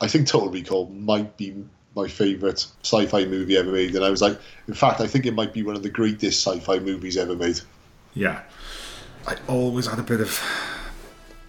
I 0.00 0.08
think 0.08 0.26
Total 0.26 0.50
Recall 0.50 0.86
might 0.88 1.36
be 1.36 1.54
my 1.96 2.06
favourite 2.06 2.64
sci-fi 2.82 3.24
movie 3.24 3.56
ever 3.56 3.72
made, 3.72 3.94
and 3.96 4.04
I 4.04 4.10
was 4.10 4.22
like, 4.22 4.38
in 4.68 4.74
fact, 4.74 5.00
I 5.00 5.06
think 5.06 5.26
it 5.26 5.34
might 5.34 5.52
be 5.52 5.62
one 5.62 5.76
of 5.76 5.82
the 5.82 5.90
greatest 5.90 6.46
sci-fi 6.46 6.78
movies 6.78 7.16
ever 7.16 7.34
made. 7.34 7.60
Yeah, 8.14 8.42
I 9.26 9.36
always 9.48 9.86
had 9.86 9.98
a 9.98 10.04
bit 10.04 10.20
of 10.20 10.40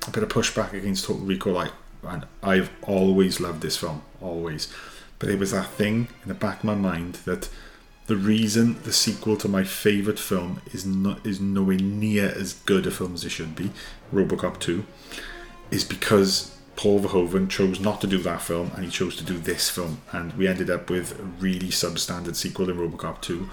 a 0.07 0.11
bit 0.11 0.23
of 0.23 0.29
pushback 0.29 0.73
against 0.73 1.05
Total 1.05 1.23
Recall. 1.23 1.57
I 1.57 1.69
and 2.03 2.25
I've 2.41 2.71
always 2.81 3.39
loved 3.39 3.61
this 3.61 3.77
film, 3.77 4.01
always. 4.21 4.73
But 5.19 5.29
it 5.29 5.37
was 5.37 5.51
that 5.51 5.67
thing 5.67 6.07
in 6.23 6.29
the 6.29 6.33
back 6.33 6.59
of 6.59 6.63
my 6.63 6.75
mind 6.75 7.15
that 7.25 7.49
the 8.11 8.17
reason 8.17 8.75
the 8.83 8.91
sequel 8.91 9.37
to 9.37 9.47
my 9.47 9.63
favourite 9.63 10.19
film 10.19 10.61
is 10.73 10.85
not 10.85 11.25
is 11.25 11.39
nowhere 11.39 11.77
near 11.77 12.25
as 12.25 12.51
good 12.65 12.85
a 12.85 12.91
film 12.91 13.13
as 13.13 13.23
it 13.23 13.29
should 13.29 13.55
be, 13.55 13.71
RoboCop 14.13 14.59
2, 14.59 14.83
is 15.71 15.85
because 15.85 16.57
Paul 16.75 16.99
Verhoeven 16.99 17.49
chose 17.49 17.79
not 17.79 18.01
to 18.01 18.07
do 18.07 18.17
that 18.17 18.41
film 18.41 18.71
and 18.75 18.83
he 18.83 18.91
chose 18.91 19.15
to 19.15 19.23
do 19.23 19.37
this 19.37 19.69
film, 19.69 20.01
and 20.11 20.33
we 20.33 20.45
ended 20.45 20.69
up 20.69 20.89
with 20.89 21.17
a 21.17 21.23
really 21.23 21.69
substandard 21.69 22.35
sequel 22.35 22.69
in 22.69 22.75
RoboCop 22.75 23.21
2. 23.21 23.49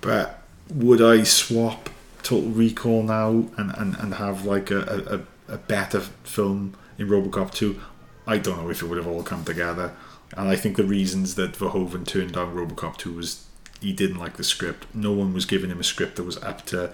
But 0.00 0.42
would 0.74 1.00
I 1.00 1.22
swap 1.22 1.88
Total 2.24 2.50
Recall 2.50 3.04
now 3.04 3.46
and, 3.56 3.72
and, 3.76 3.94
and 3.94 4.14
have 4.14 4.44
like 4.44 4.72
a, 4.72 5.24
a, 5.48 5.54
a 5.54 5.58
better 5.58 6.00
film 6.24 6.74
in 6.98 7.06
RoboCop 7.06 7.52
2? 7.52 7.80
I 8.26 8.38
don't 8.38 8.60
know 8.60 8.70
if 8.70 8.82
it 8.82 8.86
would 8.86 8.98
have 8.98 9.06
all 9.06 9.22
come 9.22 9.44
together. 9.44 9.94
And 10.36 10.48
I 10.48 10.56
think 10.56 10.76
the 10.76 10.82
reasons 10.82 11.36
that 11.36 11.52
Verhoeven 11.52 12.04
turned 12.04 12.32
down 12.32 12.56
RoboCop 12.56 12.96
2 12.96 13.12
was 13.12 13.46
he 13.80 13.92
didn't 13.92 14.18
like 14.18 14.36
the 14.36 14.44
script. 14.44 14.86
No 14.94 15.12
one 15.12 15.32
was 15.32 15.44
giving 15.46 15.70
him 15.70 15.80
a 15.80 15.84
script 15.84 16.16
that 16.16 16.24
was 16.24 16.36
up 16.42 16.66
to 16.66 16.92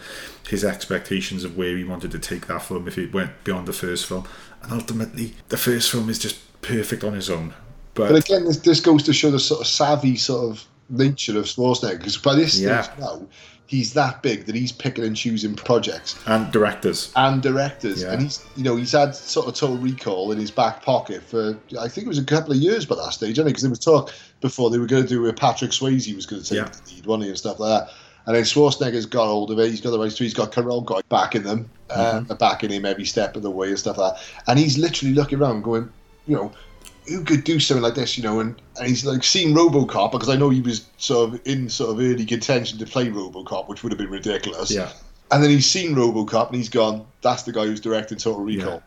his 0.48 0.64
expectations 0.64 1.44
of 1.44 1.56
where 1.56 1.76
he 1.76 1.84
wanted 1.84 2.10
to 2.12 2.18
take 2.18 2.46
that 2.46 2.62
film 2.62 2.86
if 2.88 2.96
it 2.98 3.12
went 3.12 3.32
beyond 3.44 3.66
the 3.66 3.72
first 3.72 4.06
film. 4.06 4.26
And 4.62 4.72
ultimately, 4.72 5.34
the 5.48 5.56
first 5.56 5.90
film 5.90 6.08
is 6.08 6.18
just 6.18 6.38
perfect 6.62 7.04
on 7.04 7.12
his 7.14 7.28
own. 7.30 7.54
But, 7.94 8.10
But 8.10 8.24
again, 8.24 8.44
this, 8.44 8.58
this 8.58 8.80
goes 8.80 9.02
to 9.04 9.12
show 9.12 9.30
the 9.30 9.40
sort 9.40 9.60
of 9.62 9.66
savvy 9.66 10.16
sort 10.16 10.50
of 10.50 10.64
nature 10.88 11.38
of 11.38 11.46
Schwarzenegger 11.46 11.98
because 11.98 12.16
by 12.16 12.34
this 12.34 12.58
Yeah. 12.58 12.82
stage 12.82 12.98
now, 13.00 13.26
he's 13.66 13.94
that 13.94 14.22
big 14.22 14.46
that 14.46 14.54
he's 14.54 14.70
picking 14.70 15.02
and 15.04 15.16
choosing 15.16 15.54
projects. 15.56 16.14
and 16.26 16.52
directors. 16.52 17.10
and 17.16 17.42
directors, 17.42 18.02
Yeah. 18.02 18.12
and 18.12 18.22
he's 18.22 18.44
you 18.56 18.62
know 18.62 18.76
he's 18.76 18.92
had 18.92 19.14
sort 19.16 19.48
of 19.48 19.54
Total 19.54 19.76
Recall 19.76 20.30
in 20.30 20.38
his 20.38 20.50
back 20.52 20.82
pocket 20.82 21.22
for 21.24 21.56
I 21.80 21.88
think 21.88 22.04
it 22.06 22.08
was 22.08 22.18
a 22.18 22.24
couple 22.24 22.52
of 22.52 22.58
years 22.58 22.84
by 22.86 22.94
that 22.96 23.12
stage, 23.12 23.36
because 23.42 23.62
there 23.62 23.70
was 23.70 23.80
talk 23.80 24.12
before 24.40 24.70
they 24.70 24.78
were 24.78 24.86
going 24.86 25.02
to 25.02 25.08
do 25.08 25.22
with 25.22 25.36
Patrick 25.36 25.70
Swayze 25.70 26.04
he 26.04 26.14
was 26.14 26.26
going 26.26 26.42
to 26.42 26.48
take 26.48 26.56
Yeah. 26.58 26.64
the 26.64 26.94
lead, 26.94 27.06
wasn't 27.06 27.28
and 27.28 27.38
stuff 27.38 27.58
like 27.60 27.86
that. 27.86 27.94
And 28.26 28.34
then 28.34 28.42
Schwarzenegger's 28.42 29.06
got 29.06 29.26
hold 29.26 29.50
of 29.52 29.58
it. 29.60 29.70
He's 29.70 29.80
got 29.80 29.90
the 29.90 29.98
rights 30.00 30.16
to. 30.16 30.24
He's 30.24 30.34
got 30.34 30.50
Carolco 30.50 31.00
backing 31.08 31.44
them, 31.44 31.70
uh, 31.90 32.22
backing 32.34 32.70
him 32.70 32.84
every 32.84 33.04
step 33.04 33.36
of 33.36 33.42
the 33.42 33.50
way 33.50 33.68
and 33.68 33.78
stuff 33.78 33.98
like 33.98 34.14
that. 34.14 34.22
And 34.48 34.58
he's 34.58 34.76
literally 34.78 35.14
looking 35.14 35.40
around, 35.40 35.62
going, 35.62 35.88
you 36.26 36.34
know, 36.34 36.52
who 37.08 37.22
could 37.22 37.44
do 37.44 37.60
something 37.60 37.84
like 37.84 37.94
this, 37.94 38.18
you 38.18 38.24
know? 38.24 38.40
And, 38.40 38.60
and 38.80 38.88
he's 38.88 39.06
like 39.06 39.22
seen 39.22 39.54
RoboCop 39.54 40.10
because 40.10 40.28
I 40.28 40.34
know 40.34 40.50
he 40.50 40.60
was 40.60 40.88
sort 40.98 41.34
of 41.34 41.40
in 41.46 41.68
sort 41.68 41.90
of 41.90 41.98
early 42.00 42.26
contention 42.26 42.80
to 42.80 42.86
play 42.86 43.06
RoboCop, 43.06 43.68
which 43.68 43.84
would 43.84 43.92
have 43.92 43.98
been 43.98 44.10
ridiculous. 44.10 44.72
Yeah. 44.72 44.90
And 45.30 45.40
then 45.40 45.50
he's 45.50 45.70
seen 45.70 45.94
RoboCop 45.94 46.48
and 46.48 46.56
he's 46.56 46.68
gone. 46.68 47.06
That's 47.22 47.44
the 47.44 47.52
guy 47.52 47.66
who's 47.66 47.80
directing 47.80 48.18
Total 48.18 48.40
Recall. 48.42 48.82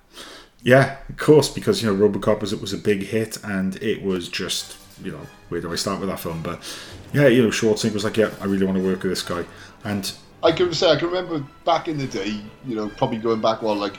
Yeah, 0.63 0.97
of 1.07 1.15
course, 1.15 1.47
because 1.47 1.81
you 1.81 1.89
know 1.93 2.09
RoboCop 2.09 2.41
was 2.41 2.51
it 2.51 2.59
was 2.59 2.73
a 2.73 2.77
big 2.77 3.03
hit, 3.03 3.41
and 3.45 3.81
it 3.81 4.03
was 4.03 4.27
just 4.27 4.75
you 5.03 5.11
know 5.11 5.21
where 5.49 5.61
do 5.61 5.71
I 5.71 5.75
start 5.75 5.99
with 5.99 6.09
that 6.09 6.19
film? 6.19 6.41
But 6.41 6.59
yeah, 7.13 7.27
you 7.27 7.41
know 7.43 7.49
Schwarzenegger 7.49 7.93
was 7.93 8.03
like, 8.03 8.17
yeah, 8.17 8.29
I 8.41 8.45
really 8.45 8.65
want 8.65 8.77
to 8.77 8.83
work 8.83 9.03
with 9.03 9.11
this 9.11 9.21
guy, 9.21 9.43
and 9.83 10.11
I 10.43 10.51
can 10.51 10.73
say 10.73 10.89
I 10.91 10.95
can 10.95 11.07
remember 11.07 11.45
back 11.65 11.87
in 11.87 11.97
the 11.97 12.07
day, 12.07 12.39
you 12.65 12.75
know, 12.75 12.89
probably 12.97 13.17
going 13.17 13.41
back 13.41 13.61
well 13.61 13.75
like 13.75 13.97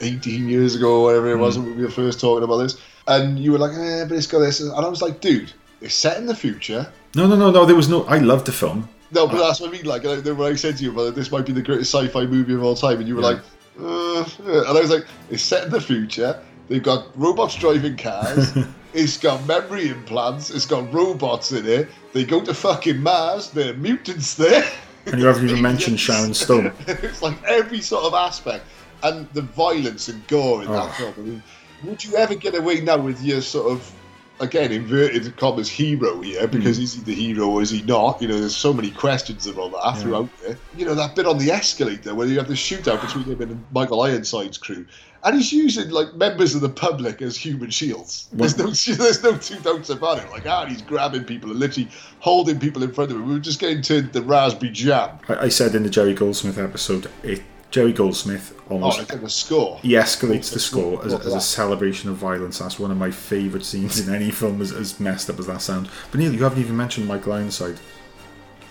18 0.00 0.48
years 0.48 0.76
ago 0.76 1.00
or 1.00 1.04
whatever 1.04 1.30
it 1.32 1.36
was 1.36 1.58
when 1.58 1.76
we 1.76 1.82
were 1.82 1.90
first 1.90 2.20
talking 2.20 2.44
about 2.44 2.58
this, 2.58 2.80
and 3.08 3.38
you 3.38 3.52
were 3.52 3.58
like, 3.58 3.72
eh, 3.76 4.04
but 4.08 4.16
it's 4.16 4.26
got 4.26 4.38
this, 4.40 4.60
and 4.60 4.72
I 4.72 4.88
was 4.88 5.02
like, 5.02 5.20
dude, 5.20 5.52
it's 5.80 5.94
set 5.94 6.16
in 6.18 6.26
the 6.26 6.34
future. 6.36 6.86
no, 7.14 7.26
no, 7.26 7.36
no, 7.36 7.50
no, 7.50 7.64
there 7.66 7.76
was 7.76 7.88
no. 7.88 8.04
I 8.04 8.18
loved 8.18 8.46
the 8.46 8.52
film. 8.52 8.88
No, 9.10 9.26
but 9.28 9.38
that's 9.38 9.60
what 9.60 9.68
I 9.68 9.72
mean. 9.72 9.84
Like, 9.84 10.04
I- 10.06 10.18
when 10.18 10.52
I 10.52 10.56
said 10.56 10.76
to 10.78 10.82
you, 10.82 10.92
well, 10.92 11.12
this 11.12 11.30
might 11.30 11.46
be 11.46 11.52
the 11.52 11.62
greatest 11.62 11.92
sci-fi 11.94 12.24
movie 12.26 12.54
of 12.54 12.62
all 12.64 12.74
time, 12.74 12.98
and 12.98 13.06
you 13.08 13.14
were 13.16 13.22
Yeah. 13.22 13.28
like, 13.28 13.38
uh, 13.80 14.24
and 14.68 14.78
I 14.78 14.80
was 14.80 14.90
like, 14.90 15.06
it's 15.30 15.42
set 15.42 15.64
in 15.64 15.70
the 15.70 15.80
future. 15.80 16.40
They've 16.68 16.82
got 16.82 17.06
robots 17.16 17.54
driving 17.56 17.96
cars. 17.96 18.56
it's 18.94 19.18
got 19.18 19.46
memory 19.46 19.88
implants. 19.88 20.50
It's 20.50 20.66
got 20.66 20.92
robots 20.92 21.52
in 21.52 21.66
it. 21.66 21.88
They 22.12 22.24
go 22.24 22.42
to 22.42 22.54
fucking 22.54 23.02
Mars. 23.02 23.50
There 23.50 23.72
are 23.72 23.76
mutants 23.76 24.34
there. 24.34 24.64
And 25.06 25.20
you 25.20 25.26
haven't 25.26 25.48
even 25.48 25.60
mentioned 25.70 26.00
Sharon 26.00 26.32
Stone. 26.32 26.72
it's 26.86 27.20
like 27.20 27.42
every 27.44 27.80
sort 27.80 28.04
of 28.04 28.14
aspect, 28.14 28.64
and 29.02 29.28
the 29.32 29.42
violence 29.42 30.08
and 30.08 30.26
gore 30.28 30.62
in 30.62 30.68
Oh. 30.68 30.72
that 30.72 30.94
film. 30.94 31.14
I 31.16 31.20
mean, 31.20 31.42
would 31.84 32.04
you 32.04 32.16
ever 32.16 32.34
get 32.34 32.54
away 32.54 32.80
now 32.80 32.98
with 32.98 33.22
your 33.22 33.42
sort 33.42 33.72
of 33.72 33.92
again 34.40 34.72
inverted 34.72 35.36
commas 35.36 35.68
hero 35.68 36.20
here 36.20 36.48
because 36.48 36.76
hmm. 36.76 36.82
is 36.82 36.94
he 36.94 37.00
the 37.02 37.14
hero 37.14 37.48
or 37.48 37.62
is 37.62 37.70
he 37.70 37.82
not? 37.82 38.20
You 38.22 38.28
know, 38.28 38.38
there's 38.38 38.56
so 38.56 38.72
many 38.72 38.90
questions 38.90 39.46
about 39.46 39.72
that 39.72 40.00
throughout 40.00 40.28
there. 40.42 40.56
You 40.76 40.86
know, 40.86 40.94
that 40.94 41.14
bit 41.14 41.26
on 41.26 41.38
the 41.38 41.50
escalator 41.50 42.14
where 42.14 42.26
you 42.26 42.38
have 42.38 42.48
the 42.48 42.54
shootout 42.54 43.00
between 43.00 43.24
him 43.24 43.40
and 43.42 43.64
Michael 43.72 44.02
Ironside's 44.02 44.58
crew. 44.58 44.86
And 45.24 45.34
he's 45.36 45.52
using 45.52 45.90
like 45.90 46.14
members 46.14 46.54
of 46.54 46.60
the 46.60 46.68
public 46.68 47.22
as 47.22 47.36
human 47.36 47.70
shields. 47.70 48.28
There's 48.32 48.56
no, 48.58 48.66
there's 48.96 49.22
no 49.22 49.36
two 49.38 49.58
doubts 49.60 49.90
about 49.90 50.18
it. 50.18 50.30
Like, 50.30 50.46
ah, 50.46 50.66
he's 50.66 50.82
grabbing 50.82 51.24
people 51.24 51.50
and 51.50 51.58
literally 51.58 51.88
holding 52.20 52.60
people 52.60 52.82
in 52.82 52.92
front 52.92 53.10
of 53.10 53.16
him. 53.16 53.26
We 53.26 53.34
were 53.34 53.40
just 53.40 53.58
getting 53.60 53.82
to 53.82 54.02
the 54.02 54.22
raspberry 54.22 54.70
jam. 54.72 55.18
I, 55.28 55.34
I 55.36 55.48
said 55.48 55.74
in 55.74 55.82
the 55.82 55.90
Jerry 55.90 56.14
Goldsmith 56.14 56.58
episode, 56.58 57.10
it, 57.22 57.42
Jerry 57.70 57.92
Goldsmith 57.92 58.52
Oh, 58.70 58.74
almost 58.76 58.98
like 58.98 59.12
a 59.20 59.28
score. 59.28 59.78
he 59.80 59.90
escalates 59.90 60.50
the 60.50 60.58
score 60.58 61.04
as, 61.04 61.12
as 61.12 61.34
a 61.34 61.40
celebration 61.40 62.08
of 62.08 62.16
violence. 62.16 62.58
That's 62.58 62.78
one 62.78 62.90
of 62.90 62.96
my 62.96 63.10
favourite 63.10 63.66
scenes 63.66 64.06
in 64.06 64.14
any 64.14 64.30
film, 64.30 64.62
as, 64.62 64.72
as 64.72 64.98
messed 64.98 65.28
up 65.28 65.38
as 65.38 65.46
that 65.48 65.60
sounds. 65.60 65.90
But 66.10 66.20
Neil, 66.20 66.32
you 66.32 66.42
haven't 66.44 66.60
even 66.60 66.74
mentioned 66.76 67.06
Michael 67.06 67.34
Ironside. 67.34 67.78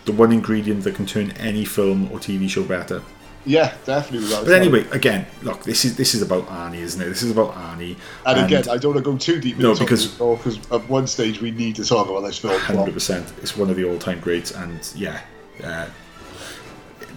the 0.06 0.14
one 0.14 0.32
ingredient 0.32 0.84
that 0.86 0.96
can 0.96 1.06
turn 1.06 1.30
any 1.32 1.64
film 1.64 2.12
or 2.12 2.18
TV 2.18 2.50
show 2.50 2.64
better. 2.64 3.04
Yeah, 3.46 3.74
definitely. 3.86 4.34
a 4.34 4.42
But 4.42 4.54
anyway, 4.54 4.86
again, 4.92 5.26
look, 5.42 5.64
this 5.64 5.84
is 5.86 5.98
this 5.98 6.16
is 6.16 6.22
about 6.22 6.48
Arnie, 6.48 6.78
isn't 6.78 7.02
it? 7.02 7.06
This 7.06 7.24
is 7.24 7.32
about 7.32 7.54
Arnie. 7.56 7.98
And, 8.26 8.46
again, 8.46 8.64
I 8.70 8.78
don't 8.78 8.94
want 8.94 9.04
to 9.06 9.12
go 9.12 9.18
too 9.18 9.40
deep 9.42 9.58
No, 9.58 9.74
because- 9.76 10.08
because 10.08 10.58
at 10.72 10.88
one 10.90 11.08
stage 11.08 11.42
we 11.42 11.52
need 11.52 11.76
to 11.76 11.86
talk 11.86 12.08
about 12.10 12.22
this 12.22 12.38
film. 12.38 12.58
hundred 12.60 12.94
percent, 12.94 13.32
it's 13.42 13.58
one 13.58 13.70
of 13.70 13.76
the 13.76 13.84
all-time 13.84 14.20
greats, 14.22 14.52
and 14.52 14.80
yeah, 14.96 15.20
uh, 15.64 15.88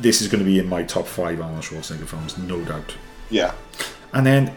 this 0.00 0.20
is 0.20 0.28
going 0.28 0.40
to 0.40 0.44
be 0.44 0.58
in 0.58 0.68
my 0.68 0.82
top 0.82 1.06
five 1.06 1.40
Arnold 1.40 1.62
Schwarzenegger 1.62 2.06
films, 2.06 2.36
no 2.38 2.60
doubt. 2.64 2.94
Yeah, 3.30 3.52
And 4.12 4.26
then 4.26 4.52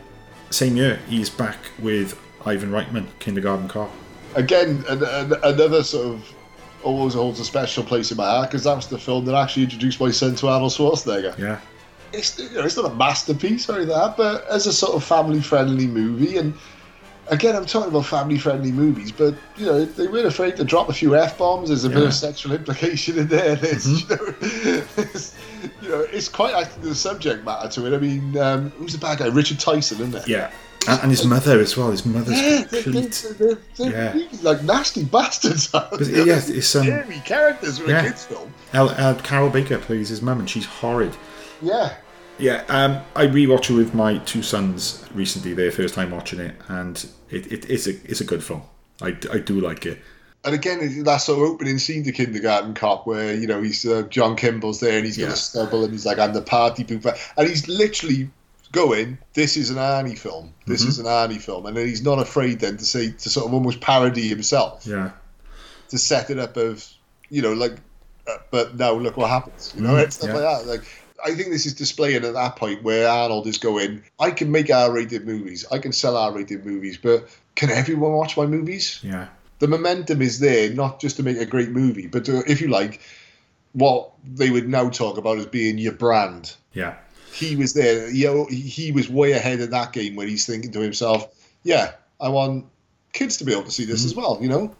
same 0.49 0.76
year, 0.76 0.99
he's 1.07 1.30
back 1.30 1.57
with 1.80 2.20
Ivan 2.45 2.72
Reitman, 2.72 3.05
Kindergarten 3.20 3.67
Cop. 3.67 3.91
again, 4.36 4.84
an, 4.89 5.03
an, 5.03 5.34
another 5.43 5.84
sort 5.84 6.07
of 6.15 6.34
always 6.84 7.13
holds 7.13 7.39
a 7.39 7.45
special 7.45 7.84
place 7.84 8.11
in 8.11 8.17
my 8.17 8.25
heart 8.25 8.49
because 8.49 8.63
that 8.63 8.75
was 8.75 8.88
the 8.88 8.97
film 8.97 9.25
that 9.25 9.36
actually 9.36 9.63
introduced 9.63 9.99
my 9.99 10.11
son 10.11 10.36
to 10.36 10.47
Arnold 10.47 10.71
Schwarzenegger. 10.71 11.38
Yeah, 11.38 11.59
It's 12.13 12.39
you 12.39 12.49
know, 12.51 12.65
it's 12.65 12.77
not 12.77 12.91
a 12.91 12.95
masterpiece 12.95 13.69
or 13.69 13.77
anything 13.77 13.95
like 13.95 14.15
that, 14.15 14.17
but 14.17 14.47
as 14.47 14.67
a 14.67 14.73
sort 14.73 14.95
of 14.95 15.03
family-friendly 15.03 15.88
movie, 15.88 16.38
and 16.38 16.53
again, 17.30 17.55
I'm 17.55 17.65
talking 17.65 17.89
about 17.89 18.05
family-friendly 18.05 18.71
movies, 18.71 19.11
but 19.11 19.36
you 19.57 19.65
know, 19.65 19.86
they 19.86 20.07
weren't 20.07 20.25
afraid 20.25 20.55
to 20.57 20.63
drop 20.63 20.89
a 20.89 20.93
few 20.93 21.15
f 21.15 21.38
bombs. 21.38 21.69
There's 21.69 21.84
a 21.84 21.89
bit 21.89 22.03
of 22.03 22.13
sexual 22.13 22.53
implication 22.53 23.17
in 23.19 23.27
there. 23.27 23.55
There's, 23.55 24.01
you 24.09 24.15
know, 24.15 24.32
there's, 24.95 25.36
you 25.82 25.89
know, 25.89 25.99
it's 26.11 26.30
quite 26.30 26.53
actually 26.55 26.89
the 26.89 26.95
subject 26.95 27.45
matter 27.45 27.69
to 27.69 27.86
it. 27.88 27.95
I 27.95 27.99
mean, 27.99 28.38
um, 28.38 28.69
who's 28.71 28.93
the 28.93 28.99
bad 28.99 29.19
guy? 29.19 29.27
Richard 29.27 29.59
Tyson, 29.59 29.99
isn't 30.01 30.15
it? 30.15 30.27
yeah, 30.27 30.51
and, 30.88 31.01
and 31.03 31.11
his 31.11 31.25
mother 31.25 31.59
as 31.59 31.75
well. 31.75 31.91
His 31.91 32.05
mother's 32.05 32.39
Yeah, 32.39 32.63
complete. 32.63 33.25
they're, 33.38 33.55
they're, 33.77 33.89
they're 33.91 34.15
Yeah. 34.15 34.27
like 34.41 34.63
nasty 34.63 35.03
bastards. 35.03 35.67
But, 35.71 35.99
yeah, 36.07 36.39
it's 36.45 36.75
um, 36.75 36.84
Scary 36.86 37.21
characters 37.25 37.80
for 37.80 37.89
yeah. 37.89 38.01
a 38.01 38.03
kids' 38.09 38.25
film. 38.25 38.53
El, 38.73 38.89
uh, 38.89 39.15
Carroll 39.21 39.49
Baker 39.49 39.77
plays 39.77 40.09
his 40.09 40.21
mum, 40.21 40.39
and 40.39 40.49
she's 40.49 40.65
horrid. 40.65 41.15
Yeah, 41.61 41.93
Yeah, 42.38 42.63
um, 42.69 43.01
I 43.15 43.27
rewatched 43.27 43.69
it 43.69 43.73
with 43.73 43.93
my 43.93 44.17
two 44.19 44.41
sons 44.41 45.03
recently. 45.13 45.53
Their 45.53 45.71
first 45.71 45.93
time 45.95 46.11
watching 46.11 46.39
it, 46.39 46.55
and 46.69 46.95
it, 47.30 47.51
it, 47.51 47.69
it's 47.69 47.86
a 47.88 47.91
it's 48.09 48.21
a 48.21 48.25
good 48.25 48.43
film. 48.43 48.61
I, 49.01 49.09
I 49.32 49.39
do 49.39 49.59
like 49.59 49.86
it. 49.86 49.99
and 50.45 50.55
again, 50.55 51.03
that 51.03 51.17
sort 51.17 51.39
of 51.39 51.49
opening 51.49 51.80
scene 51.80 52.03
to 52.05 52.13
Kindergarten 52.13 52.73
Cop, 52.75 53.05
where 53.05 53.34
you 53.36 53.45
know 53.45 53.61
he's 53.61 53.86
uh, 53.86 54.03
John 54.03 54.38
Kimball's 54.38 54.80
there 54.80 54.95
and 54.97 55.05
he's 55.05 55.17
got 55.17 55.25
Yeah. 55.27 55.34
a 55.34 55.36
stubble 55.36 55.84
and 55.84 55.91
he's 55.91 56.05
like, 56.05 56.17
"I'm 56.17 56.32
the 56.34 56.41
party 56.41 56.86
pooper," 56.86 57.17
and 57.38 57.47
he's 57.49 57.67
literally 57.67 58.30
going, 58.72 59.17
"This 59.34 59.57
is 59.57 59.70
an 59.70 59.78
Arnie 59.78 60.17
film. 60.17 60.53
This 60.65 60.82
Mm-hmm. 60.82 60.89
is 60.89 60.99
an 60.99 61.05
Arnie 61.05 61.41
film," 61.41 61.65
and 61.65 61.76
then 61.76 61.88
he's 61.88 62.03
not 62.03 62.20
afraid 62.20 62.59
then 62.59 62.78
to 62.78 62.86
say 62.86 63.11
to 63.11 63.30
sort 63.30 63.47
of 63.47 63.53
almost 63.53 63.82
parody 63.82 64.28
himself 64.28 64.86
Yeah, 64.86 65.11
to 65.89 65.97
set 65.97 66.30
it 66.30 66.39
up 66.39 66.55
of 66.57 66.86
you 67.30 67.41
know 67.41 67.53
like, 67.53 67.74
uh, 68.28 68.38
but 68.51 68.76
now 68.78 68.93
look 68.93 69.17
what 69.17 69.30
happens. 69.30 69.74
You 69.76 69.82
know, 69.82 69.95
it's 69.97 70.15
stuff 70.15 70.30
Mm, 70.30 70.34
yeah. 70.36 70.39
like 70.49 70.59
that. 70.65 70.67
Like. 70.67 70.84
I 71.22 71.36
think 71.36 71.49
this 71.49 71.65
is 71.65 71.74
displaying 71.74 72.24
at 72.24 72.34
that 72.34 72.55
point 72.55 72.82
where 72.82 73.05
Arnold 73.09 73.45
is 73.45 73.57
going, 73.57 74.03
I 74.22 74.32
can 74.32 74.53
make 74.53 74.70
R-rated 74.72 75.26
movies, 75.28 75.65
I 75.70 75.78
can 75.80 75.91
sell 75.91 76.15
R-rated 76.15 76.65
movies, 76.65 76.97
but 76.97 77.28
can 77.55 77.70
everyone 77.70 78.13
watch 78.13 78.38
my 78.38 78.45
movies? 78.45 79.01
yeah, 79.03 79.28
the 79.59 79.67
momentum 79.67 80.22
is 80.22 80.39
there 80.39 80.72
not 80.74 81.01
just 81.01 81.17
to 81.17 81.24
make 81.24 81.36
a 81.36 81.45
great 81.45 81.72
movie, 81.72 82.07
but 82.07 82.24
to, 82.24 82.41
if 82.49 82.61
you 82.61 82.70
like, 82.70 83.01
what 83.74 84.11
they 84.26 84.49
would 84.49 84.70
now 84.70 84.88
talk 84.89 85.17
about 85.17 85.38
as 85.39 85.45
being 85.45 85.78
your 85.78 85.91
brand. 85.91 86.55
yeah. 86.72 86.95
He 87.32 87.55
was 87.55 87.73
there. 87.73 88.09
You 88.09 88.27
know, 88.27 88.45
he 88.49 88.91
was 88.91 89.09
way 89.09 89.32
ahead 89.34 89.61
of 89.61 89.71
that 89.71 89.93
game 89.93 90.15
when 90.15 90.27
he's 90.27 90.45
thinking 90.45 90.71
to 90.71 90.80
himself, 90.82 91.27
"Yeah, 91.63 91.91
I 92.19 92.30
want 92.30 92.65
kids 93.13 93.38
to 93.38 93.45
be 93.45 93.51
able 93.53 93.63
to 93.63 93.71
see 93.71 93.86
this 93.86 94.05
as 94.05 94.15
well." 94.15 94.38
You 94.41 94.49
know, 94.49 94.75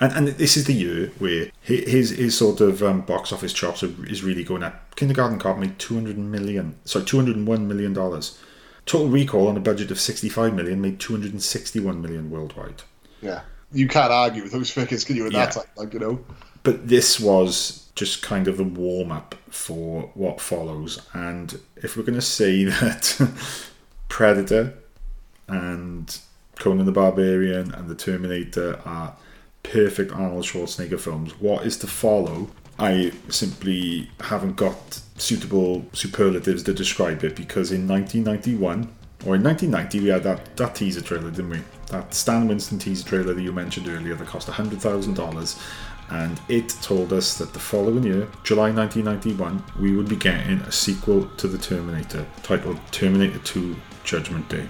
And, 0.00 0.12
and 0.12 0.28
this 0.28 0.56
is 0.56 0.64
the 0.66 0.74
year 0.74 1.10
where 1.18 1.50
his 1.60 2.10
his 2.10 2.36
sort 2.36 2.60
of 2.60 2.82
um, 2.82 3.00
box 3.02 3.32
office 3.32 3.52
chops 3.52 3.82
are, 3.82 3.92
is 4.06 4.22
really 4.22 4.44
going 4.44 4.62
up. 4.62 4.94
Kindergarten 4.96 5.38
Cop 5.38 5.58
made 5.58 5.78
two 5.78 5.94
hundred 5.94 6.18
million, 6.18 6.76
sorry, 6.84 7.04
two 7.04 7.16
hundred 7.16 7.36
and 7.36 7.46
one 7.46 7.66
million 7.68 7.92
dollars. 7.92 8.38
Total 8.84 9.08
Recall 9.08 9.48
on 9.48 9.56
a 9.56 9.60
budget 9.60 9.90
of 9.90 9.98
sixty 9.98 10.28
five 10.28 10.54
million 10.54 10.80
made 10.80 11.00
two 11.00 11.12
hundred 11.14 11.32
and 11.32 11.42
sixty 11.42 11.80
one 11.80 12.02
million 12.02 12.30
worldwide. 12.30 12.82
yeah, 13.22 13.40
you 13.72 13.88
can't 13.88 14.12
argue 14.12 14.42
with 14.42 14.52
those 14.52 14.70
figures, 14.70 15.04
can 15.04 15.16
you? 15.16 15.26
At 15.26 15.32
that 15.32 15.52
time, 15.52 15.64
like 15.76 15.92
you 15.94 15.98
know, 16.00 16.24
But 16.62 16.88
this 16.88 17.18
was 17.18 17.85
just 17.96 18.22
kind 18.22 18.46
of 18.46 18.60
a 18.60 18.62
warm 18.62 19.10
up 19.10 19.34
for 19.50 20.10
what 20.14 20.40
follows. 20.40 21.00
And 21.14 21.58
if 21.76 21.96
we're 21.96 22.04
going 22.04 22.14
to 22.14 22.20
say 22.20 22.64
that 22.64 23.32
Predator 24.08 24.74
and 25.48 26.16
Conan 26.56 26.86
the 26.86 26.92
Barbarian 26.92 27.74
and 27.74 27.88
the 27.88 27.94
Terminator 27.94 28.80
are 28.84 29.16
perfect 29.62 30.12
Arnold 30.12 30.44
Schwarzenegger 30.44 31.00
films, 31.00 31.40
what 31.40 31.66
is 31.66 31.76
to 31.78 31.86
follow? 31.86 32.50
I 32.78 33.12
simply 33.30 34.10
haven't 34.20 34.56
got 34.56 35.00
suitable 35.16 35.86
superlatives 35.94 36.62
to 36.64 36.74
describe 36.74 37.24
it 37.24 37.34
because 37.34 37.72
in 37.72 37.88
1991 37.88 38.94
or 39.24 39.34
in 39.34 39.42
1990 39.42 40.00
we 40.00 40.08
had 40.08 40.22
that, 40.24 40.56
that 40.56 40.74
teaser 40.74 41.00
trailer, 41.00 41.30
didn't 41.30 41.48
we? 41.48 41.60
That 41.88 42.12
Stan 42.12 42.46
Winston 42.48 42.78
teaser 42.78 43.08
trailer 43.08 43.32
that 43.32 43.40
you 43.40 43.52
mentioned 43.52 43.88
earlier 43.88 44.14
that 44.14 44.26
cost 44.26 44.48
$100,000 44.48 45.62
and 46.10 46.40
it 46.48 46.68
told 46.82 47.12
us 47.12 47.36
that 47.38 47.52
the 47.52 47.58
following 47.58 48.04
year, 48.04 48.28
July 48.44 48.70
1991, 48.70 49.62
we 49.80 49.94
would 49.96 50.08
be 50.08 50.16
getting 50.16 50.58
a 50.60 50.72
sequel 50.72 51.26
to 51.36 51.48
The 51.48 51.58
Terminator 51.58 52.26
titled 52.42 52.78
Terminator 52.92 53.38
2 53.40 53.74
Judgment 54.04 54.48
Day. 54.48 54.66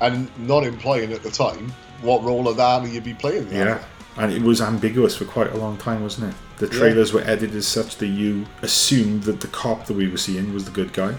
and 0.00 0.28
not 0.46 0.64
implying 0.64 1.12
at 1.12 1.22
the 1.22 1.30
time 1.30 1.72
what 2.02 2.22
role 2.24 2.48
of 2.48 2.56
Arnie 2.56 2.92
you'd 2.92 3.04
be 3.04 3.14
playing. 3.14 3.48
there. 3.48 3.66
Yeah. 3.66 3.84
And 4.16 4.32
it 4.32 4.42
was 4.42 4.60
ambiguous 4.60 5.16
for 5.16 5.24
quite 5.24 5.52
a 5.52 5.56
long 5.56 5.76
time, 5.76 6.02
wasn't 6.02 6.32
it? 6.32 6.36
The 6.58 6.68
trailers 6.68 7.12
were 7.12 7.22
edited 7.22 7.64
such 7.64 7.96
that 7.96 8.06
you 8.06 8.46
assumed 8.62 9.24
that 9.24 9.40
the 9.40 9.48
cop 9.48 9.86
that 9.86 9.94
we 9.94 10.08
were 10.08 10.16
seeing 10.18 10.52
was 10.54 10.64
the 10.64 10.70
good 10.70 10.92
guy. 10.92 11.14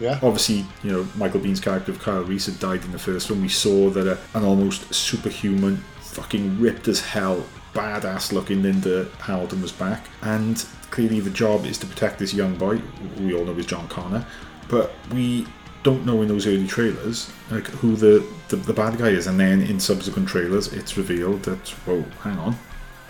yeah. 0.00 0.18
Obviously, 0.22 0.64
you 0.82 0.90
know, 0.90 1.06
Michael 1.16 1.40
Biehn's 1.40 1.60
character 1.60 1.92
of 1.92 2.00
Kyle 2.00 2.22
Reese 2.24 2.46
had 2.46 2.58
died 2.58 2.84
in 2.84 2.90
the 2.92 2.98
first 2.98 3.30
one. 3.30 3.40
We 3.42 3.48
saw 3.48 3.90
that 3.90 4.06
a, 4.08 4.18
an 4.36 4.44
almost 4.44 4.92
superhuman, 4.92 5.76
fucking 6.00 6.60
ripped 6.60 6.88
as 6.88 7.00
hell, 7.00 7.44
badass 7.74 8.32
looking 8.32 8.62
Linda 8.62 9.08
Hamilton 9.20 9.62
was 9.62 9.72
back. 9.72 10.06
And 10.22 10.64
clearly 10.90 11.20
the 11.20 11.30
job 11.30 11.64
is 11.66 11.78
to 11.78 11.86
protect 11.86 12.18
this 12.18 12.34
young 12.34 12.56
boy, 12.56 12.80
we 13.18 13.34
all 13.34 13.44
know 13.44 13.52
is 13.52 13.66
John 13.66 13.88
Connor. 13.88 14.26
But 14.68 14.92
we 15.12 15.46
don't 15.82 16.04
know 16.04 16.22
in 16.22 16.28
those 16.28 16.46
early 16.46 16.66
trailers 16.66 17.30
like 17.50 17.66
who 17.66 17.96
the, 17.96 18.24
the, 18.48 18.56
the 18.56 18.72
bad 18.72 18.98
guy 18.98 19.08
is. 19.08 19.26
And 19.26 19.38
then 19.38 19.62
in 19.62 19.80
subsequent 19.80 20.28
trailers, 20.28 20.72
it's 20.72 20.96
revealed 20.96 21.44
that, 21.44 21.68
whoa, 21.86 22.02
hang 22.22 22.38
on. 22.38 22.56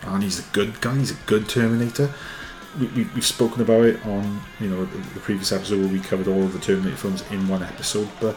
Arnie's 0.02 0.38
a 0.38 0.52
good 0.52 0.80
guy, 0.80 0.96
he's 0.96 1.10
a 1.10 1.26
good 1.26 1.48
Terminator 1.48 2.12
we, 2.78 2.86
we, 2.88 3.04
we've 3.14 3.26
spoken 3.26 3.62
about 3.62 3.84
it 3.84 4.04
on 4.06 4.40
you 4.60 4.68
know 4.68 4.84
the 4.84 5.20
previous 5.20 5.52
episode 5.52 5.80
where 5.80 5.88
we 5.88 6.00
covered 6.00 6.28
all 6.28 6.42
of 6.42 6.52
the 6.52 6.58
Terminator 6.58 6.96
films 6.96 7.24
in 7.30 7.48
one 7.48 7.62
episode. 7.62 8.08
But 8.20 8.36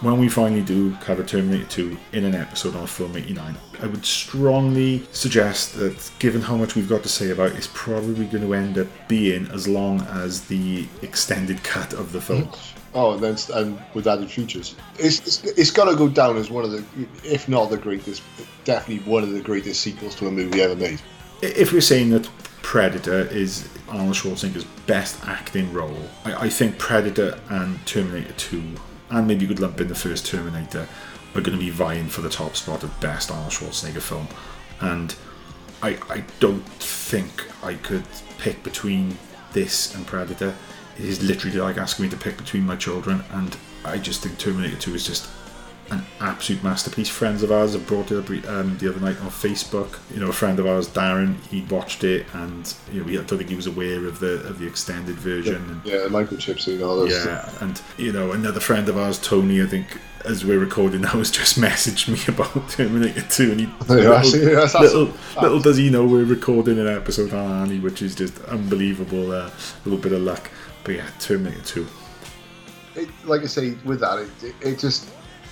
when 0.00 0.18
we 0.18 0.28
finally 0.28 0.62
do 0.62 0.94
cover 0.96 1.24
Terminator 1.24 1.66
2 1.66 1.96
in 2.12 2.24
an 2.24 2.34
episode 2.34 2.76
on 2.76 2.86
Film 2.86 3.16
89, 3.16 3.56
I 3.82 3.86
would 3.86 4.04
strongly 4.04 5.02
suggest 5.12 5.74
that 5.76 6.10
given 6.18 6.40
how 6.40 6.56
much 6.56 6.76
we've 6.76 6.88
got 6.88 7.02
to 7.02 7.08
say 7.08 7.30
about 7.30 7.52
it, 7.52 7.56
it's 7.56 7.70
probably 7.72 8.26
going 8.26 8.44
to 8.44 8.54
end 8.54 8.78
up 8.78 8.86
being 9.08 9.46
as 9.48 9.66
long 9.66 10.00
as 10.02 10.44
the 10.46 10.86
extended 11.02 11.62
cut 11.64 11.92
of 11.94 12.12
the 12.12 12.20
film. 12.20 12.44
Hmm. 12.44 12.74
Oh, 12.94 13.12
and 13.12 13.22
then 13.22 13.36
and 13.54 13.78
with 13.92 14.06
added 14.06 14.30
features, 14.30 14.74
it's 14.98 15.20
it's, 15.20 15.44
it's 15.44 15.70
got 15.70 15.90
to 15.90 15.96
go 15.96 16.08
down 16.08 16.36
as 16.36 16.50
one 16.50 16.64
of 16.64 16.70
the, 16.70 16.82
if 17.22 17.48
not 17.48 17.68
the 17.68 17.76
greatest, 17.76 18.22
definitely 18.64 19.04
one 19.10 19.22
of 19.22 19.30
the 19.30 19.40
greatest 19.40 19.80
sequels 19.82 20.14
to 20.16 20.26
a 20.26 20.30
movie 20.30 20.62
ever 20.62 20.74
made. 20.74 21.00
if 21.42 21.72
we're 21.72 21.82
saying 21.82 22.10
that 22.10 22.28
Predator 22.62 23.28
is 23.30 23.68
Arnold 23.88 24.14
Schwarzenegger's 24.14 24.64
best 24.86 25.22
acting 25.26 25.70
role, 25.72 26.08
I, 26.24 26.46
I 26.46 26.48
think 26.48 26.78
Predator 26.78 27.38
and 27.50 27.84
Terminator 27.86 28.32
2, 28.32 28.62
and 29.10 29.26
maybe 29.26 29.42
you 29.42 29.48
could 29.48 29.60
lump 29.60 29.80
in 29.80 29.88
the 29.88 29.94
first 29.94 30.26
Terminator, 30.26 30.88
are 31.34 31.40
going 31.40 31.56
to 31.56 31.64
be 31.64 31.70
vying 31.70 32.08
for 32.08 32.20
the 32.20 32.28
top 32.28 32.56
spot 32.56 32.82
of 32.82 33.00
best 33.00 33.30
Arnold 33.30 33.52
Schwarzenegger 33.52 34.02
film. 34.02 34.28
And 34.80 35.14
I, 35.82 35.98
I 36.08 36.24
don't 36.40 36.64
think 36.64 37.46
I 37.62 37.74
could 37.74 38.04
pick 38.38 38.62
between 38.62 39.18
this 39.52 39.94
and 39.94 40.06
Predator. 40.06 40.54
It 40.98 41.04
is 41.04 41.22
literally 41.22 41.58
like 41.58 41.76
asking 41.76 42.06
me 42.06 42.10
to 42.10 42.16
pick 42.16 42.36
between 42.36 42.64
my 42.64 42.76
children, 42.76 43.24
and 43.32 43.56
I 43.84 43.98
just 43.98 44.22
think 44.22 44.38
Terminator 44.38 44.76
2 44.76 44.94
is 44.94 45.06
just 45.06 45.28
an 45.90 46.04
absolute 46.20 46.62
masterpiece. 46.62 47.08
Friends 47.08 47.42
of 47.42 47.50
ours 47.50 47.72
have 47.72 47.86
brought 47.86 48.10
it 48.12 48.18
up 48.18 48.28
um, 48.48 48.76
the 48.78 48.88
other 48.90 49.00
night 49.00 49.20
on 49.20 49.28
Facebook. 49.30 49.98
You 50.12 50.20
know, 50.20 50.28
a 50.28 50.32
friend 50.32 50.58
of 50.58 50.66
ours, 50.66 50.88
Darren, 50.88 51.40
he 51.46 51.62
watched 51.70 52.04
it, 52.04 52.26
and 52.34 52.72
you 52.92 53.00
know, 53.00 53.06
we, 53.06 53.18
I 53.18 53.22
don't 53.22 53.38
think 53.38 53.50
he 53.50 53.56
was 53.56 53.66
aware 53.66 54.06
of 54.06 54.20
the 54.20 54.40
of 54.46 54.58
the 54.58 54.66
extended 54.66 55.16
version. 55.16 55.56
And, 55.56 55.84
Yeah, 55.84 56.06
microchips 56.08 56.66
and 56.66 56.82
all 56.82 56.96
those. 56.96 57.12
yeah, 57.12 57.50
and 57.60 57.80
you 57.96 58.12
know, 58.12 58.32
another 58.32 58.60
friend 58.60 58.88
of 58.88 58.98
ours, 58.98 59.18
Tony, 59.18 59.62
I 59.62 59.66
think, 59.66 59.86
as 60.24 60.44
we're 60.44 60.58
recording 60.58 61.00
now, 61.02 61.08
has 61.18 61.30
just 61.30 61.58
messaged 61.58 62.08
me 62.08 62.18
about 62.34 62.68
Terminator 62.70 63.22
2, 63.22 63.50
and 63.52 63.60
he 63.60 63.66
Yeah, 63.66 64.12
actually, 64.14 64.44
that's- 64.46 64.72
that's- 64.74 64.92
little, 64.94 65.12
little 65.40 65.60
does 65.60 65.76
he 65.78 65.88
know 65.90 66.04
we're 66.06 66.24
recording 66.24 66.78
an 66.78 66.88
episode 66.88 67.32
on 67.32 67.66
Arnie, 67.68 67.80
which 67.80 68.02
is 68.02 68.14
just 68.14 68.38
unbelievable. 68.44 69.32
A 69.32 69.46
uh, 69.46 69.50
little 69.84 69.98
bit 70.00 70.12
of 70.12 70.20
luck, 70.20 70.50
but 70.84 70.96
yeah, 70.96 71.06
Terminator 71.18 71.62
2. 71.62 71.86
It, 72.96 73.08
like 73.24 73.42
I 73.42 73.46
say, 73.46 73.76
with 73.84 74.00
that, 74.00 74.18
it, 74.42 74.54
it 74.60 74.78
just 74.78 75.08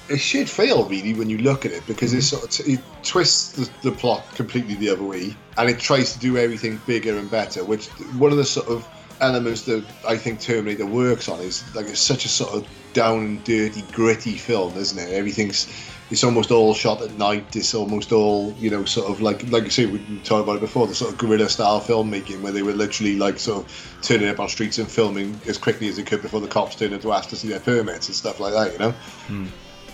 it 0.09 0.19
should 0.19 0.49
fail 0.49 0.85
really 0.89 1.15
when 1.15 1.29
you 1.29 1.39
look 1.39 1.67
at 1.67 1.73
it 1.73 1.87
because 1.87 2.13
it 2.13 2.23
sort 2.23 2.45
of 2.45 2.51
t- 2.51 2.75
it 2.75 2.81
twists 3.03 3.53
the, 3.53 3.91
the 3.91 3.93
plot 3.93 4.25
completely 4.35 4.75
the 4.75 4.89
other 4.89 5.03
way 5.03 5.35
and 5.59 5.69
it 5.69 5.79
tries 5.79 6.13
to 6.13 6.19
do 6.19 6.37
everything 6.37 6.81
bigger 6.87 7.17
and 7.17 7.31
better 7.31 7.65
which 7.65 7.89
one 8.19 8.31
of 8.31 8.39
the 8.39 8.45
sort 8.45 8.69
of 8.69 8.87
elements 9.21 9.63
that 9.63 9.85
i 10.07 10.17
think 10.17 10.39
terminator 10.41 10.87
works 10.87 11.29
on 11.29 11.41
is 11.41 11.65
like 11.75 11.87
it's 11.87 12.01
such 12.01 12.25
a 12.25 12.29
sort 12.29 12.53
of 12.53 12.67
down 12.97 13.19
and 13.19 13.45
dirty 13.45 13.83
gritty 13.93 14.39
film 14.39 14.75
isn't 14.79 14.99
it? 14.99 15.13
Everything's 15.13 15.69
it's 16.11 16.25
almost 16.25 16.51
all 16.51 16.73
shot 16.73 17.03
at 17.03 17.13
night 17.19 17.55
it's 17.55 17.75
almost 17.75 18.11
all 18.11 18.55
you 18.59 18.71
know 18.71 18.87
sort 18.87 19.11
of 19.11 19.21
like 19.21 19.47
like 19.51 19.65
you 19.65 19.71
say 19.71 19.85
we 19.85 19.99
talked 20.25 20.45
about 20.45 20.57
it 20.57 20.61
before 20.61 20.87
the 20.87 20.95
sort 20.95 21.13
of 21.13 21.19
guerrilla 21.19 21.47
style 21.49 21.79
filmmaking 21.79 22.41
where 22.41 22.53
they 22.53 22.63
were 22.63 22.73
literally 22.73 23.17
like 23.17 23.39
sort 23.39 23.65
of 23.65 23.99
turning 24.01 24.29
up 24.29 24.41
on 24.41 24.49
streets 24.49 24.79
and 24.79 24.91
filming 24.91 25.39
as 25.47 25.59
quickly 25.59 25.89
as 25.89 25.97
they 25.97 26.03
could 26.03 26.23
before 26.23 26.41
the 26.41 26.49
cops 26.49 26.75
turned 26.75 26.95
up 26.95 27.03
to 27.03 27.13
ask 27.13 27.29
to 27.29 27.37
see 27.37 27.49
their 27.49 27.61
permits 27.61 28.09
and 28.09 28.17
stuff 28.17 28.41
like 28.41 28.55
that 28.55 28.73
you 28.73 28.79
know 28.79 28.93
hmm. 29.27 29.47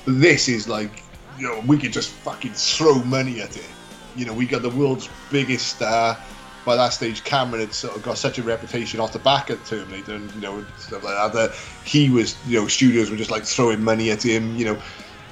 This 0.07 0.49
is 0.49 0.69
like, 0.69 1.03
you 1.39 1.47
know, 1.47 1.63
we 1.67 1.79
could 1.79 1.93
just 1.93 2.11
fucking 2.11 2.53
throw 2.53 3.03
money 3.05 3.41
at 3.41 3.57
it. 3.57 3.69
You 4.17 4.27
know, 4.27 4.35
we 4.35 4.47
got 4.47 4.63
the 4.63 4.71
world's 4.71 5.09
biggest 5.31 5.77
star. 5.77 6.19
By 6.65 6.77
that 6.77 6.91
stage, 6.91 7.25
Cameron 7.25 7.61
had 7.61 7.75
sort 7.75 7.97
of 7.97 8.05
got 8.05 8.19
such 8.19 8.39
a 8.39 8.43
reputation 8.43 9.01
off 9.01 9.13
the 9.13 9.19
back 9.19 9.51
of 9.51 9.65
Terminator 9.67 10.15
and, 10.15 10.33
you 10.33 10.41
know, 10.41 10.65
stuff 10.79 11.03
like 11.03 11.15
that, 11.15 11.33
that 11.33 11.59
he 11.85 12.09
was, 12.09 12.37
you 12.47 12.61
know, 12.61 12.69
studios 12.69 13.11
were 13.11 13.17
just 13.17 13.33
like 13.33 13.45
throwing 13.45 13.83
money 13.83 14.13
at 14.13 14.25
him, 14.25 14.55
you 14.57 14.65
know. 14.67 14.81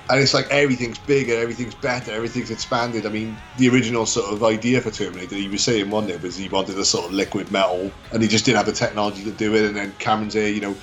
And 0.09 0.21
it's 0.21 0.35
like 0.35 0.51
everything's 0.51 0.99
bigger, 0.99 1.37
everything's 1.37 1.77
better, 1.77 2.11
everything's 2.11 2.51
expanded. 2.51 3.07
I 3.07 3.11
mean, 3.11 3.37
the 3.59 3.69
original 3.69 4.07
sort 4.07 4.33
of 4.33 4.43
idea 4.43 4.81
for 4.81 4.91
Terminator, 4.91 5.37
he 5.37 5.47
was 5.47 5.63
saying 5.63 5.89
one 5.89 6.09
day 6.09 6.17
was 6.17 6.37
he 6.37 6.49
wanted 6.49 6.77
a 6.81 6.85
sort 6.85 7.07
of 7.07 7.13
liquid 7.13 7.53
metal 7.53 7.93
and 8.13 8.21
he 8.21 8.29
just 8.29 8.45
didn't 8.45 8.57
have 8.57 8.67
the 8.67 8.73
technology 8.73 9.23
to 9.23 9.31
do 9.31 9.55
it. 9.55 9.67
And 9.67 9.77
then 9.77 9.95
Cameron's 10.01 10.35
here, 10.35 10.49
you 10.49 10.61
know, 10.61 10.75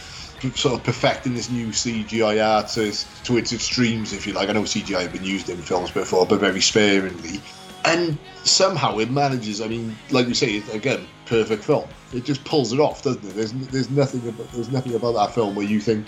sort 0.55 0.75
of 0.75 0.83
perfecting 0.83 1.33
this 1.33 1.49
new 1.49 1.67
CGI 1.67 2.45
art 2.45 2.69
to, 2.69 2.91
to 3.25 3.37
its 3.37 3.53
extremes, 3.53 4.13
if 4.13 4.27
you 4.27 4.33
like. 4.33 4.49
I 4.49 4.53
know 4.53 4.63
CGI 4.63 5.01
had 5.01 5.11
been 5.13 5.23
used 5.23 5.49
in 5.49 5.57
films 5.57 5.91
before, 5.91 6.25
but 6.25 6.39
very 6.39 6.61
sparingly. 6.61 7.41
And 7.85 8.17
somehow 8.43 8.97
it 8.99 9.09
manages. 9.09 9.61
I 9.61 9.67
mean, 9.67 9.95
like 10.11 10.27
you 10.27 10.33
say, 10.33 10.61
again, 10.73 11.07
perfect 11.25 11.63
film. 11.63 11.87
It 12.13 12.25
just 12.25 12.43
pulls 12.43 12.73
it 12.73 12.79
off, 12.79 13.03
doesn't 13.03 13.23
it? 13.25 13.33
There's 13.35 13.53
there's 13.53 13.89
nothing 13.89 14.27
about 14.27 14.51
there's 14.51 14.71
nothing 14.71 14.95
about 14.95 15.13
that 15.13 15.33
film 15.33 15.55
where 15.55 15.65
you 15.65 15.79
think 15.79 16.07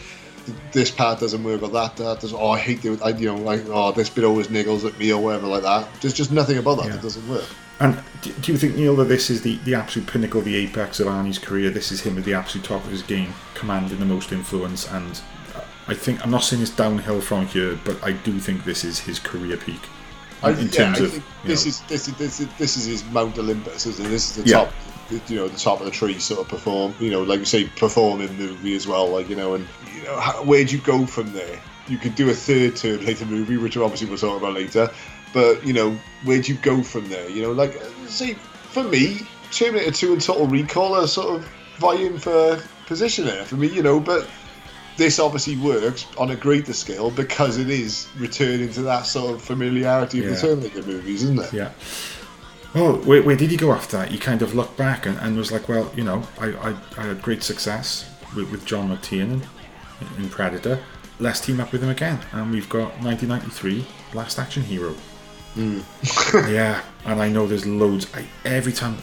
this 0.71 0.91
part 0.91 1.19
doesn't 1.19 1.43
work 1.43 1.61
or 1.61 1.69
that 1.69 1.95
part 1.95 2.19
does. 2.21 2.33
Oh, 2.33 2.49
I 2.49 2.59
hate 2.59 2.83
it. 2.83 3.01
I, 3.01 3.09
you 3.09 3.27
know, 3.27 3.37
like 3.37 3.63
oh, 3.67 3.91
this 3.91 4.09
bit 4.09 4.23
always 4.25 4.47
niggles 4.47 4.85
at 4.85 4.97
me 4.97 5.13
or 5.13 5.21
whatever 5.21 5.47
like 5.47 5.63
that. 5.63 5.87
There's 6.01 6.13
just 6.13 6.31
nothing 6.31 6.57
about 6.57 6.77
that 6.77 6.87
Yeah. 6.87 6.93
that 6.93 7.01
doesn't 7.01 7.27
work. 7.29 7.45
And 7.79 8.01
do, 8.21 8.31
do 8.33 8.51
you 8.51 8.57
think, 8.57 8.75
Neil, 8.75 8.95
that 8.97 9.05
this 9.05 9.29
is 9.29 9.41
the, 9.41 9.55
the 9.59 9.73
absolute 9.75 10.07
pinnacle, 10.07 10.41
the 10.41 10.55
apex 10.55 10.99
of 10.99 11.07
Arnie's 11.07 11.39
career? 11.39 11.69
This 11.69 11.91
is 11.91 12.01
him 12.01 12.17
at 12.17 12.25
the 12.25 12.33
absolute 12.33 12.65
top 12.65 12.83
of 12.83 12.91
his 12.91 13.03
game, 13.03 13.33
commanding 13.53 13.99
the 13.99 14.05
most 14.05 14.31
influence. 14.31 14.87
And 14.89 15.21
I 15.87 15.93
think, 15.93 16.21
I'm 16.23 16.31
not 16.31 16.43
saying 16.43 16.61
it's 16.61 16.71
downhill 16.71 17.21
from 17.21 17.47
here, 17.47 17.79
but 17.85 18.03
I 18.03 18.11
do 18.11 18.37
think 18.39 18.65
this 18.65 18.83
is 18.83 18.99
his 18.99 19.17
career 19.19 19.55
peak. 19.57 19.79
I, 20.41 20.51
In 20.51 20.65
yeah, 20.67 20.71
terms 20.71 21.01
I 21.01 21.03
of, 21.05 21.11
think 21.11 21.23
this 21.45 21.65
know- 21.65 21.69
is 21.69 21.81
this 21.81 22.07
is 22.07 22.15
this 22.15 22.39
is 22.39 22.47
this 22.57 22.77
is 22.77 22.85
his 22.85 23.03
Mount 23.11 23.37
Olympus, 23.37 23.85
isn't 23.85 24.05
it? 24.05 24.09
This 24.09 24.29
is 24.37 24.43
the 24.43 24.49
Yeah. 24.49 24.65
top, 24.65 24.73
you 25.27 25.35
know, 25.35 25.49
the 25.49 25.57
top 25.59 25.79
of 25.81 25.85
the 25.85 25.91
tree 25.91 26.17
sort 26.17 26.39
of 26.39 26.47
perform. 26.47 26.93
You 26.99 27.11
know, 27.11 27.23
like 27.23 27.39
you 27.39 27.45
say, 27.45 27.65
perform 27.65 28.19
performing 28.19 28.37
movie 28.37 28.73
as 28.73 28.87
well. 28.87 29.09
Like 29.09 29.27
you 29.29 29.35
know, 29.35 29.55
and 29.55 29.67
you 29.93 30.03
know, 30.03 30.17
how, 30.17 30.41
where'd 30.43 30.71
you 30.71 30.77
go 30.79 31.05
from 31.05 31.33
there? 31.33 31.59
You 31.89 31.97
could 31.97 32.15
do 32.15 32.29
a 32.29 32.33
third 32.33 32.77
Terminator 32.77 33.25
movie, 33.25 33.57
which 33.57 33.75
obviously 33.75 34.07
we'll 34.07 34.17
talk 34.17 34.37
about 34.41 34.53
later. 34.53 34.89
But 35.33 35.65
you 35.65 35.73
know, 35.73 35.97
where 36.23 36.41
do 36.41 36.51
you 36.51 36.57
go 36.59 36.81
from 36.81 37.07
there? 37.09 37.29
You 37.29 37.41
know, 37.43 37.51
like 37.51 37.79
see, 38.07 38.33
for 38.33 38.83
me, 38.83 39.21
Terminator 39.51 39.91
Two 39.91 40.13
and 40.13 40.21
Total 40.21 40.47
Recall 40.47 40.95
are 40.95 41.07
sort 41.07 41.35
of 41.35 41.47
vying 41.77 42.17
for 42.17 42.59
position 42.87 43.25
there 43.25 43.45
for 43.45 43.55
me. 43.55 43.67
You 43.67 43.83
know, 43.83 43.99
but 43.99 44.27
this 44.97 45.19
obviously 45.19 45.55
works 45.57 46.05
on 46.17 46.31
a 46.31 46.35
greater 46.35 46.73
scale 46.73 47.09
because 47.11 47.57
it 47.57 47.69
is 47.69 48.07
returning 48.17 48.69
to 48.73 48.81
that 48.81 49.05
sort 49.05 49.33
of 49.33 49.41
familiarity 49.41 50.19
of 50.19 50.25
Yeah. 50.25 50.31
the 50.31 50.41
Terminator 50.41 50.83
movies, 50.83 51.23
isn't 51.23 51.39
it? 51.39 51.53
Yeah. 51.53 51.71
Well, 52.73 52.97
where, 52.97 53.23
where 53.23 53.35
did 53.35 53.49
he 53.49 53.57
go 53.57 53.71
after 53.71 53.97
that? 53.97 54.09
He 54.09 54.17
kind 54.19 54.41
of 54.41 54.53
looked 54.53 54.77
back 54.77 55.05
and, 55.05 55.17
and 55.19 55.37
was 55.37 55.51
like, 55.51 55.67
well, 55.69 55.91
you 55.95 56.03
know, 56.03 56.23
I, 56.37 56.47
I, 56.51 56.75
I 56.97 57.01
had 57.07 57.21
great 57.21 57.41
success 57.43 58.07
with, 58.35 58.51
with 58.51 58.65
John 58.65 58.95
McTiernan 58.95 59.41
in 60.17 60.29
Predator. 60.29 60.79
Let's 61.17 61.39
team 61.39 61.59
up 61.59 61.71
with 61.71 61.81
him 61.81 61.89
again. 61.89 62.19
And 62.31 62.51
we've 62.51 62.69
got 62.69 62.91
1993, 63.01 63.87
Last 64.13 64.37
Action 64.37 64.63
Hero. 64.63 64.93
Yeah, 66.33 66.81
and 67.05 67.21
I 67.21 67.29
know 67.29 67.47
there's 67.47 67.65
loads. 67.65 68.07
I, 68.15 68.25
every 68.45 68.71
time, 68.73 68.97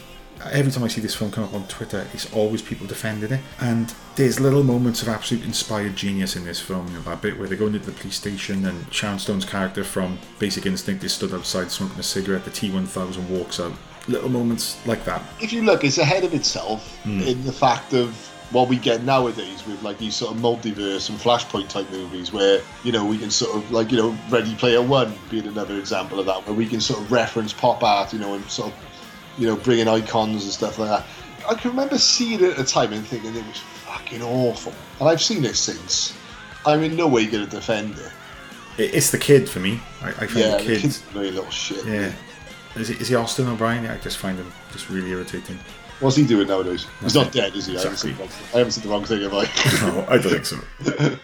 every 0.51 0.71
time 0.71 0.83
I 0.83 0.87
see 0.87 1.01
this 1.01 1.15
film 1.15 1.31
come 1.31 1.43
up 1.43 1.53
on 1.53 1.67
Twitter, 1.67 2.07
it's 2.13 2.31
always 2.33 2.61
people 2.61 2.87
defending 2.87 3.31
it. 3.31 3.41
And 3.59 3.93
there's 4.15 4.39
little 4.39 4.63
moments 4.63 5.01
of 5.01 5.09
absolute 5.09 5.43
inspired 5.45 5.95
genius 5.95 6.35
in 6.35 6.45
this 6.45 6.59
film. 6.59 6.87
You 6.87 6.93
know, 6.95 7.01
that 7.01 7.21
bit 7.21 7.37
where 7.37 7.47
they're 7.47 7.57
going 7.57 7.75
into 7.75 7.85
the 7.91 7.97
police 7.99 8.15
station 8.15 8.65
and 8.65 8.91
Sharon 8.93 9.19
Stone's 9.19 9.45
character 9.45 9.83
from 9.83 10.17
Basic 10.39 10.65
Instinct 10.65 11.03
is 11.03 11.13
stood 11.13 11.33
outside 11.33 11.71
smoking 11.71 11.99
a 11.99 12.03
cigarette. 12.03 12.45
The 12.45 12.51
T1000 12.51 13.29
walks 13.29 13.59
out. 13.59 13.73
Little 14.07 14.29
moments 14.29 14.77
like 14.87 15.03
that. 15.05 15.21
If 15.41 15.51
you 15.51 15.63
look, 15.63 15.83
it's 15.83 15.97
ahead 15.97 16.23
of 16.23 16.33
itself 16.33 16.97
Hmm. 17.03 17.21
in 17.21 17.43
the 17.43 17.51
fact 17.51 17.93
of 17.93 18.15
what 18.51 18.69
we 18.69 18.77
get 18.77 19.03
nowadays 19.03 19.65
with 19.67 19.81
like 19.83 19.97
these 19.97 20.15
sort 20.15 20.33
of 20.33 20.41
multiverse 20.41 21.09
and 21.09 21.19
flashpoint 21.19 21.67
type 21.67 21.89
movies 21.91 22.31
where 22.31 22.61
you 22.83 22.91
know 22.91 23.03
we 23.05 23.17
can 23.17 23.29
sort 23.29 23.55
of 23.55 23.69
like 23.71 23.91
you 23.91 23.97
know 23.97 24.17
ready 24.29 24.55
player 24.55 24.81
one 24.81 25.13
being 25.29 25.45
another 25.47 25.77
example 25.77 26.19
of 26.19 26.25
that 26.25 26.45
where 26.45 26.55
we 26.55 26.65
can 26.65 26.79
sort 26.79 26.99
of 27.01 27.11
reference 27.11 27.51
pop 27.51 27.83
art 27.83 28.13
you 28.13 28.19
know 28.19 28.33
and 28.35 28.49
sort 28.49 28.71
of 28.71 28.77
you 29.37 29.45
know 29.47 29.55
bring 29.57 29.79
in 29.79 29.87
icons 29.87 30.43
and 30.45 30.53
stuff 30.53 30.79
like 30.79 30.89
that 30.89 31.05
i 31.49 31.53
can 31.55 31.71
remember 31.71 31.97
seeing 31.97 32.39
it 32.39 32.51
at 32.51 32.57
the 32.57 32.63
time 32.63 32.93
and 32.93 33.05
thinking 33.05 33.35
it 33.35 33.45
was 33.45 33.59
fucking 33.85 34.21
awful 34.21 34.73
and 35.01 35.09
i've 35.09 35.21
seen 35.21 35.43
it 35.43 35.55
since 35.55 36.17
i'm 36.65 36.81
in 36.83 36.95
no 36.95 37.05
way 37.07 37.25
going 37.27 37.43
to 37.43 37.49
defend 37.51 37.97
it 37.99 38.11
It- 38.77 38.93
It's 38.95 39.09
the 39.11 39.17
kid 39.17 39.49
for 39.49 39.59
me. 39.59 39.81
I, 40.01 40.09
I 40.09 40.13
find 40.27 40.37
yeah 40.37 40.51
the 40.51 40.57
the 40.57 40.63
kid. 40.63 40.81
kid's 40.83 40.97
very 40.99 41.31
little 41.31 41.51
shit 41.51 41.85
Yeah. 41.85 42.13
Is, 42.75 42.91
it, 42.91 43.01
is 43.01 43.07
he 43.07 43.15
Austin 43.15 43.47
O'Brien? 43.47 43.83
Yeah, 43.85 43.93
I 43.93 43.97
just 43.97 44.19
find 44.19 44.37
him 44.37 44.53
just 44.71 44.87
really 44.89 45.09
irritating. 45.09 45.57
What's 45.99 46.15
he 46.15 46.25
doing 46.25 46.47
nowadays 46.47 46.85
he's 47.01 47.15
not 47.15 47.31
dead 47.31 47.55
is 47.55 47.65
he 47.65 47.75
I, 47.77 47.81
haven't 47.81 47.93
Exactly. 47.93 48.11
said 48.11 48.17
the 48.17 48.23
wrong, 48.23 48.53
I 48.53 48.57
haven't 48.57 48.71
said 48.71 48.83
the 48.83 48.89
wrong 48.89 49.05
thing 49.05 49.21
have 49.21 49.33
i 49.33 49.43
No, 49.81 50.05
I 50.07 50.17
don't 50.17 50.31
think 50.31 50.45
so. 50.45 51.17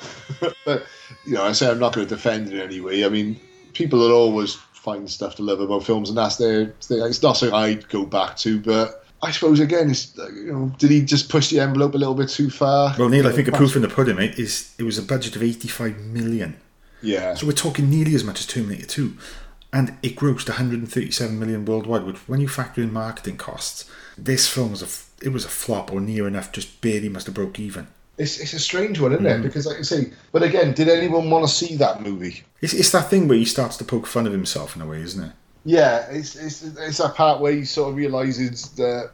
but 0.65 0.85
you 1.25 1.33
know, 1.33 1.43
I 1.43 1.51
say 1.51 1.69
I'm 1.69 1.79
not 1.79 1.93
going 1.93 2.07
to 2.07 2.15
defend 2.15 2.51
it 2.51 2.61
anyway. 2.61 3.05
I 3.05 3.09
mean, 3.09 3.39
people 3.73 3.99
will 3.99 4.11
always 4.11 4.55
find 4.55 5.09
stuff 5.09 5.35
to 5.35 5.41
love 5.43 5.61
about 5.61 5.83
films, 5.85 6.09
and 6.09 6.17
that's 6.17 6.35
their 6.35 6.67
thing. 6.81 7.01
It's 7.01 7.21
not 7.23 7.37
something 7.37 7.55
I'd 7.55 7.87
go 7.89 8.05
back 8.05 8.35
to, 8.37 8.59
but 8.59 9.05
I 9.21 9.31
suppose 9.31 9.59
again, 9.61 9.89
it's 9.91 10.17
you 10.17 10.51
know, 10.51 10.73
did 10.77 10.91
he 10.91 11.01
just 11.01 11.29
push 11.29 11.49
the 11.49 11.59
envelope 11.61 11.93
a 11.93 11.97
little 11.97 12.15
bit 12.15 12.29
too 12.29 12.49
far? 12.49 12.93
Well, 12.99 13.09
Neil, 13.09 13.27
I 13.27 13.31
think 13.31 13.47
a 13.47 13.51
proof 13.53 13.75
in 13.75 13.81
the 13.83 13.87
pudding, 13.87 14.15
mate, 14.17 14.37
is 14.37 14.73
it 14.77 14.83
was 14.83 14.97
a 14.97 15.01
budget 15.03 15.35
of 15.35 15.43
85 15.43 15.97
million. 15.99 16.57
Yeah, 17.01 17.33
So 17.35 17.45
we're 17.47 17.51
talking 17.53 17.89
nearly 17.89 18.15
as 18.15 18.23
much 18.23 18.39
as 18.39 18.45
Terminator 18.47 18.85
2. 18.85 19.17
And 19.73 19.97
it 20.01 20.15
grossed 20.15 20.47
137 20.47 21.37
million 21.37 21.65
worldwide, 21.65 22.03
which 22.05 22.17
when 22.29 22.39
you 22.39 22.47
factor 22.47 22.81
in 22.81 22.93
marketing 22.93 23.35
costs, 23.37 23.89
this 24.17 24.47
film 24.47 24.71
was 24.71 24.81
a, 24.81 25.25
it 25.25 25.29
was 25.29 25.45
a 25.45 25.49
flop 25.49 25.91
or 25.91 25.99
near 26.01 26.27
enough, 26.27 26.51
just 26.51 26.81
barely 26.81 27.09
must 27.09 27.25
have 27.27 27.35
broke 27.35 27.59
even. 27.59 27.87
it's 28.17 28.39
it's 28.39 28.53
a 28.53 28.59
strange 28.59 28.99
one, 28.99 29.11
isn't 29.13 29.25
Mm. 29.25 29.39
it? 29.39 29.43
Because 29.43 29.65
like 29.65 29.77
I 29.79 29.81
say, 29.81 30.11
but 30.31 30.43
again, 30.43 30.73
did 30.73 30.87
anyone 30.89 31.29
want 31.29 31.47
to 31.47 31.51
see 31.53 31.75
that 31.77 32.01
movie? 32.01 32.43
It's, 32.61 32.73
it's 32.73 32.91
that 32.91 33.09
thing 33.09 33.27
where 33.27 33.37
he 33.37 33.45
starts 33.45 33.75
to 33.77 33.83
poke 33.83 34.05
fun 34.07 34.27
of 34.27 34.31
himself 34.33 34.75
in 34.75 34.81
a 34.81 34.85
way, 34.85 35.01
isn't 35.01 35.23
it? 35.23 35.31
Yeah, 35.65 36.05
it's 36.11 36.35
it's 36.35 36.61
it's 36.63 36.97
that 36.99 37.15
part 37.15 37.39
where 37.41 37.53
he 37.53 37.65
sort 37.65 37.89
of 37.89 37.95
realizes 37.95 38.69
that. 38.71 39.11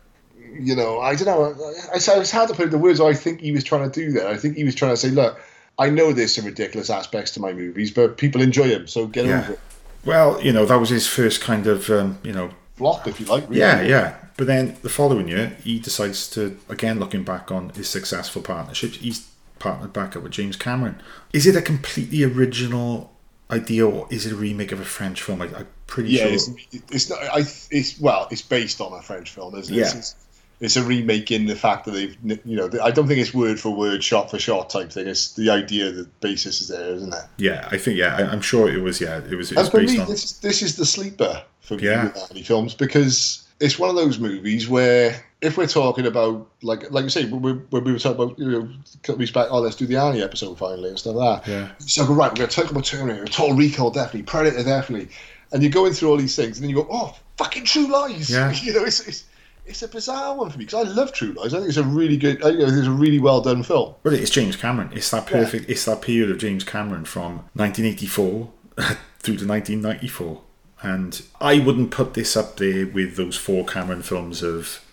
You 0.52 0.76
know, 0.76 1.00
I 1.00 1.14
don't 1.16 1.28
know. 1.28 1.54
I, 1.91 1.93
I, 1.93 2.20
it's 2.20 2.32
hard 2.32 2.50
to 2.50 2.56
put 2.56 2.72
the 2.72 2.78
words. 2.80 3.00
I 3.00 3.14
think 3.14 3.39
he 3.39 3.52
was 3.52 3.64
trying 3.64 3.89
to 3.89 4.00
do 4.02 4.12
that. 4.14 4.26
I 4.28 4.36
think 4.36 4.56
he 4.58 4.64
was 4.64 4.74
trying 4.74 4.91
to 4.93 4.97
say, 4.97 5.10
"Look, 5.10 5.39
I 5.78 5.89
know 5.91 6.12
there's 6.12 6.34
some 6.34 6.45
ridiculous 6.45 6.89
aspects 6.89 7.32
to 7.32 7.39
my 7.39 7.54
movies, 7.54 7.91
but 7.91 8.18
people 8.18 8.41
enjoy 8.41 8.68
them, 8.70 8.88
so 8.88 9.06
get 9.06 9.26
Yeah. 9.28 9.41
over 9.41 9.54
it." 9.54 9.60
Well, 10.06 10.41
you 10.41 10.52
know, 10.52 10.66
that 10.66 10.78
was 10.80 10.89
his 10.89 11.06
first 11.08 11.39
kind 11.41 11.68
of, 11.68 11.88
um, 11.91 12.18
you 12.24 12.32
know, 12.34 12.50
Flop, 12.78 13.06
if 13.08 13.20
you 13.20 13.28
like. 13.28 13.47
Really. 13.47 13.60
Yeah, 13.62 13.82
yeah. 13.82 14.16
But 14.40 14.48
then 14.48 14.78
the 14.84 14.90
following 14.90 15.28
year, 15.28 15.58
he 15.66 15.80
decides 15.80 16.30
to, 16.30 16.58
again, 16.70 16.98
looking 16.98 17.24
back 17.24 17.51
on 17.51 17.72
his 17.72 17.89
successful 17.89 18.42
partnerships, 18.42 18.96
he's 18.96 19.28
partnered 19.59 19.92
back 19.92 20.16
up 20.16 20.24
with 20.24 20.32
James 20.32 20.55
Cameron. 20.55 21.01
Is 21.34 21.46
it 21.46 21.58
a 21.58 21.62
completely 21.62 22.24
original 22.24 23.12
idea 23.51 23.86
or 23.86 24.08
is 24.09 24.26
it 24.26 24.32
a 24.32 24.38
remake 24.38 24.72
of 24.72 24.80
a 24.80 24.86
French 24.86 25.22
film? 25.22 25.42
I, 25.42 25.47
I'm 25.47 25.68
pretty 25.88 26.12
Yeah, 26.12 26.24
sure. 26.28 26.34
it's, 26.36 26.50
it's 26.89 27.09
not. 27.09 27.20
I. 27.24 27.39
It's 27.70 28.00
well, 28.00 28.30
it's 28.32 28.42
based 28.42 28.80
on 28.80 28.93
a 28.93 29.01
French 29.01 29.30
film, 29.32 29.55
isn't 29.55 29.76
it? 29.76 29.78
Yeah. 29.78 29.97
It's, 29.97 30.16
it's 30.62 30.78
a 30.78 30.84
remake 30.84 31.32
in 31.32 31.46
the 31.46 31.55
fact 31.55 31.84
that 31.86 31.92
they've, 31.92 32.16
you 32.46 32.55
know, 32.55 32.70
I 32.82 32.92
don't 32.92 33.08
think 33.09 33.20
it's 33.20 33.34
word 33.34 33.59
for 33.59 33.76
word, 33.76 34.01
shot 34.01 34.32
for 34.32 34.39
shot 34.39 34.70
type 34.70 34.89
thing. 34.92 35.08
It's 35.08 35.34
the 35.34 35.50
idea, 35.50 35.92
the 35.92 36.05
basis 36.22 36.62
is 36.62 36.70
there, 36.70 36.93
isn't 36.96 37.13
it? 37.13 37.24
Yeah, 37.38 37.68
I 37.72 37.78
think, 37.78 37.97
yeah, 37.97 38.16
I, 38.18 38.24
I'm 38.24 38.42
sure 38.42 38.70
it 38.70 38.82
was, 38.82 39.01
yeah, 39.01 39.18
it 39.20 39.36
was, 39.36 39.51
it 39.51 39.58
was 39.58 39.68
And 39.68 39.72
for 39.72 39.80
based 39.80 39.93
me, 39.93 40.00
on. 40.00 40.08
this, 40.09 40.34
this 40.39 40.62
is 40.62 40.76
the 40.78 40.86
sleeper 40.86 41.43
for 41.62 41.76
Yeah. 41.80 42.09
films 42.43 42.74
because 42.74 43.46
it's 43.60 43.78
one 43.78 43.90
of 43.90 43.96
those 43.96 44.20
movies 44.20 44.68
where 44.70 45.24
if 45.42 45.58
we're 45.58 45.68
talking 45.68 46.06
about 46.06 46.50
like 46.62 46.90
like 46.92 47.04
you 47.04 47.10
say 47.10 47.26
when 47.26 47.42
we, 47.42 47.54
when 47.54 47.84
we 47.84 47.92
were 47.92 48.00
talking 48.00 48.24
about 48.24 48.40
you 48.40 48.50
know 48.50 48.60
a 48.62 48.98
couple 49.00 49.18
weeks 49.18 49.32
back, 49.32 49.48
oh 49.50 49.60
let's 49.60 49.76
do 49.76 49.86
the 49.86 49.96
Arnie 49.96 50.24
episode 50.24 50.58
finally 50.58 50.90
and 50.90 51.00
stuff 51.00 51.16
like 51.16 51.46
that. 51.46 51.52
Yeah. 51.52 51.70
So 51.80 52.06
go 52.06 52.14
right, 52.14 52.32
we're 52.32 52.38
going 52.38 52.50
to 52.50 52.56
talk 52.56 52.72
about 52.72 52.86
Terminator, 52.86 53.26
Total 53.26 53.56
Recall 53.56 53.92
definitely, 53.92 54.24
Predator 54.24 54.64
definitely, 54.64 55.10
and 55.52 55.62
you're 55.62 55.72
going 55.72 55.94
through 55.94 56.10
all 56.10 56.18
these 56.18 56.36
things 56.36 56.58
and 56.58 56.64
then 56.64 56.70
you 56.70 56.76
go, 56.76 56.88
oh 56.90 57.16
fucking 57.38 57.66
True 57.66 57.88
Lies. 57.88 58.30
Yeah. 58.30 58.52
you 58.62 58.74
know 58.74 58.84
it's. 58.84 59.08
it's 59.08 59.26
it's 59.66 59.84
a 59.84 59.88
bizarre 59.88 60.36
one 60.36 60.50
for 60.50 60.58
me 60.58 60.66
because 60.66 60.88
I 60.88 60.92
love 60.92 61.14
True 61.14 61.32
Lies. 61.34 61.54
I 61.54 61.58
think 61.58 61.70
it's 61.70 61.78
a 61.78 61.84
really 61.84 62.18
good. 62.18 62.38
I 62.38 62.50
think 62.50 62.62
it's 62.62 62.88
a 62.88 62.92
really 62.92 63.20
well 63.20 63.40
done 63.40 63.62
film. 63.62 63.94
Really, 64.02 64.18
it's 64.18 64.32
James 64.32 64.56
Cameron. 64.56 64.90
It's 64.94 65.12
that 65.12 65.28
perfect. 65.28 65.70
It's 65.70 65.86
that 65.86 66.02
period 66.02 66.32
of 66.32 66.40
James 66.40 66.64
Cameron 66.64 67.06
from 67.06 67.44
1984 67.54 68.50
through 69.20 69.38
to 69.38 69.48
1994, 69.48 70.42
and 70.82 71.22
I 71.42 71.60
wouldn't 71.60 71.92
put 71.92 72.14
this 72.14 72.36
up 72.38 72.58
there 72.58 72.88
with 72.88 73.16
those 73.16 73.36
four 73.36 73.66
Cameron 73.66 74.01
films 74.01 74.42
of 74.43 74.84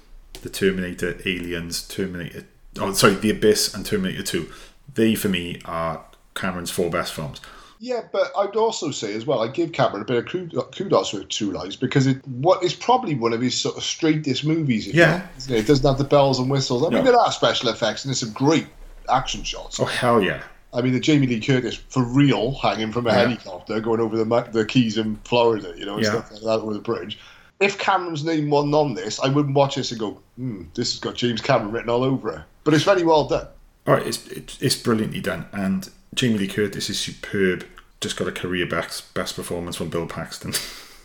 the 0.42 0.48
Terminator, 0.50 1.16
Aliens, 1.24 1.86
Terminator. 1.86 2.44
Oh, 2.78 2.92
sorry, 2.92 3.14
The 3.14 3.30
Abyss 3.30 3.74
and 3.74 3.86
Terminator 3.86 4.22
2. 4.22 4.50
They 4.94 5.14
for 5.14 5.28
me 5.28 5.60
are 5.64 6.04
Cameron's 6.34 6.70
four 6.70 6.90
best 6.90 7.12
films. 7.14 7.40
Yeah, 7.78 8.02
but 8.10 8.32
I'd 8.36 8.56
also 8.56 8.90
say 8.90 9.14
as 9.14 9.26
well, 9.26 9.40
I 9.42 9.48
give 9.48 9.72
Cameron 9.72 10.00
a 10.02 10.04
bit 10.06 10.16
of 10.34 10.70
kudos 10.72 11.10
for 11.10 11.22
True 11.24 11.50
Lies 11.50 11.76
because 11.76 12.06
it 12.06 12.26
what 12.26 12.62
is 12.64 12.72
probably 12.74 13.14
one 13.14 13.34
of 13.34 13.40
his 13.42 13.54
sort 13.58 13.76
of 13.76 13.82
straightest 13.82 14.44
movies. 14.46 14.86
if 14.88 14.94
you 14.94 15.00
Yeah. 15.02 15.26
it? 15.48 15.50
It 15.50 15.66
doesn't 15.66 15.86
have 15.86 15.98
the 15.98 16.04
bells 16.04 16.38
and 16.38 16.50
whistles. 16.50 16.82
I 16.82 16.86
mean, 16.88 17.04
No. 17.04 17.10
there 17.12 17.20
are 17.20 17.30
special 17.30 17.68
effects 17.68 18.04
and 18.04 18.10
there's 18.10 18.20
some 18.20 18.32
great 18.32 18.66
action 19.10 19.42
shots. 19.44 19.78
Oh 19.78 19.84
hell 19.84 20.22
yeah! 20.22 20.42
I 20.76 20.82
mean, 20.82 20.92
the 20.92 21.00
Jamie 21.00 21.26
Lee 21.26 21.40
Curtis 21.40 21.74
for 21.74 22.04
real 22.04 22.52
hanging 22.54 22.92
from 22.92 23.06
a 23.06 23.10
Yeah. 23.10 23.20
helicopter 23.22 23.80
going 23.80 24.00
over 24.00 24.16
the 24.16 24.48
the 24.52 24.64
Keys 24.64 24.98
in 24.98 25.16
Florida, 25.24 25.72
you 25.76 25.86
know, 25.86 25.94
and 25.94 26.04
Yeah. 26.04 26.10
stuff 26.10 26.32
like 26.32 26.42
that 26.42 26.48
over 26.60 26.74
the 26.74 26.80
bridge. 26.80 27.18
If 27.60 27.78
Cameron's 27.78 28.22
name 28.24 28.50
wasn't 28.50 28.74
on 28.74 28.92
this, 28.94 29.18
I 29.18 29.28
wouldn't 29.28 29.54
watch 29.54 29.76
this 29.76 29.90
and 29.90 29.98
go, 29.98 30.20
hmm, 30.36 30.64
this 30.74 30.92
has 30.92 31.00
got 31.00 31.14
James 31.14 31.40
Cameron 31.40 31.72
written 31.72 31.88
all 31.88 32.04
over 32.04 32.30
it. 32.30 32.40
But 32.64 32.74
it's 32.74 32.84
very 32.84 33.02
well 33.02 33.24
done. 33.26 33.46
All 33.86 33.94
right, 33.94 34.06
it's, 34.06 34.26
it's 34.26 34.60
it's 34.60 34.76
brilliantly 34.76 35.20
done, 35.20 35.46
and 35.52 35.88
Jamie 36.14 36.38
Lee 36.38 36.48
Curtis 36.48 36.90
is 36.90 36.98
superb. 36.98 37.64
Just 38.00 38.16
got 38.16 38.28
a 38.28 38.32
career 38.32 38.66
best 38.66 39.14
best 39.14 39.36
performance 39.36 39.76
from 39.76 39.88
Bill 39.88 40.06
Paxton. 40.06 40.52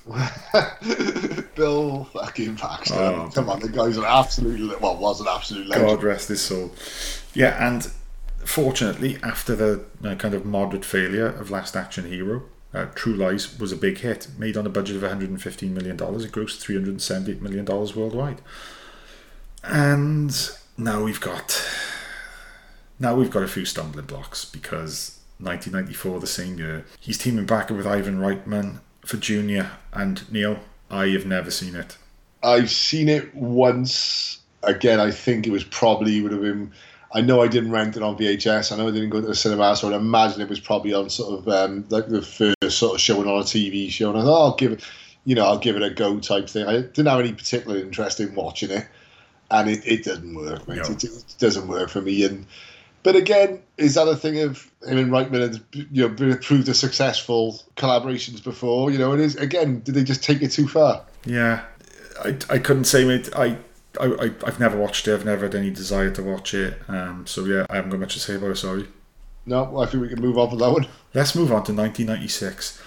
Bill 1.55 2.05
fucking 2.05 2.55
Paxton. 2.55 2.97
Oh, 2.97 3.29
Come 3.33 3.49
on, 3.49 3.59
the 3.59 3.69
guy's 3.69 3.97
an 3.97 4.03
absolute, 4.05 4.79
well, 4.81 4.97
was 4.97 5.21
an 5.21 5.27
absolute 5.29 5.67
legend. 5.67 5.87
God 5.87 6.03
rest 6.03 6.27
his 6.29 6.41
soul. 6.41 6.71
Yeah, 7.33 7.65
and 7.67 7.89
fortunately, 8.45 9.17
after 9.23 9.55
the 9.55 9.85
uh, 10.03 10.15
kind 10.15 10.33
of 10.33 10.45
moderate 10.45 10.85
failure 10.85 11.27
of 11.27 11.51
Last 11.51 11.75
Action 11.75 12.05
Hero, 12.05 12.43
uh, 12.73 12.85
True 12.95 13.13
Lies 13.13 13.59
was 13.59 13.71
a 13.71 13.75
big 13.75 13.99
hit, 13.99 14.27
made 14.37 14.55
on 14.55 14.65
a 14.65 14.69
budget 14.69 14.95
of 14.95 15.01
115 15.01 15.73
million 15.73 15.97
dollars. 15.97 16.23
It 16.23 16.31
grossed 16.31 16.59
378 16.59 17.41
million 17.41 17.65
dollars 17.65 17.95
worldwide, 17.95 18.41
and 19.63 20.33
now 20.77 21.03
we've 21.03 21.19
got 21.19 21.61
now 22.99 23.15
we've 23.15 23.31
got 23.31 23.43
a 23.43 23.47
few 23.47 23.65
stumbling 23.65 24.05
blocks 24.05 24.45
because 24.45 25.19
1994, 25.39 26.19
the 26.19 26.27
same 26.27 26.57
year, 26.59 26.85
he's 26.99 27.17
teaming 27.17 27.45
back 27.45 27.69
with 27.69 27.87
Ivan 27.87 28.19
Reitman 28.19 28.79
for 29.05 29.17
Junior 29.17 29.71
and 29.91 30.31
Neil. 30.31 30.59
I 30.89 31.07
have 31.09 31.25
never 31.25 31.49
seen 31.49 31.75
it. 31.75 31.97
I've 32.43 32.69
seen 32.69 33.09
it 33.09 33.33
once. 33.33 34.39
Again, 34.63 34.99
I 34.99 35.09
think 35.09 35.47
it 35.47 35.51
was 35.51 35.63
probably 35.63 36.21
would 36.21 36.31
have 36.31 36.41
been. 36.41 36.71
I 37.13 37.21
know 37.21 37.41
I 37.41 37.47
didn't 37.47 37.71
rent 37.71 37.97
it 37.97 38.03
on 38.03 38.17
VHS. 38.17 38.71
I 38.71 38.77
know 38.77 38.87
I 38.87 38.91
didn't 38.91 39.09
go 39.09 39.19
to 39.19 39.27
the 39.27 39.35
cinema, 39.35 39.75
so 39.75 39.89
I'd 39.89 39.95
imagine 39.95 40.41
it 40.41 40.49
was 40.49 40.59
probably 40.59 40.93
on 40.93 41.09
sort 41.09 41.39
of 41.39 41.47
um, 41.49 41.85
like 41.89 42.07
the 42.07 42.21
first 42.21 42.77
sort 42.77 42.95
of 42.95 43.01
showing 43.01 43.27
on 43.27 43.41
a 43.41 43.43
TV 43.43 43.89
show. 43.89 44.09
And 44.09 44.19
I 44.19 44.23
thought, 44.23 44.39
oh, 44.39 44.45
I'll 44.45 44.55
give 44.55 44.71
it, 44.71 44.83
you 45.25 45.35
know, 45.35 45.45
I'll 45.45 45.57
give 45.57 45.75
it 45.75 45.83
a 45.83 45.89
go 45.89 46.19
type 46.19 46.49
thing. 46.49 46.65
I 46.65 46.81
didn't 46.81 47.07
have 47.07 47.19
any 47.19 47.33
particular 47.33 47.77
interest 47.77 48.19
in 48.19 48.33
watching 48.33 48.71
it, 48.71 48.87
and 49.49 49.69
it, 49.69 49.85
it 49.85 50.05
doesn't 50.05 50.33
work, 50.33 50.67
mate. 50.67 50.77
No. 50.77 50.83
It, 50.83 51.03
it 51.03 51.35
doesn't 51.37 51.67
work 51.67 51.89
for 51.89 52.01
me. 52.01 52.23
And 52.23 52.45
but 53.03 53.15
again, 53.15 53.61
is 53.77 53.95
that 53.95 54.07
a 54.07 54.15
thing 54.15 54.39
of 54.39 54.69
him 54.87 54.97
and 54.97 55.11
Reitman 55.11 55.41
had 55.41 55.61
you 55.91 56.03
know 56.03 56.09
been 56.09 56.37
proved 56.37 56.69
a 56.69 56.73
successful 56.73 57.59
collaborations 57.75 58.43
before? 58.43 58.91
You 58.91 58.99
know, 58.99 59.11
and 59.11 59.21
is 59.21 59.35
again, 59.35 59.81
did 59.81 59.95
they 59.95 60.03
just 60.03 60.23
take 60.23 60.41
it 60.41 60.51
too 60.51 60.67
far? 60.67 61.03
Yeah, 61.25 61.65
I, 62.23 62.37
I 62.49 62.57
couldn't 62.59 62.85
say, 62.85 63.03
mate. 63.03 63.29
I, 63.35 63.57
I, 63.99 64.05
I, 64.05 64.31
I've 64.45 64.59
never 64.59 64.77
watched 64.77 65.07
it. 65.07 65.13
I've 65.13 65.25
never 65.25 65.45
had 65.45 65.55
any 65.55 65.69
desire 65.69 66.11
to 66.11 66.23
watch 66.23 66.53
it. 66.53 66.79
Um, 66.87 67.25
so 67.27 67.45
yeah, 67.45 67.65
I 67.69 67.75
haven't 67.75 67.91
got 67.91 67.99
much 67.99 68.13
to 68.13 68.19
say 68.19 68.35
about 68.35 68.51
it. 68.51 68.55
Sorry. 68.57 68.87
No, 69.45 69.79
I 69.79 69.85
think 69.87 70.03
we 70.03 70.09
can 70.09 70.21
move 70.21 70.37
on 70.37 70.49
from 70.49 70.59
that 70.59 70.71
one. 70.71 70.87
Let's 71.13 71.35
move 71.35 71.51
on 71.51 71.63
to 71.63 71.73
1996, 71.73 72.81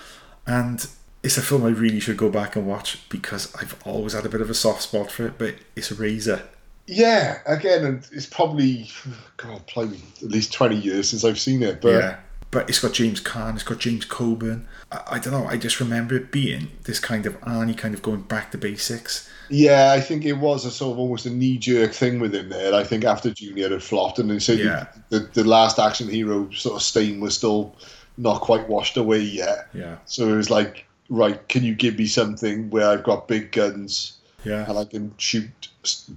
and 0.47 0.86
it's 1.22 1.36
a 1.36 1.43
film 1.43 1.64
I 1.64 1.70
really 1.70 2.01
should 2.01 2.16
go 2.16 2.31
back 2.31 2.55
and 2.55 2.66
watch 2.66 3.09
because 3.09 3.55
I've 3.56 3.76
always 3.85 4.12
had 4.12 4.24
a 4.24 4.28
bit 4.28 4.40
of 4.40 4.51
a 4.51 4.55
soft 4.55 4.82
spot 4.82 5.10
for 5.10 5.26
it. 5.26 5.35
But 5.36 5.56
it's 5.74 5.90
Eraser. 5.90 6.43
Yeah, 6.86 7.39
again, 7.47 7.85
and 7.85 8.09
it's 8.12 8.26
probably 8.26 8.90
God, 9.36 9.66
probably 9.72 10.01
at 10.22 10.28
least 10.28 10.52
twenty 10.52 10.76
years 10.76 11.10
since 11.10 11.24
I've 11.24 11.40
seen 11.40 11.62
it. 11.62 11.81
But 11.81 11.94
yeah, 11.94 12.16
but 12.55 12.68
it's 12.70 12.81
got 12.81 12.94
James 12.94 13.20
Caan. 13.20 13.55
It's 13.55 13.62
got 13.64 13.78
James 13.81 14.06
Coburn. 14.06 14.66
I, 14.90 15.02
I 15.12 15.18
don't 15.18 15.32
know. 15.35 15.44
I 15.47 15.59
just 15.59 15.78
remember 15.81 16.14
it 16.16 16.31
being 16.32 16.68
this 16.85 16.98
kind 17.01 17.26
of 17.26 17.39
Arnie 17.43 17.76
kind 17.76 17.94
of 17.94 18.01
going 18.01 18.22
back 18.22 18.51
to 18.52 18.59
basics. 18.59 19.28
yeah, 19.51 19.93
I 19.93 20.01
think 20.01 20.24
it 20.24 20.35
was 20.39 20.64
a 20.64 20.70
sort 20.70 20.93
of 20.93 20.98
almost 20.98 21.26
a 21.26 21.31
knee 21.31 21.59
jerk 21.59 21.93
thing 21.93 22.18
with 22.20 22.35
him 22.35 22.48
there. 22.48 22.72
I 22.74 22.82
think 22.85 23.05
after 23.05 23.31
Junior 23.31 23.68
had 23.68 23.82
flopped, 23.82 24.18
and 24.18 24.31
they 24.31 24.39
said 24.39 24.59
Yeah. 24.60 24.86
the, 25.10 25.18
the 25.35 25.44
last 25.44 25.78
action 25.78 26.09
hero 26.09 26.48
sort 26.52 26.76
of 26.76 26.82
stain 26.82 27.20
was 27.20 27.36
still 27.36 27.74
not 28.16 28.40
quite 28.40 28.68
washed 28.68 28.97
away 28.97 29.18
yet. 29.18 29.66
Yeah, 29.74 29.97
So 30.06 30.28
it 30.32 30.36
was 30.36 30.48
like, 30.48 30.86
right, 31.10 31.47
can 31.48 31.64
you 31.64 31.74
give 31.74 31.98
me 31.98 32.06
something 32.06 32.70
where 32.70 32.89
I've 32.89 33.02
got 33.02 33.26
big 33.28 33.51
guns 33.52 34.18
yeah. 34.44 34.64
and 34.70 34.78
I 34.78 34.85
can 34.85 35.12
shoot 35.18 35.51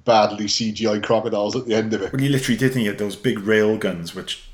badly 0.05 0.45
CGI 0.45 1.03
crocodiles 1.03 1.55
at 1.55 1.65
the 1.65 1.73
end 1.75 1.93
of 1.93 2.01
it? 2.03 2.13
Well, 2.13 2.21
he 2.21 2.29
literally 2.29 2.57
did. 2.57 2.75
He 2.75 2.85
had 2.85 2.99
those 2.99 3.15
big 3.15 3.39
rail 3.39 3.77
guns, 3.77 4.13
which 4.15 4.46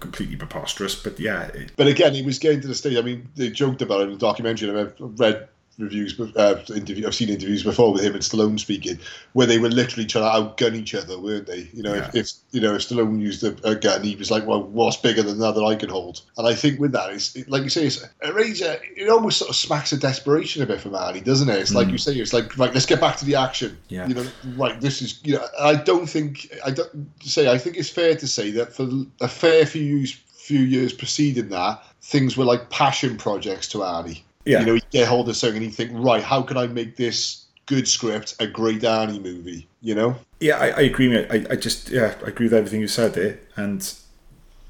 completely 0.00 0.36
preposterous. 0.36 0.94
But 0.94 1.18
yeah, 1.18 1.44
it, 1.48 1.72
But 1.76 1.86
again, 1.86 2.14
he 2.14 2.22
was 2.22 2.38
getting 2.38 2.60
to 2.60 2.68
the 2.68 2.74
stage. 2.74 2.96
I 2.96 3.02
mean, 3.02 3.28
they 3.36 3.50
joked 3.50 3.82
about 3.82 4.00
it 4.00 4.04
in 4.04 4.12
the 4.12 4.18
documentary. 4.18 4.68
and 4.68 4.78
I've 4.78 4.94
read 4.98 5.48
reviews, 5.78 6.18
uh, 6.20 6.62
interview, 6.74 7.06
I've 7.06 7.14
seen 7.14 7.28
interviews 7.28 7.62
before 7.62 7.92
with 7.92 8.02
him 8.02 8.14
and 8.14 8.22
Stallone 8.22 8.58
speaking, 8.58 8.98
where 9.32 9.46
they 9.46 9.58
were 9.58 9.68
literally 9.68 10.06
trying 10.06 10.24
to 10.24 10.48
outgun 10.64 10.74
each 10.74 10.94
other, 10.94 11.18
weren't 11.18 11.46
they? 11.46 11.68
You 11.72 11.82
know, 11.82 11.94
if, 11.94 12.14
Yeah. 12.14 12.20
if 12.20 12.30
you 12.52 12.60
know 12.60 12.74
if 12.74 12.88
Stallone 12.88 13.20
used 13.20 13.42
a, 13.44 13.56
a 13.68 13.74
gun, 13.74 14.02
he 14.02 14.16
was 14.16 14.30
like, 14.30 14.46
"Well, 14.46 14.62
what's 14.62 14.96
bigger 14.96 15.22
than 15.22 15.38
that 15.40 15.54
that 15.54 15.64
I 15.64 15.74
can 15.74 15.88
hold?" 15.88 16.22
And 16.38 16.46
I 16.46 16.54
think 16.54 16.80
with 16.80 16.92
that, 16.92 17.10
it's 17.12 17.36
it, 17.36 17.48
like 17.48 17.62
you 17.62 17.68
say, 17.70 17.86
it's 17.86 18.04
Eraser. 18.22 18.78
It 18.96 19.08
almost 19.08 19.38
sort 19.38 19.50
of 19.50 19.56
smacks 19.56 19.92
of 19.92 20.00
desperation 20.00 20.62
a 20.62 20.66
bit 20.66 20.80
from 20.80 20.92
Arnie, 20.92 21.22
doesn't 21.22 21.48
it? 21.48 21.58
It's 21.58 21.74
like 21.74 21.88
you 21.88 21.98
say, 21.98 22.12
it's 22.14 22.32
like 22.32 22.56
right, 22.58 22.72
let's 22.72 22.86
get 22.86 23.00
back 23.00 23.16
to 23.18 23.24
the 23.24 23.36
action. 23.36 23.76
Yeah. 23.88 24.06
You 24.08 24.14
know, 24.14 24.26
right, 24.56 24.80
this 24.80 25.02
is 25.02 25.20
you 25.24 25.34
know. 25.34 25.46
I 25.60 25.74
don't 25.74 26.06
think 26.08 26.48
I 26.64 26.70
don't 26.70 27.10
say. 27.22 27.50
I 27.50 27.58
think 27.58 27.76
it's 27.76 27.90
fair 27.90 28.14
to 28.16 28.26
say 28.26 28.50
that 28.52 28.72
for 28.74 28.88
a 29.20 29.28
fair 29.28 29.66
few 29.66 29.82
years, 29.82 30.12
few 30.12 30.60
years 30.60 30.92
preceding 30.92 31.48
that, 31.50 31.82
things 32.02 32.36
were 32.36 32.44
like 32.44 32.70
passion 32.70 33.16
projects 33.18 33.68
to 33.68 33.78
Arnie. 33.78 34.22
Yeah. 34.46 34.60
You 34.60 34.66
know, 34.66 34.74
he'd 34.74 34.90
get 34.90 35.08
hold 35.08 35.28
of 35.28 35.36
something 35.36 35.56
and 35.56 35.66
he'd 35.66 35.74
think, 35.74 35.90
right, 35.94 36.22
how 36.22 36.40
can 36.40 36.56
I 36.56 36.66
make 36.68 36.96
this 36.96 37.44
good 37.66 37.88
script 37.88 38.36
a 38.38 38.46
great 38.46 38.80
Arnie 38.82 39.20
movie? 39.20 39.66
You 39.82 39.94
know? 39.96 40.16
Yeah, 40.40 40.56
I, 40.58 40.68
I 40.68 40.80
agree. 40.82 41.08
Mate. 41.08 41.26
I, 41.30 41.52
I 41.52 41.56
just 41.56 41.90
yeah, 41.90 42.14
I 42.24 42.28
agree 42.28 42.46
with 42.46 42.54
everything 42.54 42.80
you 42.80 42.88
said 42.88 43.14
there, 43.14 43.38
and 43.56 43.92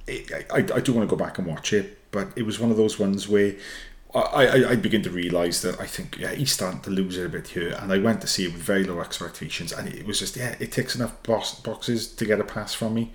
it, 0.07 0.32
I, 0.51 0.59
I 0.59 0.81
do 0.81 0.93
want 0.93 1.09
to 1.09 1.16
go 1.16 1.16
back 1.16 1.39
and 1.39 1.47
watch 1.47 1.73
it, 1.73 1.98
but 2.11 2.28
it 2.36 2.43
was 2.43 2.59
one 2.59 2.70
of 2.70 2.77
those 2.77 2.98
ones 2.98 3.28
where 3.28 3.55
I, 4.15 4.20
I, 4.47 4.70
I 4.70 4.77
begin 4.77 5.03
to 5.03 5.11
realise 5.11 5.61
that 5.62 5.78
I 5.81 5.86
think 5.86 6.16
yeah 6.19 6.32
he's 6.35 6.53
starting 6.53 6.81
to 6.82 6.90
lose 6.90 7.19
it 7.19 7.27
a 7.27 7.28
bit 7.28 7.48
here, 7.48 7.77
and 7.81 7.93
I 7.93 7.98
went 7.98 8.20
to 8.23 8.27
see 8.27 8.44
it 8.47 8.53
with 8.53 8.62
very 8.62 8.85
low 8.85 9.01
expectations, 9.01 9.73
and 9.73 9.89
it 9.89 10.07
was 10.07 10.19
just 10.20 10.36
yeah 10.36 10.55
it 10.59 10.73
ticks 10.73 10.94
enough 10.94 11.23
box, 11.23 11.55
boxes 11.57 12.07
to 12.15 12.24
get 12.24 12.40
a 12.40 12.44
pass 12.44 12.73
from 12.73 12.94
me, 12.94 13.12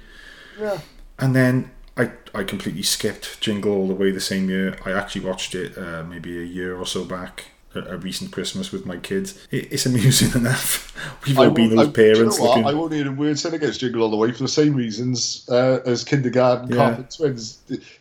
Yeah. 0.60 0.80
and 1.18 1.36
then. 1.36 1.72
I, 2.02 2.40
I 2.40 2.44
completely 2.44 2.84
skipped 2.84 3.40
Jingle 3.42 3.74
all 3.74 3.88
the 3.88 3.94
way 3.94 4.12
the 4.12 4.20
same 4.20 4.50
year. 4.50 4.78
I 4.86 4.92
actually 4.92 5.26
watched 5.26 5.54
it 5.54 5.78
uh, 5.78 6.04
maybe 6.04 6.40
a 6.40 6.44
year 6.44 6.76
or 6.76 6.86
so 6.86 7.06
back, 7.06 7.46
a, 7.76 7.82
a 7.82 7.98
recent 7.98 8.32
Christmas 8.32 8.72
with 8.72 8.86
my 8.86 8.98
kids. 8.98 9.48
It, 9.52 9.72
it's 9.72 9.86
amusing 9.86 10.32
enough. 10.36 10.96
We've 11.26 11.38
all 11.38 11.52
been 11.52 11.76
those 11.76 11.88
I, 11.88 11.92
do 11.92 12.02
you 12.02 12.08
know 12.08 12.14
parents 12.16 12.40
looking. 12.40 12.66
I 12.66 12.74
won't 12.74 12.94
hear 12.94 13.08
a 13.08 13.12
word 13.12 13.38
said 13.38 13.54
against 13.54 13.82
Jingle 13.82 14.02
All 14.02 14.10
the 14.10 14.18
Way 14.18 14.32
for 14.32 14.44
the 14.44 14.48
same 14.48 14.74
reasons 14.74 15.48
uh, 15.50 15.80
as 15.86 16.04
Kindergarten 16.04 16.76
Yeah. 16.76 16.96
And 16.96 17.12
Twins. 17.12 17.60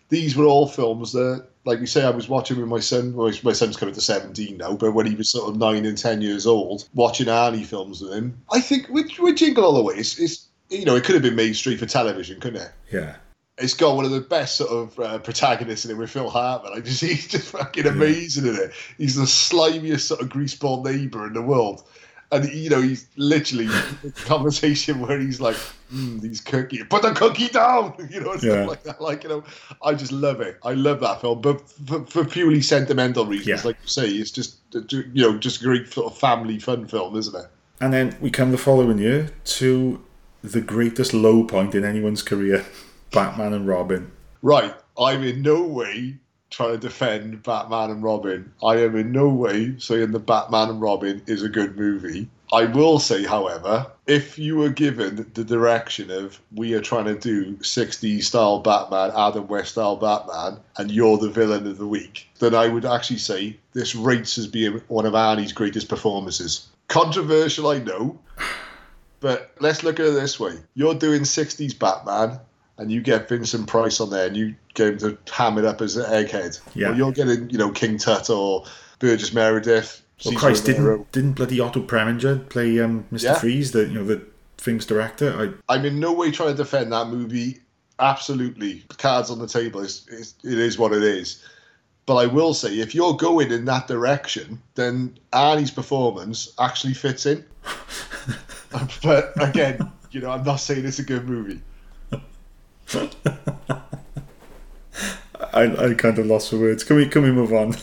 These 0.09 0.35
were 0.35 0.47
all 0.47 0.67
films 0.67 1.13
that, 1.13 1.45
like 1.67 1.81
you 1.81 1.87
say, 1.87 2.05
I 2.05 2.11
was 2.11 2.29
watching 2.29 2.59
with 2.59 2.69
my 2.69 2.81
son. 2.81 3.13
Well, 3.15 3.31
my 3.43 3.53
son's 3.53 3.77
coming 3.77 3.95
to 3.95 4.01
17 4.01 4.57
now, 4.57 4.77
but 4.77 4.93
when 4.93 5.07
he 5.07 5.15
was 5.15 5.31
sort 5.31 5.51
of 5.51 5.59
9 5.59 5.85
and 5.85 5.99
10 5.99 6.23
years 6.23 6.47
old, 6.47 6.89
watching 6.95 7.27
Arnie 7.27 7.67
films 7.67 8.01
with 8.01 8.15
him, 8.15 8.41
I 8.51 8.61
think 8.61 8.89
with, 8.89 9.11
with 9.19 9.37
Jingle 9.37 9.65
All 9.65 9.75
the 9.75 9.83
Way, 9.83 9.97
it's, 9.97 10.19
it's, 10.19 10.49
you 10.71 10.87
know, 10.87 10.97
it 10.97 11.05
could 11.05 11.15
have 11.15 11.23
been 11.23 11.37
made 11.37 11.55
straight 11.55 11.79
for 11.79 11.87
television, 11.87 12.41
couldn't 12.41 12.63
it? 12.63 12.73
yeah. 12.91 13.17
It's 13.61 13.74
got 13.74 13.97
one 13.97 14.05
of 14.05 14.11
the 14.11 14.20
best 14.20 14.57
sort 14.57 14.70
of 14.70 14.99
uh, 14.99 15.19
protagonists 15.19 15.85
in 15.85 15.91
it 15.91 15.97
with 15.97 16.11
Phil 16.11 16.31
Hartman. 16.31 16.73
I 16.74 16.81
just 16.81 17.01
he's 17.11 17.28
just 17.28 17.49
fucking 17.51 17.87
amazing 17.87 18.47
in 18.47 18.57
it. 18.57 18.73
He's 18.99 19.16
the 19.16 19.27
slimiest 19.27 20.01
sort 20.09 20.20
of 20.20 20.28
greaseball 20.28 20.85
neighbour 20.85 21.27
in 21.27 21.32
the 21.35 21.43
world. 21.43 21.85
And 22.32 22.49
you 22.53 22.70
know, 22.70 22.81
he's 22.81 23.07
literally 23.16 23.66
a 24.05 24.11
conversation 24.24 25.01
where 25.01 25.19
he's 25.19 25.41
like, 25.41 25.57
mm, 25.93 26.20
"These 26.20 26.41
cookies, 26.41 26.85
put 26.89 27.03
the 27.03 27.11
cookie 27.12 27.49
down," 27.49 27.93
you 28.11 28.20
know, 28.20 28.35
Yeah. 28.35 28.39
stuff 28.39 28.69
like 28.69 28.82
that. 28.85 29.01
Like 29.01 29.23
you 29.24 29.31
know, 29.31 29.45
I 29.82 29.95
just 29.95 30.12
love 30.12 30.41
it. 30.41 30.59
I 30.62 30.74
love 30.74 31.01
that 31.01 31.20
film, 31.20 31.41
but 31.41 31.69
for, 31.87 32.07
for 32.07 32.24
purely 32.24 32.62
sentimental 32.62 33.27
reasons, 33.27 33.49
Yeah. 33.49 33.66
like 33.66 33.77
you 33.82 33.89
say, 33.89 34.09
it's 34.09 34.31
just 34.31 34.59
you 34.93 35.09
know, 35.15 35.39
just 35.39 35.61
a 35.61 35.65
great 35.65 35.93
sort 35.93 36.12
of 36.12 36.16
family 36.19 36.61
fun 36.61 36.87
film, 36.87 37.16
isn't 37.16 37.35
it? 37.35 37.51
And 37.81 37.93
then 37.93 38.16
we 38.20 38.31
come 38.31 38.53
the 38.53 38.59
following 38.59 38.99
year 38.99 39.31
to 39.57 40.01
the 40.43 40.61
greatest 40.61 41.12
low 41.12 41.43
point 41.43 41.74
in 41.74 41.85
anyone's 41.85 42.23
career 42.23 42.65
Batman 43.11 43.53
and 43.53 43.66
Robin. 43.66 44.11
Right, 44.43 44.74
I'm 44.99 45.24
in 45.24 45.43
no 45.43 45.62
way 45.62 46.16
trying 46.51 46.73
to 46.73 46.78
defend 46.78 47.43
Batman 47.43 47.91
and 47.91 48.03
Robin. 48.03 48.53
I 48.62 48.77
am 48.78 48.97
in 48.97 49.12
no 49.12 49.28
way 49.28 49.78
saying 49.78 50.12
that 50.12 50.27
Batman 50.27 50.69
and 50.69 50.81
Robin 50.81 51.23
is 51.27 51.43
a 51.43 51.49
good 51.49 51.77
movie. 51.77 52.28
I 52.53 52.65
will 52.65 52.99
say, 52.99 53.24
however, 53.24 53.87
if 54.07 54.37
you 54.37 54.57
were 54.57 54.70
given 54.70 55.31
the 55.35 55.45
direction 55.45 56.11
of 56.11 56.41
we 56.53 56.74
are 56.74 56.81
trying 56.81 57.05
to 57.05 57.15
do 57.15 57.57
60s 57.59 58.24
style 58.24 58.59
Batman, 58.59 59.12
Adam 59.16 59.47
West 59.47 59.73
style 59.73 59.95
Batman, 59.97 60.59
and 60.77 60.91
you're 60.91 61.16
the 61.16 61.31
villain 61.31 61.66
of 61.69 61.78
the 61.78 61.87
week, 61.87 62.28
then 62.41 62.55
I 62.55 62.66
would 62.66 62.85
actually 62.85 63.19
say 63.19 63.57
this 63.73 63.95
rates 63.95 64.37
as 64.37 64.49
being 64.49 64.82
one 64.89 65.07
of 65.07 65.12
Arnie's 65.12 65.53
greatest 65.53 65.89
performances. 65.89 66.69
Controversial, 66.89 67.69
I 67.69 67.78
know, 67.78 68.19
but 69.20 69.53
let's 69.61 69.85
look 69.85 70.01
at 70.01 70.07
it 70.07 70.15
this 70.15 70.41
way. 70.41 70.59
You're 70.74 70.95
doing 70.95 71.23
60s 71.23 71.78
Batman, 71.78 72.41
and 72.81 72.90
you 72.90 73.02
get 73.02 73.28
Vincent 73.28 73.66
Price 73.66 74.01
on 74.01 74.09
there, 74.09 74.27
and 74.27 74.36
you 74.36 74.55
get 74.74 74.89
him 74.89 74.98
to 74.98 75.19
ham 75.32 75.59
it 75.59 75.66
up 75.66 75.82
as 75.82 75.97
an 75.97 76.05
egghead. 76.05 76.59
Yeah. 76.74 76.90
Or 76.90 76.94
you're 76.94 77.12
getting, 77.12 77.51
you 77.51 77.59
know, 77.59 77.70
King 77.70 77.98
Tut 77.98 78.31
or 78.31 78.65
Burgess 78.98 79.35
Meredith. 79.35 80.02
Well, 80.24 80.32
Cesar 80.32 80.39
Christ, 80.39 80.69
Romero. 80.69 80.97
didn't 80.97 81.12
didn't 81.12 81.32
bloody 81.32 81.61
Otto 81.61 81.82
Preminger 81.82 82.48
play 82.48 82.81
um, 82.81 83.07
Mr. 83.12 83.23
Yeah. 83.23 83.35
Freeze, 83.35 83.73
the 83.73 83.86
you 83.86 83.94
know 83.94 84.05
the 84.05 84.23
famous 84.57 84.86
director? 84.86 85.55
I 85.69 85.74
I'm 85.74 85.85
in 85.85 86.01
no 86.01 86.12
way 86.12 86.31
trying 86.31 86.51
to 86.51 86.57
defend 86.57 86.93
that 86.93 87.09
movie. 87.09 87.61
Absolutely, 87.98 88.82
cards 88.97 89.31
on 89.31 89.39
the 89.39 89.47
table. 89.47 89.82
It's, 89.82 90.07
it's, 90.09 90.35
it 90.43 90.59
is 90.59 90.78
what 90.78 90.93
it 90.93 91.02
is. 91.02 91.44
But 92.07 92.16
I 92.16 92.27
will 92.27 92.55
say, 92.55 92.81
if 92.81 92.94
you're 92.94 93.15
going 93.15 93.52
in 93.52 93.66
that 93.66 93.86
direction, 93.86 94.61
then 94.74 95.19
Arnie's 95.35 95.70
performance 95.70 96.55
actually 96.59 96.94
fits 96.94 97.27
in. 97.27 97.44
but 99.02 99.32
again, 99.36 99.93
you 100.11 100.20
know, 100.20 100.31
I'm 100.31 100.44
not 100.44 100.57
saying 100.57 100.86
it's 100.86 100.98
a 100.98 101.05
good 101.05 101.28
movie. 101.28 101.61
I, 105.53 105.91
I 105.91 105.95
kind 105.95 106.19
of 106.19 106.27
lost 106.27 106.51
for 106.51 106.59
words. 106.59 106.85
Can 106.85 106.97
we 106.97 107.07
can 107.07 107.23
we 107.23 107.33
move 107.33 107.53
on? 107.53 107.71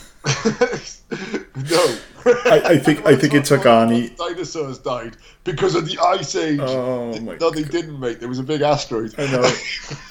no. 1.71 1.97
I, 2.25 2.61
I 2.65 2.77
think 2.77 3.05
I 3.05 3.15
think 3.15 3.33
it 3.33 3.45
took 3.45 3.61
Arnie. 3.61 4.15
Dinosaurs 4.17 4.79
died 4.79 5.15
because 5.43 5.75
of 5.75 5.87
the 5.87 5.97
ice 5.99 6.35
age. 6.35 6.59
Oh 6.61 7.17
my 7.21 7.37
no, 7.37 7.49
they 7.49 7.63
didn't, 7.63 7.99
mate. 7.99 8.19
There 8.19 8.27
was 8.29 8.39
a 8.39 8.43
big 8.43 8.61
asteroid. 8.61 9.15
I 9.17 9.31
know. 9.31 9.43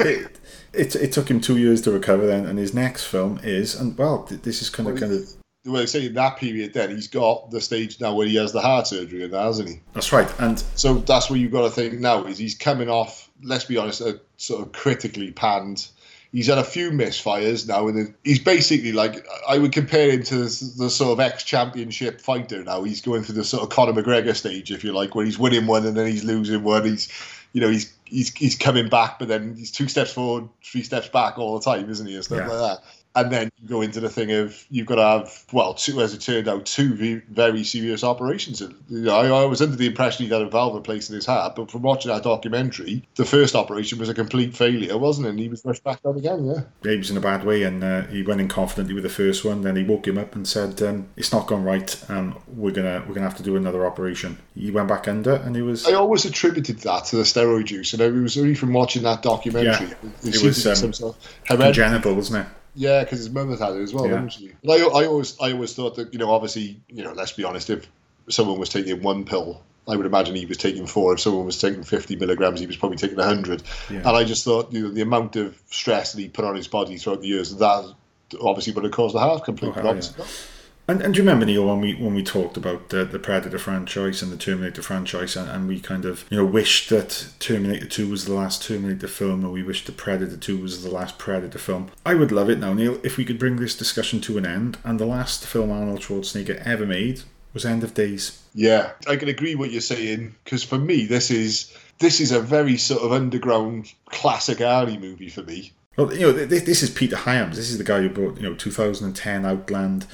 it, 0.00 0.38
it 0.72 0.96
it 0.96 1.12
took 1.12 1.30
him 1.30 1.40
two 1.40 1.58
years 1.58 1.82
to 1.82 1.90
recover 1.90 2.26
then, 2.26 2.46
and 2.46 2.58
his 2.58 2.72
next 2.72 3.04
film 3.04 3.38
is 3.42 3.74
and 3.78 3.96
well, 3.98 4.26
this 4.30 4.62
is 4.62 4.70
kind 4.70 4.88
of 4.88 4.98
kind 4.98 5.12
of 5.12 5.28
Well, 5.66 5.82
I 5.82 5.84
say 5.84 6.06
in 6.06 6.14
that 6.14 6.38
period, 6.38 6.72
then 6.72 6.90
he's 6.90 7.08
got 7.08 7.50
the 7.50 7.60
stage 7.60 8.00
now 8.00 8.14
where 8.14 8.26
he 8.26 8.36
has 8.36 8.52
the 8.52 8.60
heart 8.62 8.86
surgery, 8.86 9.24
and 9.24 9.32
that, 9.32 9.44
hasn't 9.44 9.68
he? 9.68 9.80
that's 9.92 10.12
right. 10.12 10.28
And 10.40 10.58
So 10.74 10.94
that's 10.94 11.28
what 11.28 11.38
you've 11.38 11.52
got 11.52 11.62
to 11.62 11.70
think 11.70 12.00
now 12.00 12.24
is 12.24 12.38
he's 12.38 12.54
coming 12.54 12.88
off. 12.88 13.25
Let's 13.42 13.64
be 13.64 13.76
honest, 13.76 14.00
a 14.00 14.20
sort 14.36 14.62
of 14.62 14.72
critically 14.72 15.30
panned. 15.30 15.88
He's 16.32 16.48
had 16.48 16.58
a 16.58 16.64
few 16.64 16.90
misfires 16.90 17.66
now, 17.66 17.88
and 17.88 18.14
he's 18.24 18.40
basically 18.40 18.92
like 18.92 19.26
I 19.48 19.58
would 19.58 19.72
compare 19.72 20.10
him 20.10 20.22
to 20.24 20.34
the, 20.36 20.72
the 20.78 20.90
sort 20.90 21.12
of 21.12 21.20
ex-championship 21.20 22.20
fighter. 22.20 22.62
Now 22.64 22.82
he's 22.82 23.00
going 23.00 23.22
through 23.22 23.36
the 23.36 23.44
sort 23.44 23.62
of 23.62 23.70
Conor 23.70 23.92
McGregor 23.92 24.34
stage, 24.34 24.70
if 24.70 24.84
you 24.84 24.92
like, 24.92 25.14
where 25.14 25.24
he's 25.24 25.38
winning 25.38 25.66
one 25.66 25.86
and 25.86 25.96
then 25.96 26.06
he's 26.06 26.24
losing 26.24 26.62
one. 26.62 26.84
He's, 26.84 27.08
you 27.52 27.60
know, 27.60 27.68
he's 27.70 27.92
he's 28.04 28.34
he's 28.34 28.56
coming 28.56 28.88
back, 28.88 29.18
but 29.18 29.28
then 29.28 29.54
he's 29.56 29.70
two 29.70 29.88
steps 29.88 30.12
forward, 30.12 30.48
three 30.62 30.82
steps 30.82 31.08
back 31.08 31.38
all 31.38 31.58
the 31.58 31.64
time, 31.64 31.88
isn't 31.88 32.06
he, 32.06 32.14
and 32.16 32.24
stuff 32.24 32.38
Yeah. 32.38 32.48
like 32.48 32.78
that. 32.80 32.84
And 33.16 33.32
then 33.32 33.50
you 33.60 33.68
go 33.68 33.80
into 33.80 33.98
the 33.98 34.10
thing 34.10 34.30
of 34.32 34.66
you've 34.70 34.86
got 34.86 34.96
to 34.96 35.02
have 35.02 35.44
well, 35.50 35.72
two 35.72 36.02
as 36.02 36.12
it 36.12 36.20
turned 36.20 36.48
out, 36.48 36.66
two 36.66 37.22
very 37.30 37.64
serious 37.64 38.04
operations. 38.04 38.60
You 38.60 38.74
know, 38.90 39.16
I, 39.16 39.42
I 39.42 39.44
was 39.46 39.62
under 39.62 39.74
the 39.74 39.86
impression 39.86 40.26
he 40.26 40.32
had 40.32 40.42
a 40.42 40.48
valve 40.50 40.74
replaced 40.74 41.08
in 41.08 41.16
his 41.16 41.24
heart, 41.24 41.56
but 41.56 41.70
from 41.70 41.80
watching 41.80 42.12
that 42.12 42.22
documentary, 42.22 43.02
the 43.14 43.24
first 43.24 43.54
operation 43.54 43.98
was 43.98 44.10
a 44.10 44.14
complete 44.14 44.54
failure, 44.54 44.98
wasn't 44.98 45.26
it? 45.26 45.30
And 45.30 45.38
he 45.38 45.48
was 45.48 45.64
rushed 45.64 45.82
back 45.82 46.02
down 46.02 46.18
again. 46.18 46.66
Yeah, 46.84 46.90
he 46.90 46.98
was 46.98 47.10
in 47.10 47.16
a 47.16 47.20
bad 47.20 47.44
way, 47.44 47.62
and 47.62 47.82
uh, 47.82 48.02
he 48.02 48.22
went 48.22 48.40
in 48.40 48.48
confidently 48.48 48.92
with 48.92 49.02
the 49.02 49.08
first 49.08 49.46
one. 49.46 49.62
Then 49.62 49.76
he 49.76 49.82
woke 49.82 50.06
him 50.06 50.18
up 50.18 50.34
and 50.34 50.46
said, 50.46 50.82
um, 50.82 51.08
"It's 51.16 51.32
not 51.32 51.46
gone 51.46 51.64
right, 51.64 51.98
and 52.10 52.34
we're 52.54 52.72
gonna 52.72 53.02
we're 53.08 53.14
gonna 53.14 53.28
have 53.28 53.38
to 53.38 53.42
do 53.42 53.56
another 53.56 53.86
operation." 53.86 54.36
He 54.54 54.70
went 54.70 54.88
back 54.88 55.08
under, 55.08 55.36
and 55.36 55.56
he 55.56 55.62
was 55.62 55.86
I 55.86 55.94
always 55.94 56.26
attributed 56.26 56.80
that 56.80 57.06
to 57.06 57.16
the 57.16 57.22
steroid 57.22 57.70
use, 57.70 57.94
and 57.94 58.02
it 58.02 58.12
was 58.12 58.36
only 58.36 58.54
from 58.54 58.74
watching 58.74 59.02
that 59.04 59.22
documentary. 59.22 59.88
Yeah. 59.88 60.10
It, 60.22 60.34
It 60.36 60.42
was, 60.42 60.66
um, 60.66 60.74
some 60.76 60.92
sort 60.92 61.16
of 61.16 61.58
congenital, 61.58 62.14
wasn't 62.14 62.46
it? 62.46 62.52
Yeah, 62.76 63.02
because 63.02 63.18
his 63.18 63.30
mum 63.30 63.50
had 63.50 63.58
had 63.58 63.74
it 63.74 63.82
as 63.82 63.92
well, 63.92 64.06
Yeah. 64.06 64.12
hadn't 64.12 64.32
she? 64.32 64.52
I, 64.68 64.74
I 64.74 65.06
always, 65.06 65.36
I 65.40 65.52
always 65.52 65.74
thought 65.74 65.96
that 65.96 66.12
you 66.12 66.18
know, 66.18 66.30
obviously, 66.30 66.80
you 66.88 67.02
know, 67.02 67.12
let's 67.12 67.32
be 67.32 67.42
honest, 67.42 67.70
if 67.70 67.88
someone 68.28 68.58
was 68.58 68.68
taking 68.68 69.02
one 69.02 69.24
pill, 69.24 69.62
I 69.88 69.96
would 69.96 70.06
imagine 70.06 70.34
he 70.34 70.46
was 70.46 70.58
taking 70.58 70.86
four. 70.86 71.14
If 71.14 71.20
someone 71.20 71.46
was 71.46 71.60
taking 71.60 71.82
fifty 71.82 72.16
milligrams, 72.16 72.60
he 72.60 72.66
was 72.66 72.76
probably 72.76 72.98
taking 72.98 73.18
hundred. 73.18 73.62
Yeah. 73.90 73.98
And 73.98 74.08
I 74.08 74.24
just 74.24 74.44
thought, 74.44 74.72
you 74.72 74.82
know, 74.82 74.90
the 74.90 75.02
amount 75.02 75.36
of 75.36 75.60
stress 75.70 76.12
that 76.12 76.20
he 76.20 76.28
put 76.28 76.44
on 76.44 76.54
his 76.54 76.68
body 76.68 76.98
throughout 76.98 77.22
the 77.22 77.28
years, 77.28 77.56
that 77.56 77.94
obviously 78.40 78.72
would 78.74 78.84
have 78.84 78.92
caused 78.92 79.14
the 79.14 79.20
heart 79.20 79.44
complete. 79.44 79.74
But 79.74 79.78
oh, 79.78 79.82
hell 79.82 79.90
obviously 79.90 80.18
not. 80.18 80.48
And, 80.88 81.02
and 81.02 81.12
do 81.12 81.18
you 81.18 81.24
remember 81.24 81.46
Neil 81.46 81.66
when 81.66 81.80
we 81.80 81.94
when 81.94 82.14
we 82.14 82.22
talked 82.22 82.56
about 82.56 82.90
the, 82.90 83.04
the 83.04 83.18
Predator 83.18 83.58
franchise 83.58 84.22
and 84.22 84.30
the 84.30 84.36
Terminator 84.36 84.82
franchise, 84.82 85.34
and, 85.34 85.50
and 85.50 85.66
we 85.66 85.80
kind 85.80 86.04
of 86.04 86.24
you 86.30 86.36
know 86.36 86.44
wished 86.44 86.90
that 86.90 87.28
Terminator 87.40 87.86
Two 87.86 88.08
was 88.08 88.24
the 88.24 88.34
last 88.34 88.62
Terminator 88.62 89.08
film, 89.08 89.42
and 89.42 89.52
we 89.52 89.64
wished 89.64 89.86
the 89.86 89.92
Predator 89.92 90.36
Two 90.36 90.58
was 90.58 90.84
the 90.84 90.90
last 90.90 91.18
Predator 91.18 91.58
film. 91.58 91.90
I 92.04 92.14
would 92.14 92.30
love 92.30 92.48
it 92.48 92.60
now, 92.60 92.72
Neil, 92.72 93.00
if 93.02 93.16
we 93.16 93.24
could 93.24 93.38
bring 93.38 93.56
this 93.56 93.76
discussion 93.76 94.20
to 94.22 94.38
an 94.38 94.46
end. 94.46 94.78
And 94.84 95.00
the 95.00 95.06
last 95.06 95.44
film 95.44 95.72
Arnold 95.72 96.00
Schwarzenegger 96.00 96.64
ever 96.64 96.86
made 96.86 97.22
was 97.52 97.64
End 97.64 97.82
of 97.82 97.94
Days. 97.94 98.42
Yeah, 98.54 98.92
I 99.08 99.16
can 99.16 99.28
agree 99.28 99.56
what 99.56 99.72
you're 99.72 99.80
saying 99.80 100.36
because 100.44 100.62
for 100.62 100.78
me, 100.78 101.06
this 101.06 101.32
is 101.32 101.76
this 101.98 102.20
is 102.20 102.30
a 102.30 102.40
very 102.40 102.76
sort 102.76 103.02
of 103.02 103.12
underground 103.12 103.92
classic 104.10 104.58
Arnie 104.58 105.00
movie 105.00 105.30
for 105.30 105.42
me. 105.42 105.72
Well, 105.96 106.12
you 106.12 106.20
know, 106.20 106.32
th- 106.32 106.50
th- 106.50 106.64
this 106.64 106.82
is 106.82 106.90
Peter 106.90 107.16
Hyams. 107.16 107.56
This 107.56 107.70
is 107.70 107.78
the 107.78 107.84
guy 107.84 108.02
who 108.02 108.10
brought, 108.10 108.36
you 108.36 108.42
know, 108.42 108.54
2010 108.54 109.46
Outland, 109.46 110.06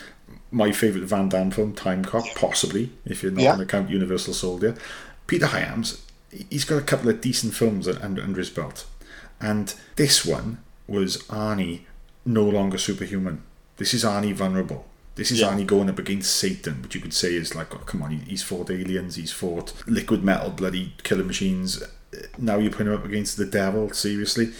my 0.52 0.70
favourite 0.70 1.06
Van 1.08 1.28
Damme 1.28 1.50
film, 1.50 1.72
Time 1.74 2.04
Cop, 2.04 2.24
possibly, 2.36 2.90
if 3.04 3.22
you're 3.22 3.32
not 3.32 3.42
Yeah. 3.42 3.54
going 3.56 3.66
to 3.66 3.70
count 3.70 3.90
Universal 3.90 4.34
Soldier. 4.34 4.76
Peter 5.26 5.46
Hyams, 5.46 6.02
he's 6.50 6.64
got 6.64 6.76
a 6.76 6.82
couple 6.82 7.08
of 7.08 7.20
decent 7.20 7.54
films 7.54 7.88
under, 7.88 8.22
under 8.22 8.38
his 8.38 8.50
belt. 8.50 8.84
And 9.40 9.74
this 9.96 10.24
one 10.24 10.58
was 10.86 11.16
Arnie 11.28 11.80
no 12.24 12.44
longer 12.44 12.78
superhuman. 12.78 13.42
This 13.78 13.94
is 13.94 14.04
Arnie 14.04 14.34
vulnerable. 14.34 14.86
This 15.14 15.30
is 15.30 15.40
Yeah. 15.40 15.48
Arnie 15.52 15.66
going 15.66 15.88
up 15.90 15.98
against 15.98 16.34
Satan, 16.36 16.82
which 16.82 16.94
you 16.94 17.00
could 17.00 17.12
say 17.14 17.34
is 17.34 17.54
like, 17.54 17.74
oh, 17.74 17.78
come 17.78 18.02
on, 18.02 18.10
he's 18.10 18.42
fought 18.42 18.70
aliens, 18.70 19.16
he's 19.16 19.32
fought 19.32 19.72
liquid 19.86 20.22
metal, 20.22 20.50
bloody 20.50 20.94
killer 21.02 21.24
machines. 21.24 21.82
Now 22.38 22.58
you're 22.58 22.70
putting 22.70 22.88
him 22.88 22.94
up 22.98 23.04
against 23.04 23.36
the 23.36 23.44
devil, 23.46 23.90
seriously? 23.92 24.52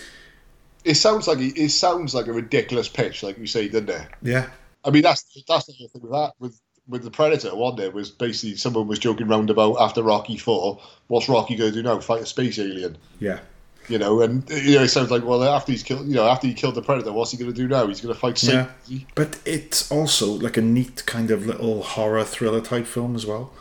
It 0.85 0.95
sounds 0.95 1.29
like 1.29 1.39
it 1.39 1.71
sounds 1.71 2.15
like 2.15 2.27
a 2.27 2.33
ridiculous 2.33 2.89
pitch, 2.89 3.23
like 3.23 3.39
you 3.39 3.47
say, 3.47 3.69
doesn't 3.69 3.89
it? 3.91 4.09
Yeah, 4.23 4.47
I 4.85 4.91
mean, 4.91 5.03
that's 5.03 5.25
that's 5.47 5.67
the 5.67 5.73
whole 5.73 5.89
thing 5.89 6.03
with 6.03 6.13
that 6.13 6.33
with 6.39 6.61
with 6.89 7.03
the 7.03 7.11
Predator. 7.11 7.55
One 7.55 7.77
there 7.77 7.91
was 7.91 8.11
basically 8.11 8.57
someone 8.57 8.87
was 8.87 8.99
joking 8.99 9.29
round 9.29 9.51
about 9.51 9.77
after 9.81 10.03
Rocky 10.03 10.37
Four. 10.37 10.81
What's 11.09 11.29
Rocky 11.29 11.57
going 11.57 11.71
to 11.73 11.77
do 11.77 11.83
now? 11.83 12.01
Fight 12.01 12.23
a 12.23 12.27
space 12.27 12.59
alien? 12.59 12.99
yeah. 13.19 13.41
You 13.89 13.99
know, 13.99 14.21
and 14.21 14.49
you 14.49 14.77
know, 14.77 14.85
it 14.85 14.89
sounds 14.89 15.11
like 15.11 15.25
well, 15.25 15.43
after 15.43 15.73
he's 15.73 15.83
killed, 15.83 16.07
you 16.07 16.15
know, 16.15 16.29
after 16.29 16.47
he 16.47 16.55
killed 16.55 16.77
the 16.77 16.83
Predator, 16.83 17.13
what's 17.13 17.33
he 17.33 17.37
going 17.37 17.53
to 17.53 17.57
do 17.57 17.67
now? 17.67 17.89
He's 17.89 18.01
going 18.01 18.15
to 18.15 18.21
fight 18.21 18.39
Satan. 18.39 18.69
Yeah. 18.87 19.01
But 19.17 19.41
it's 19.45 19.91
also 19.91 20.27
like 20.27 20.57
a 20.57 20.63
neat 20.63 21.05
kind 21.05 21.33
of 21.33 21.47
little 21.47 21.83
horror 21.83 22.23
thriller 22.23 22.61
type 22.61 22.87
film 22.87 23.17
as 23.17 23.27
well. 23.27 23.53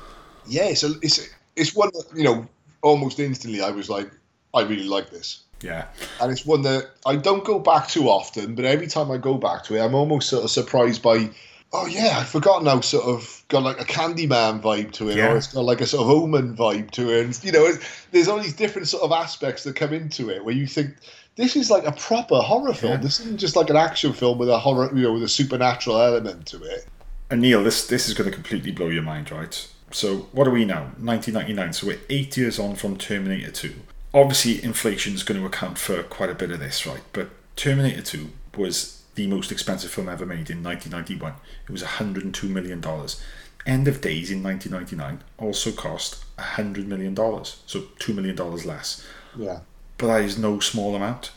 Yeah, 0.45 0.76
so 0.76 0.91
it's 1.02 1.27
it's 1.56 1.76
one 1.76 1.89
you 2.15 2.23
know 2.23 2.45
almost 2.84 3.19
instantly 3.19 3.61
I 3.61 3.72
was 3.72 3.89
like, 3.89 4.11
I 4.53 4.61
really 4.61 4.88
like 4.88 5.10
this. 5.10 5.43
Yeah. 5.61 5.85
and 6.19 6.31
it's 6.31 6.45
one 6.45 6.61
that 6.63 6.91
I 7.05 7.15
don't 7.15 7.43
go 7.43 7.59
back 7.59 7.88
to 7.89 8.09
often, 8.09 8.55
but 8.55 8.65
every 8.65 8.88
time 8.88 9.11
I 9.11 9.17
go 9.17 9.35
back 9.35 9.63
to 9.65 9.75
it, 9.75 9.81
I'm 9.81 9.95
almost 9.95 10.29
sort 10.29 10.43
of 10.43 10.49
surprised 10.51 11.01
by, 11.01 11.29
oh 11.73 11.85
yeah, 11.88 12.17
I've 12.19 12.27
forgotten 12.29 12.67
how 12.67 12.81
sort 12.81 13.05
of 13.05 13.43
got 13.47 13.63
like 13.63 13.79
a 13.79 13.85
Candyman 13.85 14.61
vibe 14.61 14.91
to 14.93 15.09
it, 15.09 15.17
Yeah. 15.17 15.31
or 15.33 15.38
it's 15.38 15.47
got 15.53 15.61
like 15.65 15.81
a 15.81 15.85
sort 15.85 16.03
of 16.03 16.09
Omen 16.09 16.55
vibe 16.55 16.91
to 16.91 17.09
it, 17.15 17.25
and 17.25 17.43
you 17.43 17.51
know, 17.51 17.71
there's 18.11 18.27
all 18.27 18.39
these 18.39 18.53
different 18.53 18.88
sort 18.88 19.03
of 19.03 19.11
aspects 19.11 19.63
that 19.63 19.75
come 19.75 19.93
into 19.93 20.29
it 20.29 20.43
where 20.43 20.55
you 20.55 20.67
think 20.67 20.95
this 21.35 21.55
is 21.55 21.69
like 21.71 21.85
a 21.85 21.91
proper 21.93 22.35
horror 22.35 22.73
film. 22.73 22.93
Yeah. 22.93 22.97
This 22.99 23.19
isn't 23.21 23.39
just 23.39 23.55
like 23.55 23.69
an 23.69 23.77
action 23.77 24.13
film 24.13 24.38
with 24.38 24.49
a 24.49 24.59
horror, 24.59 24.89
you 24.95 25.03
know, 25.03 25.13
with 25.13 25.23
a 25.23 25.29
supernatural 25.29 26.01
element 26.01 26.45
to 26.47 26.61
it. 26.63 26.85
And 27.29 27.41
Neil, 27.41 27.63
this 27.63 27.88
this 27.88 28.09
is 28.09 28.13
going 28.13 28.29
to 28.29 28.35
completely 28.35 28.71
blow 28.71 28.89
your 28.89 29.03
mind, 29.03 29.31
right? 29.31 29.67
So 29.91 30.27
what 30.33 30.47
are 30.47 30.51
we 30.51 30.65
now? 30.65 30.83
1999. 30.99 31.73
So 31.73 31.88
we're 31.88 31.99
eight 32.09 32.35
years 32.35 32.59
on 32.59 32.75
from 32.75 32.97
Terminator 32.97 33.51
2. 33.51 33.73
Obviously, 34.13 34.63
inflation 34.63 35.13
is 35.13 35.23
going 35.23 35.39
to 35.39 35.45
account 35.47 35.77
for 35.77 36.03
quite 36.03 36.29
a 36.29 36.35
bit 36.35 36.51
of 36.51 36.59
this, 36.59 36.85
right? 36.85 37.01
But 37.13 37.29
Terminator 37.55 38.01
2 38.01 38.29
was 38.57 39.03
the 39.15 39.27
most 39.27 39.51
expensive 39.51 39.91
film 39.91 40.09
ever 40.09 40.25
made 40.25 40.49
in 40.49 40.63
1991. 40.63 41.33
It 41.67 41.71
was 41.71 41.81
102 41.81 42.47
million 42.47 42.81
dollars. 42.81 43.21
End 43.65 43.88
of 43.88 44.01
Days 44.01 44.31
in 44.31 44.41
1999 44.41 45.23
also 45.38 45.71
cost 45.71 46.23
100 46.38 46.88
million 46.88 47.13
dollars, 47.13 47.61
so 47.67 47.83
two 47.99 48.13
million 48.13 48.35
dollars 48.35 48.65
less. 48.65 49.05
Yeah. 49.38 49.59
but 49.97 50.07
that 50.07 50.21
is 50.23 50.38
no 50.38 50.59
small 50.59 50.95
amount. 50.95 51.31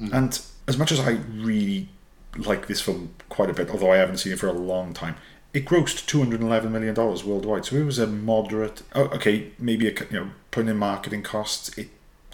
Mm. 0.00 0.12
And 0.12 0.40
as 0.66 0.76
much 0.76 0.90
as 0.92 1.00
I 1.00 1.18
really 1.32 1.88
like 2.36 2.66
this 2.66 2.80
film 2.80 3.14
quite 3.28 3.48
a 3.48 3.54
bit, 3.54 3.70
although 3.70 3.92
I 3.92 3.96
haven't 3.98 4.18
seen 4.18 4.32
it 4.32 4.38
for 4.38 4.48
a 4.48 4.52
long 4.52 4.92
time, 4.92 5.14
it 5.54 5.64
grossed 5.64 6.06
two 6.06 6.18
hundred 6.18 6.40
eleven 6.42 6.72
million 6.72 6.94
dollars 6.94 7.24
worldwide. 7.24 7.64
So 7.64 7.76
it 7.76 7.84
was 7.84 7.98
a 7.98 8.06
moderate. 8.06 8.82
Oh, 8.94 9.04
okay, 9.04 9.52
maybe 9.58 9.86
a, 9.88 9.92
you 10.10 10.20
know 10.20 10.30
putting 10.50 10.70
in 10.70 10.76
marketing 10.78 11.22
costs, 11.22 11.76
it 11.78 11.88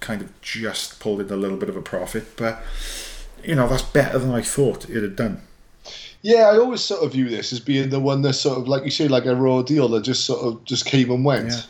kind 0.05 0.23
of 0.23 0.41
just 0.43 1.01
pulled 1.01 1.21
in 1.21 1.31
a 1.31 1.37
little 1.37 1.57
bit 1.57 1.69
of 1.69 1.77
a 1.77 1.83
profit, 1.83 2.37
but 2.37 2.63
you 3.43 3.55
know 3.55 3.67
that's 3.69 3.83
better 3.83 4.19
than 4.19 4.31
I 4.31 4.43
thought 4.43 4.89
it 4.89 5.03
had 5.03 5.17
done. 5.17 5.41
Yeah, 6.23 6.45
I 6.49 6.57
always 6.57 6.81
sort 6.81 7.03
of 7.05 7.13
view 7.13 7.29
this 7.29 7.53
as 7.53 7.61
being 7.61 7.91
the 7.91 8.01
one 8.01 8.23
that 8.23 8.33
sort 8.33 8.57
of, 8.59 8.67
like 8.67 8.83
you 8.85 8.91
say, 8.91 9.09
like 9.09 9.27
a 9.27 9.37
raw 9.37 9.61
deal 9.61 9.89
that 9.89 10.05
just 10.05 10.25
sort 10.25 10.41
of 10.41 10.65
just 10.65 10.87
came 10.87 11.11
and 11.11 11.23
went. 11.23 11.51
Yeah, 11.51 11.61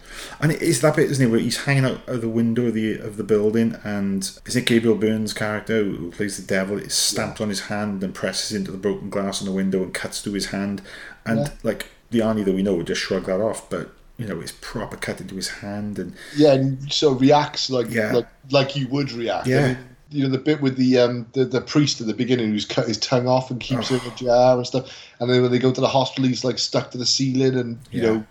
and 0.41 0.53
it 0.53 0.63
is 0.63 0.81
that 0.83 0.95
bit, 0.95 1.11
isn't 1.11 1.27
it, 1.27 1.29
where 1.29 1.41
he's 1.41 1.65
hanging 1.65 1.85
out 1.85 2.09
of 2.09 2.21
the 2.21 2.29
window 2.29 2.67
of 2.67 2.75
the 2.75 2.99
of 2.99 3.17
the 3.17 3.25
building, 3.25 3.77
and 3.83 4.23
is 4.47 4.55
it 4.55 4.67
Gabriel 4.67 4.97
Byrne's 4.97 5.33
character 5.33 5.83
who 5.83 6.11
plays 6.13 6.37
the 6.37 6.47
devil? 6.47 6.79
It's 6.79 6.95
stamped 6.95 7.41
on 7.41 7.49
his 7.49 7.63
hand 7.63 8.05
and 8.05 8.15
presses 8.15 8.53
into 8.57 8.71
the 8.71 8.79
broken 8.79 9.11
glass 9.11 9.41
on 9.41 9.47
the 9.47 9.53
window 9.53 9.83
and 9.83 9.93
cuts 9.93 10.21
through 10.21 10.35
his 10.35 10.47
hand, 10.47 10.83
and 11.27 11.39
Yeah. 11.41 11.51
like 11.65 11.87
the 12.11 12.21
Arnie 12.21 12.45
that 12.45 12.55
we 12.55 12.63
know 12.63 12.75
would 12.77 12.87
just 12.87 13.01
shrug 13.01 13.27
that 13.27 13.41
off, 13.41 13.69
but 13.69 13.91
you 14.19 14.27
know 14.27 14.41
it's 14.41 14.53
proper 14.61 14.97
cut 14.97 15.21
into 15.21 15.35
his 15.35 15.49
hand, 15.49 15.99
and 15.99 16.15
Yeah, 16.37 16.53
and 16.55 17.03
of 17.03 17.21
reacts 17.21 17.71
like 17.71 17.91
Yeah. 17.91 18.13
like 18.13 18.29
like 18.51 18.77
you 18.77 18.87
would 18.89 19.13
react. 19.13 19.47
Yeah. 19.47 19.59
I 19.59 19.69
mean, 19.69 19.79
you 20.11 20.23
know 20.23 20.29
the 20.31 20.39
bit 20.39 20.61
with 20.61 20.77
the 20.77 20.99
um 20.99 21.27
the, 21.33 21.45
the 21.45 21.61
priest 21.61 22.01
at 22.01 22.07
the 22.07 22.15
beginning 22.15 22.51
who's 22.51 22.65
cut 22.67 22.87
his 22.87 22.99
tongue 22.99 23.27
off 23.27 23.51
and 23.51 23.59
keeps 23.61 23.91
it 23.91 24.05
in 24.05 24.13
a 24.13 24.15
jar 24.15 24.57
and 24.57 24.67
stuff, 24.67 24.91
and 25.19 25.29
then 25.31 25.43
when 25.43 25.51
they 25.51 25.59
go 25.59 25.73
to 25.73 25.81
the 25.81 25.89
hospital, 25.89 26.29
he's 26.29 26.45
like 26.45 26.59
stuck 26.59 26.91
to 26.93 26.99
the 26.99 27.07
ceiling 27.07 27.57
and 27.59 27.79
you 27.91 28.03
Yeah. 28.03 28.07
know 28.09 28.25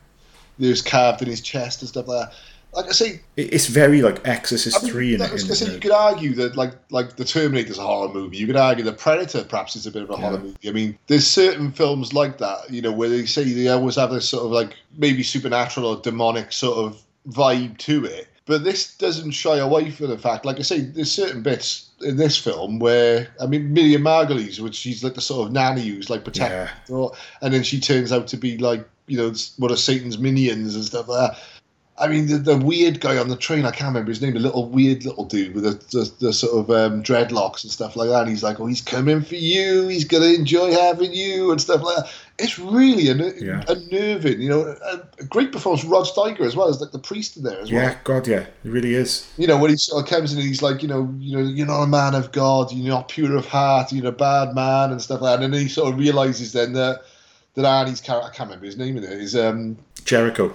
there's 0.59 0.81
carved 0.83 1.21
in 1.21 1.27
his 1.27 1.41
chest 1.41 1.81
and 1.81 1.89
stuff 1.89 2.07
like 2.07 2.29
that. 2.29 2.35
Like 2.75 2.87
I 2.87 2.91
say, 2.91 3.19
it's 3.37 3.67
very 3.67 4.01
like 4.01 4.27
Exorcist 4.27 4.77
I 4.79 4.83
mean, 4.83 4.91
three. 4.91 5.15
In, 5.15 5.21
I 5.21 5.31
was 5.31 5.43
gonna 5.43 5.55
say 5.55 5.73
you 5.73 5.79
could 5.79 5.91
argue 5.91 6.33
that 6.35 6.55
like 6.55 6.73
like 6.89 7.15
the 7.15 7.25
Terminator's 7.25 7.77
a 7.77 7.83
horror 7.83 8.11
movie. 8.11 8.37
You 8.37 8.47
could 8.47 8.55
argue 8.55 8.83
the 8.83 8.93
Predator 8.93 9.43
perhaps 9.43 9.75
is 9.75 9.85
a 9.85 9.91
bit 9.91 10.03
of 10.03 10.09
a 10.09 10.15
horror 10.15 10.39
movie. 10.39 10.69
I 10.69 10.71
mean, 10.71 10.97
there's 11.07 11.27
certain 11.27 11.71
films 11.71 12.13
like 12.13 12.39
that, 12.39 12.69
you 12.69 12.81
know, 12.81 12.91
where 12.91 13.09
they 13.09 13.25
say 13.25 13.43
they 13.43 13.67
always 13.67 13.95
have 13.95 14.11
this 14.11 14.27
sort 14.27 14.45
of 14.45 14.51
like 14.51 14.75
maybe 14.97 15.21
supernatural 15.23 15.85
or 15.85 16.01
demonic 16.01 16.51
sort 16.51 16.77
of 16.77 17.01
vibe 17.29 17.77
to 17.79 18.05
it. 18.05 18.27
But 18.45 18.65
this 18.65 18.97
doesn't 18.97 19.31
shy 19.31 19.57
away 19.59 19.89
from 19.89 20.07
the 20.07 20.17
fact, 20.17 20.43
like 20.43 20.59
I 20.59 20.63
say, 20.63 20.81
there's 20.81 21.11
certain 21.11 21.43
bits 21.43 21.91
in 22.01 22.17
this 22.17 22.37
film 22.37 22.79
where 22.79 23.29
I 23.39 23.45
mean 23.45 23.71
Miriam 23.71 24.01
Margolyes, 24.01 24.59
which 24.59 24.75
she's 24.75 25.03
like 25.03 25.13
the 25.13 25.21
sort 25.21 25.47
of 25.47 25.53
nanny 25.53 25.87
who's 25.87 26.09
like 26.09 26.25
protecting, 26.25 26.75
Yeah. 26.89 27.07
and 27.41 27.53
then 27.53 27.63
she 27.63 27.79
turns 27.79 28.11
out 28.11 28.27
to 28.27 28.37
be 28.37 28.57
like 28.57 28.85
you 29.07 29.17
know 29.17 29.33
one 29.57 29.71
of 29.71 29.79
Satan's 29.79 30.17
minions 30.17 30.75
and 30.75 30.83
stuff 30.83 31.07
like 31.07 31.31
that. 31.31 31.39
I 31.95 32.07
mean, 32.07 32.25
the, 32.25 32.37
the 32.39 32.57
weird 32.57 33.01
guy 33.01 33.17
on 33.17 33.27
the 33.29 33.37
train, 33.37 33.65
I 33.65 33.71
can't 33.71 33.89
remember 33.89 34.09
his 34.09 34.19
name, 34.19 34.33
the 34.33 34.39
little 34.39 34.67
weird 34.67 35.05
little 35.05 35.25
dude 35.25 35.53
with 35.53 35.63
the, 35.63 35.71
the, 35.97 36.11
the 36.27 36.33
sort 36.33 36.53
of 36.57 36.69
um, 36.71 37.03
dreadlocks 37.03 37.61
and 37.63 37.71
stuff 37.71 37.95
like 37.95 38.09
that. 38.09 38.21
And 38.21 38.29
he's 38.29 38.41
like, 38.41 38.59
oh, 38.59 38.65
he's 38.65 38.81
coming 38.81 39.21
for 39.21 39.35
you. 39.35 39.87
He's 39.89 40.03
going 40.03 40.23
to 40.23 40.33
enjoy 40.33 40.71
having 40.71 41.13
you 41.13 41.51
and 41.51 41.61
stuff 41.61 41.83
like 41.83 41.97
that. 41.97 42.11
It's 42.39 42.57
really 42.57 43.03
unner- 43.03 43.39
Yeah. 43.39 43.63
unnerving, 43.67 44.41
you 44.41 44.49
know. 44.49 44.75
A, 44.83 45.03
a 45.19 45.23
great 45.25 45.51
performance. 45.51 45.85
Rod 45.85 46.07
Steiger 46.07 46.41
as 46.41 46.55
well 46.55 46.67
as 46.67 46.81
like 46.81 46.91
the 46.91 46.97
priest 46.99 47.37
in 47.37 47.43
there 47.43 47.59
as 47.59 47.71
well. 47.71 47.83
yeah, 47.83 47.97
God, 48.03 48.27
yeah, 48.27 48.39
it 48.39 48.49
really 48.63 48.95
is. 48.95 49.31
You 49.37 49.45
know, 49.45 49.59
when 49.59 49.69
he 49.69 49.77
sort 49.77 50.03
of 50.03 50.09
comes 50.09 50.33
in 50.33 50.39
and 50.39 50.47
he's 50.47 50.63
like, 50.63 50.81
you 50.81 50.87
know, 50.87 51.13
you 51.19 51.37
know, 51.37 51.43
you're 51.47 51.67
not 51.67 51.83
a 51.83 51.87
man 51.87 52.15
of 52.15 52.31
God, 52.31 52.71
you're 52.71 52.87
not 52.91 53.07
pure 53.07 53.37
of 53.37 53.45
heart, 53.45 53.91
you're 53.93 54.07
a 54.07 54.11
bad 54.11 54.55
man 54.55 54.91
and 54.91 54.99
stuff 54.99 55.21
like 55.21 55.37
that. 55.37 55.43
And 55.45 55.53
then 55.53 55.61
he 55.61 55.69
sort 55.69 55.93
of 55.93 55.99
realizes 55.99 56.53
then 56.53 56.73
that 56.73 57.01
that 57.53 57.65
Arnie's 57.65 58.01
character, 58.01 58.27
I 58.31 58.35
can't 58.35 58.49
remember 58.49 58.65
his 58.65 58.77
name 58.77 58.97
in 58.97 59.03
it, 59.03 59.11
is 59.11 59.35
um, 59.35 59.77
Jericho. 60.05 60.51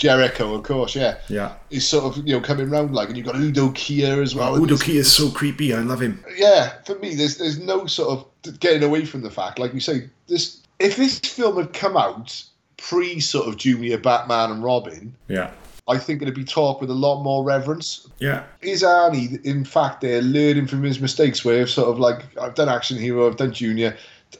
Jericho, 0.00 0.54
of 0.54 0.62
course, 0.62 0.96
yeah. 0.96 1.18
Yeah. 1.28 1.52
He's 1.68 1.86
sort 1.86 2.04
of, 2.04 2.26
you 2.26 2.34
know, 2.34 2.40
coming 2.40 2.70
round 2.70 2.94
like, 2.94 3.08
and 3.08 3.16
you've 3.18 3.26
got 3.26 3.36
Udo 3.36 3.68
Kier 3.68 4.22
as 4.22 4.34
well. 4.34 4.56
Udo 4.56 4.76
Kier 4.76 4.96
is 4.96 5.12
so 5.12 5.30
creepy. 5.30 5.74
I 5.74 5.80
love 5.80 6.00
him. 6.00 6.24
Yeah, 6.36 6.72
for 6.86 6.98
me, 6.98 7.14
there's 7.14 7.36
there's 7.36 7.58
no 7.58 7.86
sort 7.86 8.26
of 8.44 8.58
getting 8.60 8.82
away 8.82 9.04
from 9.04 9.20
the 9.20 9.30
fact, 9.30 9.58
like 9.58 9.74
you 9.74 9.80
say, 9.80 10.08
this 10.26 10.62
if 10.78 10.96
this 10.96 11.18
film 11.20 11.58
had 11.58 11.74
come 11.74 11.98
out 11.98 12.42
pre 12.78 13.20
sort 13.20 13.46
of 13.46 13.58
Junior 13.58 13.98
Batman 13.98 14.50
and 14.50 14.64
Robin, 14.64 15.14
Yeah. 15.28 15.50
I 15.88 15.98
think 15.98 16.22
it'd 16.22 16.34
be 16.34 16.44
talked 16.44 16.80
with 16.80 16.90
a 16.90 16.94
lot 16.94 17.22
more 17.22 17.42
reverence. 17.44 18.08
Yeah. 18.20 18.44
Is 18.62 18.82
Arnie, 18.82 19.44
in 19.44 19.64
fact, 19.64 20.02
there 20.02 20.22
learning 20.22 20.68
from 20.68 20.82
his 20.82 21.00
mistakes? 21.00 21.44
Where 21.44 21.66
sort 21.66 21.88
of 21.88 21.98
like 21.98 22.22
I've 22.38 22.54
done 22.54 22.70
action 22.70 22.96
hero, 22.96 23.26
I've 23.26 23.36
done 23.36 23.52
Junior. 23.52 23.96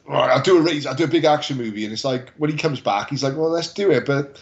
All 0.09 0.15
right, 0.15 0.31
I'll 0.31 0.43
do 0.43 0.57
a 0.57 0.62
race, 0.62 0.87
I'll 0.87 0.95
do 0.95 1.05
a 1.05 1.09
big 1.09 1.24
action 1.24 1.59
movie, 1.59 1.85
and 1.85 1.93
it's 1.93 2.05
like 2.05 2.31
when 2.39 2.51
he 2.51 2.57
comes 2.57 2.81
back, 2.81 3.11
he's 3.11 3.23
like, 3.24 3.37
well, 3.37 3.51
let's 3.51 3.74
do 3.74 3.91
it, 3.91 4.07
but 4.07 4.41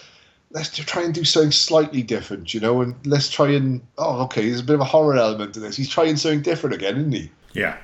let's 0.51 0.71
try 0.71 1.03
and 1.03 1.15
do 1.15 1.25
something 1.25 1.53
slightly 1.53 2.03
different, 2.03 2.55
you 2.55 2.61
know, 2.61 2.81
and 2.81 2.95
let's 3.07 3.29
try 3.29 3.51
and 3.51 3.81
oh, 3.99 4.23
okay, 4.23 4.49
there's 4.49 4.61
a 4.61 4.65
bit 4.65 4.75
of 4.75 4.81
a 4.81 4.85
horror 4.85 5.17
element 5.17 5.55
to 5.55 5.61
this. 5.61 5.77
He's 5.77 5.89
trying 5.89 6.17
something 6.17 6.43
different 6.43 6.75
again, 6.75 6.97
isn't 6.97 7.13
he? 7.13 7.31
Yeah. 7.53 7.77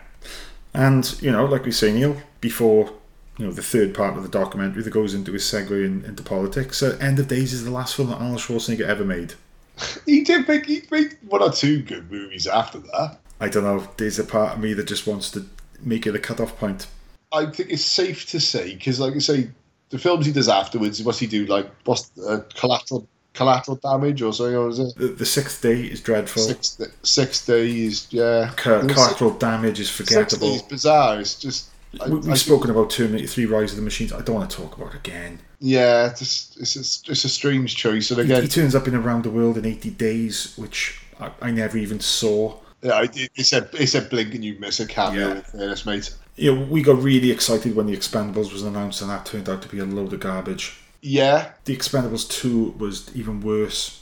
And, 0.72 1.20
you 1.22 1.30
know, 1.30 1.44
like 1.44 1.64
we 1.64 1.70
say, 1.70 1.92
Neil, 1.92 2.16
before, 2.40 2.92
you 3.38 3.46
know, 3.46 3.52
the 3.52 3.62
third 3.62 3.94
part 3.94 4.16
of 4.16 4.22
the 4.22 4.28
documentary 4.28 4.82
that 4.82 4.90
goes 4.90 5.14
into 5.14 5.32
his 5.32 5.44
segue 5.44 5.70
in, 5.70 6.04
into 6.04 6.22
politics, 6.22 6.82
uh, 6.82 6.98
End 7.00 7.18
of 7.18 7.28
Days 7.28 7.52
is 7.52 7.64
the 7.64 7.70
last 7.70 7.94
film 7.94 8.08
that 8.10 8.16
Arnold 8.16 8.40
Schwarzenegger 8.40 8.86
ever 8.86 9.04
made. 9.04 9.34
He 10.06 10.22
did 10.22 10.46
make 10.46 10.66
he 10.66 10.82
made 10.90 11.16
one 11.26 11.42
or 11.42 11.50
two 11.50 11.82
good 11.82 12.10
movies 12.10 12.46
after 12.46 12.78
that. 12.78 13.18
I 13.40 13.48
don't 13.48 13.64
know, 13.64 13.88
there's 13.96 14.20
a 14.20 14.24
part 14.24 14.54
of 14.54 14.60
me 14.60 14.72
that 14.74 14.86
just 14.86 15.06
wants 15.06 15.30
to 15.32 15.44
make 15.80 16.06
it 16.06 16.14
a 16.14 16.18
cut-off 16.18 16.56
point. 16.58 16.86
I 17.32 17.46
think 17.46 17.70
it's 17.70 17.84
safe 17.84 18.26
to 18.30 18.40
say 18.40 18.74
because, 18.74 19.00
like 19.00 19.14
I 19.14 19.18
say, 19.18 19.50
the 19.90 19.98
films 19.98 20.26
he 20.26 20.32
does 20.32 20.48
afterwards, 20.48 21.02
what's 21.02 21.18
he 21.18 21.26
do? 21.26 21.46
Like 21.46 21.68
what's 21.84 22.10
uh, 22.18 22.42
collateral 22.54 23.06
collateral 23.32 23.76
damage 23.76 24.22
or 24.22 24.32
something? 24.32 24.56
Or 24.56 24.68
is 24.68 24.78
it 24.78 24.94
The, 24.96 25.08
the 25.08 25.26
sixth 25.26 25.62
day 25.62 25.82
is 25.82 26.00
dreadful. 26.00 26.42
six 26.42 26.80
six 27.02 27.44
days? 27.46 28.06
Yeah, 28.10 28.52
Co- 28.56 28.86
collateral 28.86 29.30
damage 29.32 29.80
is 29.80 29.90
forgettable. 29.90 30.48
six 30.52 30.62
days 30.62 30.70
bizarre. 30.70 31.20
It's 31.20 31.38
just 31.40 31.70
I, 32.00 32.08
We, 32.08 32.16
we've 32.16 32.30
I- 32.30 32.34
spoken 32.34 32.70
about 32.70 32.90
Terminator 32.90 33.26
3 33.28 33.46
Rise 33.46 33.70
of 33.70 33.76
the 33.76 33.82
Machines. 33.82 34.12
I 34.12 34.20
don't 34.20 34.34
want 34.36 34.50
to 34.50 34.56
talk 34.56 34.76
about 34.76 34.94
it 34.94 34.98
again. 34.98 35.38
Yeah, 35.60 36.10
it's 36.10 36.56
it's 36.60 36.76
a, 36.76 37.10
it's 37.12 37.24
a 37.24 37.28
strange 37.28 37.76
choice. 37.76 38.10
And 38.10 38.18
He, 38.18 38.24
again, 38.24 38.42
he 38.42 38.48
turns 38.48 38.74
up 38.74 38.86
in 38.88 38.94
Around 38.94 39.22
the 39.24 39.30
World 39.30 39.56
in 39.58 39.64
80 39.64 39.90
Days, 39.90 40.54
which 40.56 41.00
I, 41.20 41.30
I 41.40 41.50
never 41.52 41.78
even 41.78 42.00
saw. 42.00 42.56
yeah, 42.82 43.06
it's 43.36 43.52
a 43.52 43.68
it's 43.74 43.94
a 43.94 44.00
blink 44.02 44.34
and 44.34 44.44
you 44.44 44.56
miss 44.58 44.80
a 44.80 44.86
cameo. 44.86 45.28
Yeah. 45.28 45.34
In 45.36 45.42
fairness, 45.42 45.86
mate. 45.86 46.14
You 46.36 46.54
know, 46.54 46.62
we 46.62 46.82
got 46.82 47.00
really 47.00 47.30
excited 47.30 47.76
when 47.76 47.86
The 47.86 47.96
Expendables 47.96 48.52
was 48.52 48.62
announced, 48.62 49.00
and 49.00 49.10
that 49.10 49.24
turned 49.26 49.48
out 49.48 49.62
to 49.62 49.68
be 49.68 49.78
a 49.78 49.84
load 49.84 50.12
of 50.12 50.20
garbage. 50.20 50.80
Yeah, 51.00 51.50
The 51.64 51.76
Expendables 51.76 52.28
2 52.30 52.74
was 52.78 53.14
even 53.14 53.40
worse. 53.40 54.00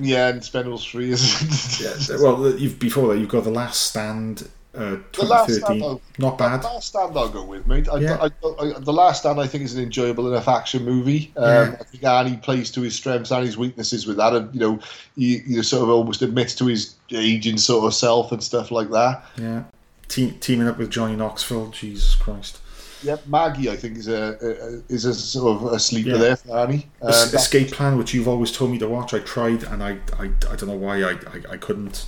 yeah, 0.00 0.28
and 0.28 0.40
Expendables 0.40 0.88
three 0.90 1.10
is. 1.10 1.78
Yeah, 2.10 2.16
well, 2.20 2.48
you've, 2.58 2.78
before 2.78 3.08
that, 3.12 3.20
you've 3.20 3.28
got 3.28 3.44
The 3.44 3.50
Last 3.50 3.82
Stand, 3.88 4.48
uh, 4.74 4.96
The 5.12 5.24
Last 5.24 5.48
2013. 5.48 5.80
Stand, 5.80 6.00
Not 6.18 6.38
bad. 6.38 6.62
The 6.62 6.66
Last 6.68 6.88
Stand 6.88 7.16
I'll 7.16 7.28
go 7.28 7.44
with, 7.44 7.66
mate. 7.66 7.88
I, 7.88 7.98
Yeah. 7.98 8.16
I, 8.20 8.26
I, 8.60 8.78
the 8.78 8.92
Last 8.92 9.20
Stand 9.20 9.38
I 9.38 9.46
think 9.46 9.62
is 9.64 9.76
an 9.76 9.82
enjoyable 9.82 10.26
enough 10.32 10.48
action 10.48 10.84
movie. 10.84 11.32
Um, 11.36 11.44
Yeah. 11.44 11.76
I 11.80 11.84
think 11.84 12.02
Arnie 12.02 12.42
plays 12.42 12.70
to 12.72 12.80
his 12.80 12.96
strengths 12.96 13.30
and 13.30 13.44
his 13.44 13.56
weaknesses 13.56 14.06
with 14.06 14.16
that, 14.16 14.32
and 14.32 14.52
you 14.54 14.60
know, 14.60 14.80
he, 15.16 15.38
he 15.38 15.62
sort 15.62 15.82
of 15.84 15.90
almost 15.90 16.22
admits 16.22 16.54
to 16.56 16.66
his 16.66 16.94
aging 17.12 17.58
sort 17.58 17.84
of 17.84 17.94
self 17.94 18.32
and 18.32 18.42
stuff 18.42 18.70
like 18.72 18.90
that. 18.90 19.22
Yeah. 19.36 19.62
Te- 20.08 20.32
teaming 20.32 20.66
up 20.68 20.78
with 20.78 20.90
Johnny 20.90 21.16
Knoxville, 21.16 21.68
Jesus 21.68 22.14
Christ. 22.14 22.58
Yep, 23.02 23.26
Maggie 23.28 23.70
I 23.70 23.76
think 23.76 23.96
is 23.96 24.08
a, 24.08 24.36
a 24.42 24.92
is 24.92 25.04
a 25.04 25.14
sort 25.14 25.62
of 25.62 25.72
a 25.72 25.78
sleeper 25.78 26.10
Yeah. 26.10 26.16
there 26.16 26.36
for 26.36 26.48
Arnie. 26.48 26.84
Um, 27.00 27.10
Es- 27.10 27.32
Escape 27.34 27.70
Plan, 27.70 27.96
which 27.96 28.12
you've 28.14 28.26
always 28.26 28.50
told 28.50 28.70
me 28.72 28.78
to 28.78 28.88
watch, 28.88 29.14
I 29.14 29.20
tried, 29.20 29.62
and 29.64 29.82
I, 29.84 29.98
I, 30.18 30.24
I 30.50 30.56
don't 30.56 30.66
know 30.66 30.76
why 30.76 31.02
I, 31.02 31.10
I, 31.12 31.52
I 31.52 31.56
couldn't. 31.58 32.06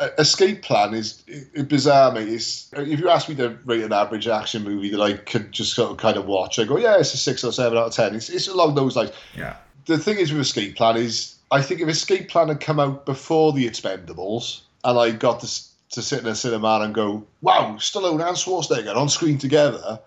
uh, 0.00 0.08
Escape 0.18 0.60
Plan 0.62 0.92
is 0.92 1.22
bizarre, 1.66 2.12
mate. 2.12 2.28
It's, 2.28 2.70
if 2.74 2.98
you 3.00 3.08
ask 3.08 3.28
me 3.28 3.36
to 3.36 3.56
rate 3.64 3.82
an 3.84 3.92
average 3.94 4.28
action 4.28 4.64
movie 4.64 4.90
that 4.90 5.00
I 5.00 5.14
could 5.14 5.50
just 5.50 5.72
sort 5.74 5.90
of 5.92 5.96
kind 5.96 6.18
of 6.18 6.26
watch, 6.26 6.58
I 6.58 6.64
go, 6.64 6.76
yeah, 6.76 6.98
it's 6.98 7.14
a 7.14 7.16
six 7.16 7.42
or 7.42 7.52
seven 7.52 7.78
out 7.78 7.86
of 7.86 7.92
ten. 7.94 8.14
It's, 8.14 8.28
it's 8.28 8.48
along 8.48 8.74
those 8.74 8.96
lines. 8.96 9.12
Yeah. 9.34 9.56
the 9.86 9.96
thing 9.96 10.18
is 10.18 10.30
with 10.30 10.42
Escape 10.42 10.76
Plan 10.76 10.98
is 10.98 11.36
I 11.50 11.62
think 11.62 11.80
if 11.80 11.88
Escape 11.88 12.28
Plan 12.28 12.48
had 12.48 12.60
come 12.60 12.78
out 12.78 13.06
before 13.06 13.54
the 13.54 13.66
Expendables 13.66 14.60
and 14.84 14.98
I 14.98 15.10
got 15.12 15.40
to, 15.40 15.46
s- 15.46 15.67
to 15.90 16.02
sit 16.02 16.20
in 16.20 16.26
a 16.26 16.34
cinema 16.34 16.80
and 16.82 16.94
go, 16.94 17.24
wow, 17.40 17.76
Stallone 17.78 18.26
and 18.26 18.36
Schwarzenegger 18.36 18.94
on 18.94 19.08
screen 19.08 19.38
together, 19.38 19.98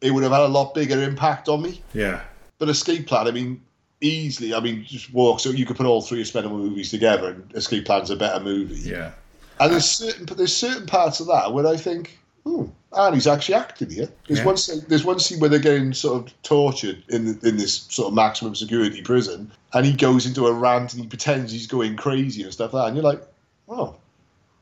it 0.00 0.10
would 0.10 0.22
have 0.22 0.32
had 0.32 0.42
a 0.42 0.48
lot 0.48 0.74
bigger 0.74 1.02
impact 1.02 1.48
on 1.48 1.62
me. 1.62 1.82
Yeah. 1.94 2.20
But 2.58 2.68
Escape 2.68 3.06
Plan, 3.06 3.28
I 3.28 3.30
mean, 3.30 3.60
easily, 4.00 4.54
I 4.54 4.60
mean, 4.60 4.84
just 4.84 5.12
walk 5.12 5.40
so 5.40 5.50
you 5.50 5.66
could 5.66 5.76
put 5.76 5.86
all 5.86 6.02
three 6.02 6.20
Expendable 6.20 6.58
movies 6.58 6.90
together 6.90 7.30
and 7.30 7.52
Escape 7.54 7.84
Plan's 7.84 8.10
a 8.10 8.16
better 8.16 8.42
movie. 8.42 8.80
Yeah. 8.88 9.12
And 9.60 9.72
there's 9.72 9.84
certain 9.84 10.24
but 10.24 10.36
there's 10.36 10.54
certain 10.54 10.86
parts 10.86 11.20
of 11.20 11.26
that 11.28 11.52
where 11.52 11.66
I 11.66 11.76
think, 11.76 12.18
hmm, 12.44 12.62
oh, 12.62 12.72
Arnie's 12.92 13.26
actually 13.26 13.56
acting 13.56 13.90
here. 13.90 14.08
There's 14.26 14.40
Yeah. 14.40 14.46
one 14.46 14.56
scene, 14.56 14.82
there's 14.88 15.04
one 15.04 15.18
scene 15.18 15.40
where 15.40 15.50
they're 15.50 15.58
getting 15.58 15.92
sort 15.92 16.26
of 16.26 16.42
tortured 16.42 17.02
in 17.08 17.26
the, 17.26 17.48
in 17.48 17.56
this 17.56 17.86
sort 17.90 18.08
of 18.08 18.14
maximum 18.14 18.54
security 18.54 19.02
prison, 19.02 19.50
and 19.72 19.84
he 19.84 19.92
goes 19.92 20.26
into 20.26 20.46
a 20.46 20.52
rant 20.52 20.94
and 20.94 21.02
he 21.02 21.08
pretends 21.08 21.52
he's 21.52 21.66
going 21.66 21.96
crazy 21.96 22.42
and 22.42 22.52
stuff 22.52 22.72
like 22.72 22.84
that, 22.84 22.88
and 22.88 22.96
you're 22.96 23.04
like, 23.04 23.22
oh, 23.68 23.96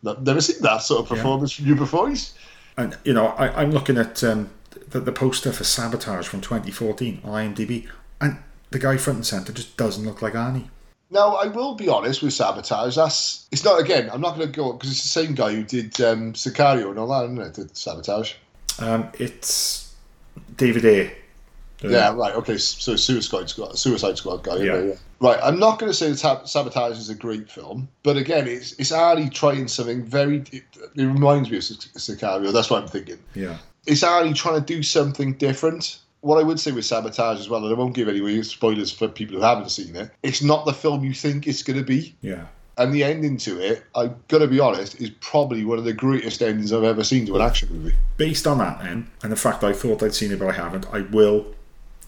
never 0.02 0.40
seen 0.40 0.62
that 0.62 0.82
sort 0.82 1.01
of 1.05 1.10
Yeah. 1.10 1.16
performance 1.23 1.52
from 1.52 1.66
you 1.66 1.74
before. 1.74 2.09
He's- 2.09 2.35
And, 2.77 2.97
you 3.05 3.12
know, 3.14 3.28
I, 3.28 3.62
I'm 3.62 3.70
looking 3.70 3.97
at 3.97 4.23
um, 4.23 4.51
the, 4.90 5.01
the 5.01 5.12
poster 5.12 5.52
for 5.52 5.64
Sabotage 5.64 6.27
from 6.28 6.40
2014 6.43 7.20
on 7.24 7.31
IMDb, 7.55 7.89
and 8.20 8.39
the 8.70 8.78
guy 8.78 8.97
front 8.98 9.16
and 9.18 9.27
centre 9.27 9.52
just 9.52 9.77
doesn't 9.77 10.05
look 10.05 10.20
like 10.23 10.35
Arnie. 10.35 10.68
Now 11.10 11.36
I 11.36 11.47
will 11.47 11.74
be 11.77 11.89
honest 11.89 12.20
with 12.23 12.32
Sabotage. 12.32 12.97
That's 12.97 13.47
it's 13.52 13.64
not 13.64 13.81
again. 13.81 14.10
I'm 14.12 14.20
not 14.20 14.36
going 14.36 14.51
to 14.51 14.52
go 14.56 14.73
because 14.73 14.90
it's 14.90 15.02
the 15.02 15.09
same 15.09 15.35
guy 15.35 15.55
who 15.55 15.62
did 15.62 15.98
um, 16.01 16.32
Sicario 16.32 16.90
and 16.90 16.98
all 16.98 17.06
that, 17.09 17.24
isn't 17.27 17.39
it? 17.40 17.55
Did 17.55 17.77
Sabotage. 17.77 18.32
Um, 18.81 19.09
it's 19.18 19.94
David 20.56 20.85
Ayer 20.85 21.12
Yeah, 21.81 22.12
right. 22.14 22.35
Okay, 22.35 22.59
so 22.59 22.97
Suicide 22.97 23.48
Squad, 23.48 23.78
Suicide 23.78 24.18
Squad 24.18 24.43
guy. 24.43 24.56
Yeah. 24.56 24.82
Yeah. 24.82 24.94
Right. 25.20 25.38
I'm 25.43 25.59
not 25.59 25.78
going 25.78 25.90
to 25.90 25.97
say 25.97 26.12
that 26.12 26.48
Sabotage 26.48 26.98
is 26.98 27.09
a 27.09 27.14
great 27.14 27.51
film, 27.51 27.88
but 28.02 28.16
again, 28.16 28.47
it's 28.47 28.72
it's 28.72 28.93
Arnie 28.93 29.32
trying 29.32 29.66
something 29.68 30.05
very. 30.05 30.44
It, 30.52 30.64
it 30.74 31.02
reminds 31.02 31.51
me 31.51 31.56
of 31.56 31.62
Sicario. 31.62 32.52
That's 32.52 32.70
what 32.70 32.82
I'm 32.82 32.88
thinking. 32.88 33.18
Yeah. 33.34 33.56
It's 33.86 34.02
Arnie 34.02 34.34
trying 34.34 34.60
to 34.60 34.66
do 34.66 34.82
something 34.82 35.34
different, 35.34 36.01
what 36.26 36.40
I 36.40 36.43
would 36.43 36.59
say 36.59 36.72
with 36.72 36.84
Sabotage 36.84 37.38
as 37.38 37.48
well, 37.48 37.64
and 37.64 37.74
I 37.74 37.78
won't 37.78 37.94
give 37.94 38.09
any 38.09 38.43
spoilers 38.43 38.90
for 38.90 39.06
people 39.06 39.36
who 39.36 39.43
haven't 39.43 39.70
seen 39.70 39.94
it, 39.94 40.10
it's 40.22 40.43
not 40.43 40.66
the 40.66 40.72
film 40.72 41.05
you 41.05 41.14
think 41.14 41.47
it's 41.47 41.62
going 41.62 41.78
to 41.78 41.84
be. 41.84 42.14
Yeah. 42.20 42.47
And 42.78 42.93
the 42.93 43.05
ending 43.05 43.38
to 43.38 43.59
it, 43.59 43.84
I've 43.94 44.26
got 44.28 44.40
to 44.40 44.48
be 44.48 44.60
honest, 44.60 45.01
is 45.01 45.10
probably 45.20 45.64
one 45.64 45.78
of 45.78 45.84
the 45.84 45.94
greatest 45.94 46.43
endings 46.43 46.72
I've 46.72 46.84
ever 46.84 47.05
seen 47.05 47.24
to 47.26 47.36
an 47.36 47.43
action 47.43 47.68
movie. 47.70 47.97
Based 48.16 48.47
on 48.47 48.59
that, 48.59 48.80
then, 48.80 49.09
and 49.22 49.32
the 49.32 49.36
fact 49.36 49.64
I 49.64 49.72
thought 49.72 50.02
I'd 50.02 50.14
seen 50.14 50.32
it 50.32 50.38
but 50.38 50.48
I 50.48 50.52
haven't, 50.52 50.86
I 50.93 51.02
will, 51.02 51.47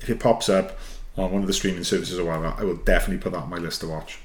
if 0.00 0.10
it 0.10 0.20
pops 0.20 0.48
up 0.48 0.76
on 1.18 1.32
one 1.32 1.42
of 1.42 1.46
the 1.46 1.52
streaming 1.52 1.84
services 1.84 2.18
or 2.18 2.24
whatever, 2.24 2.54
I 2.56 2.64
will 2.64 2.76
definitely 2.76 3.20
put 3.20 3.32
that 3.32 3.42
on 3.42 3.50
my 3.50 3.56
list 3.56 3.80
to 3.80 3.88
watch. 3.88 4.18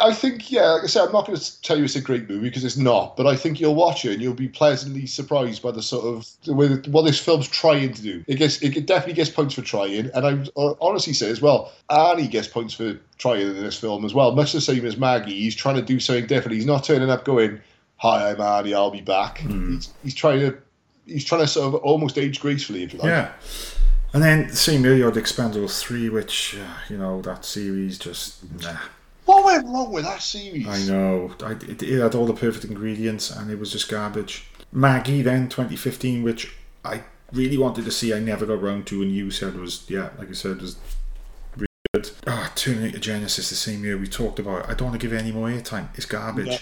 I 0.00 0.12
think, 0.12 0.50
yeah, 0.50 0.70
like 0.70 0.84
I 0.84 0.86
said, 0.86 1.06
I'm 1.06 1.12
not 1.12 1.26
going 1.26 1.38
to 1.38 1.62
tell 1.62 1.76
you 1.76 1.84
it's 1.84 1.96
a 1.96 2.00
great 2.00 2.28
movie 2.28 2.48
because 2.48 2.64
it's 2.64 2.76
not, 2.76 3.16
but 3.16 3.26
I 3.26 3.36
think 3.36 3.60
you'll 3.60 3.74
watch 3.74 4.04
it 4.04 4.12
and 4.14 4.22
you'll 4.22 4.34
be 4.34 4.48
pleasantly 4.48 5.06
surprised 5.06 5.62
by 5.62 5.70
the 5.70 5.82
sort 5.82 6.06
of 6.06 6.56
with 6.56 6.86
what 6.88 7.02
this 7.02 7.20
film's 7.20 7.48
trying 7.48 7.92
to 7.92 8.02
do. 8.02 8.24
It 8.26 8.36
gets, 8.36 8.62
it 8.62 8.86
definitely 8.86 9.14
gets 9.14 9.30
points 9.30 9.54
for 9.54 9.62
trying, 9.62 10.10
and 10.14 10.50
I 10.56 10.74
honestly 10.80 11.12
say 11.12 11.30
as 11.30 11.42
well, 11.42 11.72
Arnie 11.90 12.30
gets 12.30 12.48
points 12.48 12.74
for 12.74 12.98
trying 13.18 13.42
in 13.42 13.62
this 13.62 13.78
film 13.78 14.04
as 14.04 14.14
well, 14.14 14.34
much 14.34 14.52
the 14.52 14.60
same 14.60 14.86
as 14.86 14.96
Maggie. 14.96 15.38
He's 15.38 15.54
trying 15.54 15.76
to 15.76 15.82
do 15.82 16.00
something 16.00 16.26
different. 16.26 16.54
He's 16.54 16.66
not 16.66 16.84
turning 16.84 17.10
up 17.10 17.24
going, 17.24 17.60
"Hi, 17.96 18.30
I'm 18.30 18.36
Arnie. 18.36 18.74
I'll 18.74 18.90
be 18.90 19.00
back." 19.00 19.38
Mm. 19.38 19.74
He's, 19.74 19.92
he's 20.02 20.14
trying 20.14 20.40
to, 20.40 20.56
he's 21.06 21.24
trying 21.24 21.42
to 21.42 21.46
sort 21.46 21.74
of 21.74 21.80
almost 21.82 22.16
age 22.16 22.40
gracefully, 22.40 22.84
if 22.84 22.92
you 22.92 23.00
like. 23.00 23.08
Yeah. 23.08 23.32
And 24.12 24.22
then 24.22 24.48
the 24.48 24.56
same 24.56 24.84
year 24.84 24.96
you 24.96 25.04
had 25.04 25.14
Expendables 25.14 25.80
3, 25.80 26.08
which, 26.08 26.56
uh, 26.58 26.66
you 26.88 26.96
know, 26.96 27.20
that 27.22 27.44
series 27.44 27.98
just, 27.98 28.42
nah. 28.62 28.76
What 29.26 29.44
went 29.44 29.66
wrong 29.66 29.92
with 29.92 30.04
that 30.04 30.22
series? 30.22 30.66
I 30.66 30.90
know. 30.90 31.34
I, 31.44 31.52
it, 31.52 31.82
it 31.82 32.00
had 32.00 32.14
all 32.14 32.24
the 32.24 32.32
perfect 32.32 32.64
ingredients 32.64 33.30
and 33.30 33.50
it 33.50 33.58
was 33.58 33.72
just 33.72 33.90
garbage. 33.90 34.46
Maggie 34.72 35.20
then, 35.20 35.50
2015, 35.50 36.22
which 36.22 36.54
I 36.84 37.02
really 37.32 37.58
wanted 37.58 37.84
to 37.84 37.90
see, 37.90 38.14
I 38.14 38.20
never 38.20 38.46
got 38.46 38.62
round 38.62 38.86
to, 38.86 39.02
and 39.02 39.12
you 39.12 39.30
said 39.30 39.54
was, 39.56 39.84
yeah, 39.88 40.10
like 40.18 40.30
I 40.30 40.32
said, 40.32 40.62
was 40.62 40.76
really 41.56 41.66
good. 41.92 42.10
Ah, 42.26 42.50
Terminator 42.54 42.98
Genisys 42.98 43.50
the 43.50 43.54
same 43.54 43.84
year 43.84 43.98
we 43.98 44.06
talked 44.06 44.38
about 44.38 44.64
it. 44.64 44.70
I 44.70 44.74
don't 44.74 44.88
want 44.88 45.00
to 45.00 45.06
give 45.06 45.12
it 45.12 45.20
any 45.20 45.32
more 45.32 45.48
airtime. 45.48 45.88
It's 45.94 46.06
garbage. 46.06 46.46
Yeah. 46.46 46.58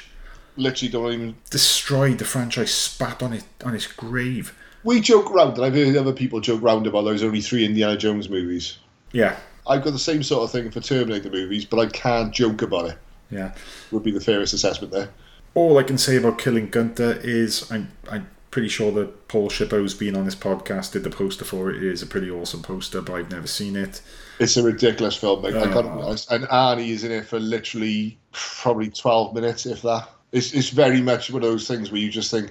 Literally 0.57 0.91
don't 0.91 1.13
even. 1.13 1.37
Destroyed 1.51 2.19
the 2.19 2.25
franchise, 2.25 2.75
spat 2.75 3.23
on 3.23 3.35
it 3.35 3.45
on 3.65 3.75
its 3.75 3.87
grave. 3.87 4.57
We 4.87 5.01
joke 5.01 5.31
round, 5.35 5.57
and 5.57 5.67
I've 5.67 5.75
heard 5.75 5.97
other 5.97 6.13
people 6.13 6.41
joke 6.41 6.63
round 6.63 6.87
about 6.87 7.03
those 7.03 7.23
only 7.23 7.41
three 7.43 7.65
Indiana 7.65 7.97
Jones 7.97 8.29
movies. 8.31 8.79
Yeah, 9.13 9.37
I've 9.67 9.83
got 9.85 9.93
the 9.93 9.99
same 9.99 10.23
sort 10.23 10.45
of 10.45 10.51
thing 10.53 10.71
for 10.71 10.81
Terminator 10.81 11.29
movies, 11.31 11.65
but 11.65 11.79
I 11.81 11.87
can't 11.87 12.33
joke 12.33 12.63
about 12.63 12.87
it. 12.91 12.99
yeah. 13.31 13.53
Would 13.91 14.03
be 14.05 14.13
the 14.13 14.21
fairest 14.21 14.55
assessment 14.55 14.93
there. 14.93 15.11
All 15.55 15.77
I 15.79 15.83
can 15.83 15.99
say 15.99 16.17
about 16.17 16.39
Killing 16.39 16.69
Gunther 16.71 17.21
is 17.25 17.71
I'm 17.71 17.91
I'm 18.11 18.29
pretty 18.53 18.69
sure 18.69 18.93
that 18.93 19.29
Paul 19.29 19.49
Shipper, 19.51 19.77
who's 19.77 19.95
been 19.95 20.17
on 20.17 20.25
this 20.25 20.35
podcast, 20.37 20.93
did 20.93 21.03
the 21.05 21.11
poster 21.11 21.45
for 21.45 21.69
it. 21.71 21.77
It 21.83 21.93
is 21.93 22.03
a 22.03 22.07
pretty 22.07 22.31
awesome 22.31 22.63
poster, 22.63 23.01
but 23.03 23.15
I've 23.15 23.31
never 23.31 23.47
seen 23.47 23.75
it. 23.77 24.01
It's 24.39 24.57
a 24.57 24.63
ridiculous 24.63 25.17
film, 25.17 25.43
mate. 25.43 25.55
I 25.57 25.63
Oh. 25.63 25.73
gotta 25.75 25.89
be 25.89 26.03
honest. 26.03 26.31
And 26.31 26.45
Arnie 26.45 26.91
is 26.91 27.05
in 27.05 27.11
it 27.11 27.27
for 27.27 27.41
literally 27.41 28.19
probably 28.33 28.91
twelve 28.91 29.35
minutes, 29.35 29.67
if 29.67 29.83
that. 29.83 30.09
It's 30.33 30.53
it's 30.53 30.69
very 30.71 31.01
much 31.01 31.31
one 31.31 31.43
of 31.43 31.49
those 31.51 31.67
things 31.67 31.91
where 31.91 32.01
you 32.01 32.11
just 32.11 32.31
think 32.31 32.51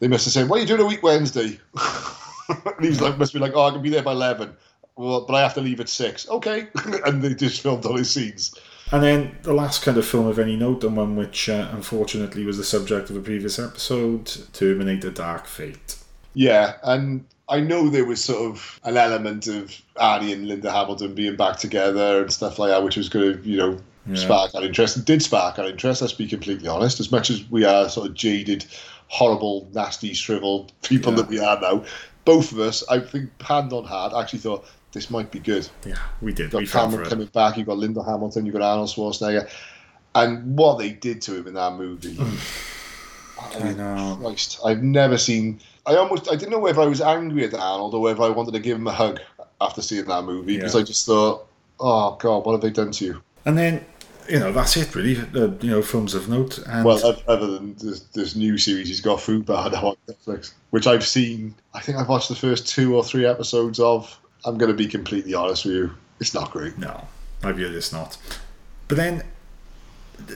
they 0.00 0.08
must 0.08 0.24
have 0.24 0.32
said, 0.32 0.48
"What 0.48 0.58
are 0.58 0.60
you 0.62 0.66
doing 0.66 0.80
a 0.80 0.86
week 0.86 1.02
Wednesday?" 1.02 1.58
and 2.48 2.84
he's 2.84 3.00
like, 3.00 3.16
must 3.18 3.32
be 3.32 3.38
like, 3.38 3.52
"Oh, 3.54 3.62
I 3.68 3.70
can 3.70 3.82
be 3.82 3.90
there 3.90 4.02
by 4.02 4.12
11. 4.12 4.54
Well, 4.96 5.22
but 5.22 5.34
I 5.34 5.40
have 5.42 5.54
to 5.54 5.60
leave 5.60 5.80
at 5.80 5.88
six. 5.88 6.28
Okay, 6.28 6.66
and 7.06 7.22
they 7.22 7.34
just 7.34 7.62
filmed 7.62 7.86
all 7.86 7.96
his 7.96 8.10
scenes. 8.10 8.54
And 8.92 9.02
then 9.02 9.38
the 9.42 9.54
last 9.54 9.82
kind 9.82 9.96
of 9.96 10.04
film 10.04 10.26
of 10.26 10.38
any 10.38 10.56
note, 10.56 10.82
and 10.82 10.96
one 10.96 11.16
which 11.16 11.48
uh, 11.48 11.68
unfortunately 11.72 12.44
was 12.44 12.56
the 12.58 12.64
subject 12.64 13.08
of 13.08 13.16
a 13.16 13.20
previous 13.20 13.58
episode, 13.58 14.26
Terminator 14.52 15.10
Dark 15.10 15.46
Fate. 15.46 15.96
Yeah, 16.34 16.74
and 16.82 17.24
I 17.48 17.60
know 17.60 17.88
there 17.88 18.04
was 18.04 18.22
sort 18.22 18.50
of 18.50 18.80
an 18.84 18.96
element 18.96 19.46
of 19.46 19.80
Arnie 19.96 20.32
and 20.32 20.48
Linda 20.48 20.70
Hamilton 20.72 21.14
being 21.14 21.36
back 21.36 21.56
together 21.58 22.20
and 22.22 22.32
stuff 22.32 22.58
like 22.58 22.70
that, 22.70 22.82
which 22.82 22.96
was 22.96 23.08
going 23.08 23.40
to, 23.42 23.48
you 23.48 23.56
know, 23.58 23.80
Yeah. 24.08 24.16
spark 24.16 24.54
our 24.54 24.64
interest. 24.64 24.96
It 24.96 25.04
did 25.04 25.22
spark 25.22 25.58
our 25.58 25.66
interest, 25.66 26.00
let's 26.02 26.12
be 26.14 26.26
completely 26.26 26.68
honest. 26.68 26.98
As 27.00 27.12
much 27.12 27.30
as 27.30 27.48
we 27.50 27.64
are 27.64 27.88
sort 27.88 28.08
of 28.08 28.14
jaded, 28.14 28.64
horrible, 29.10 29.68
nasty, 29.74 30.14
shriveled 30.14 30.72
people 30.82 31.12
Yeah. 31.12 31.16
that 31.18 31.28
we 31.28 31.40
are 31.40 31.60
now, 31.60 31.84
both 32.24 32.52
of 32.52 32.60
us, 32.60 32.84
I 32.88 33.00
think, 33.00 33.30
hand 33.42 33.72
on 33.72 33.84
heart, 33.84 34.12
actually 34.16 34.38
thought 34.38 34.64
this 34.92 35.10
might 35.10 35.30
be 35.32 35.40
good. 35.40 35.68
Yeah, 35.84 35.98
we 36.22 36.32
did. 36.32 36.52
You've 36.52 36.52
got 36.52 36.66
for 36.68 36.78
Cameron 36.78 37.10
coming 37.10 37.26
back, 37.26 37.56
you've 37.56 37.66
got 37.66 37.78
Linda 37.78 38.02
Hamilton, 38.04 38.46
you've 38.46 38.52
got 38.54 38.62
Arnold 38.62 38.88
Schwarzenegger. 38.88 39.48
And 40.14 40.56
what 40.56 40.78
they 40.78 40.90
did 40.90 41.22
to 41.22 41.36
him 41.36 41.48
in 41.48 41.54
that 41.54 41.74
movie. 41.74 42.14
Hmm. 42.14 42.36
Oh, 43.38 43.60
I 43.64 43.72
know. 43.72 44.18
Christ, 44.20 44.60
I've 44.64 44.82
never 44.82 45.18
seen. 45.18 45.60
I 45.86 45.96
almost 45.96 46.28
I 46.30 46.36
didn't 46.36 46.50
know 46.50 46.58
whether 46.58 46.80
I 46.82 46.86
was 46.86 47.00
angry 47.00 47.44
at 47.44 47.54
Arnold 47.54 47.94
or 47.94 48.00
whether 48.00 48.22
I 48.22 48.28
wanted 48.28 48.52
to 48.52 48.60
give 48.60 48.76
him 48.76 48.86
a 48.86 48.92
hug 48.92 49.18
after 49.60 49.82
seeing 49.82 50.04
that 50.06 50.24
movie 50.24 50.56
because 50.56 50.76
I 50.76 50.82
just 50.82 51.06
thought, 51.06 51.46
oh 51.80 52.16
god, 52.20 52.44
what 52.44 52.52
have 52.52 52.60
they 52.60 52.70
done 52.70 52.90
to 52.92 53.04
you? 53.04 53.22
And 53.46 53.56
then, 53.56 53.84
you 54.30 54.38
know, 54.38 54.52
that's 54.52 54.76
it 54.76 54.94
really. 54.94 55.18
Uh, 55.18 55.50
you 55.60 55.70
know, 55.70 55.82
films 55.82 56.14
of 56.14 56.28
note. 56.28 56.58
And 56.66 56.84
Well, 56.84 57.04
oth- 57.04 57.26
other 57.28 57.46
than 57.46 57.74
this, 57.74 58.00
this 58.00 58.36
new 58.36 58.56
series 58.56 58.88
he's 58.88 59.00
got, 59.00 59.20
Food 59.20 59.48
now 59.48 59.56
on 59.56 59.96
Netflix, 60.08 60.52
which 60.70 60.86
I've 60.86 61.06
seen. 61.06 61.54
I 61.74 61.80
think 61.80 61.98
I've 61.98 62.08
watched 62.08 62.28
the 62.28 62.36
first 62.36 62.68
two 62.68 62.96
or 62.96 63.04
three 63.04 63.26
episodes 63.26 63.80
of. 63.80 64.16
I'm 64.44 64.56
going 64.56 64.70
to 64.70 64.76
be 64.76 64.86
completely 64.86 65.34
honest 65.34 65.66
with 65.66 65.74
you, 65.74 65.90
it's 66.18 66.32
not 66.32 66.50
great. 66.50 66.78
No, 66.78 67.06
I 67.42 67.52
view 67.52 67.68
this 67.68 67.92
not. 67.92 68.16
But 68.88 68.96
then, 68.96 69.22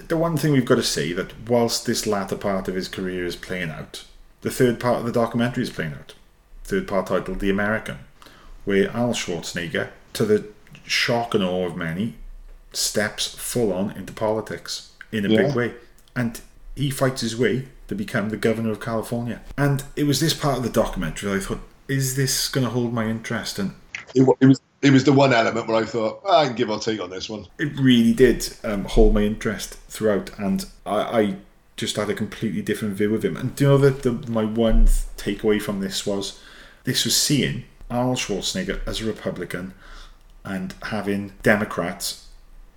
the 0.09 0.17
one 0.17 0.37
thing 0.37 0.53
we've 0.53 0.65
got 0.65 0.77
to 0.77 0.83
say 0.83 1.13
that 1.13 1.49
whilst 1.49 1.87
this 1.87 2.07
latter 2.07 2.37
part 2.37 2.69
of 2.69 2.75
his 2.75 2.89
career 2.89 3.25
is 3.25 3.37
playing 3.37 3.71
out, 3.71 4.05
the 4.43 4.51
third 4.51 4.79
part 4.79 4.99
of 4.99 5.07
the 5.07 5.13
documentary 5.13 5.63
is 5.63 5.71
playing 5.71 5.95
out. 5.95 6.15
Third 6.65 6.87
part 6.87 7.07
titled 7.07 7.41
The 7.41 7.51
American, 7.51 7.99
where 8.65 8.91
Al 8.91 9.11
Schwarzenegger, 9.11 9.91
to 10.15 10.25
the 10.25 10.47
shock 10.85 11.35
and 11.35 11.45
awe 11.45 11.67
of 11.67 11.77
many, 11.77 12.15
steps 12.77 13.27
full 13.35 13.73
on 13.73 13.91
into 13.93 14.13
politics 14.13 14.91
in 15.13 15.25
a 15.25 15.29
Yeah. 15.29 15.43
big 15.43 15.55
way. 15.55 15.75
And 16.17 16.41
he 16.75 16.91
fights 16.91 17.21
his 17.21 17.37
way 17.37 17.69
to 17.89 17.95
become 17.95 18.31
the 18.31 18.37
governor 18.37 18.71
of 18.71 18.81
California. 18.81 19.41
And 19.57 19.85
it 19.97 20.05
was 20.05 20.21
this 20.21 20.35
part 20.35 20.59
of 20.59 20.63
the 20.63 20.71
documentary 20.71 21.31
that 21.31 21.37
I 21.37 21.41
thought, 21.41 21.61
is 21.89 22.17
this 22.17 22.49
going 22.49 22.65
to 22.65 22.71
hold 22.71 22.93
my 22.93 23.07
interest? 23.07 23.59
And 23.59 23.75
It, 24.15 24.27
it 24.41 24.47
was 24.47 24.61
it 24.83 24.93
was 24.93 25.05
the 25.05 25.13
one 25.15 25.33
element 25.33 25.67
where 25.67 25.79
I 25.83 25.87
thought 25.87 26.21
"Ah, 26.27 26.41
I 26.41 26.47
can 26.47 26.57
give 26.57 26.69
or 26.69 26.79
take 26.79 27.01
on 27.01 27.09
this 27.09 27.31
one. 27.31 27.47
it 27.59 27.73
really 27.79 28.13
did 28.13 28.55
um, 28.65 28.85
hold 28.85 29.15
my 29.15 29.23
interest 29.23 29.75
throughout, 29.89 30.31
and 30.39 30.67
I, 30.85 31.21
I 31.21 31.37
just 31.77 31.97
had 31.97 32.11
a 32.11 32.15
completely 32.15 32.61
different 32.61 32.95
view 32.95 33.15
of 33.15 33.25
him. 33.25 33.35
And 33.37 33.57
do 33.57 33.65
you 33.65 33.71
know 33.71 33.79
that 33.79 34.03
the, 34.03 34.13
my 34.31 34.45
one 34.45 34.87
takeaway 35.17 35.61
from 35.61 35.81
this 35.81 36.05
was 36.07 36.39
this 36.85 37.05
was 37.07 37.17
seeing 37.17 37.65
Arnold 37.91 38.19
Schwarzenegger 38.19 38.81
as 38.87 39.01
a 39.01 39.07
Republican 39.07 39.73
and 40.45 40.75
having 40.83 41.33
Democrats 41.43 42.24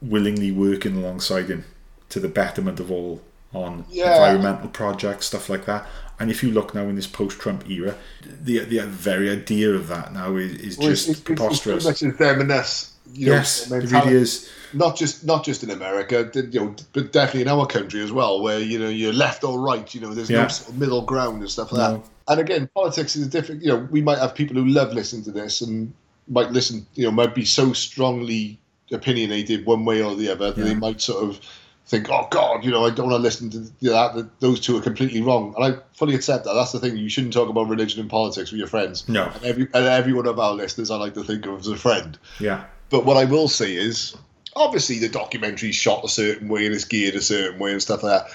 willingly 0.02 0.52
working 0.52 0.96
alongside 0.98 1.48
him 1.50 1.66
to 2.10 2.20
the 2.20 2.28
betterment 2.28 2.80
of 2.80 2.92
all 2.92 3.22
on 3.54 3.86
Yeah. 3.90 4.14
environmental 4.14 4.70
projects, 4.70 5.28
stuff 5.28 5.50
like 5.50 5.66
that. 5.66 5.86
And 6.20 6.30
if 6.32 6.42
you 6.44 6.52
look 6.52 6.74
now 6.74 6.84
in 6.84 6.96
this 6.96 7.08
post-Trump 7.08 7.70
era, 7.70 7.96
the 8.44 8.60
the 8.60 8.80
very 8.86 9.30
idea 9.30 9.70
of 9.72 9.88
that 9.88 10.14
now 10.14 10.36
is, 10.36 10.52
is 10.54 10.78
Well, 10.78 10.90
just 10.90 11.08
it's, 11.10 11.20
it's, 11.20 11.20
it's 11.20 11.26
preposterous. 11.26 11.84
pretty 11.86 12.08
much 12.08 12.18
them 12.18 12.42
and 12.42 12.52
us. 12.52 12.94
You 13.14 13.28
know, 13.28 13.32
yes, 13.34 13.72
it 13.72 13.90
really 13.92 14.16
is. 14.16 14.50
not 14.74 14.98
just 14.98 15.26
not 15.26 15.46
just 15.46 15.64
in 15.64 15.70
America, 15.70 16.30
you 16.34 16.60
know, 16.60 16.76
but 16.92 17.14
definitely 17.14 17.44
in 17.44 17.48
our 17.48 17.66
country 17.66 18.02
as 18.02 18.12
well, 18.12 18.42
where 18.42 18.60
you 18.60 18.78
know 18.80 18.90
you're 18.90 19.14
left 19.14 19.44
or 19.46 19.60
right. 19.62 19.94
You 19.96 20.02
know, 20.02 20.14
there's 20.14 20.30
Yeah. 20.30 20.42
no 20.44 20.48
sort 20.50 20.70
of 20.72 20.78
middle 20.78 21.02
ground 21.04 21.40
and 21.42 21.50
stuff 21.50 21.72
like 21.72 21.90
No. 21.92 21.98
that. 21.98 22.06
And 22.30 22.40
again, 22.42 22.70
politics 22.76 23.16
is 23.16 23.26
a 23.28 23.30
different. 23.30 23.62
You 23.64 23.70
know, 23.70 23.88
we 23.90 24.02
might 24.02 24.18
have 24.18 24.36
people 24.36 24.58
who 24.58 24.66
love 24.66 24.92
listening 24.94 25.24
to 25.24 25.32
this 25.32 25.62
and 25.62 25.94
might 26.28 26.52
listen. 26.52 26.86
You 26.96 27.06
know, 27.06 27.12
might 27.12 27.34
be 27.34 27.46
so 27.46 27.72
strongly 27.72 28.60
opinionated 28.92 29.66
one 29.66 29.86
way 29.86 30.02
or 30.02 30.16
the 30.16 30.30
other 30.30 30.52
that 30.52 30.64
they 30.64 30.76
might 30.76 31.02
sort 31.02 31.24
of 31.24 31.40
think, 31.88 32.10
"Oh 32.10 32.28
God, 32.32 32.64
you 32.66 32.72
know, 32.72 32.86
I 32.86 32.90
don't 32.90 33.10
want 33.10 33.20
to 33.20 33.24
listen 33.24 33.50
to 33.52 33.60
that. 33.60 34.16
that 34.16 34.40
those 34.40 34.60
two 34.60 34.78
are 34.78 34.82
completely 34.82 35.22
wrong." 35.22 35.54
And 35.58 35.66
I 35.66 35.80
fully 35.94 36.16
accept 36.16 36.46
that. 36.46 36.54
That's 36.54 36.72
the 36.72 36.80
thing. 36.80 36.98
You 36.98 37.10
shouldn't 37.10 37.34
talk 37.34 37.50
about 37.50 37.70
religion 37.70 38.00
and 38.02 38.10
politics 38.10 38.52
with 38.52 38.60
your 38.60 38.68
friends. 38.68 39.08
No. 39.08 39.26
And 39.36 39.46
every 39.46 39.64
and 39.74 39.86
every 39.86 40.14
one 40.14 40.28
of 40.28 40.40
our 40.40 40.54
listeners, 40.54 40.92
I 40.92 40.98
like 40.98 41.14
to 41.16 41.24
think 41.24 41.46
of 41.46 41.60
as 41.60 41.68
a 41.68 41.78
friend. 41.78 42.18
Yeah. 42.40 42.66
But 42.90 43.06
what 43.06 43.18
I 43.18 43.26
will 43.26 43.48
say 43.50 43.74
is, 43.76 44.16
obviously, 44.56 45.00
the 45.00 45.10
documentary's 45.10 45.76
shot 45.76 46.04
a 46.06 46.10
certain 46.10 46.48
way 46.48 46.66
and 46.66 46.74
it's 46.74 46.86
geared 46.86 47.16
a 47.16 47.22
certain 47.22 47.60
way 47.60 47.72
and 47.72 47.82
stuff 47.82 48.04
like 48.04 48.24
that. 48.24 48.32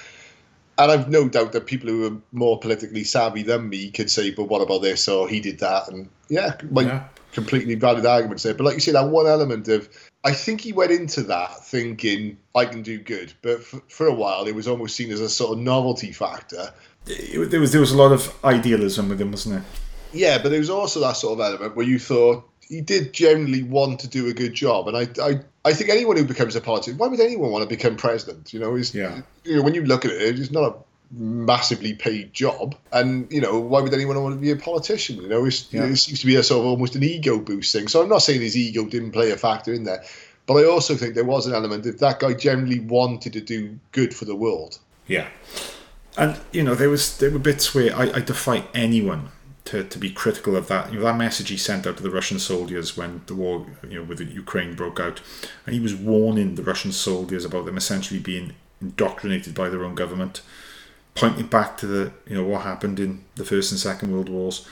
And 0.79 0.91
I've 0.91 1.09
no 1.11 1.29
doubt 1.29 1.53
that 1.53 1.67
people 1.67 1.89
who 1.91 2.07
are 2.07 2.17
more 2.33 2.59
politically 2.59 3.05
savvy 3.05 3.43
than 3.43 3.69
me 3.69 3.91
could 3.91 4.11
say, 4.11 4.31
"But 4.31 4.45
what 4.45 4.63
about 4.63 4.83
this?" 4.83 5.07
or 5.09 5.29
"He 5.29 5.41
did 5.41 5.59
that," 5.61 5.89
and 5.89 6.09
yeah, 6.29 6.55
like 6.71 6.87
Yeah. 6.87 7.05
completely 7.33 7.75
valid 7.75 8.07
arguments 8.07 8.43
there. 8.43 8.55
But 8.55 8.65
like 8.65 8.75
you 8.75 8.81
say, 8.81 8.93
that 8.93 9.09
one 9.09 9.27
element 9.27 9.69
of, 9.69 9.89
I 10.25 10.33
think 10.33 10.61
he 10.61 10.73
went 10.73 10.93
into 10.93 11.23
that 11.25 11.65
thinking, 11.65 12.39
"I 12.55 12.65
can 12.65 12.83
do 12.83 12.99
good," 12.99 13.33
but 13.43 13.63
for, 13.65 13.83
for 13.89 14.07
a 14.07 14.15
while, 14.15 14.47
it 14.47 14.55
was 14.55 14.69
almost 14.69 14.95
seen 14.97 15.11
as 15.11 15.21
a 15.21 15.29
sort 15.29 15.53
of 15.59 15.65
novelty 15.65 16.13
factor. 16.13 16.73
It- 17.07 17.51
there 17.51 17.61
was 17.61 17.73
there 17.73 17.81
was 17.81 17.93
a 17.93 17.97
lot 17.97 18.13
of 18.13 18.33
idealism 18.45 19.09
with 19.09 19.21
him, 19.21 19.31
wasn't 19.33 19.57
there? 19.57 19.65
Yeah, 20.13 20.39
but 20.41 20.51
there 20.51 20.61
was 20.61 20.71
also 20.71 21.01
that 21.01 21.17
sort 21.17 21.39
of 21.39 21.45
element 21.45 21.75
where 21.75 21.87
you 21.87 21.99
thought 21.99 22.45
he 22.69 22.81
did 22.81 23.13
generally 23.13 23.63
want 23.63 23.99
to 24.01 24.09
do 24.09 24.29
a 24.29 24.33
good 24.33 24.55
job, 24.55 24.87
and 24.89 24.97
I, 24.97 25.09
I, 25.23 25.41
I 25.65 25.73
think 25.75 25.91
anyone 25.91 26.17
who 26.17 26.25
becomes 26.25 26.55
a 26.55 26.61
politician, 26.61 26.99
why 26.99 27.09
would 27.09 27.19
anyone 27.21 27.51
want 27.51 27.63
to 27.63 27.69
become 27.69 27.97
president? 27.97 28.53
You 28.53 28.61
know, 28.61 28.77
is 28.77 28.95
Yeah. 28.95 29.23
you 29.45 29.57
know 29.57 29.63
when 29.63 29.75
you 29.75 29.85
look 29.85 30.05
at 30.05 30.11
it, 30.13 30.39
it's 30.39 30.51
not 30.53 30.65
a 30.65 30.75
massively 31.13 31.93
paid 31.93 32.33
job. 32.33 32.75
And, 32.93 33.31
you 33.31 33.41
know, 33.41 33.59
why 33.61 33.81
would 33.81 33.93
anyone 33.93 34.21
want 34.23 34.35
to 34.35 34.41
be 34.41 34.51
a 34.51 34.57
politician? 34.57 35.21
You 35.21 35.29
know, 35.29 35.45
it's, 35.45 35.73
Yeah. 35.73 35.85
it 35.85 35.97
seems 35.97 36.21
to 36.21 36.27
be 36.27 36.37
a 36.37 36.43
sort 36.43 36.61
of 36.61 36.67
almost 36.67 36.97
an 36.97 37.03
ego 37.03 37.39
boost 37.39 37.73
thing. 37.73 37.89
So 37.89 38.03
I'm 38.03 38.09
not 38.09 38.23
saying 38.23 38.41
his 38.41 38.57
ego 38.57 38.87
didn't 38.87 39.13
play 39.13 39.31
a 39.31 39.37
factor 39.37 39.73
in 39.75 39.85
there, 39.85 40.03
but 40.47 40.55
I 40.55 40.65
also 40.65 40.97
think 40.97 41.15
there 41.15 41.25
was 41.25 41.47
an 41.47 41.55
element 41.55 41.85
that 41.85 41.99
that 41.99 42.21
guy 42.21 42.33
generally 42.33 42.81
wanted 42.81 43.35
to 43.35 43.41
do 43.41 43.79
good 43.93 44.15
for 44.15 44.25
the 44.25 44.35
world. 44.35 44.79
Yeah, 45.07 45.29
and 46.17 46.39
you 46.53 46.63
know 46.63 46.75
there 46.75 46.89
was 46.89 47.19
there 47.19 47.31
were 47.31 47.39
bits 47.39 47.75
where 47.75 47.95
I, 47.95 48.05
I 48.13 48.21
defy 48.21 48.65
anyone 48.75 49.31
to, 49.67 49.83
to 49.85 49.99
be 49.99 50.11
critical 50.11 50.57
of 50.57 50.69
that. 50.69 50.93
You 50.93 50.99
know 50.99 51.05
that 51.05 51.17
message 51.17 51.49
he 51.49 51.57
sent 51.57 51.87
out 51.87 51.97
to 51.97 52.03
the 52.03 52.11
Russian 52.11 52.39
soldiers 52.39 52.97
when 52.97 53.23
the 53.27 53.35
war 53.35 53.67
you 53.89 53.99
know 53.99 54.05
with 54.05 54.19
the 54.19 54.25
Ukraine 54.25 54.75
broke 54.75 55.01
out, 55.01 55.21
and 55.67 55.75
he 55.75 55.81
was 55.81 55.95
warning 55.95 56.55
the 56.55 56.63
Russian 56.63 56.93
soldiers 56.93 57.45
about 57.45 57.67
them 57.67 57.77
essentially 57.77 58.21
being 58.21 58.55
indoctrinated 58.81 59.55
by 59.55 59.69
their 59.69 59.85
own 59.85 59.95
government, 59.95 60.41
pointing 61.15 61.47
back 61.47 61.77
to 61.79 61.87
the 61.87 62.13
you 62.27 62.35
know 62.35 62.45
what 62.45 62.63
happened 62.63 62.99
in 63.01 63.25
the 63.37 63.45
First 63.45 63.71
and 63.73 63.79
Second 63.81 64.13
World 64.13 64.29
Wars, 64.29 64.67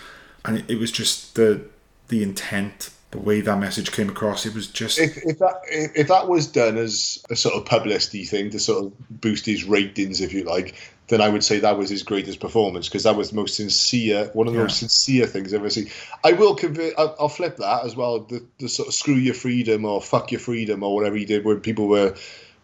and 0.44 0.58
it, 0.58 0.64
it 0.70 0.78
was 0.78 0.90
just 0.92 1.34
the 1.34 1.62
the 2.08 2.22
intent. 2.22 2.90
The 3.12 3.18
way 3.18 3.40
that 3.40 3.58
message 3.58 3.90
came 3.90 4.08
across, 4.08 4.46
it 4.46 4.54
was 4.54 4.68
just 4.68 4.96
If, 5.00 5.16
if 5.24 5.38
that 5.40 5.62
if, 5.68 5.90
if 5.96 6.06
that 6.06 6.28
was 6.28 6.46
done 6.46 6.76
as 6.76 7.20
a 7.28 7.34
sort 7.34 7.56
of 7.56 7.64
publicity 7.64 8.24
thing 8.24 8.50
to 8.50 8.60
sort 8.60 8.84
of 8.84 9.20
boost 9.20 9.44
his 9.46 9.64
ratings, 9.64 10.20
if 10.20 10.32
you 10.32 10.44
like, 10.44 10.76
then 11.08 11.20
I 11.20 11.28
would 11.28 11.42
say 11.42 11.58
that 11.58 11.76
was 11.76 11.90
his 11.90 12.04
greatest 12.04 12.38
performance 12.38 12.88
because 12.88 13.02
that 13.02 13.16
was 13.16 13.30
the 13.30 13.34
most 13.36 13.56
sincere, 13.56 14.30
one 14.32 14.46
of 14.46 14.52
the 14.52 14.60
Yeah. 14.60 14.66
most 14.66 14.78
sincere 14.78 15.26
things 15.26 15.52
I've 15.52 15.58
ever 15.58 15.70
seen. 15.70 15.90
I 16.22 16.34
will 16.34 16.54
convert. 16.54 16.94
I'll, 16.96 17.16
I'll 17.18 17.28
flip 17.28 17.56
that 17.56 17.84
as 17.84 17.96
well. 17.96 18.20
The, 18.20 18.46
the 18.60 18.68
sort 18.68 18.86
of 18.86 18.94
screw 18.94 19.14
your 19.14 19.34
freedom 19.34 19.84
or 19.84 20.00
fuck 20.00 20.30
your 20.30 20.40
freedom 20.40 20.84
or 20.84 20.94
whatever 20.94 21.16
he 21.16 21.24
did 21.24 21.44
when 21.44 21.58
people 21.58 21.88
were 21.88 22.14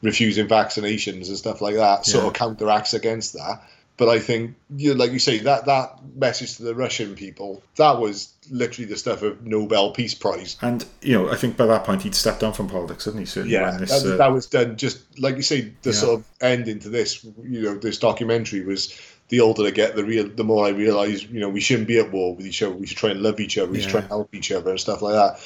refusing 0.06 0.48
vaccinations 0.48 1.28
and 1.28 1.36
stuff 1.36 1.60
like 1.60 1.74
that 1.74 2.06
sort 2.06 2.24
Yeah. 2.24 2.28
of 2.28 2.34
counteracts 2.34 2.94
against 2.94 3.34
that. 3.34 3.62
But 3.98 4.10
I 4.10 4.18
think, 4.18 4.54
you 4.76 4.92
know, 4.92 4.98
like 5.02 5.12
you 5.12 5.18
say, 5.18 5.38
that 5.38 5.64
that 5.66 5.98
message 6.16 6.56
to 6.56 6.64
the 6.64 6.74
Russian 6.74 7.14
people, 7.14 7.62
that 7.76 7.98
was 7.98 8.28
literally 8.50 8.84
the 8.86 8.96
stuff 8.96 9.22
of 9.22 9.44
Nobel 9.46 9.90
Peace 9.92 10.14
Prize. 10.14 10.56
and 10.62 10.84
you 11.02 11.14
know 11.14 11.30
I 11.30 11.36
think 11.36 11.56
by 11.56 11.64
that 11.66 11.84
point 11.84 12.02
he'd 12.02 12.14
stepped 12.14 12.40
down 12.40 12.52
from 12.52 12.68
politics, 12.68 13.06
hadn't 13.06 13.20
he? 13.20 13.26
Certainly 13.26 13.54
Yeah, 13.54 13.76
this, 13.78 14.02
that, 14.02 14.14
uh, 14.14 14.16
that 14.18 14.32
was 14.32 14.46
done 14.46 14.76
just 14.76 14.98
like 15.18 15.36
you 15.36 15.42
say. 15.42 15.72
The 15.82 15.90
Yeah. 15.90 15.96
sort 15.96 16.20
of 16.20 16.24
ending 16.42 16.78
to 16.80 16.88
this, 16.90 17.24
you 17.24 17.62
know, 17.62 17.74
this 17.76 17.98
documentary 17.98 18.60
was 18.64 18.92
the 19.30 19.40
older 19.40 19.64
I 19.66 19.70
get, 19.70 19.96
the 19.96 20.04
real, 20.04 20.28
the 20.28 20.44
more 20.44 20.66
I 20.66 20.70
realise, 20.70 21.22
you 21.24 21.40
know, 21.40 21.48
we 21.48 21.60
shouldn't 21.60 21.88
be 21.88 21.98
at 21.98 22.12
war 22.12 22.34
with 22.36 22.46
each 22.46 22.62
other. 22.62 22.74
We 22.76 22.86
should 22.86 22.98
try 22.98 23.10
and 23.10 23.22
love 23.22 23.40
each 23.40 23.56
other. 23.58 23.72
We 23.72 23.78
should 23.80 23.86
Yeah. 23.86 23.90
try 23.92 24.00
and 24.00 24.08
help 24.10 24.32
each 24.34 24.52
other 24.52 24.70
and 24.70 24.78
stuff 24.78 25.00
like 25.02 25.14
that. 25.14 25.40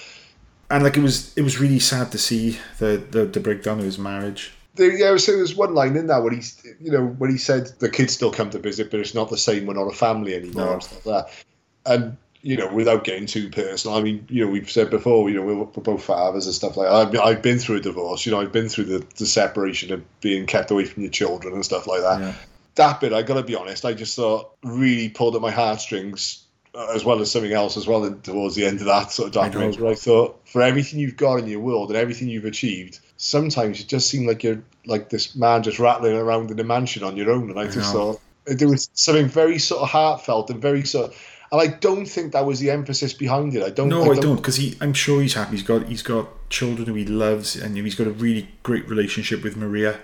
And 0.71 0.83
like 0.85 0.97
it 0.97 1.03
was 1.03 1.37
it 1.37 1.43
was 1.43 1.59
really 1.59 1.79
sad 1.79 2.13
to 2.13 2.19
see 2.19 2.59
the 2.79 3.03
the, 3.11 3.25
the 3.27 3.41
breakdown 3.41 3.79
of 3.79 3.85
his 3.85 3.99
marriage. 3.99 4.53
There, 4.77 4.97
yeah, 4.97 5.17
so 5.17 5.33
there's 5.33 5.57
one 5.57 5.75
line 5.75 5.97
in 5.97 6.07
there 6.07 6.23
where 6.23 6.33
he's, 6.33 6.65
you 6.81 6.93
know, 6.93 7.05
when 7.05 7.29
he 7.29 7.37
said 7.37 7.67
the 7.81 7.89
kids 7.91 8.15
still 8.15 8.31
come 8.31 8.51
to 8.51 8.59
visit, 8.59 8.91
but 8.91 9.01
it's 9.01 9.15
not 9.15 9.29
the 9.29 9.37
same. 9.37 9.67
We're 9.67 9.75
not 9.75 9.93
a 9.93 9.95
family 9.95 10.35
anymore 10.35 10.65
No. 10.65 10.73
and 10.75 10.83
stuff 10.83 11.07
like 11.07 11.27
that. 11.27 11.93
And 11.93 12.17
you 12.43 12.57
know, 12.57 12.73
without 12.73 13.05
getting 13.05 13.27
too 13.27 13.51
personal, 13.51 13.99
I 13.99 14.03
mean, 14.03 14.27
you 14.31 14.45
know, 14.45 14.51
we've 14.51 14.71
said 14.71 14.89
before, 14.89 15.29
you 15.29 15.37
know, 15.37 15.45
we're, 15.45 15.57
we're 15.57 15.83
both 15.83 16.03
fathers 16.05 16.47
and 16.47 16.55
stuff 16.55 16.77
like 16.77 16.89
that. 16.89 17.21
I've, 17.21 17.27
I've 17.37 17.43
been 17.43 17.59
through 17.59 17.77
a 17.77 17.81
divorce. 17.81 18.25
You 18.25 18.33
know, 18.33 18.41
I've 18.41 18.53
been 18.53 18.69
through 18.69 18.85
the, 18.85 19.07
the 19.17 19.27
separation 19.27 19.93
of 19.93 20.03
being 20.23 20.47
kept 20.47 20.71
away 20.71 20.87
from 20.87 21.03
your 21.03 21.13
children 21.13 21.53
and 21.53 21.65
stuff 21.65 21.87
like 21.87 22.01
that. 22.01 22.21
Yeah. 22.21 22.35
That 22.77 23.01
bit, 23.01 23.13
I 23.13 23.23
got 23.23 23.35
to 23.35 23.43
be 23.43 23.55
honest, 23.55 23.85
I 23.85 23.93
just 23.93 24.17
thought 24.17 24.53
really 24.63 25.11
pulled 25.11 25.37
at 25.37 25.43
my 25.43 25.51
heartstrings. 25.51 26.45
Uh, 26.75 26.87
As 26.95 27.05
well 27.05 27.21
as 27.21 27.31
something 27.31 27.53
else, 27.53 27.77
as 27.77 27.87
well, 27.87 28.05
and 28.05 28.23
towards 28.23 28.55
the 28.55 28.65
end 28.65 28.79
of 28.81 28.87
that 28.87 29.11
sort 29.11 29.29
of 29.29 29.33
documentary, 29.35 29.89
I, 29.89 29.95
thought 29.95 30.41
for 30.49 30.63
everything 30.63 31.01
you've 31.01 31.17
got 31.17 31.37
in 31.37 31.49
your 31.49 31.61
world 31.61 31.89
and 31.91 31.97
everything 31.97 32.29
you've 32.29 32.45
achieved, 32.45 33.01
sometimes 33.17 33.81
it 33.81 33.89
just 33.89 34.09
seemed 34.09 34.29
like 34.29 34.45
you're 34.45 34.63
like 34.87 35.11
this 35.11 35.35
man 35.35 35.63
just 35.63 35.79
rattling 35.79 36.17
around 36.17 36.51
in 36.51 36.61
a 36.61 36.65
mansion 36.65 37.03
on 37.03 37.17
your 37.17 37.31
own. 37.31 37.51
And 37.51 37.59
I, 37.59 37.65
just 37.65 37.93
know. 37.93 38.13
thought 38.13 38.21
there 38.47 38.69
was 38.69 38.89
something 38.95 39.27
very 39.27 39.59
sort 39.59 39.83
of 39.83 39.89
heartfelt 39.89 40.51
and 40.51 40.61
very 40.61 40.85
sort. 40.85 41.11
Of, 41.11 41.27
and 41.53 41.61
I 41.61 41.67
don't 41.67 42.07
think 42.07 42.33
that 42.33 42.47
was 42.47 42.61
the 42.61 42.71
emphasis 42.71 43.13
behind 43.13 43.55
it. 43.57 43.63
I 43.65 43.71
don't. 43.71 43.89
No, 43.89 44.13
I 44.13 44.15
don't, 44.15 44.37
because 44.37 44.57
he. 44.57 44.77
I'm 44.81 44.95
sure 44.95 45.21
he's 45.21 45.35
happy. 45.35 45.53
He's 45.53 45.65
got 45.65 45.89
he's 45.89 46.03
got 46.03 46.29
children 46.51 46.87
who 46.87 46.95
he 46.95 47.05
loves, 47.05 47.57
and 47.57 47.77
he's 47.77 47.97
got 47.97 48.07
a 48.07 48.13
really 48.13 48.49
great 48.63 48.89
relationship 48.89 49.43
with 49.43 49.57
Maria. 49.57 49.99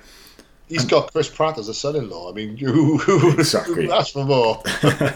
He's 0.68 0.84
got 0.84 1.12
Chris 1.12 1.28
Pratt 1.28 1.58
as 1.58 1.68
a 1.68 1.74
son-in-law. 1.74 2.30
I 2.30 2.34
mean, 2.34 2.56
who, 2.56 2.98
who, 2.98 3.38
Exactly. 3.38 3.86
who 3.86 3.92
asked 3.92 4.14
for 4.14 4.24
more? 4.24 4.62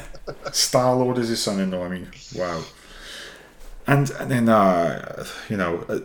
Star 0.52 0.94
Lord 0.94 1.18
is 1.18 1.28
his 1.28 1.42
son-in-law. 1.42 1.84
I 1.84 1.88
mean, 1.88 2.10
wow. 2.34 2.62
And 3.86 4.10
and 4.10 4.30
then 4.30 4.48
uh, 4.48 5.24
you 5.48 5.56
know, 5.56 5.84
uh, 5.88 6.00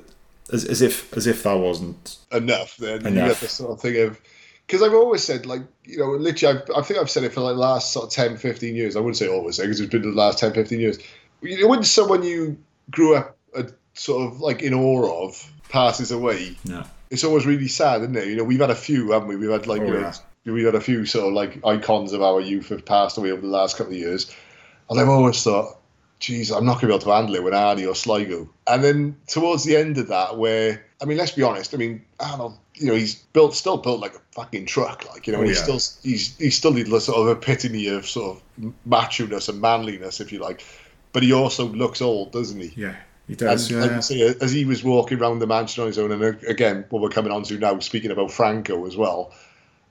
as, 0.51 0.65
as 0.65 0.81
if 0.81 1.15
as 1.15 1.27
if 1.27 1.43
that 1.43 1.57
wasn't 1.57 2.17
enough, 2.31 2.77
then 2.77 3.01
you 3.01 3.07
Enough. 3.07 3.29
get 3.29 3.39
this 3.39 3.51
sort 3.53 3.71
of 3.71 3.81
thing 3.81 4.01
of 4.07 4.19
because 4.65 4.81
I've 4.81 4.93
always 4.93 5.23
said 5.23 5.45
like 5.45 5.61
you 5.83 5.97
know 5.99 6.11
literally 6.11 6.57
I've, 6.59 6.69
I 6.75 6.81
think 6.81 6.99
I've 6.99 7.09
said 7.09 7.23
it 7.23 7.33
for 7.33 7.41
like 7.41 7.55
the 7.55 7.59
last 7.59 7.91
sort 7.93 8.05
of 8.05 8.11
10 8.11 8.37
15 8.37 8.75
years 8.75 8.95
I 8.95 8.99
wouldn't 8.99 9.17
say 9.17 9.27
always 9.27 9.57
because 9.57 9.79
it's 9.79 9.91
been 9.91 10.01
the 10.01 10.09
last 10.09 10.39
10 10.39 10.53
15 10.53 10.79
years 10.79 10.99
when 11.41 11.83
someone 11.83 12.23
you 12.23 12.57
grew 12.89 13.15
up 13.15 13.37
uh, 13.55 13.63
sort 13.93 14.27
of 14.31 14.39
like 14.39 14.61
in 14.61 14.73
awe 14.73 15.25
of 15.27 15.51
passes 15.69 16.11
away 16.11 16.55
no. 16.65 16.83
it's 17.09 17.23
always 17.23 17.45
really 17.45 17.67
sad 17.67 18.01
isn't 18.01 18.15
it 18.15 18.27
you 18.27 18.35
know 18.35 18.43
we've 18.43 18.59
had 18.59 18.69
a 18.71 18.75
few 18.75 19.11
haven't 19.11 19.27
we 19.27 19.35
we've 19.35 19.49
had 19.49 19.67
like 19.67 19.81
Oh, 19.81 19.85
you 19.85 19.93
know 19.93 19.99
yeah. 19.99 20.13
We've 20.45 20.65
had 20.65 20.75
a 20.75 20.81
few 20.81 21.05
sort 21.05 21.27
of 21.27 21.33
like 21.33 21.65
icons 21.65 22.13
of 22.13 22.21
our 22.21 22.39
youth 22.39 22.69
have 22.69 22.85
passed 22.85 23.17
away 23.17 23.31
over 23.31 23.41
the 23.41 23.47
last 23.47 23.77
couple 23.77 23.93
of 23.93 23.99
years 23.99 24.33
and 24.89 24.99
I've 24.99 25.09
always 25.09 25.41
thought 25.43 25.79
geez, 26.19 26.51
I'm 26.51 26.65
not 26.65 26.81
going 26.81 26.81
to 26.81 26.87
be 26.87 26.93
able 26.93 26.99
to 27.05 27.11
handle 27.11 27.35
it 27.35 27.43
with 27.43 27.53
Arnie 27.53 27.89
or 27.89 27.95
Sly 27.95 28.23
go. 28.23 28.49
And 28.67 28.83
then 28.83 29.17
towards 29.27 29.63
the 29.63 29.75
end 29.75 29.97
of 29.97 30.07
that, 30.07 30.37
where 30.37 30.85
I 31.01 31.05
mean, 31.05 31.17
let's 31.17 31.31
be 31.31 31.43
honest. 31.43 31.73
I 31.73 31.77
mean, 31.77 32.03
Arnold, 32.19 32.57
you 32.73 32.87
know, 32.87 32.95
he's 32.95 33.15
built 33.15 33.53
still 33.55 33.77
built 33.77 33.99
like 33.99 34.15
a 34.15 34.21
fucking 34.31 34.65
truck, 34.65 35.07
like 35.13 35.27
you 35.27 35.33
know, 35.33 35.39
Oh, 35.39 35.41
and 35.41 35.49
he's 35.49 35.59
yeah. 35.59 35.77
still 35.77 36.09
he's 36.09 36.37
he's 36.37 36.57
still 36.57 36.71
the 36.71 36.99
sort 36.99 37.17
of 37.17 37.37
epitome 37.37 37.87
of 37.87 38.07
sort 38.07 38.37
of 38.37 38.73
macho-ness 38.85 39.49
and 39.49 39.61
manliness, 39.61 40.19
if 40.19 40.31
you 40.31 40.39
like. 40.39 40.63
But 41.11 41.23
he 41.23 41.31
also 41.31 41.67
looks 41.67 42.01
old, 42.01 42.31
doesn't 42.31 42.59
he? 42.59 42.73
Yeah, 42.75 42.95
he 43.27 43.35
does. 43.35 43.71
like 43.71 43.91
yeah. 44.09 44.33
as 44.41 44.51
he 44.51 44.65
was 44.65 44.83
walking 44.83 45.19
around 45.19 45.39
the 45.39 45.47
mansion 45.47 45.81
on 45.81 45.87
his 45.87 45.99
own, 45.99 46.11
and 46.11 46.43
again, 46.43 46.85
what 46.89 47.01
we're 47.01 47.09
coming 47.09 47.31
on 47.31 47.43
to 47.43 47.57
now, 47.57 47.77
speaking 47.79 48.11
about 48.11 48.31
Franco 48.31 48.85
as 48.85 48.97
well, 48.97 49.33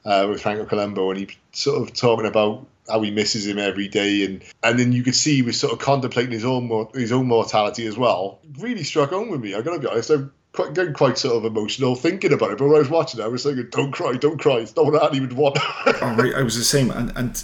uh, 0.05 0.27
with 0.29 0.43
Franco 0.43 0.65
Columbu, 0.65 1.11
and 1.11 1.19
he 1.19 1.29
sort 1.53 1.81
of 1.81 1.95
talking 1.95 2.27
about 2.27 2.67
how 2.89 3.01
he 3.01 3.11
misses 3.11 3.47
him 3.47 3.59
every 3.59 3.89
day, 3.89 4.25
and 4.25 4.43
and 4.63 4.79
then 4.79 4.93
you 4.93 5.03
could 5.03 5.15
see 5.15 5.37
he 5.37 5.43
was 5.43 5.59
sort 5.59 5.73
of 5.73 5.79
contemplating 5.79 6.33
his 6.33 6.45
own 6.45 6.89
his 6.95 7.13
own 7.13 7.27
mortality 7.27 7.87
as 7.87 7.97
well. 7.97 8.41
Really 8.59 8.85
struck 8.85 9.11
home 9.11 9.31
with 9.31 9.41
me. 9.41 9.55
I 9.55 9.63
got 9.63 9.75
to 9.75 9.81
be 9.81 9.87
honest, 9.87 10.11
I'm 10.11 10.33
quite 10.53 10.75
getting 10.75 10.95
quite 10.95 11.19
sort 11.19 11.37
of 11.37 11.45
emotional 11.45 11.95
thinking 11.95 12.33
about 12.33 12.53
it. 12.53 12.59
But 12.59 12.67
when 12.67 12.77
I 12.77 12.81
was 12.81 12.91
watching 12.91 13.21
it, 13.21 13.25
I 13.25 13.29
was 13.29 13.43
thinking, 13.43 13.69
"Don't 13.71 13.93
cry, 13.93 14.15
don't 14.15 14.39
cry." 14.41 14.59
It's 14.59 14.77
not 14.77 14.87
what 14.87 15.03
I 15.03 15.15
even 15.17 15.35
want. 15.37 15.59
Oh, 15.87 16.15
right, 16.17 16.35
I 16.35 16.43
was 16.43 16.57
the 16.57 16.65
same, 16.65 16.91
and 16.91 17.13
and 17.17 17.43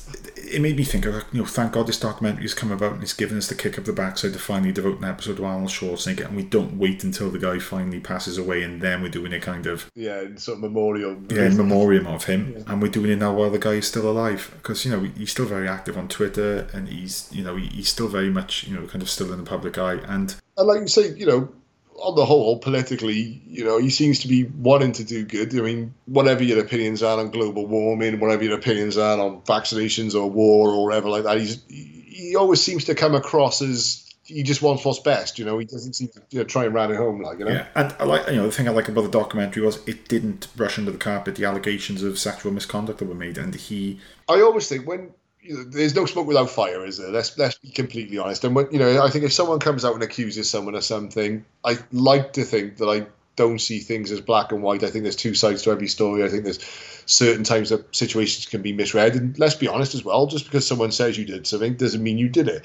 it 0.51 0.61
made 0.61 0.77
me 0.77 0.85
think 0.85 1.07
of 1.07 1.15
you 1.33 1.41
know, 1.41 1.47
thank 1.47 1.73
God 1.73 1.87
this 1.87 1.99
documentary 1.99 2.43
has 2.43 2.55
come 2.55 2.73
about 2.73 2.95
and 2.95 3.03
it's 3.03 3.13
given 3.13 3.39
us 3.39 3.49
the 3.49 3.55
kick 3.55 3.79
up 3.79 3.85
the 3.85 3.93
backside 3.93 4.33
to 4.33 4.39
finally 4.39 4.73
devote 4.73 4.99
an 4.99 5.05
episode 5.05 5.37
to 5.37 5.45
Arnold 5.45 5.71
Schwarzenegger, 5.71 6.27
and 6.27 6.37
we 6.37 6.43
don't 6.43 6.79
wait 6.79 7.05
until 7.05 7.31
the 7.31 7.39
guy 7.39 7.59
finally 7.59 8.01
passes 8.01 8.39
away 8.39 8.63
and 8.63 8.81
then 8.81 9.03
we're 9.03 9.09
doing 9.09 9.33
a 9.33 9.41
kind 9.41 9.67
of 9.67 9.91
yeah, 9.95 10.21
in 10.23 10.37
sort 10.37 10.57
of 10.57 10.63
memorial. 10.63 11.17
yeah 11.31 11.47
in 11.47 11.57
memoriam 11.57 12.07
of 12.07 12.25
him, 12.25 12.65
and 12.67 12.83
we're 12.83 12.89
doing 12.89 13.11
it 13.11 13.17
now 13.17 13.33
while 13.33 13.51
the 13.51 13.59
guy 13.59 13.73
is 13.73 13.87
still 13.87 14.11
alive 14.11 14.53
because 14.57 14.85
you 14.85 14.91
know 14.91 15.01
he's 15.01 15.31
still 15.31 15.47
very 15.47 15.69
active 15.69 15.97
on 15.97 16.09
Twitter 16.09 16.69
and 16.73 16.89
he's 16.89 17.29
you 17.33 17.43
know 17.43 17.57
he's 17.57 17.89
still 17.89 18.09
very 18.09 18.31
much 18.31 18.67
you 18.67 18.79
know 18.79 18.87
kind 18.87 19.03
of 19.03 19.11
still 19.11 19.33
in 19.33 19.39
the 19.39 19.49
public 19.49 19.79
eye, 19.79 20.01
and 20.07 20.37
and 20.57 20.69
like 20.69 20.81
you 20.81 20.89
say, 20.89 21.15
you 21.15 21.27
know, 21.27 21.53
on 22.01 22.15
the 22.15 22.25
whole, 22.25 22.59
politically, 22.59 23.43
you 23.47 23.65
know, 23.65 23.79
he 23.79 23.91
seems 23.91 24.19
to 24.21 24.29
be 24.29 24.45
wanting 24.45 24.93
to 24.93 25.05
do 25.05 25.25
good. 25.25 25.55
I 25.57 25.61
mean, 25.61 25.95
whatever 26.07 26.43
your 26.43 26.61
opinions 26.61 27.03
are 27.03 27.19
on 27.19 27.31
global 27.31 27.67
warming, 27.67 28.21
whatever 28.21 28.45
your 28.45 28.57
opinions 28.57 28.97
are 28.97 29.19
on 29.19 29.43
vaccinations 29.43 30.15
or 30.15 30.29
war 30.29 30.71
or 30.71 30.85
whatever 30.85 31.09
like 31.09 31.25
that, 31.25 31.39
he's 31.39 31.63
he 31.69 32.37
always 32.37 32.61
seems 32.61 32.85
to 32.85 32.95
come 32.95 33.15
across 33.15 33.63
as 33.63 34.07
he 34.25 34.43
just 34.43 34.63
wants 34.63 34.85
what's 34.85 35.01
best. 35.01 35.39
You 35.39 35.45
know, 35.45 35.59
he 35.59 35.67
doesn't 35.67 35.95
seem 35.95 36.09
to 36.09 36.23
you 36.31 36.39
know, 36.41 36.45
try 36.45 36.65
and 36.65 36.75
ran 36.75 36.91
it 36.91 36.97
home 36.97 37.23
like 37.23 37.39
you 37.39 37.45
know. 37.45 37.51
yeah, 37.51 37.67
and 37.75 37.95
I 37.99 38.05
like 38.05 38.27
you 38.29 38.37
know 38.37 38.47
the 38.47 38.53
thing 38.53 38.69
I 38.69 38.73
like 38.73 38.89
about 38.89 39.03
the 39.03 39.11
documentary 39.11 39.63
was 39.63 39.87
it 39.87 40.09
didn't 40.09 40.55
brush 40.57 40.79
under 40.79 40.91
the 40.91 40.99
carpet 40.99 41.37
the 41.37 41.45
allegations 41.45 42.03
of 42.03 42.19
sexual 42.19 42.53
misconduct 42.53 42.99
that 42.99 43.07
were 43.07 43.15
made, 43.15 43.39
and 43.39 43.55
he 43.55 43.99
I 44.29 44.41
always 44.41 44.69
think 44.69 44.87
when 44.87 45.13
there's 45.49 45.95
no 45.95 46.07
smoke 46.07 46.27
without 46.27 46.51
fire, 46.51 46.85
is 46.85 46.99
there? 46.99 47.11
Let's 47.11 47.37
let's 47.39 47.59
be 47.59 47.71
completely 47.71 48.19
honest. 48.19 48.45
And 48.45 48.55
when 48.55 48.69
you 48.71 48.79
know, 48.79 49.03
I 49.03 49.11
think 49.11 49.25
if 49.25 49.33
someone 49.33 49.59
comes 49.59 49.85
out 49.85 49.95
and 49.95 50.03
accuses 50.03 50.51
someone 50.51 50.75
of 50.75 50.85
something, 50.85 51.45
I 51.65 51.79
like 51.93 52.35
to 52.35 52.45
think 52.45 52.77
that 52.79 52.87
I 52.87 53.07
don't 53.37 53.61
see 53.61 53.79
things 53.79 54.11
as 54.11 54.21
black 54.21 54.53
and 54.53 54.63
white. 54.63 54.83
I 54.83 54.91
think 54.91 55.05
there's 55.05 55.17
two 55.17 55.35
sides 55.35 55.63
to 55.63 55.71
every 55.71 55.89
story. 55.89 56.25
I 56.25 56.29
think 56.29 56.45
there's 56.45 56.63
certain 57.07 57.45
times 57.45 57.71
that 57.71 57.95
situations 57.95 58.47
can 58.47 58.61
be 58.63 58.73
misread. 58.73 59.15
And 59.15 59.39
let's 59.39 59.55
be 59.55 59.69
honest 59.69 59.95
as 59.95 60.05
well, 60.05 60.27
just 60.27 60.45
because 60.45 60.67
someone 60.67 60.93
says 60.93 61.17
you 61.17 61.25
did 61.25 61.47
something 61.47 61.75
doesn't 61.75 62.03
mean 62.03 62.19
you 62.19 62.29
did 62.29 62.49
it. 62.49 62.65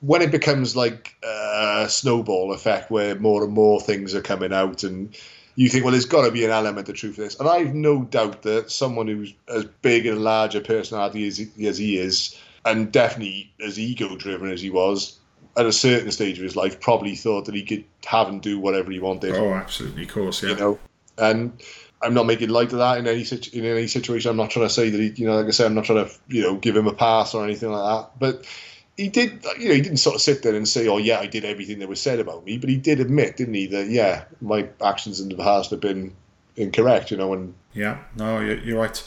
When 0.00 0.20
it 0.20 0.30
becomes 0.30 0.76
like 0.76 1.14
a 1.22 1.86
snowball 1.88 2.52
effect 2.52 2.90
where 2.90 3.14
more 3.18 3.44
and 3.44 3.52
more 3.52 3.80
things 3.80 4.14
are 4.14 4.20
coming 4.20 4.52
out 4.52 4.82
and 4.82 5.16
you 5.54 5.68
think, 5.68 5.84
well, 5.84 5.92
there's 5.92 6.06
got 6.06 6.24
to 6.24 6.30
be 6.30 6.44
an 6.44 6.50
element 6.50 6.88
of 6.88 6.94
truth 6.94 7.16
to 7.16 7.22
this. 7.22 7.38
And 7.38 7.48
I've 7.48 7.74
no 7.74 8.02
doubt 8.02 8.42
that 8.42 8.70
someone 8.70 9.06
who's 9.06 9.34
as 9.48 9.64
big 9.82 10.06
and 10.06 10.22
large 10.22 10.54
a 10.54 10.60
personality 10.60 11.26
as 11.26 11.36
he, 11.36 11.66
as 11.66 11.78
he 11.78 11.98
is, 11.98 12.38
and 12.64 12.92
definitely 12.92 13.52
as 13.64 13.78
ego 13.78 14.16
driven 14.16 14.50
as 14.50 14.62
he 14.62 14.70
was, 14.70 15.18
at 15.56 15.66
a 15.66 15.72
certain 15.72 16.10
stage 16.10 16.38
of 16.38 16.44
his 16.44 16.56
life, 16.56 16.80
probably 16.80 17.14
thought 17.14 17.44
that 17.46 17.54
he 17.54 17.62
could 17.62 17.84
have 18.06 18.28
and 18.28 18.40
do 18.40 18.58
whatever 18.58 18.90
he 18.90 18.98
wanted 18.98 19.34
oh 19.34 19.52
absolutely 19.52 20.04
of 20.04 20.08
course 20.08 20.42
yeah 20.42 20.50
you 20.50 20.56
know. 20.56 20.78
And 21.18 21.60
I'm 22.02 22.14
not 22.14 22.26
making 22.26 22.48
light 22.48 22.72
of 22.72 22.78
that 22.78 22.98
in 22.98 23.06
any 23.06 23.24
situ- 23.24 23.56
in 23.56 23.64
any 23.64 23.86
situation. 23.86 24.30
I'm 24.30 24.36
not 24.36 24.50
trying 24.50 24.66
to 24.66 24.72
say 24.72 24.90
that 24.90 25.00
he, 25.00 25.08
you 25.10 25.26
know, 25.26 25.36
like 25.36 25.46
I 25.46 25.50
said, 25.50 25.66
I'm 25.66 25.74
not 25.74 25.84
trying 25.84 26.04
to, 26.04 26.12
you 26.28 26.42
know, 26.42 26.56
give 26.56 26.76
him 26.76 26.86
a 26.86 26.94
pass 26.94 27.34
or 27.34 27.44
anything 27.44 27.70
like 27.70 27.82
that. 27.82 28.18
But 28.18 28.46
he 28.96 29.08
did, 29.08 29.44
you 29.58 29.68
know, 29.68 29.74
he 29.74 29.80
didn't 29.80 29.98
sort 29.98 30.14
of 30.14 30.20
sit 30.20 30.42
there 30.42 30.54
and 30.54 30.68
say, 30.68 30.86
"Oh 30.86 30.98
yeah, 30.98 31.18
I 31.18 31.26
did 31.26 31.44
everything 31.44 31.78
that 31.78 31.88
was 31.88 32.00
said 32.00 32.20
about 32.20 32.44
me," 32.44 32.58
but 32.58 32.68
he 32.68 32.76
did 32.76 33.00
admit, 33.00 33.36
didn't 33.36 33.54
he, 33.54 33.66
that 33.68 33.88
yeah, 33.88 34.24
my 34.40 34.68
actions 34.84 35.20
in 35.20 35.28
the 35.28 35.36
past 35.36 35.70
have 35.70 35.80
been 35.80 36.14
incorrect, 36.56 37.10
you 37.10 37.16
know, 37.16 37.32
and 37.32 37.54
Yeah, 37.72 37.98
no, 38.16 38.40
you're, 38.40 38.78
right. 38.78 39.02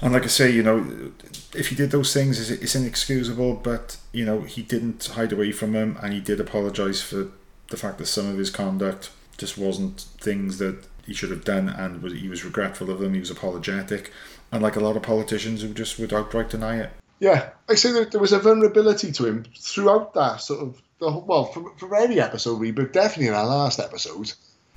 And 0.00 0.12
like 0.12 0.24
I 0.24 0.28
say, 0.28 0.50
you 0.50 0.62
know, 0.62 1.12
if 1.54 1.68
he 1.68 1.74
did 1.74 1.90
those 1.90 2.14
things, 2.14 2.50
it's, 2.50 2.74
inexcusable. 2.74 3.54
But 3.56 3.98
you 4.12 4.24
know, 4.24 4.42
he 4.42 4.62
didn't 4.62 5.06
hide 5.06 5.32
away 5.32 5.52
from 5.52 5.72
them, 5.72 5.98
and 6.02 6.12
he 6.12 6.20
did 6.20 6.40
apologise 6.40 7.02
for 7.02 7.28
the 7.68 7.76
fact 7.76 7.98
that 7.98 8.06
some 8.06 8.28
of 8.28 8.38
his 8.38 8.50
conduct 8.50 9.10
just 9.36 9.58
wasn't 9.58 10.00
things 10.20 10.58
that 10.58 10.86
he 11.04 11.12
should 11.12 11.30
have 11.30 11.44
done, 11.44 11.68
and 11.68 12.02
he 12.12 12.28
was 12.28 12.44
regretful 12.44 12.90
of 12.90 12.98
them. 12.98 13.12
He 13.14 13.20
was 13.20 13.30
apologetic, 13.30 14.10
and 14.50 14.62
like 14.62 14.76
a 14.76 14.80
lot 14.80 14.96
of 14.96 15.02
politicians 15.02 15.62
who 15.62 15.74
just 15.74 15.98
would 15.98 16.14
outright 16.14 16.50
deny 16.50 16.78
it. 16.80 16.90
Yeah, 17.20 17.50
I 17.68 17.74
say 17.74 17.92
that 17.92 18.12
there 18.12 18.20
was 18.20 18.32
a 18.32 18.38
vulnerability 18.38 19.10
to 19.12 19.26
him 19.26 19.44
throughout 19.58 20.14
that 20.14 20.40
sort 20.40 20.60
of 20.60 20.80
the 21.00 21.10
whole, 21.10 21.22
well, 21.22 21.44
from, 21.46 21.74
from 21.76 21.94
any 21.94 22.20
episode, 22.20 22.60
really, 22.60 22.72
but 22.72 22.92
definitely 22.92 23.28
in 23.28 23.34
our 23.34 23.46
last 23.46 23.80
episode, 23.80 24.32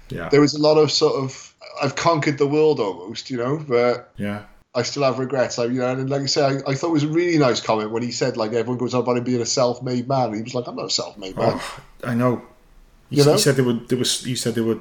Yeah, 0.10 0.30
there 0.30 0.42
was 0.42 0.54
a 0.54 0.62
lot 0.62 0.78
of 0.78 0.92
sort 0.92 1.16
of 1.16 1.56
I've 1.82 1.96
conquered 1.96 2.38
the 2.38 2.48
world 2.48 2.80
almost, 2.80 3.30
you 3.30 3.38
know, 3.38 3.58
but 3.68 4.12
yeah, 4.18 4.44
I 4.76 4.84
still 4.84 5.04
have 5.04 5.20
regrets. 5.20 5.60
I, 5.60 5.66
you 5.66 5.80
know, 5.80 5.92
and 5.92 6.10
like 6.10 6.22
I 6.22 6.26
say, 6.26 6.44
I, 6.44 6.72
I 6.72 6.76
thought 6.76 6.88
it 6.90 6.94
was 6.94 7.04
a 7.04 7.08
really 7.08 7.38
nice 7.38 7.62
comment 7.62 7.92
when 7.92 8.04
he 8.04 8.12
said 8.12 8.38
like 8.38 8.54
everyone 8.54 8.78
goes 8.78 8.94
on 8.94 9.02
about 9.02 9.18
him 9.18 9.24
being 9.24 9.42
a 9.42 9.46
self-made 9.46 10.08
man, 10.08 10.28
and 10.28 10.36
he 10.36 10.42
was 10.42 10.56
like, 10.56 10.68
I'm 10.68 10.76
not 10.76 10.86
a 10.86 10.90
self-made 10.90 11.38
man. 11.38 11.54
Oh, 11.56 11.80
I 12.04 12.16
know. 12.16 12.42
He, 13.10 13.18
You 13.18 13.26
know? 13.26 13.34
he 13.34 13.38
said 13.40 13.56
there 13.56 13.66
were 13.66 13.74
there 13.74 13.98
was 13.98 14.24
he 14.24 14.36
said 14.36 14.56
there 14.56 14.64
were 14.64 14.80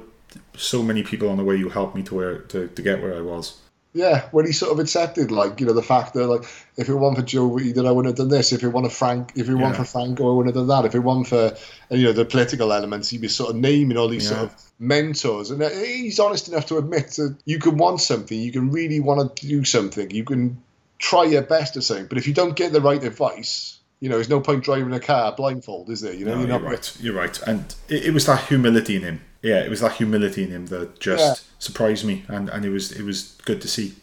so 0.55 0.81
many 0.81 1.03
people 1.03 1.29
on 1.29 1.37
the 1.37 1.43
way 1.43 1.57
who 1.59 1.69
helped 1.69 1.95
me 1.95 2.03
to 2.03 2.15
where 2.15 2.37
to, 2.39 2.67
to 2.67 2.81
get 2.81 3.01
where 3.01 3.15
I 3.15 3.21
was. 3.21 3.60
Yeah, 3.93 4.29
when 4.31 4.45
he 4.45 4.53
sort 4.53 4.71
of 4.71 4.79
accepted, 4.79 5.31
like 5.31 5.59
you 5.59 5.65
know, 5.65 5.73
the 5.73 5.83
fact 5.83 6.13
that 6.13 6.25
like 6.27 6.43
if 6.77 6.87
it 6.87 6.95
weren't 6.95 7.17
for 7.17 7.23
Joe, 7.23 7.59
then 7.59 7.85
I 7.85 7.91
wouldn't 7.91 8.17
have 8.17 8.29
done 8.29 8.35
this. 8.37 8.53
If 8.53 8.63
it 8.63 8.69
weren't 8.69 8.87
for 8.87 8.93
Frank, 8.93 9.33
if 9.35 9.49
it 9.49 9.55
weren't 9.55 9.75
for 9.75 9.83
Franco, 9.83 10.31
I 10.31 10.35
wouldn't 10.35 10.55
have 10.55 10.65
done 10.65 10.83
that. 10.83 10.87
If 10.87 10.95
it 10.95 10.99
weren't 10.99 11.27
for 11.27 11.55
you 11.89 12.05
know 12.05 12.13
the 12.13 12.23
political 12.23 12.71
elements, 12.71 13.09
he'd 13.09 13.19
be 13.19 13.27
sort 13.27 13.49
of 13.49 13.57
naming 13.57 13.97
all 13.97 14.07
these 14.07 14.23
Yeah. 14.23 14.37
sort 14.37 14.41
of 14.43 14.61
mentors, 14.79 15.51
and 15.51 15.61
uh, 15.61 15.69
he's 15.69 16.19
honest 16.19 16.47
enough 16.47 16.67
to 16.67 16.77
admit 16.77 17.09
that 17.11 17.35
you 17.45 17.59
can 17.59 17.77
want 17.77 17.99
something, 17.99 18.39
you 18.39 18.53
can 18.53 18.71
really 18.71 19.01
want 19.01 19.35
to 19.35 19.47
do 19.47 19.65
something, 19.65 20.09
you 20.09 20.23
can 20.23 20.61
try 20.97 21.25
your 21.25 21.41
best 21.41 21.75
at 21.75 21.83
something, 21.83 22.05
but 22.07 22.17
if 22.17 22.27
you 22.27 22.33
don't 22.33 22.55
get 22.55 22.71
the 22.71 22.81
right 22.81 23.03
advice, 23.03 23.77
you 23.99 24.07
know, 24.09 24.15
there's 24.15 24.29
no 24.29 24.39
point 24.39 24.63
driving 24.63 24.93
a 24.93 24.99
car 24.99 25.33
blindfold, 25.33 25.89
is 25.89 26.01
there? 26.01 26.13
You 26.13 26.25
know, 26.25 26.31
No, 26.35 26.39
you're 26.39 26.47
you're 26.49 26.59
not 26.59 26.63
right. 26.69 26.97
You're 27.01 27.13
right. 27.13 27.41
And 27.45 27.75
it, 27.89 28.05
it 28.05 28.13
was 28.13 28.25
that 28.25 28.47
humility 28.47 28.95
in 28.95 29.01
him. 29.03 29.21
Yeah, 29.41 29.59
it 29.59 29.69
was 29.69 29.79
that 29.81 29.93
humility 29.93 30.43
in 30.43 30.51
him 30.51 30.67
that 30.67 30.99
just 30.99 31.23
Yeah. 31.23 31.33
surprised 31.59 32.05
me, 32.05 32.25
and, 32.27 32.49
and 32.49 32.63
it 32.63 32.69
was 32.69 32.91
it 32.91 33.03
was 33.03 33.35
good 33.45 33.61
to 33.61 33.67
see. 33.67 33.95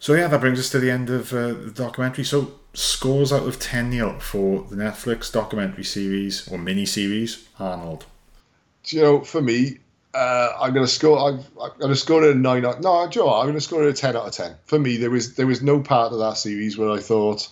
So 0.00 0.14
yeah, 0.14 0.28
that 0.28 0.40
brings 0.40 0.58
us 0.58 0.70
to 0.70 0.78
the 0.80 0.90
end 0.90 1.10
of 1.10 1.32
uh, 1.32 1.48
the 1.48 1.72
documentary. 1.74 2.24
So 2.24 2.52
scores 2.74 3.32
out 3.32 3.46
of 3.46 3.58
ten 3.58 3.90
Neil 3.90 4.18
for 4.20 4.66
the 4.70 4.76
Netflix 4.76 5.32
documentary 5.32 5.84
series 5.84 6.48
or 6.48 6.58
mini 6.58 6.86
series 6.86 7.46
Arnold. 7.58 8.06
Do 8.84 8.96
you 8.96 9.02
know, 9.02 9.20
for 9.20 9.40
me, 9.40 9.78
uh, 10.14 10.52
I'm 10.60 10.74
going 10.74 10.86
to 10.86 10.92
score. 10.92 11.18
I'm, 11.18 11.40
I'm 11.60 11.70
going 11.78 11.90
to 11.90 11.96
score 11.96 12.22
it 12.24 12.36
a 12.36 12.38
nine. 12.38 12.64
Out, 12.64 12.80
no, 12.82 13.06
do 13.08 13.18
you 13.18 13.24
know 13.24 13.30
what? 13.30 13.38
I'm 13.40 13.46
going 13.46 13.54
to 13.54 13.60
score 13.60 13.82
it 13.84 13.88
a 13.88 13.92
ten 13.94 14.16
out 14.16 14.26
of 14.26 14.32
ten. 14.32 14.54
For 14.66 14.78
me, 14.78 14.96
there 14.96 15.10
was 15.10 15.36
there 15.36 15.46
was 15.46 15.62
no 15.62 15.80
part 15.80 16.12
of 16.12 16.18
that 16.18 16.36
series 16.36 16.76
where 16.78 16.90
I 16.90 17.00
thought 17.00 17.48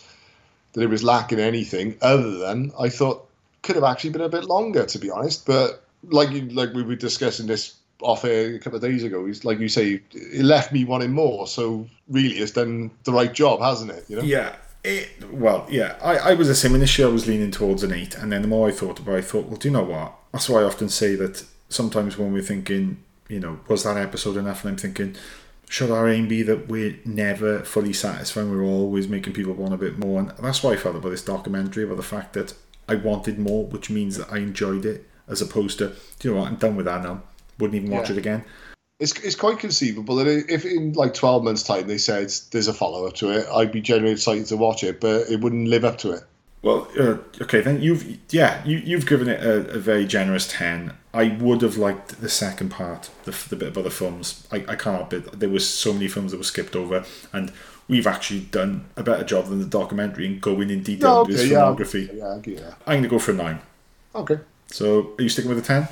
that 0.73 0.83
it 0.83 0.91
was 0.91 1.03
lacking 1.03 1.39
anything 1.39 1.97
other 2.01 2.39
than 2.39 2.73
I 2.79 2.89
thought 2.89 3.29
could 3.63 3.77
have 3.77 3.85
actually 3.85 4.11
been 4.11 4.23
a 4.23 4.29
bit 4.29 4.45
longer, 4.45 4.85
to 4.87 4.99
be 4.99 5.11
honest. 5.11 5.47
But 5.47 5.82
like 6.05 6.31
you, 6.31 6.43
like 6.49 6.73
we 6.73 6.83
were 6.83 6.97
discussing 6.97 7.47
this 7.47 7.77
off 8.03 8.25
air 8.25 8.55
a 8.55 8.59
couple 8.59 8.77
of 8.77 8.83
days 8.83 9.05
ago, 9.05 9.27
He's 9.27 9.45
like 9.45 9.59
you 9.59 9.69
say, 9.69 10.01
it 10.13 10.45
left 10.45 10.73
me 10.73 10.85
wanting 10.85 11.13
more. 11.13 11.47
So 11.47 11.87
really, 12.09 12.37
it's 12.37 12.53
done 12.53 12.91
the 13.05 13.13
right 13.13 13.33
job, 13.33 13.61
hasn't 13.61 13.91
it? 13.91 14.05
You 14.09 14.17
know. 14.17 14.23
Yeah. 14.23 14.57
It, 14.85 15.31
well, 15.33 15.65
yeah, 15.71 15.97
I, 16.03 16.31
I 16.31 16.35
was 16.35 16.49
the 16.49 16.57
same. 16.57 16.75
I 16.75 17.09
was 17.09 17.29
leaning 17.29 17.53
towards 17.53 17.85
an 17.85 17.93
eight, 17.93 18.17
and 18.17 18.33
then 18.33 18.43
the 18.43 18.49
more 18.49 18.69
I 18.69 18.73
thought 18.73 18.99
about 18.99 19.15
it, 19.15 19.19
I 19.19 19.23
thought, 19.23 19.47
well, 19.47 19.57
do 19.57 19.69
you 19.69 19.73
know 19.73 19.85
what? 19.85 20.13
That's 20.33 20.49
why 20.49 20.61
I 20.61 20.65
often 20.65 20.89
say 20.89 21.15
that 21.15 21.45
sometimes 21.69 22.19
when 22.19 22.33
we're 22.33 22.43
thinking, 22.43 23.01
you 23.29 23.39
know, 23.39 23.61
was 23.69 23.85
that 23.85 23.97
episode 23.97 24.37
enough? 24.37 24.65
And 24.65 24.73
I'm 24.73 24.79
thinking, 24.79 25.15
should 25.69 25.93
our 25.93 26.09
aim 26.09 26.27
be 26.27 26.43
that 26.43 26.69
we're 26.69 26.99
never 27.05 27.61
fully 27.61 27.93
satisfied? 27.93 28.47
We're 28.47 28.65
always 28.65 29.07
making 29.07 29.35
people 29.35 29.53
want 29.53 29.73
a 29.73 29.77
bit 29.77 29.99
more, 29.99 30.19
and 30.19 30.33
that's 30.43 30.65
why 30.65 30.73
I 30.73 30.77
felt 30.77 30.97
about 30.97 31.11
this 31.11 31.25
documentary 31.25 31.85
about 31.85 31.97
the 31.97 32.03
fact 32.03 32.33
that 32.33 32.53
I 32.89 32.97
wanted 32.97 33.39
more, 33.39 33.65
which 33.67 33.89
means 33.89 34.17
that 34.17 34.33
I 34.33 34.39
enjoyed 34.39 34.85
it, 34.85 35.09
as 35.29 35.41
opposed 35.41 35.79
to, 35.79 35.93
you 36.23 36.33
know 36.33 36.41
what? 36.41 36.49
I'm 36.49 36.57
done 36.57 36.77
with 36.77 36.87
that 36.87 37.03
now. 37.03 37.23
Wouldn't 37.59 37.77
even 37.83 37.91
watch 37.97 38.09
Yeah. 38.09 38.17
it 38.17 38.19
again. 38.19 38.45
It's, 38.99 39.19
it's 39.25 39.35
quite 39.37 39.59
conceivable 39.59 40.17
that 40.17 40.29
if 40.49 40.65
in 40.65 40.93
like 40.93 41.13
12 41.15 41.43
months' 41.43 41.65
time 41.65 41.89
they 41.89 41.99
said 41.99 42.31
there's 42.53 42.69
a 42.69 42.73
follow 42.73 43.07
up 43.07 43.15
to 43.15 43.31
it, 43.31 43.47
I'd 43.53 43.73
be 43.73 43.81
genuinely 43.81 44.13
excited 44.13 44.47
to 44.47 44.57
watch 44.57 44.85
it, 44.85 45.01
but 45.01 45.29
it 45.29 45.41
wouldn't 45.41 45.69
live 45.69 45.85
up 45.85 45.99
to 45.99 46.13
it. 46.13 46.23
Well, 46.63 46.87
uh, 46.97 47.17
okay, 47.43 47.61
then 47.61 47.83
you've 47.83 48.19
yeah 48.31 48.65
you 48.65 48.79
you've 48.79 49.07
given 49.07 49.29
it 49.29 49.43
a, 49.43 49.69
a 49.71 49.79
very 49.79 50.07
generous 50.07 50.47
ten. 50.47 50.93
I 51.13 51.37
would 51.41 51.61
have 51.63 51.77
liked 51.77 52.21
the 52.21 52.29
second 52.29 52.69
part, 52.71 53.11
the, 53.25 53.33
the 53.49 53.57
bit 53.57 53.69
about 53.71 53.83
the 53.83 53.91
films. 53.91 54.47
I, 54.53 54.65
I 54.69 54.77
can't 54.77 55.11
bit. 55.11 55.41
There 55.41 55.49
was 55.49 55.69
so 55.69 55.93
many 55.93 56.07
films 56.07 56.31
that 56.31 56.39
were 56.39 56.45
skipped 56.45 56.77
over, 56.77 57.05
and 57.33 57.53
we've 57.89 58.07
actually 58.07 58.41
done 58.43 58.85
a 58.97 59.03
better 59.03 59.25
job 59.25 59.47
than 59.49 59.59
the 59.59 59.67
documentary 59.67 60.25
in 60.27 60.39
going 60.39 60.71
in 60.71 60.85
detail 60.85 61.23
into 61.23 61.33
his 61.33 61.51
yeah, 61.51 61.59
filmography. 61.59 62.17
yeah, 62.17 62.25
I'll 62.27 62.39
give 62.41 62.55
you 62.55 62.61
that. 62.61 62.75
I'm 62.87 62.93
going 62.93 63.03
to 63.03 63.09
go 63.09 63.19
for 63.19 63.33
a 63.33 63.35
nine. 63.35 63.59
Okay. 64.15 64.39
So 64.73 65.13
are 65.19 65.23
you 65.23 65.29
sticking 65.29 65.49
with 65.51 65.59
a 65.59 65.63
ten? 65.67 65.89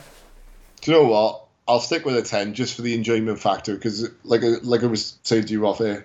Do 0.81 0.91
you 0.91 0.97
know 0.99 1.05
what? 1.09 1.45
I'll 1.69 1.81
stick 1.81 2.05
with 2.05 2.17
a 2.17 2.23
10 2.23 2.55
just 2.55 2.75
for 2.75 2.83
the 2.83 2.95
enjoyment 2.95 3.39
factor 3.39 3.75
because, 3.75 4.09
like, 4.25 4.43
I- 4.43 4.57
like 4.63 4.83
I 4.83 4.87
was 4.87 5.19
saying 5.23 5.45
to 5.45 5.53
you 5.53 5.65
off 5.69 5.81
air, 5.81 6.05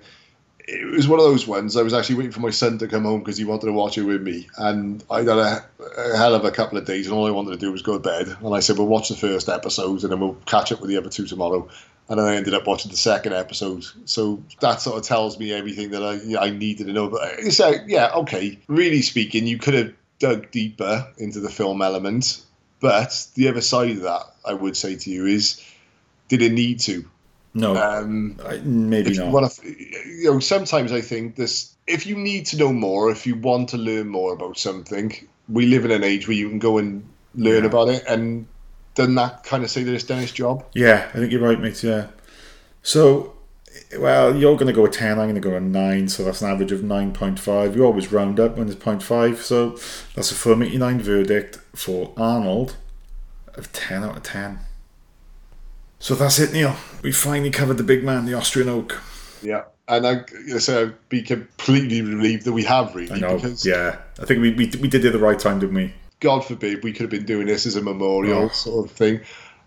it 0.60 0.86
was 0.92 1.08
one 1.08 1.20
of 1.20 1.26
those 1.26 1.48
ones. 1.48 1.76
I 1.76 1.82
was 1.82 1.94
actually 1.94 2.16
waiting 2.18 2.32
for 2.34 2.40
my 2.42 2.50
son 2.52 2.78
to 2.80 2.88
come 2.88 3.04
home 3.04 3.22
because 3.22 3.38
he 3.38 3.46
wanted 3.46 3.68
to 3.68 3.72
watch 3.72 3.98
it 3.98 4.04
with 4.04 4.22
me, 4.22 4.48
and 4.58 5.04
I 5.10 5.20
had 5.20 5.28
a, 5.30 5.66
a 5.98 6.18
hell 6.18 6.36
of 6.36 6.44
a 6.46 6.52
couple 6.52 6.78
of 6.78 6.86
days, 6.86 7.08
and 7.08 7.16
all 7.16 7.26
I 7.26 7.32
wanted 7.32 7.52
to 7.52 7.58
do 7.58 7.72
was 7.72 7.82
go 7.82 7.94
to 7.94 8.00
bed. 8.00 8.36
And 8.44 8.54
I 8.54 8.60
said, 8.60 8.78
"We'll 8.78 8.88
watch 8.88 9.10
the 9.10 9.16
first 9.16 9.48
episode, 9.50 10.04
and 10.04 10.12
then 10.12 10.20
we'll 10.20 10.38
catch 10.46 10.72
up 10.72 10.82
with 10.82 10.90
the 10.90 10.98
other 10.98 11.10
two 11.10 11.26
tomorrow." 11.26 11.68
And 12.10 12.20
then 12.20 12.26
I 12.28 12.36
ended 12.36 12.54
up 12.54 12.68
watching 12.68 12.92
the 12.92 12.98
second 12.98 13.34
episode. 13.34 13.86
So 14.06 14.44
that 14.60 14.82
sort 14.82 14.98
of 14.98 15.04
tells 15.04 15.40
me 15.40 15.52
everything 15.54 15.92
that 15.92 16.04
I 16.04 16.46
I 16.48 16.50
needed 16.52 16.88
to 16.88 16.94
know. 16.94 17.10
But 17.10 17.22
uh, 17.24 17.30
it's 17.40 17.60
like, 17.60 17.82
yeah, 17.88 18.12
okay. 18.16 18.60
Really 18.68 19.02
speaking, 19.02 19.48
you 19.48 19.58
could 19.58 19.74
have 19.76 19.94
dug 20.20 20.52
deeper 20.52 21.08
into 21.18 21.40
the 21.40 21.50
film 21.50 21.82
element, 21.82 22.42
but 22.86 23.28
the 23.36 23.48
other 23.50 23.62
side 23.62 23.92
of 23.98 24.02
that, 24.04 24.24
I 24.46 24.54
would 24.54 24.78
say 24.78 24.96
to 24.96 25.10
you, 25.10 25.26
is 25.26 25.62
did 26.30 26.42
it 26.42 26.52
need 26.52 26.80
to? 26.82 27.06
No, 27.54 27.76
Um, 27.76 28.38
I, 28.46 28.58
maybe 28.58 29.14
you 29.14 29.32
not. 29.32 29.52
to, 29.52 29.68
you 29.68 30.26
know, 30.26 30.40
sometimes 30.40 30.92
I 30.92 31.02
think 31.02 31.36
this. 31.36 31.74
If 31.88 32.06
you 32.06 32.16
need 32.18 32.46
to 32.48 32.58
know 32.58 32.74
more, 32.74 33.12
if 33.12 33.26
you 33.28 33.36
want 33.36 33.70
to 33.70 33.78
learn 33.78 34.08
more 34.08 34.34
about 34.34 34.58
something, 34.58 35.14
we 35.48 35.68
live 35.68 35.86
in 35.86 35.92
an 35.92 36.04
age 36.04 36.28
where 36.28 36.36
you 36.38 36.50
can 36.50 36.60
go 36.60 36.78
and 36.78 37.04
learn 37.36 37.64
Yeah. 37.64 37.70
about 37.70 37.90
it, 37.90 38.04
and 38.08 38.48
doesn't 38.96 39.16
that 39.16 39.44
kind 39.44 39.64
of 39.64 39.70
say 39.70 39.84
that 39.84 39.94
it's 39.94 40.04
done 40.04 40.22
its 40.24 40.32
job? 40.32 40.66
Yeah, 40.74 41.08
I 41.14 41.18
think 41.20 41.32
you're 41.32 41.42
right, 41.48 41.60
mate. 41.60 41.82
Yeah. 41.84 42.08
So, 42.84 43.35
well, 43.98 44.36
you're 44.36 44.56
going 44.56 44.68
to 44.68 44.74
go 44.74 44.86
a 44.86 44.90
10, 44.90 45.12
I'm 45.20 45.26
going 45.30 45.36
to 45.36 45.42
go 45.42 45.56
a 45.56 45.60
9, 45.60 46.08
so 46.10 46.24
that's 46.24 46.42
an 46.42 46.50
average 46.52 46.72
of 46.72 46.82
9.5. 46.82 47.76
You 47.76 47.86
always 47.86 48.12
round 48.12 48.40
up 48.40 48.58
when 48.58 48.68
it's 48.68 48.76
0.5, 48.82 49.38
so 49.38 49.72
that's 50.16 50.32
a 50.32 50.36
489 50.36 51.00
verdict 51.02 51.60
for 51.74 52.14
Arnold 52.18 52.76
of 53.56 53.72
10 53.72 54.04
out 54.04 54.18
of 54.18 54.24
10. 54.24 54.60
So 56.00 56.16
that's 56.16 56.40
it, 56.40 56.52
Neil. 56.54 56.76
We 57.02 57.12
finally 57.12 57.52
covered 57.52 57.78
the 57.78 57.84
big 57.84 58.04
man, 58.04 58.26
the 58.26 58.34
Austrian 58.34 58.70
oak. 58.70 59.02
Yeah, 59.42 59.64
and 59.88 60.06
I, 60.06 60.26
you 60.46 60.60
so 60.60 60.88
I'd 60.88 61.10
be 61.10 61.22
completely 61.22 62.02
relieved 62.02 62.46
that 62.46 62.54
we 62.54 62.64
have 62.64 62.94
really, 62.96 63.12
I 63.14 63.20
know. 63.20 63.36
because 63.36 63.66
Yeah, 63.66 63.98
I 64.20 64.26
think 64.26 64.42
we, 64.42 64.52
we, 64.52 64.72
we 64.82 64.88
did 64.88 65.06
it 65.06 65.12
the 65.12 65.20
right 65.20 65.40
time, 65.40 65.60
didn't 65.60 65.76
we? 65.76 65.94
God 66.20 66.46
forbid 66.46 66.84
we 66.84 66.92
could 66.92 67.02
have 67.02 67.10
been 67.12 67.26
doing 67.26 67.48
this 67.48 67.66
as 67.66 67.76
a 67.76 67.82
memorial 67.82 68.44
Oh. 68.46 68.50
sort 68.50 68.86
of 68.86 68.92
thing, 68.96 69.22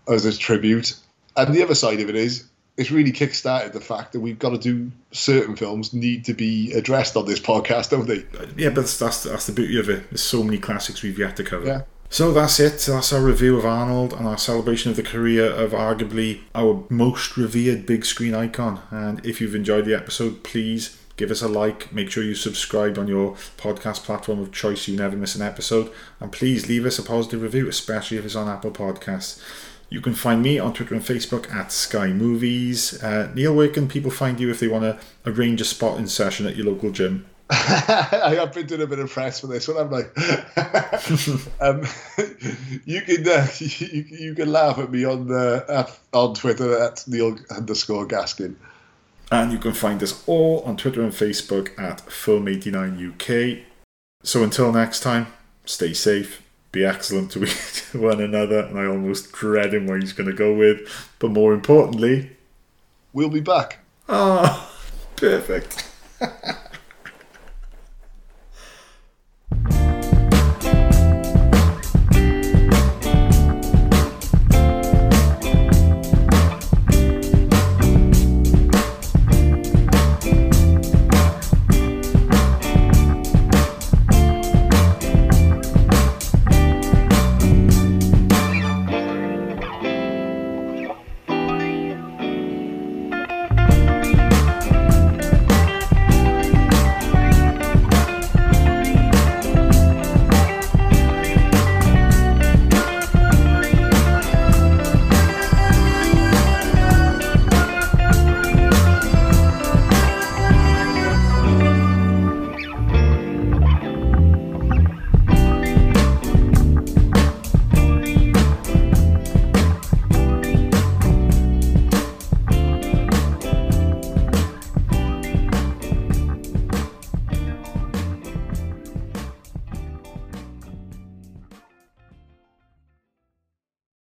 as 0.07 0.25
a 0.25 0.35
tribute. 0.37 0.95
And 1.37 1.53
the 1.53 1.63
other 1.63 1.75
side 1.75 1.99
of 2.01 2.09
it 2.09 2.15
is, 2.15 2.48
it's 2.79 2.91
really 2.91 3.11
kick-started 3.11 3.73
the 3.73 3.81
fact 3.81 4.13
that 4.13 4.21
we've 4.21 4.39
got 4.39 4.51
to 4.51 4.57
do 4.57 4.89
certain 5.11 5.55
films 5.55 5.93
need 5.93 6.23
to 6.25 6.33
be 6.33 6.71
addressed 6.71 7.17
on 7.17 7.25
this 7.25 7.39
podcast, 7.39 7.89
don't 7.89 8.07
they? 8.07 8.23
Yeah, 8.55 8.69
but 8.69 8.87
that's, 8.87 9.23
that's, 9.23 9.45
the 9.45 9.51
beauty 9.51 9.77
of 9.77 9.89
it. 9.89 10.09
There's 10.09 10.21
so 10.21 10.43
many 10.43 10.57
classics 10.57 11.03
we've 11.03 11.19
yet 11.19 11.35
to 11.35 11.43
cover. 11.43 11.65
Yeah. 11.65 11.81
So 12.09 12.31
that's 12.31 12.59
it. 12.59 12.79
That's 12.79 13.11
our 13.11 13.21
review 13.21 13.57
of 13.57 13.65
Arnold 13.65 14.13
and 14.13 14.25
our 14.25 14.37
celebration 14.37 14.89
of 14.89 14.95
the 14.95 15.03
career 15.03 15.45
of 15.45 15.71
arguably 15.71 16.39
our 16.55 16.85
most 16.89 17.35
revered 17.35 17.85
big 17.85 18.05
screen 18.05 18.33
icon. 18.33 18.81
And 18.89 19.23
if 19.25 19.41
you've 19.41 19.55
enjoyed 19.55 19.85
the 19.85 19.93
episode, 19.93 20.43
please 20.43 20.97
give 21.17 21.31
us 21.31 21.41
a 21.41 21.49
like. 21.49 21.93
Make 21.93 22.09
sure 22.09 22.23
you 22.23 22.33
subscribe 22.33 22.97
on 22.97 23.09
your 23.09 23.33
podcast 23.57 24.03
platform 24.05 24.39
of 24.39 24.53
choice 24.53 24.83
so 24.83 24.93
you 24.93 24.97
never 24.97 25.17
miss 25.17 25.35
an 25.35 25.41
episode. 25.41 25.91
And 26.21 26.31
please 26.31 26.67
leave 26.69 26.85
us 26.85 26.97
a 26.97 27.03
positive 27.03 27.41
review, 27.41 27.67
especially 27.67 28.17
if 28.17 28.25
it's 28.25 28.35
on 28.35 28.47
Apple 28.47 28.71
Podcasts. 28.71 29.43
You 29.89 30.01
can 30.01 30.13
find 30.13 30.43
me 30.43 30.59
on 30.59 30.73
Twitter 30.73 30.93
and 30.93 31.03
Facebook 31.03 31.51
at 31.51 31.71
Sky 31.71 32.07
Movies. 32.07 33.01
Uh, 33.01 33.31
Neil, 33.33 33.55
where 33.55 33.69
can 33.69 33.87
people 33.87 34.11
find 34.11 34.39
you 34.39 34.51
if 34.51 34.59
they 34.59 34.67
want 34.67 34.83
to 34.83 34.99
arrange 35.25 35.61
a 35.61 35.65
spot 35.65 35.97
in 35.97 36.07
session 36.07 36.45
at 36.45 36.55
your 36.55 36.67
local 36.67 36.91
gym? 36.91 37.25
I 37.51 38.35
have 38.37 38.53
been 38.53 38.67
doing 38.67 38.83
a 38.83 38.87
bit 38.87 38.99
of 38.99 39.09
press 39.09 39.39
for 39.39 39.47
this 39.47 39.67
one. 39.67 39.77
I'm 39.77 39.89
like, 39.89 40.15
um, 41.59 41.83
you 42.85 43.01
can 43.01 43.27
uh, 43.27 43.47
you, 43.57 44.05
you 44.07 44.35
can 44.35 44.51
laugh 44.51 44.77
at 44.77 44.91
me 44.91 45.03
on 45.03 45.27
the 45.27 45.65
at, 45.67 45.99
on 46.13 46.35
Twitter 46.35 46.79
at 46.79 47.03
Neil 47.07 47.39
underscore 47.49 48.07
Gaskin. 48.07 48.55
And 49.31 49.51
you 49.51 49.57
can 49.57 49.73
find 49.73 50.01
us 50.03 50.23
all 50.27 50.61
on 50.61 50.77
Twitter 50.77 51.01
and 51.01 51.11
Facebook 51.11 51.77
at 51.79 52.05
Film89UK. 52.05 53.63
So 54.23 54.43
until 54.43 54.71
next 54.71 54.99
time, 54.99 55.27
stay 55.65 55.93
safe, 55.93 56.43
be 56.71 56.85
excellent 56.85 57.31
to 57.31 57.43
each 57.43 57.83
one 57.93 58.21
another, 58.21 58.59
and 58.59 58.79
I 58.79 58.85
almost 58.85 59.31
dread 59.31 59.73
him 59.73 59.87
where 59.87 59.97
he's 59.97 60.13
going 60.13 60.29
to 60.29 60.35
go 60.35 60.53
with. 60.53 60.87
But 61.19 61.31
more 61.31 61.53
importantly, 61.53 62.31
we'll 63.13 63.29
be 63.29 63.39
back. 63.39 63.79
Ah, 64.07 64.69
oh, 64.69 65.15
perfect. 65.15 65.87